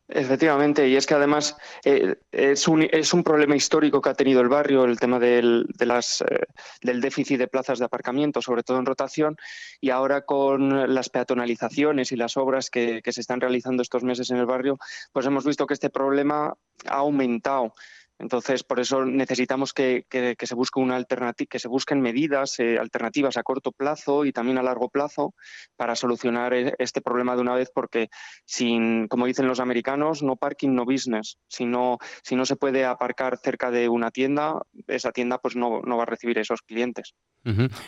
Efectivamente, 0.09 0.87
y 0.87 0.97
es 0.97 1.07
que 1.07 1.15
además 1.15 1.57
eh, 1.83 2.17
es, 2.31 2.69
un, 2.69 2.83
es, 2.83 3.15
un, 3.15 3.25
problema 3.25 3.57
histórico 3.57 4.03
que 4.03 4.11
ha 4.11 4.15
tenido 4.15 4.43
el 4.43 4.51
barrio, 4.51 4.85
el 4.85 5.01
tema 5.01 5.19
del, 5.19 5.67
de 5.79 5.87
las, 5.87 6.21
eh, 6.21 6.41
del 6.83 7.01
déficit 7.01 7.39
de 7.39 7.49
plazas 7.49 7.79
de 7.79 7.87
aparcamiento, 7.87 8.43
sobre 8.43 8.63
todo 8.63 8.79
en 8.79 8.85
rotación, 8.85 9.37
y 9.81 9.89
ahora 9.89 10.21
con 10.21 10.95
las 10.95 11.09
peatonalizaciones 11.09 12.13
y 12.13 12.17
las 12.17 12.37
obras 12.37 12.69
que, 12.69 13.01
que 13.03 13.13
se 13.13 13.23
están 13.23 13.41
realizando 13.41 13.83
estos 13.83 14.05
meses 14.05 14.31
en 14.31 14.37
el 14.37 14.47
barrio, 14.47 14.79
pues 15.11 15.25
hemos 15.25 15.47
visto 15.47 15.67
que 15.67 15.75
este 15.75 15.89
problema 15.89 16.53
ha 16.87 16.97
aumentado. 16.97 17.73
Entonces, 18.19 18.63
por 18.63 18.81
eso 18.81 19.05
necesitamos 19.05 19.73
que, 19.73 20.07
se 20.11 20.55
busque 20.55 20.81
una 20.81 20.97
alternativa, 20.97 21.49
que 21.51 21.59
se 21.59 21.69
busquen 21.69 22.01
medidas 22.01 22.59
eh, 22.61 22.79
alternativas 22.79 23.37
a 23.37 23.43
corto 23.43 23.73
plazo 23.73 24.25
y 24.25 24.33
también 24.33 24.59
a 24.59 24.63
largo 24.63 24.89
plazo 24.89 25.35
para 25.77 25.97
solucionar 25.97 26.55
e, 26.55 26.75
este 26.79 27.01
problema 27.01 27.35
de 27.35 27.43
una 27.43 27.55
vez, 27.55 27.71
porque 27.75 28.09
sin, 28.45 29.09
como 29.09 29.27
dicen 29.27 29.49
los 29.49 29.61
americanos, 29.61 30.23
no 30.23 30.37
parking, 30.37 30.75
no 30.75 30.85
business. 30.85 31.39
Si 31.49 31.67
no, 31.67 31.99
si 32.23 32.37
no 32.37 32.47
se 32.47 32.57
puede 32.57 32.85
aparcar 32.85 33.39
cerca 33.39 33.71
de 33.71 33.89
una 33.89 34.11
tienda, 34.11 34.61
esa 34.87 35.11
tienda 35.11 35.39
pues 35.39 35.57
no, 35.57 35.81
no 35.83 35.97
va 35.97 36.05
a 36.05 36.07
recibir 36.07 36.39
esos 36.39 36.63
clientes. 36.63 37.15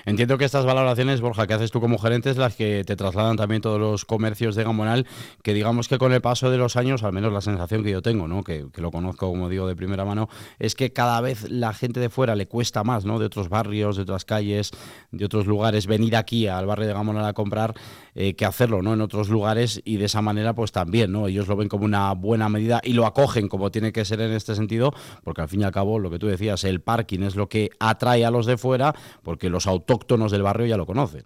Entiendo 0.05 0.37
que 0.37 0.45
estas 0.45 0.67
valoraciones, 0.67 1.23
Borja, 1.23 1.47
que 1.47 1.55
haces 1.55 1.71
tú 1.71 1.81
como 1.81 1.99
gerente, 1.99 2.29
es 2.29 2.37
las 2.37 2.55
que 2.55 2.85
te 2.85 2.95
trasladan 2.95 3.37
también 3.37 3.63
todos 3.63 3.81
los 3.81 4.05
comercios 4.05 4.55
de 4.55 4.65
Gamonal, 4.65 5.07
que 5.43 5.55
digamos 5.55 5.89
que 5.89 5.97
con 5.97 6.13
el 6.13 6.21
paso 6.21 6.51
de 6.51 6.59
los 6.59 6.77
años, 6.77 7.03
al 7.05 7.15
menos 7.15 7.33
la 7.33 7.41
sensación 7.41 7.83
que 7.83 7.91
yo 7.91 8.03
tengo, 8.03 8.29
¿no? 8.29 8.43
que, 8.43 8.67
que 8.71 8.83
lo 8.83 8.91
conozco, 8.91 9.29
como 9.29 9.49
digo, 9.49 9.67
de 9.67 9.75
primera 9.75 10.05
mano, 10.05 10.16
es 10.59 10.75
que 10.75 10.93
cada 10.93 11.21
vez 11.21 11.51
la 11.51 11.73
gente 11.73 12.01
de 12.01 12.11
fuera 12.11 12.35
le 12.35 12.47
cuesta 12.47 12.85
más, 12.85 13.05
¿no? 13.05 13.19
de 13.19 13.27
otros 13.27 13.49
barrios, 13.49 13.97
de 13.97 14.03
otras 14.03 14.25
calles, 14.25 14.71
de 15.11 15.25
otros 15.25 15.47
lugares, 15.47 15.87
venir 15.87 16.17
aquí 16.17 16.47
al 16.47 16.67
barrio 16.67 16.87
de 16.87 16.95
Gamonal 16.95 17.25
a 17.25 17.33
comprar, 17.33 17.75
eh, 18.15 18.35
que 18.35 18.45
hacerlo 18.45 18.83
¿no? 18.83 18.95
en 18.95 19.01
otros 19.01 19.29
lugares 19.29 19.81
y 19.85 19.97
de 19.97 20.07
esa 20.07 20.23
manera 20.23 20.55
pues 20.55 20.73
también, 20.73 21.13
¿no? 21.13 21.29
ellos 21.29 21.49
lo 21.49 21.57
ven 21.57 21.69
como 21.69 21.85
una 21.85 22.13
buena 22.13 22.49
medida 22.49 22.81
y 22.83 22.93
lo 22.93 23.07
acogen 23.07 23.49
como 23.49 23.71
tiene 23.71 23.93
que 23.93 24.05
ser 24.05 24.21
en 24.21 24.33
este 24.33 24.55
sentido, 24.55 24.93
porque 25.25 25.43
al 25.43 25.49
fin 25.49 25.61
y 25.61 25.65
al 25.65 25.73
cabo, 25.73 25.99
lo 25.99 26.11
que 26.11 26.19
tú 26.19 26.27
decías, 26.27 26.65
el 26.65 26.81
parking 26.81 27.21
es 27.21 27.37
lo 27.37 27.49
que 27.49 27.71
atrae 27.79 28.25
a 28.25 28.31
los 28.31 28.47
de 28.47 28.57
fuera, 28.57 28.95
porque 29.23 29.51
los 29.51 29.67
autóctonos 29.67 30.33
del 30.33 30.43
barrio 30.43 30.67
ya 30.67 30.77
lo 30.77 30.87
conocen. 30.87 31.25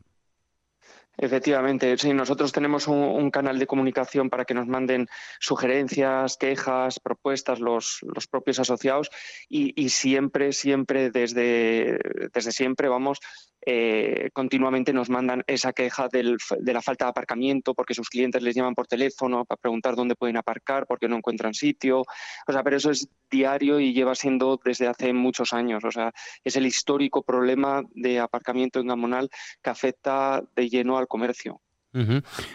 Efectivamente, 1.22 1.98
sí, 1.98 2.14
nosotros 2.14 2.50
tenemos 2.50 2.88
un, 2.88 3.30
canal 3.30 3.58
de 3.58 3.66
comunicación 3.66 4.30
para 4.30 4.46
que 4.46 4.54
nos 4.54 4.66
manden 4.66 5.06
sugerencias, 5.38 6.38
quejas, 6.38 6.98
propuestas 6.98 7.60
los, 7.60 7.98
los 8.14 8.26
propios 8.26 8.58
asociados 8.58 9.10
y, 9.46 9.90
siempre, 9.90 10.52
siempre, 10.52 11.10
desde, 11.10 11.98
desde 12.32 12.52
siempre, 12.52 12.88
vamos, 12.88 13.20
eh, 13.66 14.30
continuamente 14.32 14.92
nos 14.92 15.10
mandan 15.10 15.44
esa 15.46 15.72
queja 15.72 16.08
de 16.08 16.72
la 16.72 16.82
falta 16.82 17.04
de 17.04 17.10
aparcamiento 17.10 17.74
porque 17.74 17.94
sus 17.94 18.08
clientes 18.08 18.42
les 18.42 18.54
llaman 18.54 18.74
por 18.74 18.86
teléfono 18.86 19.44
para 19.44 19.60
preguntar 19.60 19.96
dónde 19.96 20.16
pueden 20.16 20.36
aparcar 20.36 20.86
porque 20.86 21.08
no 21.08 21.16
encuentran 21.16 21.54
sitio. 21.54 22.00
O 22.46 22.52
sea, 22.52 22.62
pero 22.62 22.76
eso 22.76 22.90
es 22.90 23.08
diario 23.30 23.80
y 23.80 23.92
lleva 23.92 24.14
siendo 24.14 24.60
desde 24.64 24.86
hace 24.86 25.12
muchos 25.12 25.52
años. 25.52 25.84
O 25.84 25.90
sea, 25.90 26.12
es 26.44 26.56
el 26.56 26.66
histórico 26.66 27.22
problema 27.22 27.82
de 27.94 28.18
aparcamiento 28.20 28.80
en 28.80 28.88
Gamonal 28.88 29.30
que 29.62 29.70
afecta 29.70 30.42
de 30.56 30.68
lleno 30.68 30.98
al 30.98 31.08
comercio. 31.08 31.60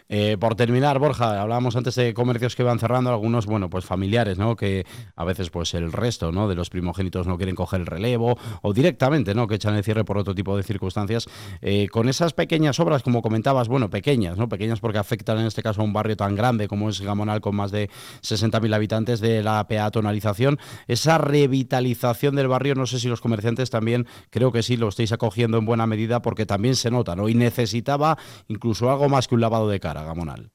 Eh, 0.08 0.38
por 0.40 0.56
terminar, 0.56 0.98
Borja, 1.00 1.42
hablábamos 1.42 1.76
antes 1.76 1.96
de 1.96 2.14
comercios 2.14 2.56
que 2.56 2.64
van 2.64 2.80
cerrando, 2.80 3.10
algunos, 3.10 3.46
bueno, 3.46 3.70
pues 3.70 3.86
familiares, 3.86 4.38
¿no? 4.38 4.56
Que 4.56 4.86
a 5.16 5.26
veces, 5.26 5.50
pues 5.50 5.74
el 5.74 5.92
resto, 5.92 6.32
¿no? 6.32 6.48
De 6.48 6.56
los 6.56 6.70
primogénitos 6.70 7.28
no 7.28 7.38
quieren 7.38 7.56
coger 7.56 7.82
el 7.82 7.86
relevo 7.86 8.38
o 8.62 8.74
directamente, 8.74 9.36
¿no? 9.36 9.48
Que 9.48 9.56
echan 9.56 9.76
el 9.76 9.84
cierre 9.84 10.06
por 10.06 10.18
otro 10.18 10.34
tipo 10.34 10.56
de 10.56 10.64
circunstancias. 10.64 11.28
Eh, 11.62 11.90
con 11.90 12.08
esas 12.08 12.34
pequeñas 12.34 12.80
obras, 12.80 13.04
como 13.04 13.22
comentabas, 13.22 13.68
bueno, 13.68 13.90
pequeñas, 13.90 14.38
¿no? 14.38 14.48
Pequeñas 14.48 14.80
porque 14.80 15.00
afectan 15.00 15.40
en 15.40 15.48
este 15.48 15.62
caso 15.62 15.82
a 15.82 15.84
un 15.84 15.94
barrio 15.94 16.16
tan 16.16 16.36
grande 16.36 16.68
como 16.68 16.90
es 16.90 17.02
Gamonal 17.02 17.42
con 17.42 17.56
más 17.56 17.72
de 17.72 17.90
60.000 18.22 18.74
habitantes 18.74 19.20
de 19.20 19.44
la 19.44 19.68
peatonalización. 19.68 20.60
Esa 20.88 21.18
revitalización 21.18 22.36
del 22.36 22.48
barrio, 22.48 22.76
no 22.76 22.86
sé 22.86 23.00
si 23.00 23.10
los 23.10 23.22
comerciantes 23.22 23.70
también, 23.70 24.08
creo 24.30 24.52
que 24.52 24.64
sí, 24.64 24.78
lo 24.78 24.88
estáis 24.88 25.12
acogiendo 25.12 25.58
en 25.58 25.66
buena 25.66 25.88
medida 25.88 26.22
porque 26.22 26.46
también 26.46 26.76
se 26.76 26.90
nota, 26.90 27.16
¿no? 27.16 27.28
Y 27.28 27.34
necesitaba 27.34 28.18
incluso 28.48 28.90
algo 28.90 29.10
más 29.10 29.25
que 29.28 29.36
un 29.36 29.42
lavado 29.42 29.70
de 29.70 29.80
cara, 29.80 30.04
Gamonal. 30.04 30.52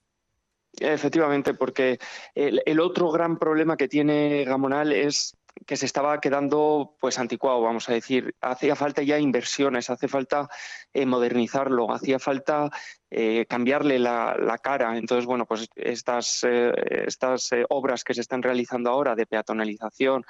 Efectivamente, 0.79 1.55
porque 1.55 1.99
el, 2.35 2.81
otro 2.81 3.11
gran 3.11 3.39
problema 3.39 3.77
que 3.77 3.89
tiene 3.89 4.45
Gamonal 4.45 4.93
es 4.93 5.37
que 5.67 5.77
se 5.77 5.87
estaba 5.87 6.21
quedando 6.21 6.97
pues 7.01 7.19
anticuado, 7.19 7.61
vamos 7.61 7.89
a 7.89 7.93
decir. 7.93 8.35
Hacía 8.41 8.77
falta 8.77 9.03
ya 9.03 9.19
inversiones, 9.19 9.91
hace 9.91 10.09
falta 10.09 10.49
eh, 10.93 11.07
modernizarlo, 11.07 11.93
hacía 11.93 12.19
falta 12.19 12.71
eh, 13.11 13.47
cambiarle 13.47 13.99
la, 13.99 14.59
cara. 14.63 14.97
Entonces, 14.97 15.27
bueno, 15.27 15.47
pues 15.47 15.69
estas, 15.77 16.45
eh, 16.45 16.73
estas 17.07 17.51
obras 17.69 18.05
que 18.05 18.15
se 18.15 18.21
están 18.21 18.43
realizando 18.43 18.91
ahora 18.91 19.15
de 19.15 19.27
peatonalización 19.27 20.25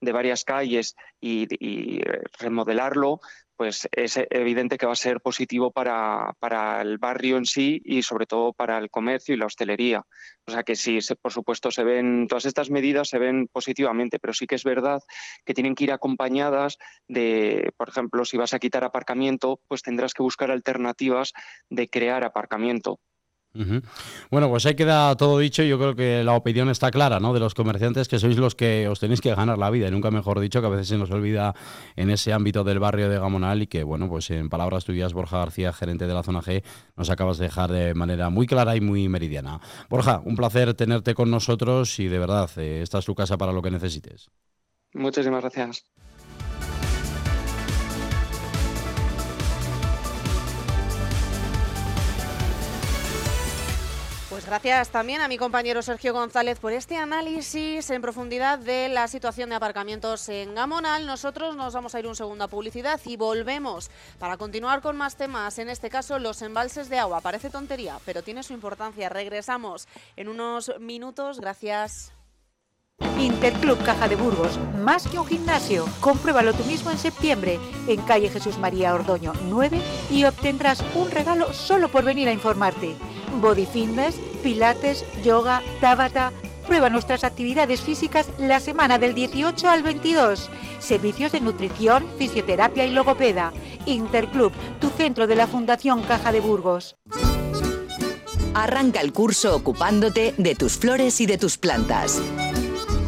de 0.00 0.12
varias 0.12 0.44
calles 0.44 0.94
y 1.20 2.00
remodelarlo, 2.38 3.20
pues 3.56 3.88
es 3.90 4.18
evidente 4.30 4.76
que 4.76 4.86
va 4.86 4.92
a 4.92 4.96
ser 4.96 5.20
positivo 5.20 5.70
para, 5.70 6.34
para, 6.38 6.82
el 6.82 6.98
barrio 6.98 7.38
en 7.38 7.46
sí 7.46 7.80
y 7.84 8.02
sobre 8.02 8.26
todo 8.26 8.52
para 8.52 8.76
el 8.78 8.90
comercio 8.90 9.34
y 9.34 9.38
la 9.38 9.46
hostelería. 9.46 10.04
O 10.46 10.50
sea 10.50 10.62
que 10.62 10.76
sí, 10.76 10.98
por 11.20 11.32
supuesto, 11.32 11.70
se 11.70 11.82
ven, 11.82 12.26
todas 12.28 12.44
estas 12.44 12.70
medidas 12.70 13.08
se 13.08 13.18
ven 13.18 13.48
positivamente, 13.50 14.18
pero 14.18 14.34
sí 14.34 14.46
que 14.46 14.54
es 14.56 14.64
verdad 14.64 15.02
que 15.44 15.54
tienen 15.54 15.74
que 15.74 15.84
ir 15.84 15.92
acompañadas 15.92 16.76
de, 17.08 17.72
por 17.76 17.88
ejemplo, 17.88 18.24
si 18.24 18.36
vas 18.36 18.52
a 18.52 18.58
quitar 18.58 18.84
aparcamiento, 18.84 19.58
pues 19.66 19.82
tendrás 19.82 20.12
que 20.12 20.22
buscar 20.22 20.50
alternativas 20.50 21.32
de 21.70 21.88
crear 21.88 22.24
aparcamiento. 22.26 23.00
Bueno, 24.30 24.48
pues 24.48 24.66
ahí 24.66 24.74
queda 24.74 25.16
todo 25.16 25.38
dicho. 25.38 25.62
Yo 25.62 25.78
creo 25.78 25.94
que 25.94 26.22
la 26.24 26.34
opinión 26.34 26.68
está 26.68 26.90
clara, 26.90 27.20
¿no? 27.20 27.32
De 27.32 27.40
los 27.40 27.54
comerciantes 27.54 28.08
que 28.08 28.18
sois 28.18 28.36
los 28.36 28.54
que 28.54 28.88
os 28.88 29.00
tenéis 29.00 29.20
que 29.20 29.34
ganar 29.34 29.58
la 29.58 29.70
vida. 29.70 29.88
Y 29.88 29.90
nunca 29.90 30.10
mejor 30.10 30.40
dicho, 30.40 30.60
que 30.60 30.66
a 30.66 30.70
veces 30.70 30.88
se 30.88 30.98
nos 30.98 31.10
olvida 31.10 31.54
en 31.96 32.10
ese 32.10 32.32
ámbito 32.32 32.64
del 32.64 32.78
barrio 32.78 33.08
de 33.08 33.18
Gamonal 33.18 33.62
y 33.62 33.66
que, 33.66 33.82
bueno, 33.82 34.08
pues 34.08 34.30
en 34.30 34.48
palabras 34.48 34.84
tuyas, 34.84 35.12
Borja 35.12 35.38
García, 35.38 35.72
gerente 35.72 36.06
de 36.06 36.14
la 36.14 36.22
zona 36.22 36.40
G, 36.40 36.62
nos 36.96 37.10
acabas 37.10 37.38
de 37.38 37.44
dejar 37.44 37.72
de 37.72 37.94
manera 37.94 38.30
muy 38.30 38.46
clara 38.46 38.76
y 38.76 38.80
muy 38.80 39.08
meridiana. 39.08 39.60
Borja, 39.88 40.20
un 40.24 40.36
placer 40.36 40.74
tenerte 40.74 41.14
con 41.14 41.30
nosotros 41.30 41.98
y 41.98 42.08
de 42.08 42.18
verdad, 42.18 42.50
eh, 42.56 42.80
esta 42.82 42.98
es 42.98 43.04
tu 43.04 43.14
casa 43.14 43.36
para 43.38 43.52
lo 43.52 43.62
que 43.62 43.70
necesites. 43.70 44.28
Muchísimas 44.92 45.40
gracias. 45.40 45.84
Gracias 54.46 54.90
también 54.90 55.20
a 55.20 55.28
mi 55.28 55.36
compañero 55.36 55.82
Sergio 55.82 56.12
González 56.12 56.58
por 56.58 56.72
este 56.72 56.96
análisis 56.96 57.90
en 57.90 58.00
profundidad 58.00 58.58
de 58.58 58.88
la 58.88 59.08
situación 59.08 59.50
de 59.50 59.56
aparcamientos 59.56 60.28
en 60.28 60.54
Gamonal. 60.54 61.04
Nosotros 61.06 61.56
nos 61.56 61.74
vamos 61.74 61.94
a 61.94 61.98
ir 61.98 62.06
un 62.06 62.16
segundo 62.16 62.44
a 62.44 62.48
publicidad 62.48 63.00
y 63.04 63.16
volvemos 63.16 63.90
para 64.18 64.36
continuar 64.36 64.80
con 64.80 64.96
más 64.96 65.16
temas. 65.16 65.58
En 65.58 65.68
este 65.68 65.90
caso, 65.90 66.18
los 66.18 66.40
embalses 66.42 66.88
de 66.88 66.98
agua. 66.98 67.20
Parece 67.20 67.50
tontería, 67.50 67.98
pero 68.06 68.22
tiene 68.22 68.42
su 68.42 68.52
importancia. 68.52 69.08
Regresamos 69.08 69.88
en 70.16 70.28
unos 70.28 70.72
minutos. 70.78 71.40
Gracias. 71.40 72.15
Interclub 73.18 73.82
Caja 73.82 74.08
de 74.08 74.16
Burgos, 74.16 74.58
más 74.82 75.08
que 75.08 75.18
un 75.18 75.26
gimnasio. 75.26 75.86
Compruébalo 76.00 76.52
tú 76.52 76.64
mismo 76.64 76.90
en 76.90 76.98
septiembre 76.98 77.58
en 77.86 78.00
calle 78.02 78.28
Jesús 78.28 78.58
María 78.58 78.94
Ordoño 78.94 79.32
9 79.48 79.80
y 80.10 80.24
obtendrás 80.24 80.84
un 80.94 81.10
regalo 81.10 81.52
solo 81.52 81.88
por 81.88 82.04
venir 82.04 82.28
a 82.28 82.32
informarte. 82.32 82.94
Body 83.40 83.66
Fitness, 83.66 84.16
Pilates, 84.42 85.04
Yoga, 85.22 85.62
Tabata. 85.80 86.32
Prueba 86.66 86.90
nuestras 86.90 87.22
actividades 87.22 87.80
físicas 87.80 88.28
la 88.38 88.58
semana 88.58 88.98
del 88.98 89.14
18 89.14 89.68
al 89.68 89.82
22. 89.82 90.50
Servicios 90.80 91.32
de 91.32 91.40
nutrición, 91.40 92.06
fisioterapia 92.18 92.86
y 92.86 92.90
logopeda. 92.90 93.52
Interclub, 93.86 94.52
tu 94.80 94.88
centro 94.90 95.26
de 95.26 95.36
la 95.36 95.46
Fundación 95.46 96.02
Caja 96.02 96.32
de 96.32 96.40
Burgos. 96.40 96.96
Arranca 98.54 99.00
el 99.00 99.12
curso 99.12 99.54
ocupándote 99.54 100.34
de 100.38 100.54
tus 100.54 100.78
flores 100.78 101.20
y 101.20 101.26
de 101.26 101.38
tus 101.38 101.58
plantas. 101.58 102.20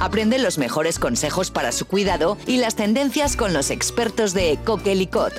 Aprende 0.01 0.38
los 0.38 0.59
mejores 0.59 0.99
consejos 0.99 1.51
para 1.51 1.72
su 1.72 1.86
cuidado 1.86 2.38
y 2.46 2.59
las 2.59 2.76
tendencias 2.76 3.36
con 3.36 3.53
los 3.53 3.70
expertos 3.70 4.32
de 4.32 4.59
Coquelicot. 4.64 5.32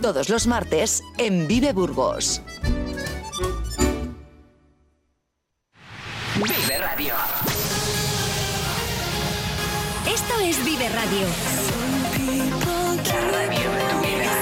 Todos 0.00 0.28
los 0.28 0.46
martes 0.46 1.02
en 1.18 1.46
Vive 1.48 1.72
Burgos. 1.72 2.40
Vive 6.36 6.78
Radio. 6.78 7.14
Esto 10.06 10.40
es 10.42 10.64
Vive 10.64 10.88
Radio. 10.88 11.26
La 13.06 13.20
radio 13.30 13.70
de 13.70 13.82
tu 13.90 14.00
vida. 14.00 14.32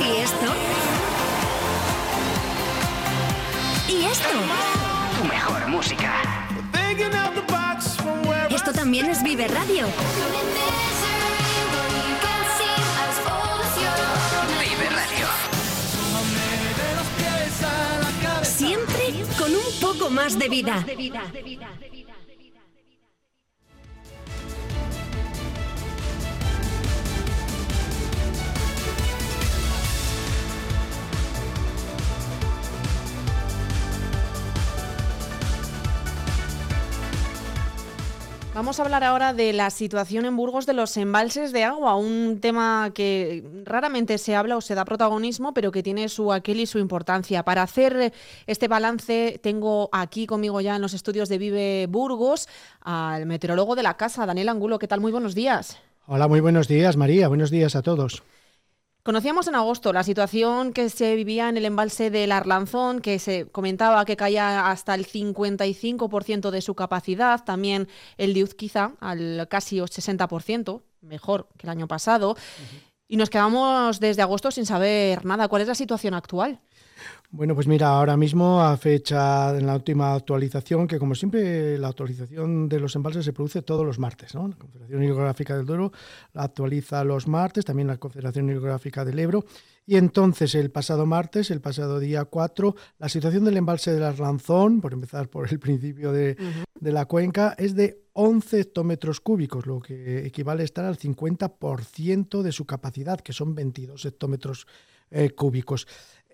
¿Y 0.00 0.16
esto? 0.20 0.46
¿Y 3.88 4.04
esto? 4.04 4.79
Música. 5.80 6.12
Esto 8.50 8.70
también 8.70 9.06
es 9.06 9.22
Vive 9.22 9.48
Radio. 9.48 9.86
Vive 14.60 14.90
Radio. 14.90 15.26
Siempre 18.42 19.24
con 19.38 19.52
un 19.54 19.80
poco 19.80 20.10
más 20.10 20.38
de 20.38 20.50
vida. 20.50 20.84
Vamos 38.60 38.78
a 38.78 38.82
hablar 38.82 39.04
ahora 39.04 39.32
de 39.32 39.54
la 39.54 39.70
situación 39.70 40.26
en 40.26 40.36
Burgos 40.36 40.66
de 40.66 40.74
los 40.74 40.94
embalses 40.98 41.50
de 41.50 41.64
agua, 41.64 41.96
un 41.96 42.40
tema 42.42 42.90
que 42.92 43.42
raramente 43.64 44.18
se 44.18 44.36
habla 44.36 44.58
o 44.58 44.60
se 44.60 44.74
da 44.74 44.84
protagonismo, 44.84 45.54
pero 45.54 45.72
que 45.72 45.82
tiene 45.82 46.10
su 46.10 46.30
aquel 46.30 46.60
y 46.60 46.66
su 46.66 46.78
importancia. 46.78 47.42
Para 47.42 47.62
hacer 47.62 48.12
este 48.46 48.68
balance 48.68 49.40
tengo 49.42 49.88
aquí 49.92 50.26
conmigo 50.26 50.60
ya 50.60 50.76
en 50.76 50.82
los 50.82 50.92
estudios 50.92 51.30
de 51.30 51.38
Vive 51.38 51.86
Burgos 51.88 52.48
al 52.82 53.24
meteorólogo 53.24 53.76
de 53.76 53.82
la 53.82 53.96
casa, 53.96 54.26
Daniel 54.26 54.50
Angulo. 54.50 54.78
¿Qué 54.78 54.86
tal? 54.86 55.00
Muy 55.00 55.10
buenos 55.10 55.34
días. 55.34 55.78
Hola, 56.06 56.28
muy 56.28 56.40
buenos 56.40 56.68
días, 56.68 56.98
María. 56.98 57.28
Buenos 57.28 57.50
días 57.50 57.74
a 57.76 57.80
todos. 57.80 58.22
Conocíamos 59.02 59.48
en 59.48 59.54
agosto 59.54 59.94
la 59.94 60.02
situación 60.02 60.74
que 60.74 60.90
se 60.90 61.14
vivía 61.16 61.48
en 61.48 61.56
el 61.56 61.64
embalse 61.64 62.10
del 62.10 62.32
Arlanzón, 62.32 63.00
que 63.00 63.18
se 63.18 63.46
comentaba 63.46 64.04
que 64.04 64.14
caía 64.14 64.70
hasta 64.70 64.94
el 64.94 65.06
55% 65.06 66.50
de 66.50 66.60
su 66.60 66.74
capacidad, 66.74 67.42
también 67.42 67.88
el 68.18 68.34
de 68.34 68.44
Uzquiza 68.44 68.92
al 69.00 69.48
casi 69.48 69.78
60%, 69.78 70.82
mejor 71.00 71.48
que 71.56 71.66
el 71.66 71.70
año 71.70 71.88
pasado, 71.88 72.36
y 73.08 73.16
nos 73.16 73.30
quedamos 73.30 74.00
desde 74.00 74.20
agosto 74.20 74.50
sin 74.50 74.66
saber 74.66 75.24
nada. 75.24 75.48
¿Cuál 75.48 75.62
es 75.62 75.68
la 75.68 75.74
situación 75.74 76.12
actual? 76.12 76.60
Bueno, 77.32 77.54
pues 77.54 77.68
mira, 77.68 77.90
ahora 77.90 78.16
mismo 78.16 78.60
a 78.60 78.76
fecha 78.76 79.56
en 79.56 79.64
la 79.64 79.76
última 79.76 80.14
actualización, 80.14 80.88
que 80.88 80.98
como 80.98 81.14
siempre 81.14 81.78
la 81.78 81.86
actualización 81.86 82.68
de 82.68 82.80
los 82.80 82.96
embalses 82.96 83.24
se 83.24 83.32
produce 83.32 83.62
todos 83.62 83.86
los 83.86 84.00
martes, 84.00 84.34
¿no? 84.34 84.48
La 84.48 84.56
Confederación 84.56 85.04
Hidrográfica 85.04 85.56
del 85.56 85.64
Duero 85.64 85.92
la 86.32 86.42
actualiza 86.42 87.04
los 87.04 87.28
martes, 87.28 87.64
también 87.64 87.86
la 87.86 87.98
Confederación 87.98 88.50
Hidrográfica 88.50 89.04
del 89.04 89.20
Ebro. 89.20 89.44
Y 89.86 89.96
entonces 89.96 90.56
el 90.56 90.72
pasado 90.72 91.06
martes, 91.06 91.52
el 91.52 91.60
pasado 91.60 92.00
día 92.00 92.24
4, 92.24 92.74
la 92.98 93.08
situación 93.08 93.44
del 93.44 93.58
embalse 93.58 93.92
del 93.92 94.02
Arlanzón, 94.02 94.80
por 94.80 94.92
empezar 94.92 95.28
por 95.28 95.48
el 95.52 95.60
principio 95.60 96.10
de, 96.10 96.36
de 96.80 96.92
la 96.92 97.04
cuenca, 97.04 97.54
es 97.58 97.76
de 97.76 98.02
11 98.12 98.58
hectómetros 98.60 99.20
cúbicos, 99.20 99.66
lo 99.66 99.78
que 99.78 100.26
equivale 100.26 100.62
a 100.62 100.64
estar 100.64 100.84
al 100.84 100.98
50% 100.98 102.42
de 102.42 102.50
su 102.50 102.66
capacidad, 102.66 103.20
que 103.20 103.32
son 103.32 103.54
22 103.54 104.04
hectómetros 104.04 104.66
eh, 105.12 105.30
cúbicos. 105.30 105.88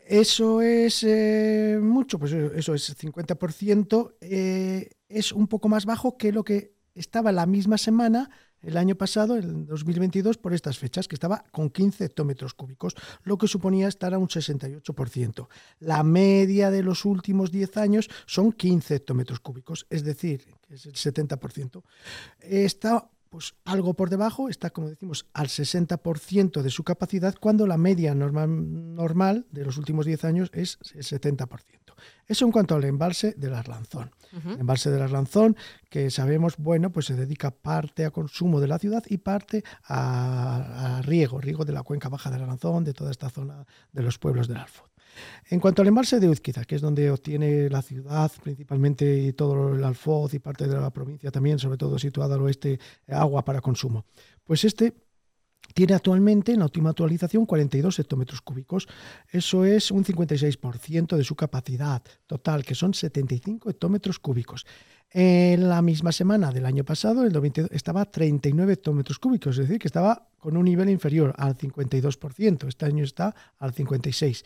Eso 0.08 0.62
es 0.62 1.02
eh, 1.02 1.80
mucho, 1.82 2.18
pues 2.20 2.32
eso 2.32 2.74
es 2.74 2.96
50%, 2.96 4.14
eh, 4.20 4.90
es 5.08 5.32
un 5.32 5.48
poco 5.48 5.68
más 5.68 5.84
bajo 5.84 6.16
que 6.16 6.30
lo 6.30 6.44
que 6.44 6.76
estaba 6.94 7.32
la 7.32 7.44
misma 7.44 7.76
semana 7.76 8.30
el 8.62 8.76
año 8.76 8.94
pasado, 8.96 9.36
en 9.36 9.66
2022, 9.66 10.38
por 10.38 10.54
estas 10.54 10.78
fechas, 10.78 11.08
que 11.08 11.16
estaba 11.16 11.44
con 11.50 11.70
15 11.70 12.04
hectómetros 12.04 12.54
cúbicos, 12.54 12.94
lo 13.24 13.36
que 13.36 13.48
suponía 13.48 13.88
estar 13.88 14.14
a 14.14 14.18
un 14.18 14.28
68%. 14.28 15.48
La 15.80 16.02
media 16.02 16.70
de 16.70 16.82
los 16.82 17.04
últimos 17.04 17.50
10 17.50 17.76
años 17.76 18.08
son 18.26 18.52
15 18.52 18.94
hectómetros 18.96 19.40
cúbicos, 19.40 19.86
es 19.90 20.04
decir, 20.04 20.46
que 20.62 20.74
es 20.74 20.86
el 20.86 20.94
70%. 20.94 21.82
Está 22.40 23.10
pues 23.36 23.54
algo 23.66 23.92
por 23.92 24.08
debajo, 24.08 24.48
está 24.48 24.70
como 24.70 24.88
decimos 24.88 25.26
al 25.34 25.48
60% 25.48 26.62
de 26.62 26.70
su 26.70 26.84
capacidad, 26.84 27.34
cuando 27.38 27.66
la 27.66 27.76
media 27.76 28.14
normal, 28.14 28.94
normal 28.94 29.44
de 29.50 29.62
los 29.62 29.76
últimos 29.76 30.06
10 30.06 30.24
años 30.24 30.50
es 30.54 30.78
el 30.94 31.02
70%. 31.02 31.46
Eso 32.26 32.46
en 32.46 32.50
cuanto 32.50 32.74
al 32.74 32.84
embalse 32.84 33.34
del 33.36 33.52
Arlanzón. 33.52 34.10
El 34.32 34.60
embalse 34.60 34.90
del 34.90 35.02
Arlanzón, 35.02 35.54
que 35.90 36.10
sabemos, 36.10 36.56
bueno, 36.56 36.88
pues 36.92 37.04
se 37.04 37.14
dedica 37.14 37.50
parte 37.50 38.06
a 38.06 38.10
consumo 38.10 38.58
de 38.58 38.68
la 38.68 38.78
ciudad 38.78 39.04
y 39.06 39.18
parte 39.18 39.64
a, 39.84 41.02
riego, 41.04 41.38
riego 41.38 41.66
de 41.66 41.74
la 41.74 41.82
cuenca 41.82 42.08
baja 42.08 42.30
del 42.30 42.40
Arlanzón, 42.40 42.84
de 42.84 42.94
toda 42.94 43.10
esta 43.10 43.28
zona 43.28 43.66
de 43.92 44.02
los 44.02 44.16
pueblos 44.16 44.48
del 44.48 44.56
Alfoz. 44.56 44.88
En 45.48 45.60
cuanto 45.60 45.82
al 45.82 45.88
embalse 45.88 46.20
de 46.20 46.28
Uzquiza, 46.28 46.64
que 46.64 46.76
es 46.76 46.80
donde 46.80 47.10
obtiene 47.10 47.68
la 47.70 47.82
ciudad, 47.82 48.30
principalmente 48.42 49.18
y 49.18 49.32
todo 49.32 49.74
el 49.74 49.84
Alfoz 49.84 50.34
y 50.34 50.38
parte 50.38 50.66
de 50.66 50.80
la 50.80 50.90
provincia 50.90 51.30
también, 51.30 51.58
sobre 51.58 51.78
todo 51.78 51.98
situada 51.98 52.34
al 52.34 52.42
oeste, 52.42 52.78
agua 53.08 53.44
para 53.44 53.60
consumo. 53.60 54.04
Pues 54.44 54.64
este 54.64 54.94
tiene 55.74 55.94
actualmente, 55.94 56.52
en 56.52 56.60
la 56.60 56.66
última 56.66 56.90
actualización, 56.90 57.44
42 57.44 57.98
hectómetros 57.98 58.40
cúbicos. 58.40 58.88
Eso 59.30 59.64
es 59.64 59.90
un 59.90 60.04
56% 60.04 61.16
de 61.16 61.24
su 61.24 61.34
capacidad 61.34 62.02
total, 62.26 62.64
que 62.64 62.74
son 62.74 62.94
75 62.94 63.70
hectómetros 63.70 64.18
cúbicos. 64.18 64.64
En 65.10 65.68
la 65.68 65.82
misma 65.82 66.12
semana 66.12 66.50
del 66.50 66.66
año 66.66 66.84
pasado, 66.84 67.24
el 67.24 67.32
2022, 67.32 67.70
estaba 67.72 68.02
a 68.02 68.10
39 68.10 68.72
hectómetros 68.74 69.18
cúbicos, 69.18 69.56
es 69.56 69.66
decir, 69.66 69.78
que 69.78 69.88
estaba 69.88 70.28
con 70.38 70.56
un 70.56 70.64
nivel 70.64 70.90
inferior 70.90 71.34
al 71.38 71.56
52%. 71.56 72.68
Este 72.68 72.84
año 72.86 73.04
está 73.04 73.34
al 73.58 73.74
56% 73.74 74.44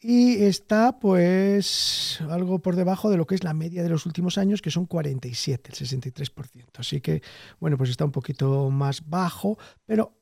y 0.00 0.44
está 0.44 0.98
pues 1.00 2.20
algo 2.28 2.60
por 2.60 2.76
debajo 2.76 3.10
de 3.10 3.16
lo 3.16 3.26
que 3.26 3.34
es 3.34 3.42
la 3.42 3.54
media 3.54 3.82
de 3.82 3.88
los 3.88 4.06
últimos 4.06 4.38
años, 4.38 4.62
que 4.62 4.70
son 4.70 4.86
47, 4.86 5.72
el 5.72 5.76
63%. 5.76 6.66
Así 6.76 7.00
que, 7.00 7.22
bueno, 7.58 7.76
pues 7.76 7.90
está 7.90 8.04
un 8.04 8.12
poquito 8.12 8.70
más 8.70 9.08
bajo, 9.08 9.58
pero 9.86 10.18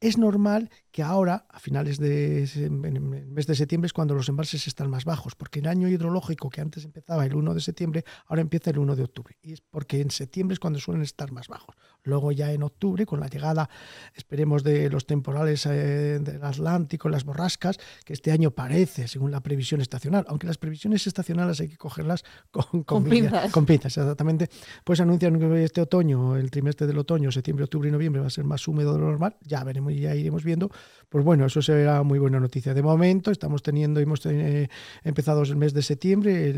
es 0.00 0.18
normal 0.18 0.70
que 0.92 1.02
ahora, 1.02 1.46
a 1.48 1.58
finales 1.58 1.98
de 1.98 2.46
mes 2.70 3.46
de 3.46 3.54
septiembre, 3.54 3.86
es 3.86 3.92
cuando 3.92 4.14
los 4.14 4.28
embalses 4.28 4.66
están 4.66 4.90
más 4.90 5.04
bajos, 5.04 5.34
porque 5.34 5.60
el 5.60 5.66
año 5.66 5.88
hidrológico 5.88 6.50
que 6.50 6.60
antes 6.60 6.84
empezaba 6.84 7.24
el 7.24 7.34
1 7.34 7.54
de 7.54 7.60
septiembre, 7.60 8.04
ahora 8.26 8.42
empieza 8.42 8.70
el 8.70 8.78
1 8.78 8.94
de 8.94 9.02
octubre. 9.02 9.36
Y 9.40 9.54
es 9.54 9.62
porque 9.62 10.00
en 10.00 10.10
septiembre 10.10 10.52
es 10.52 10.60
cuando 10.60 10.78
suelen 10.78 11.02
estar 11.02 11.32
más 11.32 11.48
bajos. 11.48 11.74
Luego 12.06 12.30
ya 12.30 12.52
en 12.52 12.62
octubre, 12.62 13.04
con 13.04 13.18
la 13.18 13.26
llegada, 13.26 13.68
esperemos, 14.14 14.62
de 14.62 14.88
los 14.88 15.06
temporales 15.06 15.66
eh, 15.66 16.20
del 16.20 16.42
Atlántico, 16.42 17.08
las 17.08 17.24
borrascas, 17.24 17.78
que 18.04 18.12
este 18.12 18.30
año 18.30 18.52
parece, 18.52 19.08
según 19.08 19.32
la 19.32 19.40
previsión 19.40 19.80
estacional, 19.80 20.24
aunque 20.28 20.46
las 20.46 20.56
previsiones 20.56 21.06
estacionales 21.06 21.60
hay 21.60 21.68
que 21.68 21.76
cogerlas 21.76 22.24
con, 22.52 22.84
con, 22.84 23.04
pinzas. 23.04 23.50
Con 23.50 23.66
pinzas, 23.66 23.96
exactamente. 23.98 24.48
Pues 24.84 25.00
anuncian 25.00 25.38
que 25.38 25.64
este 25.64 25.80
otoño, 25.80 26.36
el 26.36 26.48
trimestre 26.50 26.86
del 26.86 26.96
otoño, 26.98 27.32
septiembre, 27.32 27.64
octubre 27.64 27.88
y 27.88 27.92
noviembre, 27.92 28.20
va 28.20 28.28
a 28.28 28.30
ser 28.30 28.44
más 28.44 28.66
húmedo 28.68 28.92
de 28.92 29.00
lo 29.00 29.06
normal. 29.06 29.36
Ya 29.42 29.64
veremos 29.64 29.92
y 29.92 30.00
ya 30.00 30.14
iremos 30.14 30.44
viendo, 30.44 30.70
pues 31.08 31.24
bueno, 31.24 31.46
eso 31.46 31.60
será 31.60 32.04
muy 32.04 32.20
buena 32.20 32.38
noticia. 32.38 32.72
De 32.72 32.82
momento 32.82 33.32
estamos 33.32 33.64
teniendo, 33.64 33.98
hemos 33.98 34.24
eh, 34.26 34.68
empezado 35.02 35.42
el 35.42 35.56
mes 35.56 35.74
de 35.74 35.82
septiembre 35.82 36.54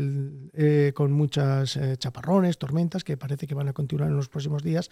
eh, 0.53 0.91
con 0.93 1.11
muchas 1.11 1.79
chaparrones, 1.97 2.59
tormentas 2.59 3.03
que 3.03 3.17
parece 3.17 3.47
que 3.47 3.55
van 3.55 3.67
a 3.67 3.73
continuar 3.73 4.09
en 4.09 4.15
los 4.15 4.29
próximos 4.29 4.61
días 4.61 4.89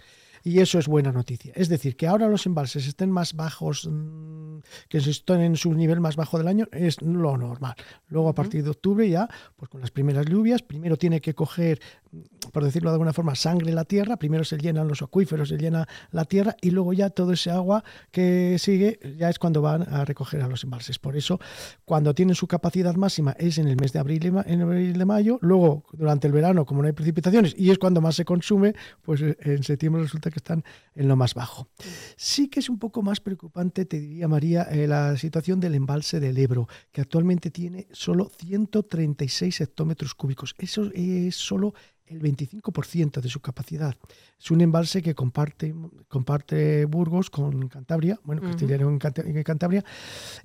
y 0.47 0.61
eso 0.61 0.79
es 0.79 0.87
buena 0.87 1.11
noticia. 1.11 1.51
Es 1.57 1.67
decir, 1.67 1.97
que 1.97 2.07
ahora 2.07 2.29
los 2.29 2.45
embalses 2.45 2.87
estén 2.87 3.11
más 3.11 3.33
bajos, 3.33 3.85
mm, 3.91 4.59
que 4.87 4.99
estén 4.99 5.41
en 5.41 5.57
su 5.57 5.73
nivel 5.73 5.99
más 5.99 6.15
bajo 6.15 6.37
del 6.37 6.47
año, 6.47 6.69
es 6.71 7.01
lo 7.01 7.35
normal. 7.35 7.75
Luego 8.07 8.29
a 8.29 8.33
partir 8.33 8.63
de 8.63 8.69
octubre 8.69 9.09
ya, 9.09 9.27
pues 9.57 9.67
con 9.67 9.81
las 9.81 9.91
primeras 9.91 10.25
lluvias, 10.25 10.61
primero 10.61 10.95
tiene 10.95 11.19
que 11.19 11.35
coger, 11.35 11.81
mm, 12.11 12.49
por 12.53 12.63
decirlo 12.63 12.91
de 12.91 12.93
alguna 12.93 13.11
forma, 13.11 13.35
sangre 13.35 13.73
la 13.73 13.83
tierra, 13.83 14.15
primero 14.15 14.45
se 14.45 14.57
llenan 14.57 14.87
los 14.87 15.01
acuíferos, 15.01 15.49
se 15.49 15.57
llena 15.57 15.85
la 16.11 16.23
tierra 16.23 16.55
y 16.61 16.71
luego 16.71 16.93
ya 16.93 17.09
todo 17.09 17.33
ese 17.33 17.51
agua 17.51 17.83
que 18.09 18.55
sigue 18.57 19.01
ya 19.17 19.29
es 19.29 19.39
cuando 19.39 19.61
van 19.61 19.81
a 19.93 20.05
recoger 20.05 20.41
a 20.43 20.47
los 20.47 20.63
embalses. 20.63 20.97
Por 20.97 21.17
eso, 21.17 21.41
cuando 21.83 22.13
tienen 22.13 22.35
su 22.35 22.47
capacidad 22.47 22.95
máxima 22.95 23.35
es 23.37 23.57
en 23.57 23.67
el 23.67 23.75
mes 23.75 23.91
de 23.91 23.99
abril 23.99 24.23
y 24.23 24.27
en 24.27 24.61
abril 24.61 24.97
de 24.97 25.05
mayo, 25.05 25.39
luego 25.41 25.83
durante 25.91 26.27
el 26.27 26.31
verano, 26.31 26.65
como 26.65 26.83
no 26.83 26.87
hay 26.87 26.93
precipitaciones, 26.93 27.53
y 27.57 27.69
es 27.69 27.77
cuando 27.77 27.99
más 27.99 28.15
se 28.15 28.23
consume, 28.23 28.75
pues 29.01 29.21
eh, 29.21 29.35
en 29.41 29.63
septiembre 29.63 30.03
resulta 30.03 30.26
que 30.29 30.39
están 30.39 30.63
en 30.95 31.07
lo 31.07 31.15
más 31.15 31.33
bajo. 31.33 31.69
Sí 32.15 32.47
que 32.49 32.59
es 32.59 32.69
un 32.69 32.79
poco 32.79 33.01
más 33.01 33.19
preocupante, 33.19 33.85
te 33.85 33.99
diría 33.99 34.27
María, 34.27 34.63
eh, 34.63 34.87
la 34.87 35.17
situación 35.17 35.59
del 35.59 35.75
embalse 35.75 36.19
del 36.19 36.37
Ebro, 36.37 36.67
que 36.91 37.01
actualmente 37.01 37.51
tiene 37.51 37.87
solo 37.91 38.29
136 38.37 39.61
hectómetros 39.61 40.15
cúbicos. 40.15 40.55
Eso 40.57 40.89
es 40.93 41.35
solo 41.35 41.73
el 42.07 42.21
25% 42.21 43.21
de 43.21 43.29
su 43.29 43.39
capacidad. 43.39 43.95
Es 44.39 44.51
un 44.51 44.61
embalse 44.61 45.01
que 45.01 45.15
comparte, 45.15 45.73
comparte 46.07 46.85
Burgos 46.85 47.29
con 47.29 47.67
Cantabria, 47.67 48.19
bueno, 48.23 48.41
León 48.77 48.99
en 49.01 49.43
Cantabria, 49.43 49.83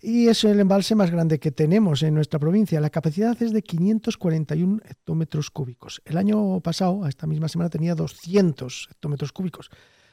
y 0.01 0.29
es 0.29 0.45
el 0.45 0.61
embalse 0.61 0.95
más 0.95 1.11
grande 1.11 1.39
que 1.39 1.53
tenemos 1.53 2.03
en 2.03 2.15
nuestra 2.15 2.39
provincia. 2.39 2.81
La 2.81 2.91
capacidad 2.91 3.41
es 3.43 3.53
de 3.53 3.63
541 3.63 4.81
hectómetros 4.89 5.51
cúbicos. 5.51 6.03
El 6.05 6.17
año 6.17 6.61
pasado, 6.61 7.05
a 7.05 7.09
esta 7.09 7.27
misma 7.27 7.49
semana, 7.49 7.71
tenía 7.71 7.95
200 7.95 8.89
hectómetros 8.91 9.33
cúbicos. 9.33 9.71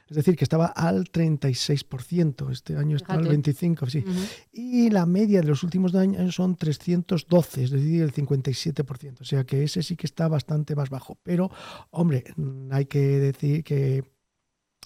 Es 0.10 0.16
decir, 0.16 0.36
que 0.36 0.44
estaba 0.44 0.68
al 0.68 1.06
36%, 1.06 2.52
este 2.52 2.76
año 2.76 2.98
está 2.98 3.14
al 3.14 3.28
25%, 3.28 3.90
sí. 3.90 4.04
Y 4.52 4.90
la 4.90 5.06
media 5.06 5.42
de 5.42 5.48
los 5.48 5.64
últimos 5.64 5.94
años 5.94 6.34
son 6.34 6.56
312, 6.56 7.64
es 7.64 7.72
decir, 7.72 8.02
el 8.02 8.12
57%. 8.12 9.22
O 9.22 9.24
sea 9.24 9.44
que 9.44 9.64
ese 9.64 9.84
sí 9.84 9.96
que 9.96 10.08
está 10.08 10.28
bastante 10.28 10.76
más 10.76 10.90
bajo. 10.90 11.20
Pero, 11.22 11.52
hombre, 11.92 12.24
hay 12.72 12.86
que 12.86 13.00
decir 13.00 13.64
que 13.64 14.04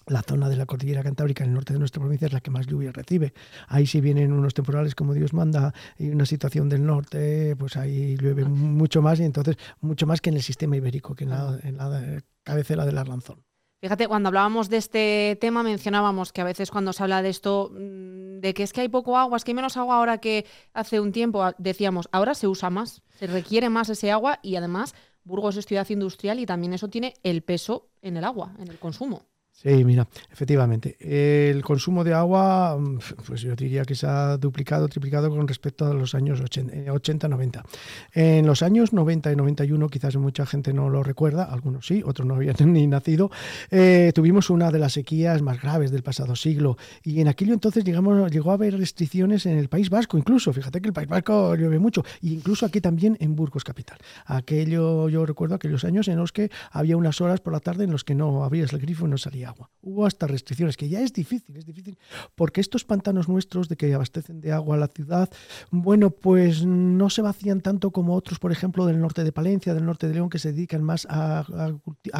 la 0.06 0.22
zona 0.22 0.48
de 0.48 0.56
la 0.56 0.66
cordillera 0.66 1.02
cantábrica 1.02 1.44
en 1.44 1.50
el 1.50 1.54
norte 1.54 1.72
de 1.72 1.78
nuestra 1.78 2.00
provincia 2.00 2.26
es 2.26 2.32
la 2.32 2.40
que 2.40 2.50
más 2.50 2.66
lluvia 2.66 2.92
recibe. 2.92 3.32
Ahí 3.68 3.86
si 3.86 4.00
vienen 4.00 4.32
unos 4.32 4.52
temporales 4.52 4.94
como 4.94 5.14
Dios 5.14 5.32
manda 5.32 5.72
y 5.98 6.10
una 6.10 6.26
situación 6.26 6.68
del 6.68 6.84
norte, 6.84 7.56
pues 7.56 7.76
ahí 7.76 8.16
llueve 8.16 8.44
mucho 8.44 9.00
más 9.00 9.20
y 9.20 9.24
entonces 9.24 9.56
mucho 9.80 10.06
más 10.06 10.20
que 10.20 10.30
en 10.30 10.36
el 10.36 10.42
sistema 10.42 10.76
ibérico, 10.76 11.14
que 11.14 11.24
en 11.24 11.30
la, 11.30 11.58
en 11.62 11.76
la 11.78 12.22
cabecera 12.42 12.84
del 12.84 12.98
Arlanzón. 12.98 13.42
Fíjate, 13.84 14.08
cuando 14.08 14.28
hablábamos 14.28 14.70
de 14.70 14.78
este 14.78 15.36
tema 15.42 15.62
mencionábamos 15.62 16.32
que 16.32 16.40
a 16.40 16.44
veces 16.44 16.70
cuando 16.70 16.94
se 16.94 17.02
habla 17.02 17.20
de 17.20 17.28
esto, 17.28 17.70
mm, 17.70 18.40
de 18.40 18.54
que 18.54 18.62
es 18.62 18.72
que 18.72 18.80
hay 18.80 18.88
poco 18.88 19.18
agua, 19.18 19.36
es 19.36 19.44
que 19.44 19.50
hay 19.50 19.56
menos 19.56 19.76
agua 19.76 19.96
ahora 19.98 20.16
que 20.16 20.46
hace 20.72 21.00
un 21.00 21.12
tiempo, 21.12 21.44
decíamos, 21.58 22.08
ahora 22.10 22.34
se 22.34 22.48
usa 22.48 22.70
más, 22.70 23.02
se 23.18 23.26
requiere 23.26 23.68
más 23.68 23.90
ese 23.90 24.10
agua 24.10 24.38
y 24.40 24.56
además 24.56 24.94
Burgos 25.22 25.58
es 25.58 25.66
ciudad 25.66 25.86
industrial 25.90 26.40
y 26.40 26.46
también 26.46 26.72
eso 26.72 26.88
tiene 26.88 27.12
el 27.22 27.42
peso 27.42 27.90
en 28.00 28.16
el 28.16 28.24
agua, 28.24 28.54
en 28.58 28.68
el 28.68 28.78
consumo. 28.78 29.26
Sí, 29.64 29.82
mira, 29.82 30.06
efectivamente. 30.30 30.98
El 31.00 31.62
consumo 31.62 32.04
de 32.04 32.12
agua, 32.12 32.76
mm, 32.78 32.98
pues 33.26 33.40
yo 33.40 33.56
diría 33.56 33.86
que 33.86 33.94
se 33.94 34.06
ha 34.06 34.36
duplicado, 34.36 34.88
triplicado 34.88 35.30
con 35.30 35.48
respecto 35.48 35.86
a 35.86 35.94
los 35.94 36.14
años 36.14 36.42
80-90. 36.42 37.64
Eh, 38.12 38.40
en 38.40 38.46
los 38.46 38.62
años 38.62 38.92
90 38.92 39.32
y 39.32 39.36
91, 39.36 39.88
quizás 39.88 40.16
mucha 40.16 40.44
gente 40.44 40.74
no 40.74 40.90
lo 40.90 41.02
recuerda, 41.02 41.44
algunos 41.44 41.86
sí, 41.86 42.02
otros 42.04 42.28
no 42.28 42.34
habían 42.34 42.56
ni 42.74 42.86
nacido, 42.86 43.30
eh, 43.70 44.12
tuvimos 44.14 44.50
una 44.50 44.70
de 44.70 44.78
las 44.78 44.92
sequías 44.92 45.40
más 45.40 45.62
graves 45.62 45.90
del 45.90 46.02
pasado 46.02 46.36
siglo. 46.36 46.76
Y 47.02 47.22
en 47.22 47.28
aquello 47.28 47.54
entonces 47.54 47.84
llegamos, 47.84 48.30
llegó 48.30 48.50
a 48.50 48.54
haber 48.54 48.76
restricciones 48.76 49.46
en 49.46 49.56
el 49.56 49.70
País 49.70 49.88
Vasco, 49.88 50.18
incluso. 50.18 50.52
Fíjate 50.52 50.82
que 50.82 50.88
el 50.88 50.92
País 50.92 51.08
Vasco 51.08 51.54
llueve 51.56 51.78
mucho, 51.78 52.04
e 52.22 52.28
incluso 52.28 52.66
aquí 52.66 52.82
también 52.82 53.16
en 53.18 53.34
Burgos 53.34 53.64
Capital. 53.64 53.96
Aquello, 54.26 55.08
yo 55.08 55.24
recuerdo 55.24 55.54
aquellos 55.54 55.84
años 55.84 56.06
en 56.08 56.18
los 56.18 56.32
que 56.32 56.50
había 56.70 56.98
unas 56.98 57.22
horas 57.22 57.40
por 57.40 57.54
la 57.54 57.60
tarde 57.60 57.84
en 57.84 57.92
los 57.92 58.04
que 58.04 58.14
no 58.14 58.44
abrías 58.44 58.70
el 58.74 58.80
grifo 58.80 59.06
y 59.06 59.08
no 59.08 59.16
salía 59.16 59.53
Hubo 59.82 60.06
hasta 60.06 60.26
restricciones, 60.26 60.78
que 60.78 60.88
ya 60.88 61.00
es 61.00 61.12
difícil, 61.12 61.56
es 61.56 61.66
difícil, 61.66 61.98
porque 62.34 62.62
estos 62.62 62.84
pantanos 62.84 63.28
nuestros 63.28 63.68
de 63.68 63.76
que 63.76 63.92
abastecen 63.92 64.40
de 64.40 64.50
agua 64.50 64.76
a 64.76 64.78
la 64.78 64.88
ciudad, 64.88 65.28
bueno, 65.70 66.08
pues 66.10 66.64
no 66.64 67.10
se 67.10 67.20
vacían 67.20 67.60
tanto 67.60 67.90
como 67.90 68.14
otros, 68.14 68.38
por 68.38 68.50
ejemplo, 68.50 68.86
del 68.86 68.98
norte 69.00 69.24
de 69.24 69.32
Palencia, 69.32 69.74
del 69.74 69.84
norte 69.84 70.08
de 70.08 70.14
León, 70.14 70.30
que 70.30 70.38
se 70.38 70.52
dedican 70.52 70.82
más 70.82 71.06
a, 71.10 71.44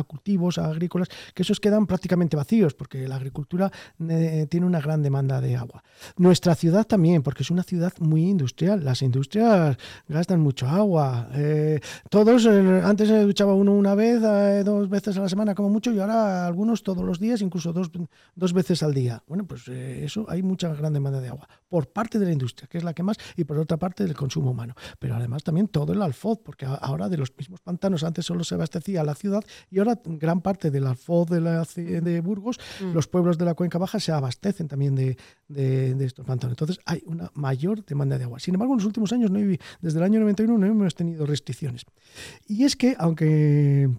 cultivos, 0.06 0.58
a 0.58 0.66
agrícolas, 0.66 1.08
que 1.34 1.42
esos 1.42 1.58
quedan 1.58 1.86
prácticamente 1.86 2.36
vacíos, 2.36 2.74
porque 2.74 3.08
la 3.08 3.16
agricultura 3.16 3.70
eh, 4.08 4.46
tiene 4.50 4.66
una 4.66 4.80
gran 4.80 5.02
demanda 5.02 5.40
de 5.40 5.56
agua. 5.56 5.82
Nuestra 6.16 6.54
ciudad 6.54 6.86
también, 6.86 7.22
porque 7.22 7.42
es 7.42 7.50
una 7.50 7.62
ciudad 7.62 7.92
muy 7.98 8.28
industrial. 8.28 8.84
Las 8.84 9.02
industrias 9.02 9.76
gastan 10.08 10.40
mucho 10.40 10.66
agua. 10.66 11.28
Eh, 11.32 11.80
todos, 12.10 12.46
eh, 12.46 12.82
antes 12.84 13.08
se 13.08 13.22
duchaba 13.22 13.54
uno 13.54 13.72
una 13.72 13.94
vez, 13.94 14.20
dos 14.64 14.88
veces 14.88 15.16
a 15.16 15.20
la 15.20 15.28
semana 15.28 15.54
como 15.54 15.70
mucho, 15.70 15.92
y 15.92 15.98
ahora 15.98 16.46
algunos 16.46 16.82
todos 16.82 17.04
los 17.04 17.13
los 17.14 17.20
días, 17.20 17.40
incluso 17.42 17.72
dos, 17.72 17.90
dos 18.34 18.52
veces 18.52 18.82
al 18.82 18.92
día. 18.92 19.22
Bueno, 19.28 19.46
pues 19.46 19.68
eh, 19.68 20.04
eso 20.04 20.26
hay 20.28 20.42
mucha 20.42 20.74
gran 20.74 20.92
demanda 20.92 21.20
de 21.20 21.28
agua 21.28 21.48
por 21.68 21.88
parte 21.88 22.18
de 22.18 22.26
la 22.26 22.32
industria, 22.32 22.68
que 22.68 22.78
es 22.78 22.84
la 22.84 22.92
que 22.92 23.02
más, 23.04 23.16
y 23.36 23.44
por 23.44 23.56
otra 23.58 23.76
parte 23.76 24.04
del 24.04 24.14
consumo 24.14 24.50
humano. 24.50 24.74
Pero 24.98 25.14
además 25.14 25.44
también 25.44 25.68
todo 25.68 25.92
el 25.92 26.02
alfoz, 26.02 26.40
porque 26.44 26.66
ahora 26.66 27.08
de 27.08 27.16
los 27.16 27.32
mismos 27.36 27.60
pantanos 27.60 28.02
antes 28.02 28.26
solo 28.26 28.42
se 28.42 28.56
abastecía 28.56 29.04
la 29.04 29.14
ciudad 29.14 29.44
y 29.70 29.78
ahora 29.78 30.00
gran 30.04 30.40
parte 30.40 30.70
del 30.70 30.86
alfoz 30.86 31.28
de, 31.30 31.40
la, 31.40 31.64
de 31.64 32.20
Burgos, 32.20 32.58
mm. 32.80 32.92
los 32.92 33.06
pueblos 33.06 33.38
de 33.38 33.44
la 33.44 33.54
cuenca 33.54 33.78
baja 33.78 34.00
se 34.00 34.10
abastecen 34.10 34.66
también 34.66 34.96
de, 34.96 35.16
de, 35.48 36.04
estos 36.04 36.26
pantanos. 36.26 36.52
Entonces 36.52 36.80
hay 36.84 37.02
una 37.06 37.30
mayor 37.34 37.84
demanda 37.84 38.18
de 38.18 38.24
agua. 38.24 38.40
Sin 38.40 38.54
embargo, 38.54 38.74
en 38.74 38.78
los 38.78 38.86
últimos 38.86 39.12
años, 39.12 39.30
no 39.30 39.38
desde 39.80 39.98
el 39.98 40.04
año 40.04 40.20
91, 40.20 40.58
no 40.58 40.66
hemos 40.66 40.94
tenido 40.94 41.26
restricciones. 41.26 41.84
Y 42.46 42.64
es 42.64 42.76
que, 42.76 42.96
aunque 42.98 43.90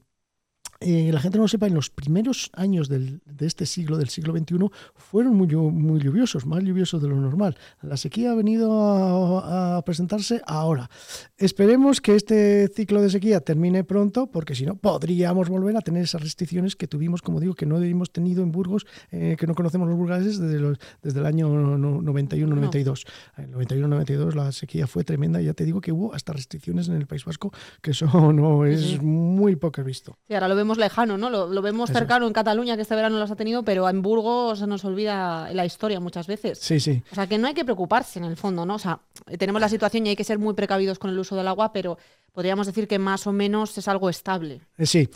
eh, 0.82 1.10
la 1.12 1.22
gente 1.22 1.38
no 1.38 1.46
lo 1.46 1.48
sepa, 1.48 1.68
en 1.68 1.74
los 1.74 1.90
primeros 1.90 2.52
años 2.54 2.90
de 2.90 3.20
este 3.40 3.66
siglo, 3.66 3.98
del 3.98 4.10
siglo 4.10 4.36
XXI, 4.36 4.70
fueron 4.96 5.36
muy, 5.36 5.48
muy 5.48 6.02
lluviosos, 6.02 6.46
más 6.46 6.64
lluviosos 6.64 7.02
de 7.02 7.08
lo 7.08 7.16
normal. 7.16 7.58
La 7.82 7.96
sequía 7.96 8.32
ha 8.32 8.36
venido 8.36 9.40
a, 9.40 9.82
presentarse 9.86 10.42
ahora. 10.46 10.90
Esperemos 11.38 12.02
que 12.02 12.16
este 12.16 12.68
ciclo 12.68 13.02
de 13.02 13.10
sequía 13.10 13.40
termine 13.40 13.84
pronto, 13.84 14.28
porque 14.28 14.56
si 14.56 14.66
no, 14.66 14.76
podríamos 14.76 15.50
volver 15.50 15.78
a 15.78 15.82
tener 15.82 16.04
esas 16.04 16.22
restricciones 16.22 16.76
que 16.76 16.88
tuvimos, 16.88 17.22
como 17.22 17.40
digo, 17.40 17.56
que 17.56 17.66
no 17.66 17.82
hemos 17.82 18.12
tenido 18.12 18.44
en 18.44 18.52
Burgos, 18.52 18.86
eh, 19.12 19.36
que 19.40 19.48
no 19.48 19.56
conocemos 19.56 19.88
los 19.88 19.98
burgaleses 19.98 20.40
desde, 20.40 20.78
desde 21.02 21.20
el 21.20 21.26
año 21.26 21.50
91-92. 21.50 23.06
En 23.38 23.54
91-92 23.54 24.34
la 24.34 24.52
sequía 24.52 24.88
fue 24.88 25.04
tremenda, 25.04 25.42
y 25.42 25.46
ya 25.46 25.54
te 25.54 25.64
digo 25.64 25.80
que 25.80 25.92
hubo 25.92 26.14
hasta 26.14 26.34
restricciones 26.34 26.90
en 26.90 26.96
el 26.96 27.08
País 27.08 27.24
Vasco, 27.24 27.52
que 27.82 27.92
eso 27.92 28.08
no 28.34 28.66
es 28.66 29.02
muy 29.02 29.56
poco 29.56 29.84
visto. 29.84 30.18
Sí, 30.28 30.34
ahora 30.34 30.48
lo 30.48 30.56
vemos 30.56 30.65
lejano, 30.78 31.18
¿no? 31.18 31.30
Lo, 31.30 31.62
vemos 31.62 31.90
cercano 31.90 32.28
en 32.28 32.34
Cataluña, 32.34 32.76
que 32.76 32.82
este 32.82 32.96
verano 32.96 33.18
los 33.20 33.32
ha 33.32 33.36
tenido, 33.36 33.64
pero 33.64 33.90
en 33.90 34.02
Burgos 34.02 34.60
se 34.60 34.68
nos 34.68 34.84
olvida 34.86 35.50
la 35.54 35.66
historia 35.66 36.00
muchas 36.00 36.28
veces. 36.28 36.60
Sí, 36.60 36.80
sí. 36.80 37.02
O 37.12 37.16
sea, 37.16 37.28
que 37.28 37.38
no 37.38 37.48
hay 37.48 37.54
que 37.54 37.64
preocuparse 37.64 38.20
en 38.20 38.26
el 38.26 38.36
fondo, 38.36 38.66
¿no? 38.66 38.76
O 38.76 38.80
sea, 38.80 39.00
tenemos 39.38 39.62
la 39.62 39.70
situación 39.70 40.06
y 40.06 40.10
hay 40.10 40.16
que 40.16 40.24
ser 40.24 40.40
muy 40.40 40.54
precavidos 40.54 41.00
con 41.00 41.10
el 41.10 41.20
uso 41.20 41.36
del 41.36 41.48
agua, 41.48 41.72
pero 41.72 41.98
podríamos 42.36 42.68
decir 42.68 42.88
que 42.88 43.00
más 43.00 43.26
o 43.26 43.32
menos 43.32 43.78
es 43.78 43.88
algo 43.88 44.10
estable. 44.10 44.62
Eh, 44.78 44.86
sí. 44.86 45.10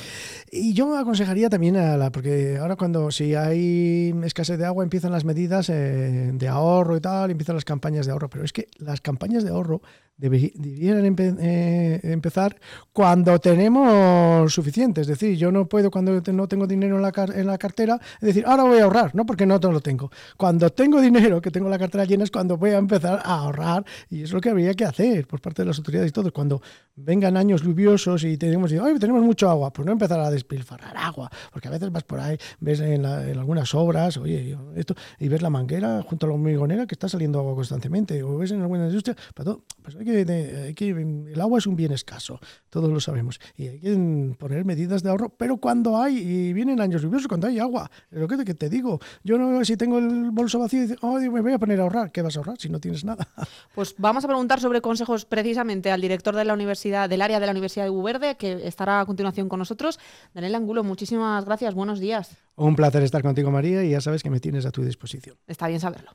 Y 0.51 0.73
yo 0.73 0.97
aconsejaría 0.97 1.49
también 1.49 1.75
a 1.75 1.97
la, 1.97 2.11
porque 2.11 2.57
ahora 2.57 2.77
cuando 2.77 3.11
si 3.11 3.35
hay 3.35 4.15
escasez 4.23 4.57
de 4.57 4.65
agua 4.65 4.83
empiezan 4.83 5.11
las 5.11 5.25
medidas 5.25 5.69
eh, 5.69 6.31
de 6.33 6.47
ahorro 6.47 6.95
y 6.95 7.01
tal, 7.01 7.29
empiezan 7.29 7.55
las 7.55 7.65
campañas 7.65 8.05
de 8.05 8.13
ahorro, 8.13 8.29
pero 8.29 8.45
es 8.45 8.53
que 8.53 8.69
las 8.77 9.01
campañas 9.01 9.43
de 9.43 9.49
ahorro 9.49 9.81
deberían 10.19 11.15
eh, 11.39 11.99
empezar 12.03 12.59
cuando 12.91 13.39
tenemos 13.39 14.53
suficiente. 14.53 15.01
Es 15.01 15.07
decir, 15.07 15.37
yo 15.37 15.51
no 15.51 15.67
puedo 15.67 15.89
cuando 15.89 16.21
no 16.33 16.47
tengo 16.47 16.67
dinero 16.67 16.97
en 16.97 17.01
la, 17.01 17.13
en 17.33 17.47
la 17.47 17.57
cartera 17.57 17.99
decir, 18.19 18.43
ahora 18.45 18.63
voy 18.63 18.79
a 18.79 18.83
ahorrar, 18.83 19.15
¿no? 19.15 19.25
Porque 19.25 19.45
no 19.45 19.59
todo 19.59 19.71
lo 19.71 19.79
tengo. 19.79 20.11
Cuando 20.35 20.69
tengo 20.71 20.99
dinero, 20.99 21.41
que 21.41 21.51
tengo 21.51 21.69
la 21.69 21.79
cartera 21.79 22.03
llena, 22.03 22.25
es 22.25 22.31
cuando 22.31 22.57
voy 22.57 22.71
a 22.71 22.77
empezar 22.77 23.21
a 23.23 23.39
ahorrar 23.39 23.85
y 24.09 24.23
es 24.23 24.33
lo 24.33 24.41
que 24.41 24.49
habría 24.49 24.73
que 24.73 24.83
hacer 24.85 25.25
por 25.25 25.39
parte 25.39 25.61
de 25.61 25.67
las 25.67 25.77
autoridades 25.77 26.09
y 26.09 26.11
todo. 26.11 26.33
Cuando 26.33 26.61
vengan 26.95 27.37
años 27.37 27.63
lluviosos 27.63 28.23
y 28.25 28.37
tenemos, 28.37 28.71
tenemos 28.99 29.23
mucho 29.23 29.49
agua, 29.49 29.71
pues 29.71 29.85
no 29.85 29.91
empezar 29.91 30.19
a 30.19 30.29
despilfarrar 30.29 30.95
agua, 30.97 31.29
porque 31.51 31.67
a 31.67 31.71
veces 31.71 31.91
vas 31.91 32.03
por 32.03 32.19
ahí, 32.19 32.37
ves 32.59 32.81
en, 32.81 33.05
algunas 33.05 33.73
obras, 33.73 34.17
oye, 34.17 34.57
esto, 34.75 34.95
y 35.17 35.27
ves 35.27 35.41
la 35.41 35.49
manguera 35.49 36.03
junto 36.03 36.25
a 36.25 36.29
la 36.29 36.35
hormigonera 36.35 36.85
que 36.85 36.95
está 36.95 37.07
saliendo 37.07 37.39
agua 37.39 37.55
constantemente, 37.55 38.21
o 38.23 38.37
ves 38.37 38.51
en 38.51 38.61
alguna 38.61 38.87
industria, 38.87 39.15
pues 39.33 39.95
hay 39.95 40.05
que, 40.05 40.08
el 40.09 41.41
agua 41.41 41.59
es 41.59 41.67
un 41.67 41.75
bien 41.75 41.91
escaso, 41.91 42.39
todos 42.69 42.89
lo 42.91 42.99
sabemos, 42.99 43.39
y 43.55 43.67
hay 43.67 43.79
que 43.79 44.35
poner 44.37 44.65
medidas 44.65 45.03
de 45.03 45.09
ahorro, 45.09 45.29
pero 45.29 45.57
cuando 45.57 45.97
hay, 45.97 46.17
y 46.17 46.53
vienen 46.53 46.81
años 46.81 47.01
lluviosos, 47.01 47.27
cuando 47.27 47.47
hay 47.47 47.59
agua, 47.59 47.89
lo 48.11 48.27
que 48.27 48.53
te 48.53 48.69
digo, 48.69 48.99
yo 49.23 49.37
no, 49.37 49.63
si 49.65 49.77
tengo 49.77 49.99
el 49.99 50.31
bolso 50.31 50.59
vacío, 50.59 50.95
oh, 51.01 51.19
me 51.19 51.41
voy 51.41 51.53
a 51.53 51.59
poner 51.59 51.79
a 51.79 51.83
ahorrar, 51.83 52.11
¿qué 52.11 52.21
vas 52.21 52.35
a 52.35 52.39
ahorrar 52.39 52.57
si 52.59 52.69
no 52.69 52.79
tienes 52.79 53.03
nada? 53.03 53.27
Pues 53.75 53.95
vamos 53.97 54.23
a 54.25 54.27
preguntar 54.27 54.59
sobre 54.59 54.81
consejos 54.81 55.25
precisamente 55.25 55.91
al 55.91 56.01
director 56.01 56.35
de 56.35 56.43
la 56.43 56.53
universidad, 56.53 57.09
del 57.09 57.21
área 57.21 57.39
de 57.39 57.45
la 57.45 57.51
Universidad 57.51 57.85
de 57.85 57.91
Uverde, 57.91 58.35
que 58.35 58.67
estará 58.67 58.99
a 58.99 59.05
continuación 59.05 59.47
con 59.47 59.59
nosotros. 59.59 59.99
Daniel 60.33 60.55
Angulo, 60.55 60.83
muchísimas 60.83 61.45
gracias, 61.45 61.73
buenos 61.73 61.99
días. 61.99 62.35
Un 62.55 62.75
placer 62.75 63.03
estar 63.03 63.21
contigo, 63.21 63.51
María, 63.51 63.83
y 63.83 63.91
ya 63.91 64.01
sabes 64.01 64.21
que 64.21 64.29
me 64.29 64.39
tienes 64.39 64.65
a 64.65 64.71
tu 64.71 64.83
disposición. 64.83 65.37
Está 65.47 65.67
bien 65.67 65.79
saberlo. 65.79 66.11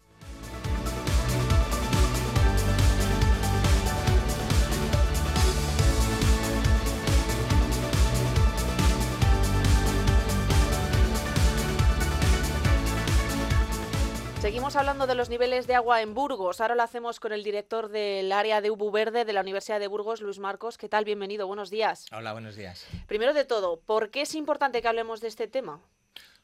Seguimos 14.45 14.77
hablando 14.77 15.07
de 15.07 15.15
los 15.15 15.31
niveles 15.31 15.67
de 15.67 15.75
agua 15.75 16.03
en 16.03 16.13
Burgos. 16.13 16.61
Ahora 16.61 16.75
lo 16.75 16.83
hacemos 16.83 17.19
con 17.19 17.33
el 17.33 17.43
director 17.43 17.89
del 17.89 18.31
área 18.31 18.61
de 18.61 18.71
Ubu 18.71 18.91
Verde 18.91 19.25
de 19.25 19.33
la 19.33 19.41
Universidad 19.41 19.81
de 19.81 19.87
Burgos, 19.87 20.21
Luis 20.21 20.39
Marcos. 20.39 20.77
¿Qué 20.77 20.87
tal? 20.87 21.07
Bienvenido, 21.07 21.47
buenos 21.47 21.71
días. 21.71 22.05
Hola, 22.13 22.35
buenos 22.35 22.55
días. 22.55 22.87
Primero 23.07 23.33
de 23.33 23.47
todo, 23.47 23.81
¿por 23.81 24.11
qué 24.11 24.21
es 24.21 24.35
importante 24.35 24.83
que 24.83 24.89
hablemos 24.89 25.23
de 25.23 25.29
este 25.29 25.49
tema? 25.49 25.81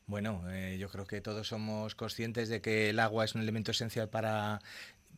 Bueno, 0.06 0.42
eh, 0.50 0.78
yo 0.80 0.88
creo 0.88 1.04
que 1.04 1.20
todos 1.20 1.48
somos 1.48 1.94
conscientes 1.94 2.48
de 2.48 2.62
que 2.62 2.88
el 2.88 3.00
agua 3.00 3.26
es 3.26 3.34
un 3.34 3.42
elemento 3.42 3.72
esencial 3.72 4.08
para 4.08 4.60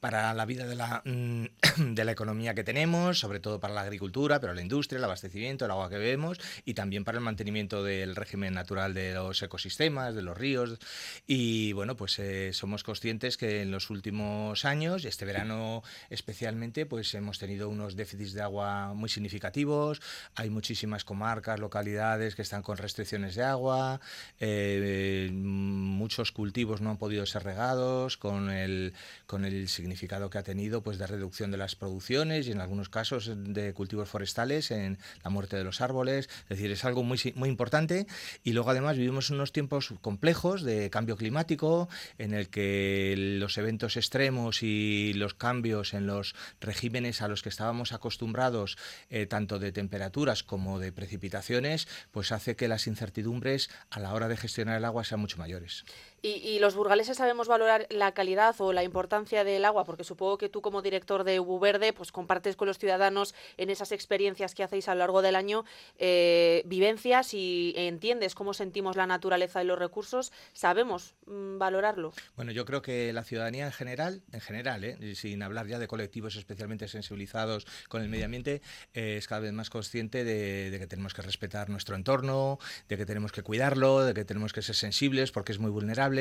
para 0.03 0.35
la 0.35 0.47
vida 0.47 0.67
de 0.67 0.75
la, 0.75 1.01
mm, 1.05 1.45
de 1.95 2.05
la 2.05 2.11
economía 2.11 2.57
que 2.57 2.65
tenemos, 2.65 3.21
sobre 3.21 3.39
todo 3.39 3.61
para 3.61 3.73
la 3.73 3.83
agricultura, 3.83 4.41
pero 4.41 4.53
la 4.53 4.61
industria, 4.61 4.99
el 4.99 5.05
abastecimiento, 5.05 5.65
el 5.65 5.71
agua 5.71 5.89
que 5.89 5.97
bebemos 5.97 6.41
y 6.65 6.75
también 6.75 7.05
para 7.05 7.19
el 7.19 7.25
mantenimiento 7.25 7.85
del 7.85 8.17
régimen 8.17 8.53
natural 8.53 8.95
de 8.95 9.15
los 9.15 9.41
ecosistemas, 9.45 10.17
de 10.17 10.23
los 10.23 10.37
ríos. 10.37 10.81
Y 11.29 11.73
bueno, 11.75 11.97
pues 11.97 12.19
eh, 12.19 12.53
somos 12.53 12.83
conscientes 12.83 13.37
que 13.37 13.63
en 13.63 13.71
los 13.71 13.91
últimos 13.91 14.65
años, 14.65 15.05
este 15.05 15.25
verano 15.25 15.85
especialmente, 16.11 16.85
pues 16.85 17.15
hemos 17.15 17.39
tenido 17.39 17.69
unos 17.69 17.95
déficits 17.95 18.33
de 18.33 18.43
agua 18.43 18.95
muy 18.95 19.09
significativos. 19.09 20.03
Hay 20.35 20.51
muchísimas 20.51 21.05
comarcas, 21.05 21.61
localidades 21.61 22.35
que 22.35 22.43
están 22.43 22.63
con 22.63 22.77
restricciones 22.77 23.37
de 23.37 23.45
agua. 23.45 24.01
Eh, 24.41 25.31
muchos 25.33 26.33
cultivos 26.33 26.81
no 26.81 26.91
han 26.91 26.99
podido 26.99 27.25
ser 27.25 27.45
regados 27.45 28.17
con 28.17 28.51
el, 28.51 28.95
con 29.29 29.45
el 29.45 29.69
significado 29.69 29.92
significado 29.93 30.31
que 30.31 30.39
ha 30.39 30.43
tenido 30.43 30.83
pues 30.83 30.97
de 30.97 31.07
reducción 31.07 31.51
de 31.51 31.59
las 31.59 31.77
producciones 31.77 32.49
y 32.49 32.53
en 32.53 32.61
algunos 32.61 32.89
casos 32.89 33.31
de 33.37 33.75
cultivos 33.75 34.09
forestales 34.09 34.71
en 34.71 34.99
la 35.23 35.31
muerte 35.31 35.57
de 35.57 35.65
los 35.65 35.83
árboles, 35.83 36.31
es 36.45 36.49
decir, 36.49 36.71
es 36.71 36.85
algo 36.85 37.03
muy 37.03 37.21
importante 37.49 38.07
y 38.43 38.53
luego 38.53 38.71
además 38.71 38.97
vivimos 38.97 39.29
unos 39.29 39.53
tiempos 39.53 39.93
complejos 40.01 40.63
de 40.63 40.89
cambio 40.89 41.17
climático 41.17 41.91
en 42.17 42.33
el 42.33 42.49
que 42.49 43.15
los 43.39 43.59
eventos 43.59 43.99
extremos 43.99 44.63
y 44.63 45.13
los 45.15 45.35
cambios 45.35 45.93
en 45.93 46.07
los 46.07 46.35
regímenes 46.61 47.21
a 47.21 47.29
los 47.29 47.43
que 47.43 47.51
estábamos 47.51 47.93
acostumbrados 47.93 48.79
eh, 49.11 49.27
tanto 49.27 49.59
de 49.59 49.73
temperaturas 49.73 50.43
como 50.43 50.79
de 50.79 50.93
precipitaciones, 50.93 51.87
pues 52.13 52.33
hace 52.33 52.57
que 52.57 52.69
las 52.69 52.87
incertidumbres 52.87 53.69
a 53.91 54.01
la 54.01 54.15
hora 54.15 54.29
de 54.29 54.39
gestionar 54.39 54.79
el 54.79 54.85
agua 54.87 55.05
sean 55.05 55.21
mucho 55.21 55.37
mayores. 55.37 55.85
Y, 56.25 56.61
los 56.61 56.77
burgaleses 56.77 57.17
sabemos 57.17 57.49
valorar 57.49 57.89
la 57.91 58.13
calidad 58.15 58.55
o 58.61 58.73
la 58.73 58.85
importancia 58.85 59.43
del 59.43 59.65
agua, 59.65 59.83
porque 59.83 60.05
supongo 60.05 60.39
que 60.39 60.49
tú 60.49 60.63
como 60.63 60.81
director 60.81 61.25
de 61.25 61.41
Ubu 61.41 61.59
Verde, 61.59 61.93
pues 61.93 62.13
compartes 62.13 62.55
con 62.55 62.69
los 62.69 62.79
ciudadanos 62.79 63.35
en 63.57 63.71
esas 63.71 63.91
experiencias 63.91 64.55
que 64.55 64.63
hacéis 64.63 64.89
a 64.89 64.95
lo 64.95 65.01
largo 65.01 65.21
del 65.21 65.35
año, 65.35 65.65
eh, 65.99 66.63
vivencias 66.67 67.35
y 67.35 67.75
entiendes 67.75 68.37
cómo 68.37 68.55
sentimos 68.55 68.95
la 68.95 69.09
naturaleza 69.09 69.65
y 69.65 69.67
los 69.67 69.77
recursos. 69.77 70.31
¿Sabemos 70.53 71.17
mm, 71.27 71.59
valorarlo? 71.59 72.13
Bueno, 72.37 72.53
yo 72.53 72.67
creo 72.67 72.83
que 72.83 73.13
la 73.13 73.25
ciudadanía 73.25 73.67
en 73.67 73.73
general, 73.73 74.23
en 74.31 74.41
general, 74.41 74.85
eh, 74.85 75.17
sin 75.17 75.43
hablar 75.43 75.67
ya 75.67 75.81
de 75.81 75.89
colectivos 75.89 76.37
especialmente 76.37 76.87
sensibilizados 76.87 77.67
con 77.89 78.01
el 78.01 78.09
medio 78.09 78.27
ambiente, 78.27 78.63
eh, 78.95 79.17
es 79.19 79.27
cada 79.27 79.41
vez 79.41 79.53
más 79.53 79.71
consciente 79.71 80.23
de, 80.23 80.71
de 80.71 80.79
que 80.79 80.87
tenemos 80.87 81.15
que 81.15 81.23
respetar 81.23 81.69
nuestro 81.69 81.97
entorno, 81.97 82.61
de 82.89 82.97
que 82.97 83.07
tenemos 83.07 83.33
que 83.33 83.43
cuidarlo, 83.43 84.05
de 84.05 84.15
que 84.15 84.25
tenemos 84.25 84.53
que 84.53 84.63
ser 84.63 84.77
sensibles 84.77 85.33
porque 85.33 85.51
es 85.51 85.59
muy 85.59 85.73
vulnerable 85.73 86.12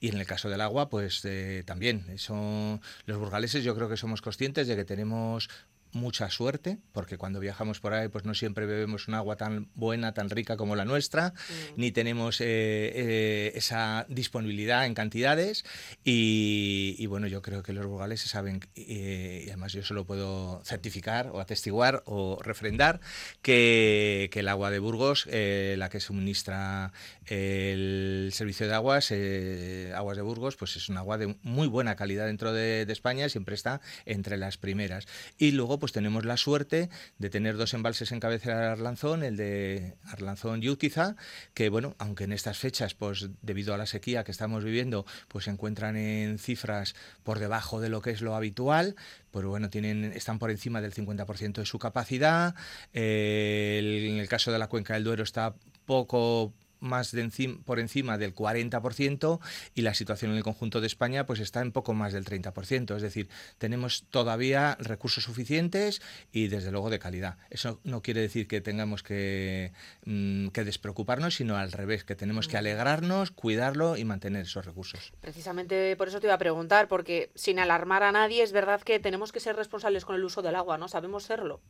y 0.00 0.08
en 0.08 0.18
el 0.18 0.26
caso 0.26 0.48
del 0.48 0.60
agua, 0.60 0.88
pues 0.88 1.24
eh, 1.24 1.62
también. 1.66 2.18
Son, 2.18 2.80
los 3.06 3.18
burgaleses 3.18 3.64
yo 3.64 3.74
creo 3.74 3.88
que 3.88 3.96
somos 3.96 4.22
conscientes 4.22 4.66
de 4.68 4.76
que 4.76 4.84
tenemos 4.84 5.48
mucha 5.92 6.30
suerte, 6.30 6.78
porque 6.92 7.18
cuando 7.18 7.40
viajamos 7.40 7.80
por 7.80 7.94
ahí, 7.94 8.08
pues 8.08 8.24
no 8.24 8.34
siempre 8.34 8.66
bebemos 8.66 9.08
un 9.08 9.14
agua 9.14 9.36
tan 9.36 9.68
buena, 9.74 10.14
tan 10.14 10.30
rica 10.30 10.56
como 10.56 10.76
la 10.76 10.84
nuestra, 10.84 11.30
mm. 11.30 11.80
ni 11.80 11.92
tenemos 11.92 12.40
eh, 12.40 12.44
eh, 12.46 13.52
esa 13.54 14.06
disponibilidad 14.08 14.86
en 14.86 14.94
cantidades. 14.94 15.64
Y, 16.04 17.06
bueno, 17.06 17.26
yo 17.26 17.42
creo 17.42 17.62
que 17.62 17.72
los 17.72 17.86
burgaleses 17.86 18.30
saben, 18.30 18.60
y 18.74 19.48
además 19.48 19.72
yo 19.72 19.82
solo 19.82 20.04
puedo 20.04 20.62
certificar 20.64 21.30
o 21.32 21.40
atestiguar 21.40 22.02
o 22.06 22.38
refrendar, 22.42 23.00
que, 23.42 24.28
que 24.32 24.40
el 24.40 24.48
agua 24.48 24.70
de 24.70 24.78
Burgos, 24.78 25.26
la 25.26 25.88
que 25.88 26.00
suministra 26.00 26.92
el 27.26 28.30
servicio 28.32 28.66
de 28.66 28.74
aguas, 28.74 29.10
eh, 29.10 29.92
Aguas 29.94 30.16
de 30.16 30.22
Burgos, 30.22 30.56
pues 30.56 30.76
es 30.76 30.88
un 30.88 30.96
agua 30.96 31.18
de 31.18 31.36
muy 31.42 31.66
buena 31.66 31.96
calidad 31.96 32.26
dentro 32.26 32.52
de, 32.52 32.86
España, 32.88 33.28
siempre 33.28 33.54
está 33.54 33.80
entre 34.06 34.38
las 34.38 34.56
primeras. 34.56 35.06
Y 35.36 35.52
luego, 35.52 35.77
pues 35.78 35.92
tenemos 35.92 36.24
la 36.24 36.36
suerte 36.36 36.90
de 37.18 37.30
tener 37.30 37.56
dos 37.56 37.74
embalses 37.74 38.12
en 38.12 38.20
cabecera 38.20 38.60
de 38.60 38.66
Arlanzón, 38.66 39.22
el 39.22 39.36
de 39.36 39.94
Arlanzón 40.04 40.62
y 40.62 40.68
Utiza, 40.68 41.16
que 41.54 41.68
bueno, 41.68 41.94
aunque 41.98 42.24
en 42.24 42.32
estas 42.32 42.58
fechas, 42.58 42.94
pues 42.94 43.28
debido 43.42 43.74
a 43.74 43.78
la 43.78 43.86
sequía 43.86 44.24
que 44.24 44.32
estamos 44.32 44.64
viviendo, 44.64 45.06
pues 45.28 45.44
se 45.44 45.50
encuentran 45.50 45.96
en 45.96 46.38
cifras 46.38 46.94
por 47.22 47.38
debajo 47.38 47.80
de 47.80 47.88
lo 47.88 48.02
que 48.02 48.10
es 48.10 48.20
lo 48.20 48.34
habitual, 48.34 48.96
pero 49.30 49.50
bueno, 49.50 49.70
tienen, 49.70 50.04
están 50.04 50.38
por 50.38 50.50
encima 50.50 50.80
del 50.80 50.94
50% 50.94 51.54
de 51.54 51.66
su 51.66 51.78
capacidad. 51.78 52.54
Eh, 52.92 54.08
en 54.10 54.18
el 54.18 54.28
caso 54.28 54.52
de 54.52 54.58
la 54.58 54.68
cuenca 54.68 54.94
del 54.94 55.04
Duero 55.04 55.22
está 55.22 55.54
poco 55.86 56.52
más 56.80 57.12
de 57.12 57.28
por 57.64 57.78
encima 57.78 58.18
del 58.18 58.34
40% 58.34 59.40
y 59.74 59.82
la 59.82 59.94
situación 59.94 60.32
en 60.32 60.38
el 60.38 60.42
conjunto 60.42 60.80
de 60.80 60.86
España 60.86 61.26
pues 61.26 61.40
está 61.40 61.60
en 61.60 61.72
poco 61.72 61.94
más 61.94 62.12
del 62.12 62.24
30%. 62.24 62.96
Es 62.96 63.02
decir, 63.02 63.28
tenemos 63.58 64.04
todavía 64.10 64.76
recursos 64.80 65.24
suficientes 65.24 66.00
y 66.32 66.48
desde 66.48 66.70
luego 66.70 66.90
de 66.90 66.98
calidad. 66.98 67.36
Eso 67.50 67.80
no 67.84 68.02
quiere 68.02 68.20
decir 68.20 68.48
que 68.48 68.60
tengamos 68.60 69.02
que, 69.02 69.72
mm, 70.04 70.48
que 70.48 70.64
despreocuparnos, 70.64 71.34
sino 71.34 71.56
al 71.56 71.72
revés, 71.72 72.04
que 72.04 72.14
tenemos 72.14 72.48
que 72.48 72.56
alegrarnos, 72.56 73.30
cuidarlo 73.30 73.96
y 73.96 74.04
mantener 74.04 74.42
esos 74.42 74.64
recursos. 74.64 75.12
Precisamente 75.20 75.96
por 75.96 76.08
eso 76.08 76.20
te 76.20 76.26
iba 76.26 76.34
a 76.34 76.38
preguntar, 76.38 76.88
porque 76.88 77.30
sin 77.34 77.58
alarmar 77.58 78.02
a 78.02 78.12
nadie, 78.12 78.42
es 78.42 78.52
verdad 78.52 78.80
que 78.82 78.98
tenemos 78.98 79.32
que 79.32 79.40
ser 79.40 79.56
responsables 79.56 80.04
con 80.04 80.16
el 80.16 80.24
uso 80.24 80.42
del 80.42 80.56
agua, 80.56 80.78
¿no? 80.78 80.88
¿Sabemos 80.88 81.24
serlo? 81.24 81.60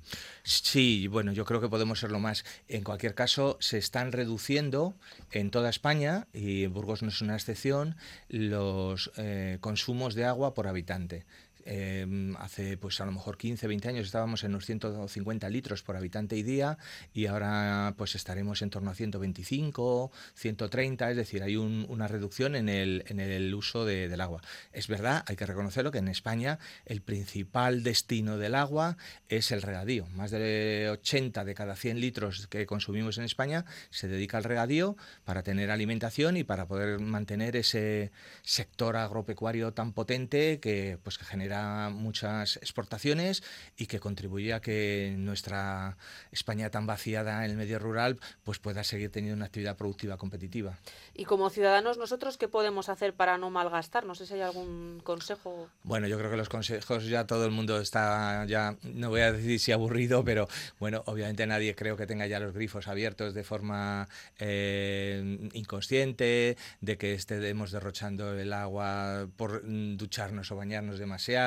Sí, 0.43 1.09
bueno, 1.09 1.33
yo 1.33 1.45
creo 1.45 1.61
que 1.61 1.69
podemos 1.69 2.01
serlo 2.01 2.21
más. 2.21 2.45
En 2.69 2.85
cualquier 2.85 3.15
caso, 3.15 3.57
se 3.61 3.79
están 3.79 4.13
reduciendo 4.13 4.95
en 5.33 5.51
toda 5.51 5.71
España, 5.71 6.27
y 6.33 6.67
Burgos 6.67 7.03
no 7.03 7.09
es 7.09 7.21
una 7.21 7.35
excepción, 7.35 7.97
los 8.29 9.11
eh, 9.17 9.59
consumos 9.61 10.15
de 10.15 10.25
agua 10.25 10.55
por 10.55 10.67
habitante. 10.67 11.25
Em, 11.71 12.35
hace 12.39 12.79
pues 12.79 12.99
a 13.03 13.05
lo 13.05 13.13
mejor 13.13 13.37
15, 13.37 13.67
20 13.67 13.89
años 13.91 14.07
estábamos 14.07 14.43
en 14.43 14.53
unos 14.53 14.65
150 14.65 15.51
litros 15.51 15.83
por 15.83 15.99
habitante 15.99 16.35
y 16.35 16.43
día 16.43 16.79
y 17.13 17.27
ahora 17.27 17.93
pues 17.99 18.15
estaremos 18.15 18.63
en 18.63 18.71
torno 18.71 18.91
a 18.91 18.95
125, 18.95 20.11
130, 20.35 21.11
es 21.11 21.17
decir, 21.19 21.43
hay 21.43 21.57
una 21.57 22.09
reducción 22.09 22.57
en 22.57 22.71
el, 22.71 23.55
uso 23.55 23.85
del 23.85 24.19
agua. 24.19 24.41
Es 24.73 24.89
verdad, 24.89 25.23
hay 25.27 25.37
que 25.37 25.45
reconocerlo, 25.45 25.91
que 25.91 25.99
en 25.99 26.09
España 26.09 26.59
el 26.87 27.03
principal 27.03 27.83
destino 27.83 28.39
del 28.39 28.55
agua 28.55 28.97
es 29.29 29.53
el 29.53 29.61
regadío. 29.61 30.07
Más 30.15 30.31
de 30.31 30.89
80 30.91 31.45
de 31.45 31.55
cada 31.55 31.77
100 31.77 32.01
litros 32.01 32.47
que 32.47 32.65
consumimos 32.65 33.19
en 33.19 33.25
España 33.25 33.67
se 33.91 34.09
dedica 34.09 34.39
al 34.39 34.45
regadío 34.45 34.97
para 35.27 35.43
tener 35.43 35.71
alimentación 35.71 36.39
y 36.39 36.45
para 36.45 36.67
poder 36.67 36.99
mantener 36.99 37.57
ese 37.57 38.11
sector 38.41 38.97
agropecuario 38.97 39.75
tan 39.75 39.93
potente 39.93 40.61
que, 40.61 40.99
pues, 41.03 41.19
que 41.19 41.27
genera 41.27 41.58
muchas 41.91 42.57
exportaciones 42.57 43.43
y 43.77 43.87
que 43.87 44.01
contribuye 44.01 44.53
a 44.53 44.61
que 44.61 45.15
nuestra 45.17 45.97
España 46.33 46.71
tan 46.71 46.87
vaciada 46.87 47.45
en 47.45 47.51
el 47.51 47.57
medio 47.57 47.79
rural 47.79 48.19
pues 48.45 48.59
pueda 48.59 48.85
seguir 48.85 49.11
teniendo 49.11 49.37
una 49.37 49.47
actividad 49.47 49.77
productiva 49.77 50.17
competitiva. 50.17 50.79
Y 51.15 51.25
como 51.25 51.51
ciudadanos 51.51 51.99
nosotros 51.99 52.37
qué 52.39 52.49
podemos 52.49 52.89
hacer 52.89 53.15
para 53.15 53.39
no 53.39 53.51
malgastar? 53.51 54.05
No 54.05 54.15
sé 54.15 54.27
si 54.27 54.35
hay 54.35 54.41
algún 54.43 55.01
consejo. 55.05 55.69
Bueno, 55.83 56.07
yo 56.07 56.19
creo 56.19 56.31
que 56.31 56.37
los 56.37 56.49
consejos 56.49 57.07
ya 57.07 57.27
todo 57.27 57.45
el 57.45 57.51
mundo 57.51 57.81
está 57.81 58.45
ya 58.47 58.77
no 58.83 59.11
voy 59.11 59.21
a 59.21 59.33
decir 59.33 59.61
si 59.61 59.73
aburrido, 59.73 60.25
pero 60.25 60.49
bueno, 60.79 61.03
obviamente 61.07 61.47
nadie 61.47 61.75
creo 61.75 61.97
que 61.97 62.07
tenga 62.07 62.27
ya 62.27 62.41
los 62.41 62.55
grifos 62.55 62.89
abiertos 62.89 63.35
de 63.35 63.45
forma 63.45 64.09
eh, 64.39 65.49
inconsciente, 65.53 66.57
de 66.81 66.99
que 66.99 67.15
estemos 67.15 67.71
derrochando 67.71 68.39
el 68.39 68.53
agua 68.53 69.29
por 69.37 69.63
ducharnos 69.65 70.51
o 70.53 70.57
bañarnos 70.57 70.99
demasiado 70.99 71.38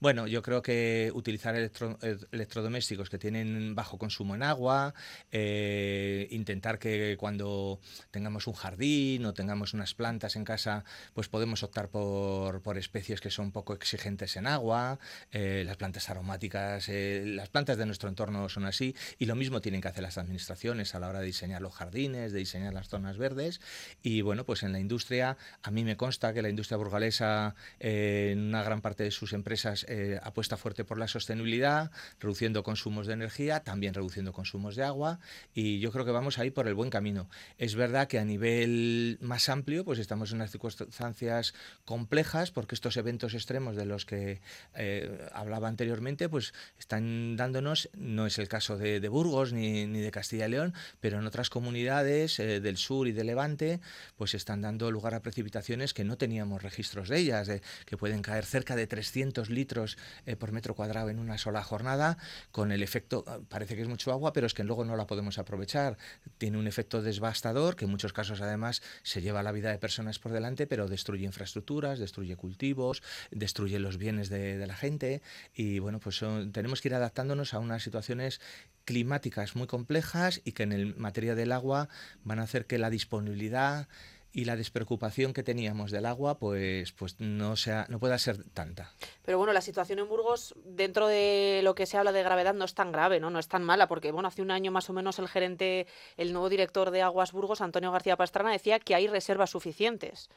bueno, 0.00 0.26
yo 0.26 0.42
creo 0.42 0.62
que 0.62 1.10
utilizar 1.14 1.54
electrodomésticos 1.56 3.08
que 3.08 3.18
tienen 3.18 3.74
bajo 3.74 3.98
consumo 3.98 4.34
en 4.34 4.42
agua, 4.42 4.94
eh, 5.32 6.28
intentar 6.30 6.78
que 6.78 7.16
cuando 7.18 7.80
tengamos 8.10 8.46
un 8.46 8.54
jardín 8.54 9.24
o 9.24 9.34
tengamos 9.34 9.74
unas 9.74 9.94
plantas 9.94 10.36
en 10.36 10.44
casa, 10.44 10.84
pues 11.14 11.28
podemos 11.28 11.62
optar 11.62 11.88
por, 11.88 12.62
especies 12.76 13.20
que 13.20 13.30
son 13.30 13.52
poco 13.52 13.72
exigentes 13.72 14.36
en 14.36 14.46
agua, 14.46 14.98
eh, 15.30 15.62
las 15.64 15.76
plantas 15.76 16.10
aromáticas, 16.10 16.88
eh, 16.88 17.22
las 17.24 17.48
plantas 17.48 17.78
de 17.78 17.86
nuestro 17.86 18.08
entorno 18.08 18.48
son 18.48 18.66
así, 18.66 18.96
y 19.18 19.26
lo 19.26 19.36
mismo 19.36 19.60
tienen 19.60 19.80
que 19.80 19.88
hacer 19.88 20.02
las 20.02 20.18
administraciones 20.18 20.94
a 20.94 20.98
la 20.98 21.08
hora 21.08 21.20
de 21.20 21.26
diseñar 21.26 21.62
los 21.62 21.72
jardines, 21.72 22.32
de 22.32 22.40
diseñar 22.40 22.74
las 22.74 22.88
zonas 22.88 23.16
verdes, 23.16 23.60
y 24.02 24.22
bueno, 24.22 24.44
pues 24.44 24.64
en 24.64 24.72
la 24.72 24.80
industria, 24.80 25.36
a 25.62 25.70
mí 25.70 25.84
me 25.84 25.96
consta 25.96 26.32
que 26.34 26.42
la 26.42 26.48
industria 26.48 26.76
burgalesa 26.76 27.54
en 27.78 28.40
una 28.40 28.62
gran 28.64 28.80
parte 28.80 29.03
de 29.04 29.10
sus 29.10 29.34
empresas 29.34 29.84
eh, 29.88 30.18
apuesta 30.22 30.56
fuerte 30.56 30.84
por 30.84 30.98
la 30.98 31.08
sostenibilidad, 31.08 31.90
reduciendo 32.20 32.62
consumos 32.62 33.06
de 33.06 33.12
energía, 33.12 33.60
también 33.60 33.92
reduciendo 33.92 34.32
consumos 34.32 34.76
de 34.76 34.84
agua 34.84 35.20
y 35.54 35.78
yo 35.78 35.92
creo 35.92 36.04
que 36.04 36.10
vamos 36.10 36.38
ahí 36.38 36.50
por 36.50 36.66
el 36.66 36.74
buen 36.74 36.90
camino. 36.90 37.28
Es 37.58 37.74
verdad 37.74 38.08
que 38.08 38.18
a 38.18 38.24
nivel 38.24 39.18
más 39.20 39.48
amplio 39.48 39.84
pues 39.84 39.98
estamos 39.98 40.30
en 40.30 40.36
unas 40.36 40.50
circunstancias 40.50 41.54
complejas 41.84 42.50
porque 42.50 42.74
estos 42.74 42.96
eventos 42.96 43.34
extremos 43.34 43.76
de 43.76 43.84
los 43.84 44.06
que 44.06 44.40
eh, 44.74 45.28
hablaba 45.32 45.68
anteriormente 45.68 46.28
pues 46.28 46.54
están 46.78 47.36
dándonos, 47.36 47.90
no 47.92 48.26
es 48.26 48.38
el 48.38 48.48
caso 48.48 48.78
de, 48.78 49.04
Burgos 49.08 49.52
ni, 49.52 49.86
de 49.86 50.10
Castilla 50.10 50.46
y 50.46 50.50
León, 50.50 50.74
pero 51.00 51.18
en 51.18 51.26
otras 51.26 51.50
comunidades 51.50 52.40
eh, 52.40 52.60
del 52.60 52.78
sur 52.78 53.06
y 53.06 53.12
de 53.12 53.22
Levante 53.22 53.80
pues 54.16 54.34
están 54.34 54.62
dando 54.62 54.90
lugar 54.90 55.14
a 55.14 55.20
precipitaciones 55.20 55.92
que 55.92 56.04
no 56.04 56.16
teníamos 56.16 56.62
registros 56.62 57.10
de 57.10 57.18
ellas, 57.18 57.50
que 57.84 57.96
pueden 57.96 58.22
caer 58.22 58.46
cerca 58.46 58.76
de 58.76 58.86
300 58.94 59.50
litros 59.50 59.98
eh, 60.24 60.36
por 60.36 60.52
metro 60.52 60.76
cuadrado 60.76 61.10
en 61.10 61.18
una 61.18 61.36
sola 61.36 61.64
jornada, 61.64 62.16
con 62.52 62.70
el 62.70 62.80
efecto, 62.80 63.24
ah, 63.26 63.40
parece 63.48 63.74
que 63.74 63.82
es 63.82 63.88
mucho 63.88 64.12
agua, 64.12 64.32
pero 64.32 64.46
es 64.46 64.54
que 64.54 64.62
luego 64.62 64.84
no 64.84 64.94
la 64.94 65.08
podemos 65.08 65.36
aprovechar. 65.38 65.98
Tiene 66.38 66.58
un 66.58 66.68
efecto 66.68 67.02
devastador, 67.02 67.74
que 67.74 67.86
en 67.86 67.90
muchos 67.90 68.12
casos 68.12 68.40
además 68.40 68.82
se 69.02 69.20
lleva 69.20 69.42
la 69.42 69.50
vida 69.50 69.72
de 69.72 69.78
personas 69.78 70.20
por 70.20 70.30
delante, 70.30 70.68
pero 70.68 70.86
destruye 70.86 71.24
infraestructuras, 71.24 71.98
destruye 71.98 72.36
cultivos, 72.36 73.02
destruye 73.32 73.80
los 73.80 73.98
bienes 73.98 74.28
de, 74.28 74.64
la 74.64 74.76
gente. 74.76 75.20
Y 75.52 75.80
bueno, 75.80 75.98
pues 75.98 76.22
tenemos 76.52 76.80
que 76.80 76.88
ir 76.88 76.94
adaptándonos 76.94 77.52
a 77.52 77.58
unas 77.58 77.82
situaciones 77.82 78.40
climáticas 78.84 79.56
muy 79.56 79.66
complejas 79.66 80.40
y 80.44 80.52
que 80.52 80.62
en 80.62 80.72
el 80.72 80.94
materia 80.94 81.34
del 81.34 81.50
agua 81.50 81.88
van 82.22 82.38
a 82.38 82.42
hacer 82.44 82.66
que 82.66 82.78
la 82.78 82.90
disponibilidad 82.90 83.88
y 84.34 84.44
la 84.44 84.56
despreocupación 84.56 85.32
que 85.32 85.42
teníamos 85.42 85.92
del 85.92 86.04
agua 86.04 86.38
pues 86.38 86.92
pues 86.92 87.20
no 87.20 87.56
sea 87.56 87.86
no 87.88 87.98
pueda 87.98 88.18
ser 88.18 88.42
tanta. 88.50 88.92
Pero 89.24 89.38
bueno, 89.38 89.52
la 89.52 89.60
situación 89.60 90.00
en 90.00 90.08
Burgos 90.08 90.54
dentro 90.64 91.06
de 91.06 91.60
lo 91.62 91.74
que 91.74 91.86
se 91.86 91.96
habla 91.96 92.12
de 92.12 92.22
gravedad 92.22 92.52
no 92.52 92.64
es 92.64 92.74
tan 92.74 92.92
grave, 92.92 93.20
¿no? 93.20 93.30
No 93.30 93.38
es 93.38 93.48
tan 93.48 93.62
mala 93.62 93.86
porque 93.86 94.10
bueno, 94.12 94.28
hace 94.28 94.42
un 94.42 94.50
año 94.50 94.72
más 94.72 94.90
o 94.90 94.92
menos 94.92 95.18
el 95.18 95.28
gerente 95.28 95.86
el 96.16 96.32
nuevo 96.32 96.48
director 96.48 96.90
de 96.90 97.02
Aguas 97.02 97.32
Burgos, 97.32 97.60
Antonio 97.60 97.92
García 97.92 98.16
Pastrana 98.16 98.50
decía 98.50 98.80
que 98.80 98.94
hay 98.94 99.06
reservas 99.06 99.50
suficientes. 99.50 100.28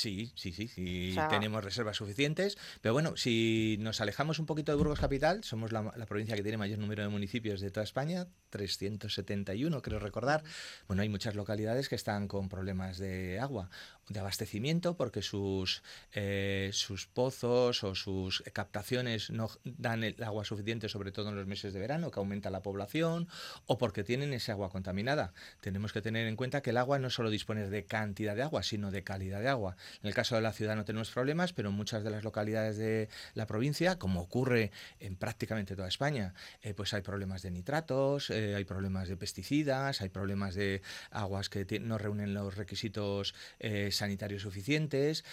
Sí, 0.00 0.32
sí, 0.34 0.52
sí, 0.52 0.66
sí 0.66 1.14
tenemos 1.28 1.62
reservas 1.62 1.98
suficientes, 1.98 2.56
pero 2.80 2.94
bueno, 2.94 3.18
si 3.18 3.76
nos 3.80 4.00
alejamos 4.00 4.38
un 4.38 4.46
poquito 4.46 4.72
de 4.72 4.78
Burgos 4.78 4.98
Capital, 4.98 5.44
somos 5.44 5.72
la, 5.72 5.92
provincia 6.06 6.34
que 6.34 6.42
tiene 6.42 6.56
mayor 6.56 6.78
número 6.78 7.02
de 7.02 7.10
municipios 7.10 7.60
de 7.60 7.70
toda 7.70 7.84
España, 7.84 8.26
371 8.48 9.82
creo 9.82 9.98
recordar, 9.98 10.42
bueno, 10.88 11.02
hay 11.02 11.10
muchas 11.10 11.34
localidades 11.34 11.90
que 11.90 11.96
están 11.96 12.28
con 12.28 12.48
problemas 12.48 12.96
de 12.96 13.40
agua, 13.40 13.68
de 14.10 14.20
abastecimiento, 14.20 14.96
porque 14.96 15.22
sus, 15.22 15.82
eh, 16.12 16.70
sus 16.72 17.06
pozos 17.06 17.84
o 17.84 17.94
sus 17.94 18.42
captaciones 18.52 19.30
no 19.30 19.48
dan 19.64 20.02
el 20.02 20.22
agua 20.22 20.44
suficiente, 20.44 20.88
sobre 20.88 21.12
todo 21.12 21.30
en 21.30 21.36
los 21.36 21.46
meses 21.46 21.72
de 21.72 21.78
verano, 21.78 22.10
que 22.10 22.18
aumenta 22.18 22.50
la 22.50 22.60
población, 22.60 23.28
o 23.66 23.78
porque 23.78 24.02
tienen 24.02 24.32
ese 24.32 24.50
agua 24.50 24.68
contaminada. 24.68 25.32
Tenemos 25.60 25.92
que 25.92 26.02
tener 26.02 26.26
en 26.26 26.34
cuenta 26.34 26.60
que 26.60 26.70
el 26.70 26.76
agua 26.76 26.98
no 26.98 27.08
solo 27.08 27.30
dispone 27.30 27.70
de 27.70 27.84
cantidad 27.84 28.34
de 28.34 28.42
agua, 28.42 28.64
sino 28.64 28.90
de 28.90 29.04
calidad 29.04 29.40
de 29.40 29.48
agua. 29.48 29.76
En 30.02 30.08
el 30.08 30.14
caso 30.14 30.34
de 30.34 30.42
la 30.42 30.52
ciudad 30.52 30.74
no 30.74 30.84
tenemos 30.84 31.10
problemas, 31.10 31.52
pero 31.52 31.68
en 31.68 31.76
muchas 31.76 32.02
de 32.02 32.10
las 32.10 32.24
localidades 32.24 32.76
de 32.78 33.08
la 33.34 33.46
provincia, 33.46 33.96
como 33.98 34.20
ocurre 34.20 34.72
en 34.98 35.14
prácticamente 35.14 35.76
toda 35.76 35.86
España, 35.86 36.34
eh, 36.62 36.74
pues 36.74 36.92
hay 36.94 37.02
problemas 37.02 37.42
de 37.42 37.52
nitratos, 37.52 38.30
eh, 38.30 38.56
hay 38.56 38.64
problemas 38.64 39.08
de 39.08 39.16
pesticidas, 39.16 40.00
hay 40.00 40.08
problemas 40.08 40.56
de 40.56 40.82
aguas 41.12 41.48
que 41.48 41.64
no 41.80 41.96
reúnen 41.96 42.34
los 42.34 42.56
requisitos 42.56 43.34
eh, 43.60 43.90
sanitarios 44.00 44.42
suficientes 44.42 45.24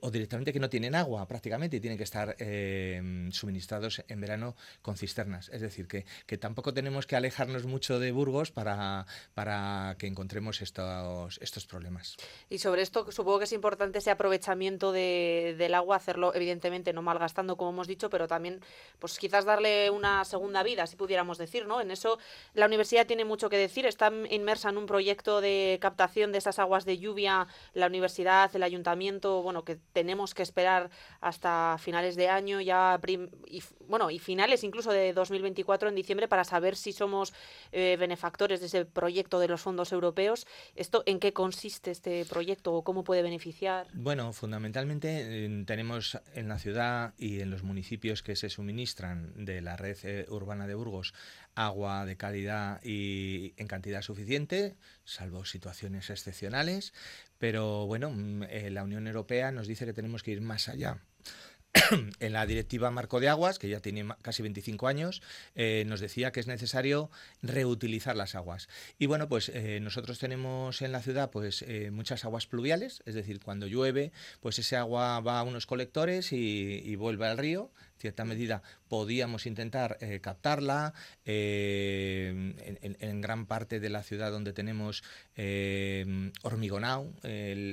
o 0.00 0.10
directamente 0.10 0.52
que 0.52 0.60
no 0.60 0.68
tienen 0.68 0.94
agua 0.94 1.26
prácticamente 1.26 1.76
y 1.76 1.80
tienen 1.80 1.96
que 1.96 2.04
estar 2.04 2.36
eh, 2.38 3.28
suministrados 3.32 4.02
en 4.08 4.20
verano 4.20 4.56
con 4.82 4.96
cisternas. 4.96 5.48
Es 5.50 5.60
decir, 5.60 5.86
que, 5.86 6.04
que, 6.26 6.38
tampoco 6.38 6.74
tenemos 6.74 7.06
que 7.06 7.16
alejarnos 7.16 7.64
mucho 7.64 7.98
de 7.98 8.12
Burgos 8.12 8.50
para, 8.50 9.06
para 9.34 9.96
que 9.98 10.06
encontremos 10.06 10.62
estos, 10.62 11.38
estos 11.40 11.66
problemas. 11.66 12.16
Y 12.48 12.58
sobre 12.58 12.82
esto 12.82 13.10
supongo 13.10 13.38
que 13.38 13.44
es 13.44 13.52
importante 13.52 13.98
ese 13.98 14.10
aprovechamiento 14.10 14.92
de, 14.92 15.54
del 15.58 15.74
agua, 15.74 15.96
hacerlo 15.96 16.34
evidentemente 16.34 16.92
no 16.92 17.02
malgastando 17.02 17.56
como 17.56 17.70
hemos 17.70 17.86
dicho, 17.86 18.10
pero 18.10 18.28
también 18.28 18.60
pues 18.98 19.18
quizás 19.18 19.44
darle 19.44 19.90
una 19.90 20.24
segunda 20.24 20.62
vida, 20.62 20.86
si 20.86 20.96
pudiéramos 20.96 21.38
decir, 21.38 21.66
¿no? 21.66 21.80
En 21.80 21.90
eso 21.90 22.18
la 22.54 22.66
universidad 22.66 23.06
tiene 23.06 23.24
mucho 23.24 23.48
que 23.48 23.56
decir, 23.56 23.86
está 23.86 24.12
inmersa 24.30 24.70
en 24.70 24.78
un 24.78 24.86
proyecto 24.86 25.40
de 25.40 25.78
captación 25.80 26.32
de 26.32 26.38
esas 26.38 26.58
aguas 26.58 26.84
de 26.84 26.98
lluvia, 26.98 27.46
la 27.74 27.86
universidad, 27.86 28.54
el 28.54 28.62
ayuntamiento, 28.62 29.42
bueno, 29.42 29.64
que 29.64 29.69
tenemos 29.92 30.34
que 30.34 30.42
esperar 30.42 30.90
hasta 31.20 31.76
finales 31.78 32.16
de 32.16 32.28
año 32.28 32.60
ya 32.60 33.00
y, 33.46 33.62
bueno 33.88 34.10
y 34.10 34.18
finales 34.18 34.64
incluso 34.64 34.92
de 34.92 35.12
2024 35.12 35.88
en 35.88 35.94
diciembre 35.94 36.28
para 36.28 36.44
saber 36.44 36.76
si 36.76 36.92
somos 36.92 37.32
eh, 37.72 37.96
benefactores 37.98 38.60
de 38.60 38.66
ese 38.66 38.84
proyecto 38.84 39.38
de 39.38 39.48
los 39.48 39.60
fondos 39.60 39.92
europeos. 39.92 40.46
¿Esto 40.74 41.02
en 41.06 41.20
qué 41.20 41.32
consiste 41.32 41.90
este 41.90 42.24
proyecto 42.24 42.74
o 42.74 42.82
cómo 42.82 43.04
puede 43.04 43.22
beneficiar? 43.22 43.86
Bueno, 43.92 44.32
fundamentalmente 44.32 45.64
tenemos 45.66 46.18
en 46.34 46.48
la 46.48 46.58
ciudad 46.58 47.14
y 47.18 47.40
en 47.40 47.50
los 47.50 47.62
municipios 47.62 48.22
que 48.22 48.36
se 48.36 48.48
suministran 48.48 49.32
de 49.44 49.60
la 49.60 49.76
red 49.76 49.96
eh, 50.04 50.26
urbana 50.28 50.66
de 50.66 50.74
Burgos 50.74 51.14
agua 51.66 52.04
de 52.04 52.16
calidad 52.16 52.82
y 52.82 53.54
en 53.56 53.66
cantidad 53.66 54.02
suficiente, 54.02 54.76
salvo 55.04 55.44
situaciones 55.44 56.10
excepcionales. 56.10 56.92
Pero 57.38 57.86
bueno, 57.86 58.10
mm, 58.10 58.44
eh, 58.44 58.70
la 58.70 58.84
Unión 58.84 59.06
Europea 59.06 59.52
nos 59.52 59.66
dice 59.66 59.86
que 59.86 59.92
tenemos 59.92 60.22
que 60.22 60.32
ir 60.32 60.40
más 60.40 60.68
allá. 60.68 60.98
en 62.18 62.32
la 62.32 62.46
directiva 62.46 62.90
Marco 62.90 63.20
de 63.20 63.28
Aguas, 63.28 63.60
que 63.60 63.68
ya 63.68 63.78
tiene 63.78 64.04
casi 64.22 64.42
25 64.42 64.88
años, 64.88 65.22
eh, 65.54 65.84
nos 65.86 66.00
decía 66.00 66.32
que 66.32 66.40
es 66.40 66.48
necesario 66.48 67.10
reutilizar 67.42 68.16
las 68.16 68.34
aguas. 68.34 68.68
Y 68.98 69.06
bueno, 69.06 69.28
pues 69.28 69.50
eh, 69.50 69.78
nosotros 69.80 70.18
tenemos 70.18 70.82
en 70.82 70.90
la 70.90 71.00
ciudad 71.00 71.30
pues 71.30 71.64
muchas 71.92 72.24
aguas 72.24 72.48
pluviales, 72.48 73.02
es 73.06 73.14
decir, 73.14 73.38
cuando 73.38 73.68
llueve, 73.68 74.10
pues 74.40 74.58
ese 74.58 74.76
agua 74.76 75.20
va 75.20 75.38
a 75.38 75.44
unos 75.44 75.66
colectores 75.66 76.32
y, 76.32 76.82
y 76.84 76.96
vuelve 76.96 77.28
al 77.28 77.38
río, 77.38 77.70
cierta 78.00 78.24
medida 78.24 78.62
podíamos 78.88 79.46
intentar 79.46 79.98
eh, 80.00 80.20
captarla. 80.20 80.94
Eh, 81.24 82.54
en, 82.82 83.20
gran 83.20 83.46
parte 83.46 83.80
de 83.80 83.90
la 83.90 84.02
ciudad 84.02 84.32
donde 84.32 84.52
tenemos 84.52 85.04
eh, 85.36 86.32
hormigonado 86.42 87.12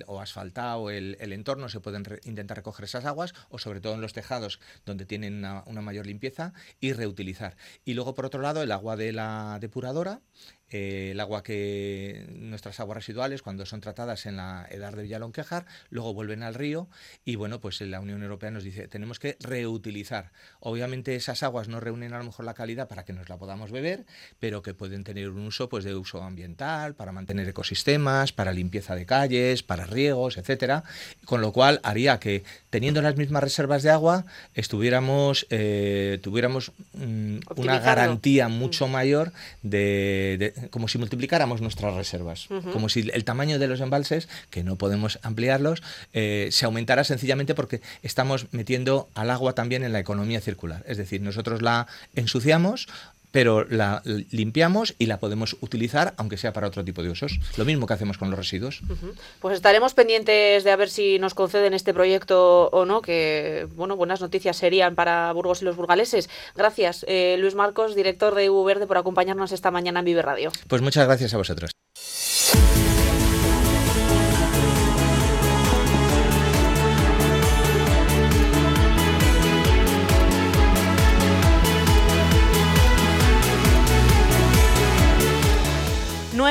o 0.07 0.19
asfaltado 0.19 0.89
el, 0.89 1.15
entorno 1.31 1.69
se 1.69 1.79
pueden 1.79 2.03
intentar 2.25 2.57
recoger 2.57 2.85
esas 2.85 3.05
aguas 3.05 3.33
o 3.49 3.57
sobre 3.57 3.79
todo 3.79 3.93
en 3.93 4.01
los 4.01 4.13
tejados 4.13 4.59
donde 4.85 5.05
tienen 5.05 5.37
una, 5.37 5.63
una, 5.65 5.81
mayor 5.81 6.05
limpieza 6.05 6.53
y 6.81 6.93
reutilizar. 6.93 7.55
Y 7.85 7.93
luego 7.93 8.13
por 8.13 8.25
otro 8.25 8.41
lado 8.41 8.61
el 8.61 8.71
agua 8.71 8.97
de 8.97 9.13
la 9.13 9.57
depuradora 9.61 10.21
eh, 10.69 11.11
el 11.11 11.19
agua 11.21 11.43
que 11.43 12.25
nuestras 12.29 12.81
aguas 12.81 12.97
residuales 12.97 13.41
cuando 13.41 13.65
son 13.65 13.79
tratadas 13.79 14.25
en 14.25 14.35
la 14.35 14.67
edad 14.69 14.93
de 14.93 15.03
Villalonquejar 15.03 15.65
luego 15.89 16.13
vuelven 16.13 16.43
al 16.43 16.55
río 16.55 16.89
y 17.23 17.37
bueno 17.37 17.61
pues 17.61 17.79
la 17.79 18.01
Unión 18.01 18.21
Europea 18.21 18.51
nos 18.51 18.65
dice 18.65 18.89
tenemos 18.89 19.17
que 19.17 19.37
reutilizar. 19.39 20.31
Obviamente 20.59 21.15
esas 21.15 21.41
aguas 21.43 21.69
no 21.69 21.79
reúnen 21.79 22.13
a 22.13 22.17
lo 22.17 22.25
mejor 22.25 22.43
la 22.43 22.53
calidad 22.53 22.89
para 22.89 23.05
que 23.05 23.13
nos 23.13 23.29
la 23.29 23.37
podamos 23.37 23.71
beber 23.71 24.05
pero 24.39 24.61
que 24.61 24.73
pueden 24.73 25.05
tener 25.05 25.29
un 25.29 25.47
uso 25.47 25.69
pues 25.69 25.85
de 25.85 25.95
uso 25.95 26.21
ambiental 26.21 26.95
para 26.95 27.13
mantener 27.13 27.47
ecosistemas 27.47 28.33
para 28.33 28.51
limpieza 28.51 28.93
de 28.93 29.05
calles 29.05 29.63
para 29.63 29.85
riegos 29.85 30.37
etcétera. 30.37 30.83
Con 31.23 31.39
lo 31.39 31.53
cual 31.53 31.79
haría 31.83 32.19
que 32.19 32.43
teniendo 32.69 33.01
las 33.01 33.15
mismas 33.15 33.41
reservas 33.41 33.83
de 33.83 33.91
agua 33.91 34.25
estuviéramos 34.53 35.47
eh, 35.49 36.19
tuviéramos 36.21 36.73
mm, 36.93 37.37
una 37.55 37.79
garantía 37.79 38.49
mucho 38.49 38.89
mayor 38.89 39.31
de 39.63 40.55
como 40.69 40.87
si 40.87 40.97
multiplicáramos 40.97 41.61
nuestras 41.61 41.93
reservas, 41.95 42.47
como 42.73 42.89
si 42.89 43.09
el 43.13 43.23
tamaño 43.23 43.59
de 43.59 43.67
los 43.67 43.81
embalses, 43.81 44.27
que 44.49 44.63
no 44.63 44.75
podemos 44.75 45.19
ampliarlos, 45.21 45.83
eh, 46.13 46.49
se 46.51 46.65
aumentara 46.65 47.03
sencillamente 47.03 47.55
porque 47.55 47.81
estamos 48.03 48.47
metiendo 48.51 49.09
al 49.15 49.29
agua 49.31 49.53
también 49.53 49.83
en 49.83 49.93
la 49.93 49.99
economía 49.99 50.41
circular. 50.41 50.83
Es 50.87 50.97
decir, 50.97 51.21
nosotros 51.21 51.61
la 51.61 51.87
ensuciamos, 52.15 52.87
pero 53.37 53.67
la 53.69 54.01
limpiamos 54.31 54.95
y 54.97 55.05
la 55.05 55.19
podemos 55.19 55.57
utilizar, 55.61 56.15
aunque 56.17 56.37
sea 56.37 56.53
para 56.53 56.65
otro 56.65 56.83
tipo 56.83 57.03
de 57.03 57.11
usos. 57.11 57.39
Lo 57.55 57.65
mismo 57.65 57.85
que 57.85 57.93
hacemos 57.93 58.17
con 58.17 58.31
los 58.31 58.39
residuos. 58.39 58.81
Pues 59.39 59.53
estaremos 59.53 59.93
pendientes 59.93 60.63
de 60.63 60.71
a 60.71 60.75
ver 60.75 60.89
si 60.89 61.19
nos 61.19 61.35
conceden 61.35 61.75
este 61.75 61.93
proyecto 61.93 62.69
o 62.69 62.85
no, 62.85 63.03
que 63.03 63.67
bueno, 63.75 63.95
buenas 63.95 64.21
noticias 64.21 64.57
serían 64.57 64.95
para 64.95 65.31
Burgos 65.33 65.61
y 65.61 65.65
los 65.65 65.75
burgaleses. 65.75 66.31
Gracias, 66.55 67.05
eh, 67.07 67.35
Luis 67.37 67.53
Marcos, 67.53 67.93
director 67.93 68.33
de 68.33 68.45
EU 68.45 68.63
Verde, 68.63 68.87
por 68.87 68.97
acompañarnos 68.97 69.51
esta 69.51 69.69
mañana 69.69 69.99
en 69.99 70.05
Vive 70.05 70.23
Radio. 70.23 70.51
Pues 70.67 70.81
muchas 70.81 71.05
gracias 71.05 71.35
a 71.35 71.37
vosotros. 71.37 71.69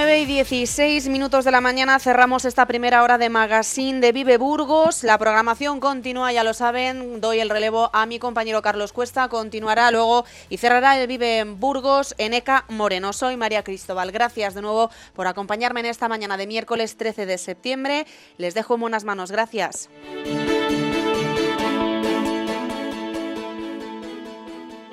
9 0.07 0.21
y 0.21 0.25
16 0.27 1.09
minutos 1.09 1.45
de 1.45 1.51
la 1.51 1.61
mañana 1.61 1.99
cerramos 1.99 2.45
esta 2.45 2.65
primera 2.67 3.03
hora 3.03 3.19
de 3.19 3.29
magazine 3.29 3.99
de 3.99 4.13
Vive 4.13 4.39
Burgos. 4.39 5.03
La 5.03 5.19
programación 5.19 5.81
continúa, 5.81 6.33
ya 6.33 6.45
lo 6.45 6.55
saben. 6.55 7.21
Doy 7.21 7.41
el 7.41 7.51
relevo 7.51 7.91
a 7.93 8.07
mi 8.07 8.21
compañero 8.21 8.63
Carlos 8.63 8.93
Cuesta. 8.93 9.29
Continuará 9.29 9.91
luego 9.91 10.25
y 10.49 10.59
cerrará 10.59 10.97
el 10.97 11.09
Vive 11.09 11.43
Burgos 11.43 12.15
en 12.19 12.35
ECA 12.35 12.67
Moreno. 12.69 13.13
Soy 13.13 13.37
María 13.37 13.65
Cristóbal. 13.65 14.13
Gracias 14.13 14.55
de 14.55 14.63
nuevo 14.63 14.93
por 15.13 15.27
acompañarme 15.27 15.81
en 15.81 15.87
esta 15.87 16.07
mañana 16.07 16.37
de 16.37 16.47
miércoles 16.47 16.97
13 16.97 17.27
de 17.27 17.37
septiembre. 17.37 18.07
Les 18.39 18.55
dejo 18.55 18.75
en 18.75 18.83
buenas 18.83 19.03
manos. 19.03 19.33
Gracias. 19.33 19.89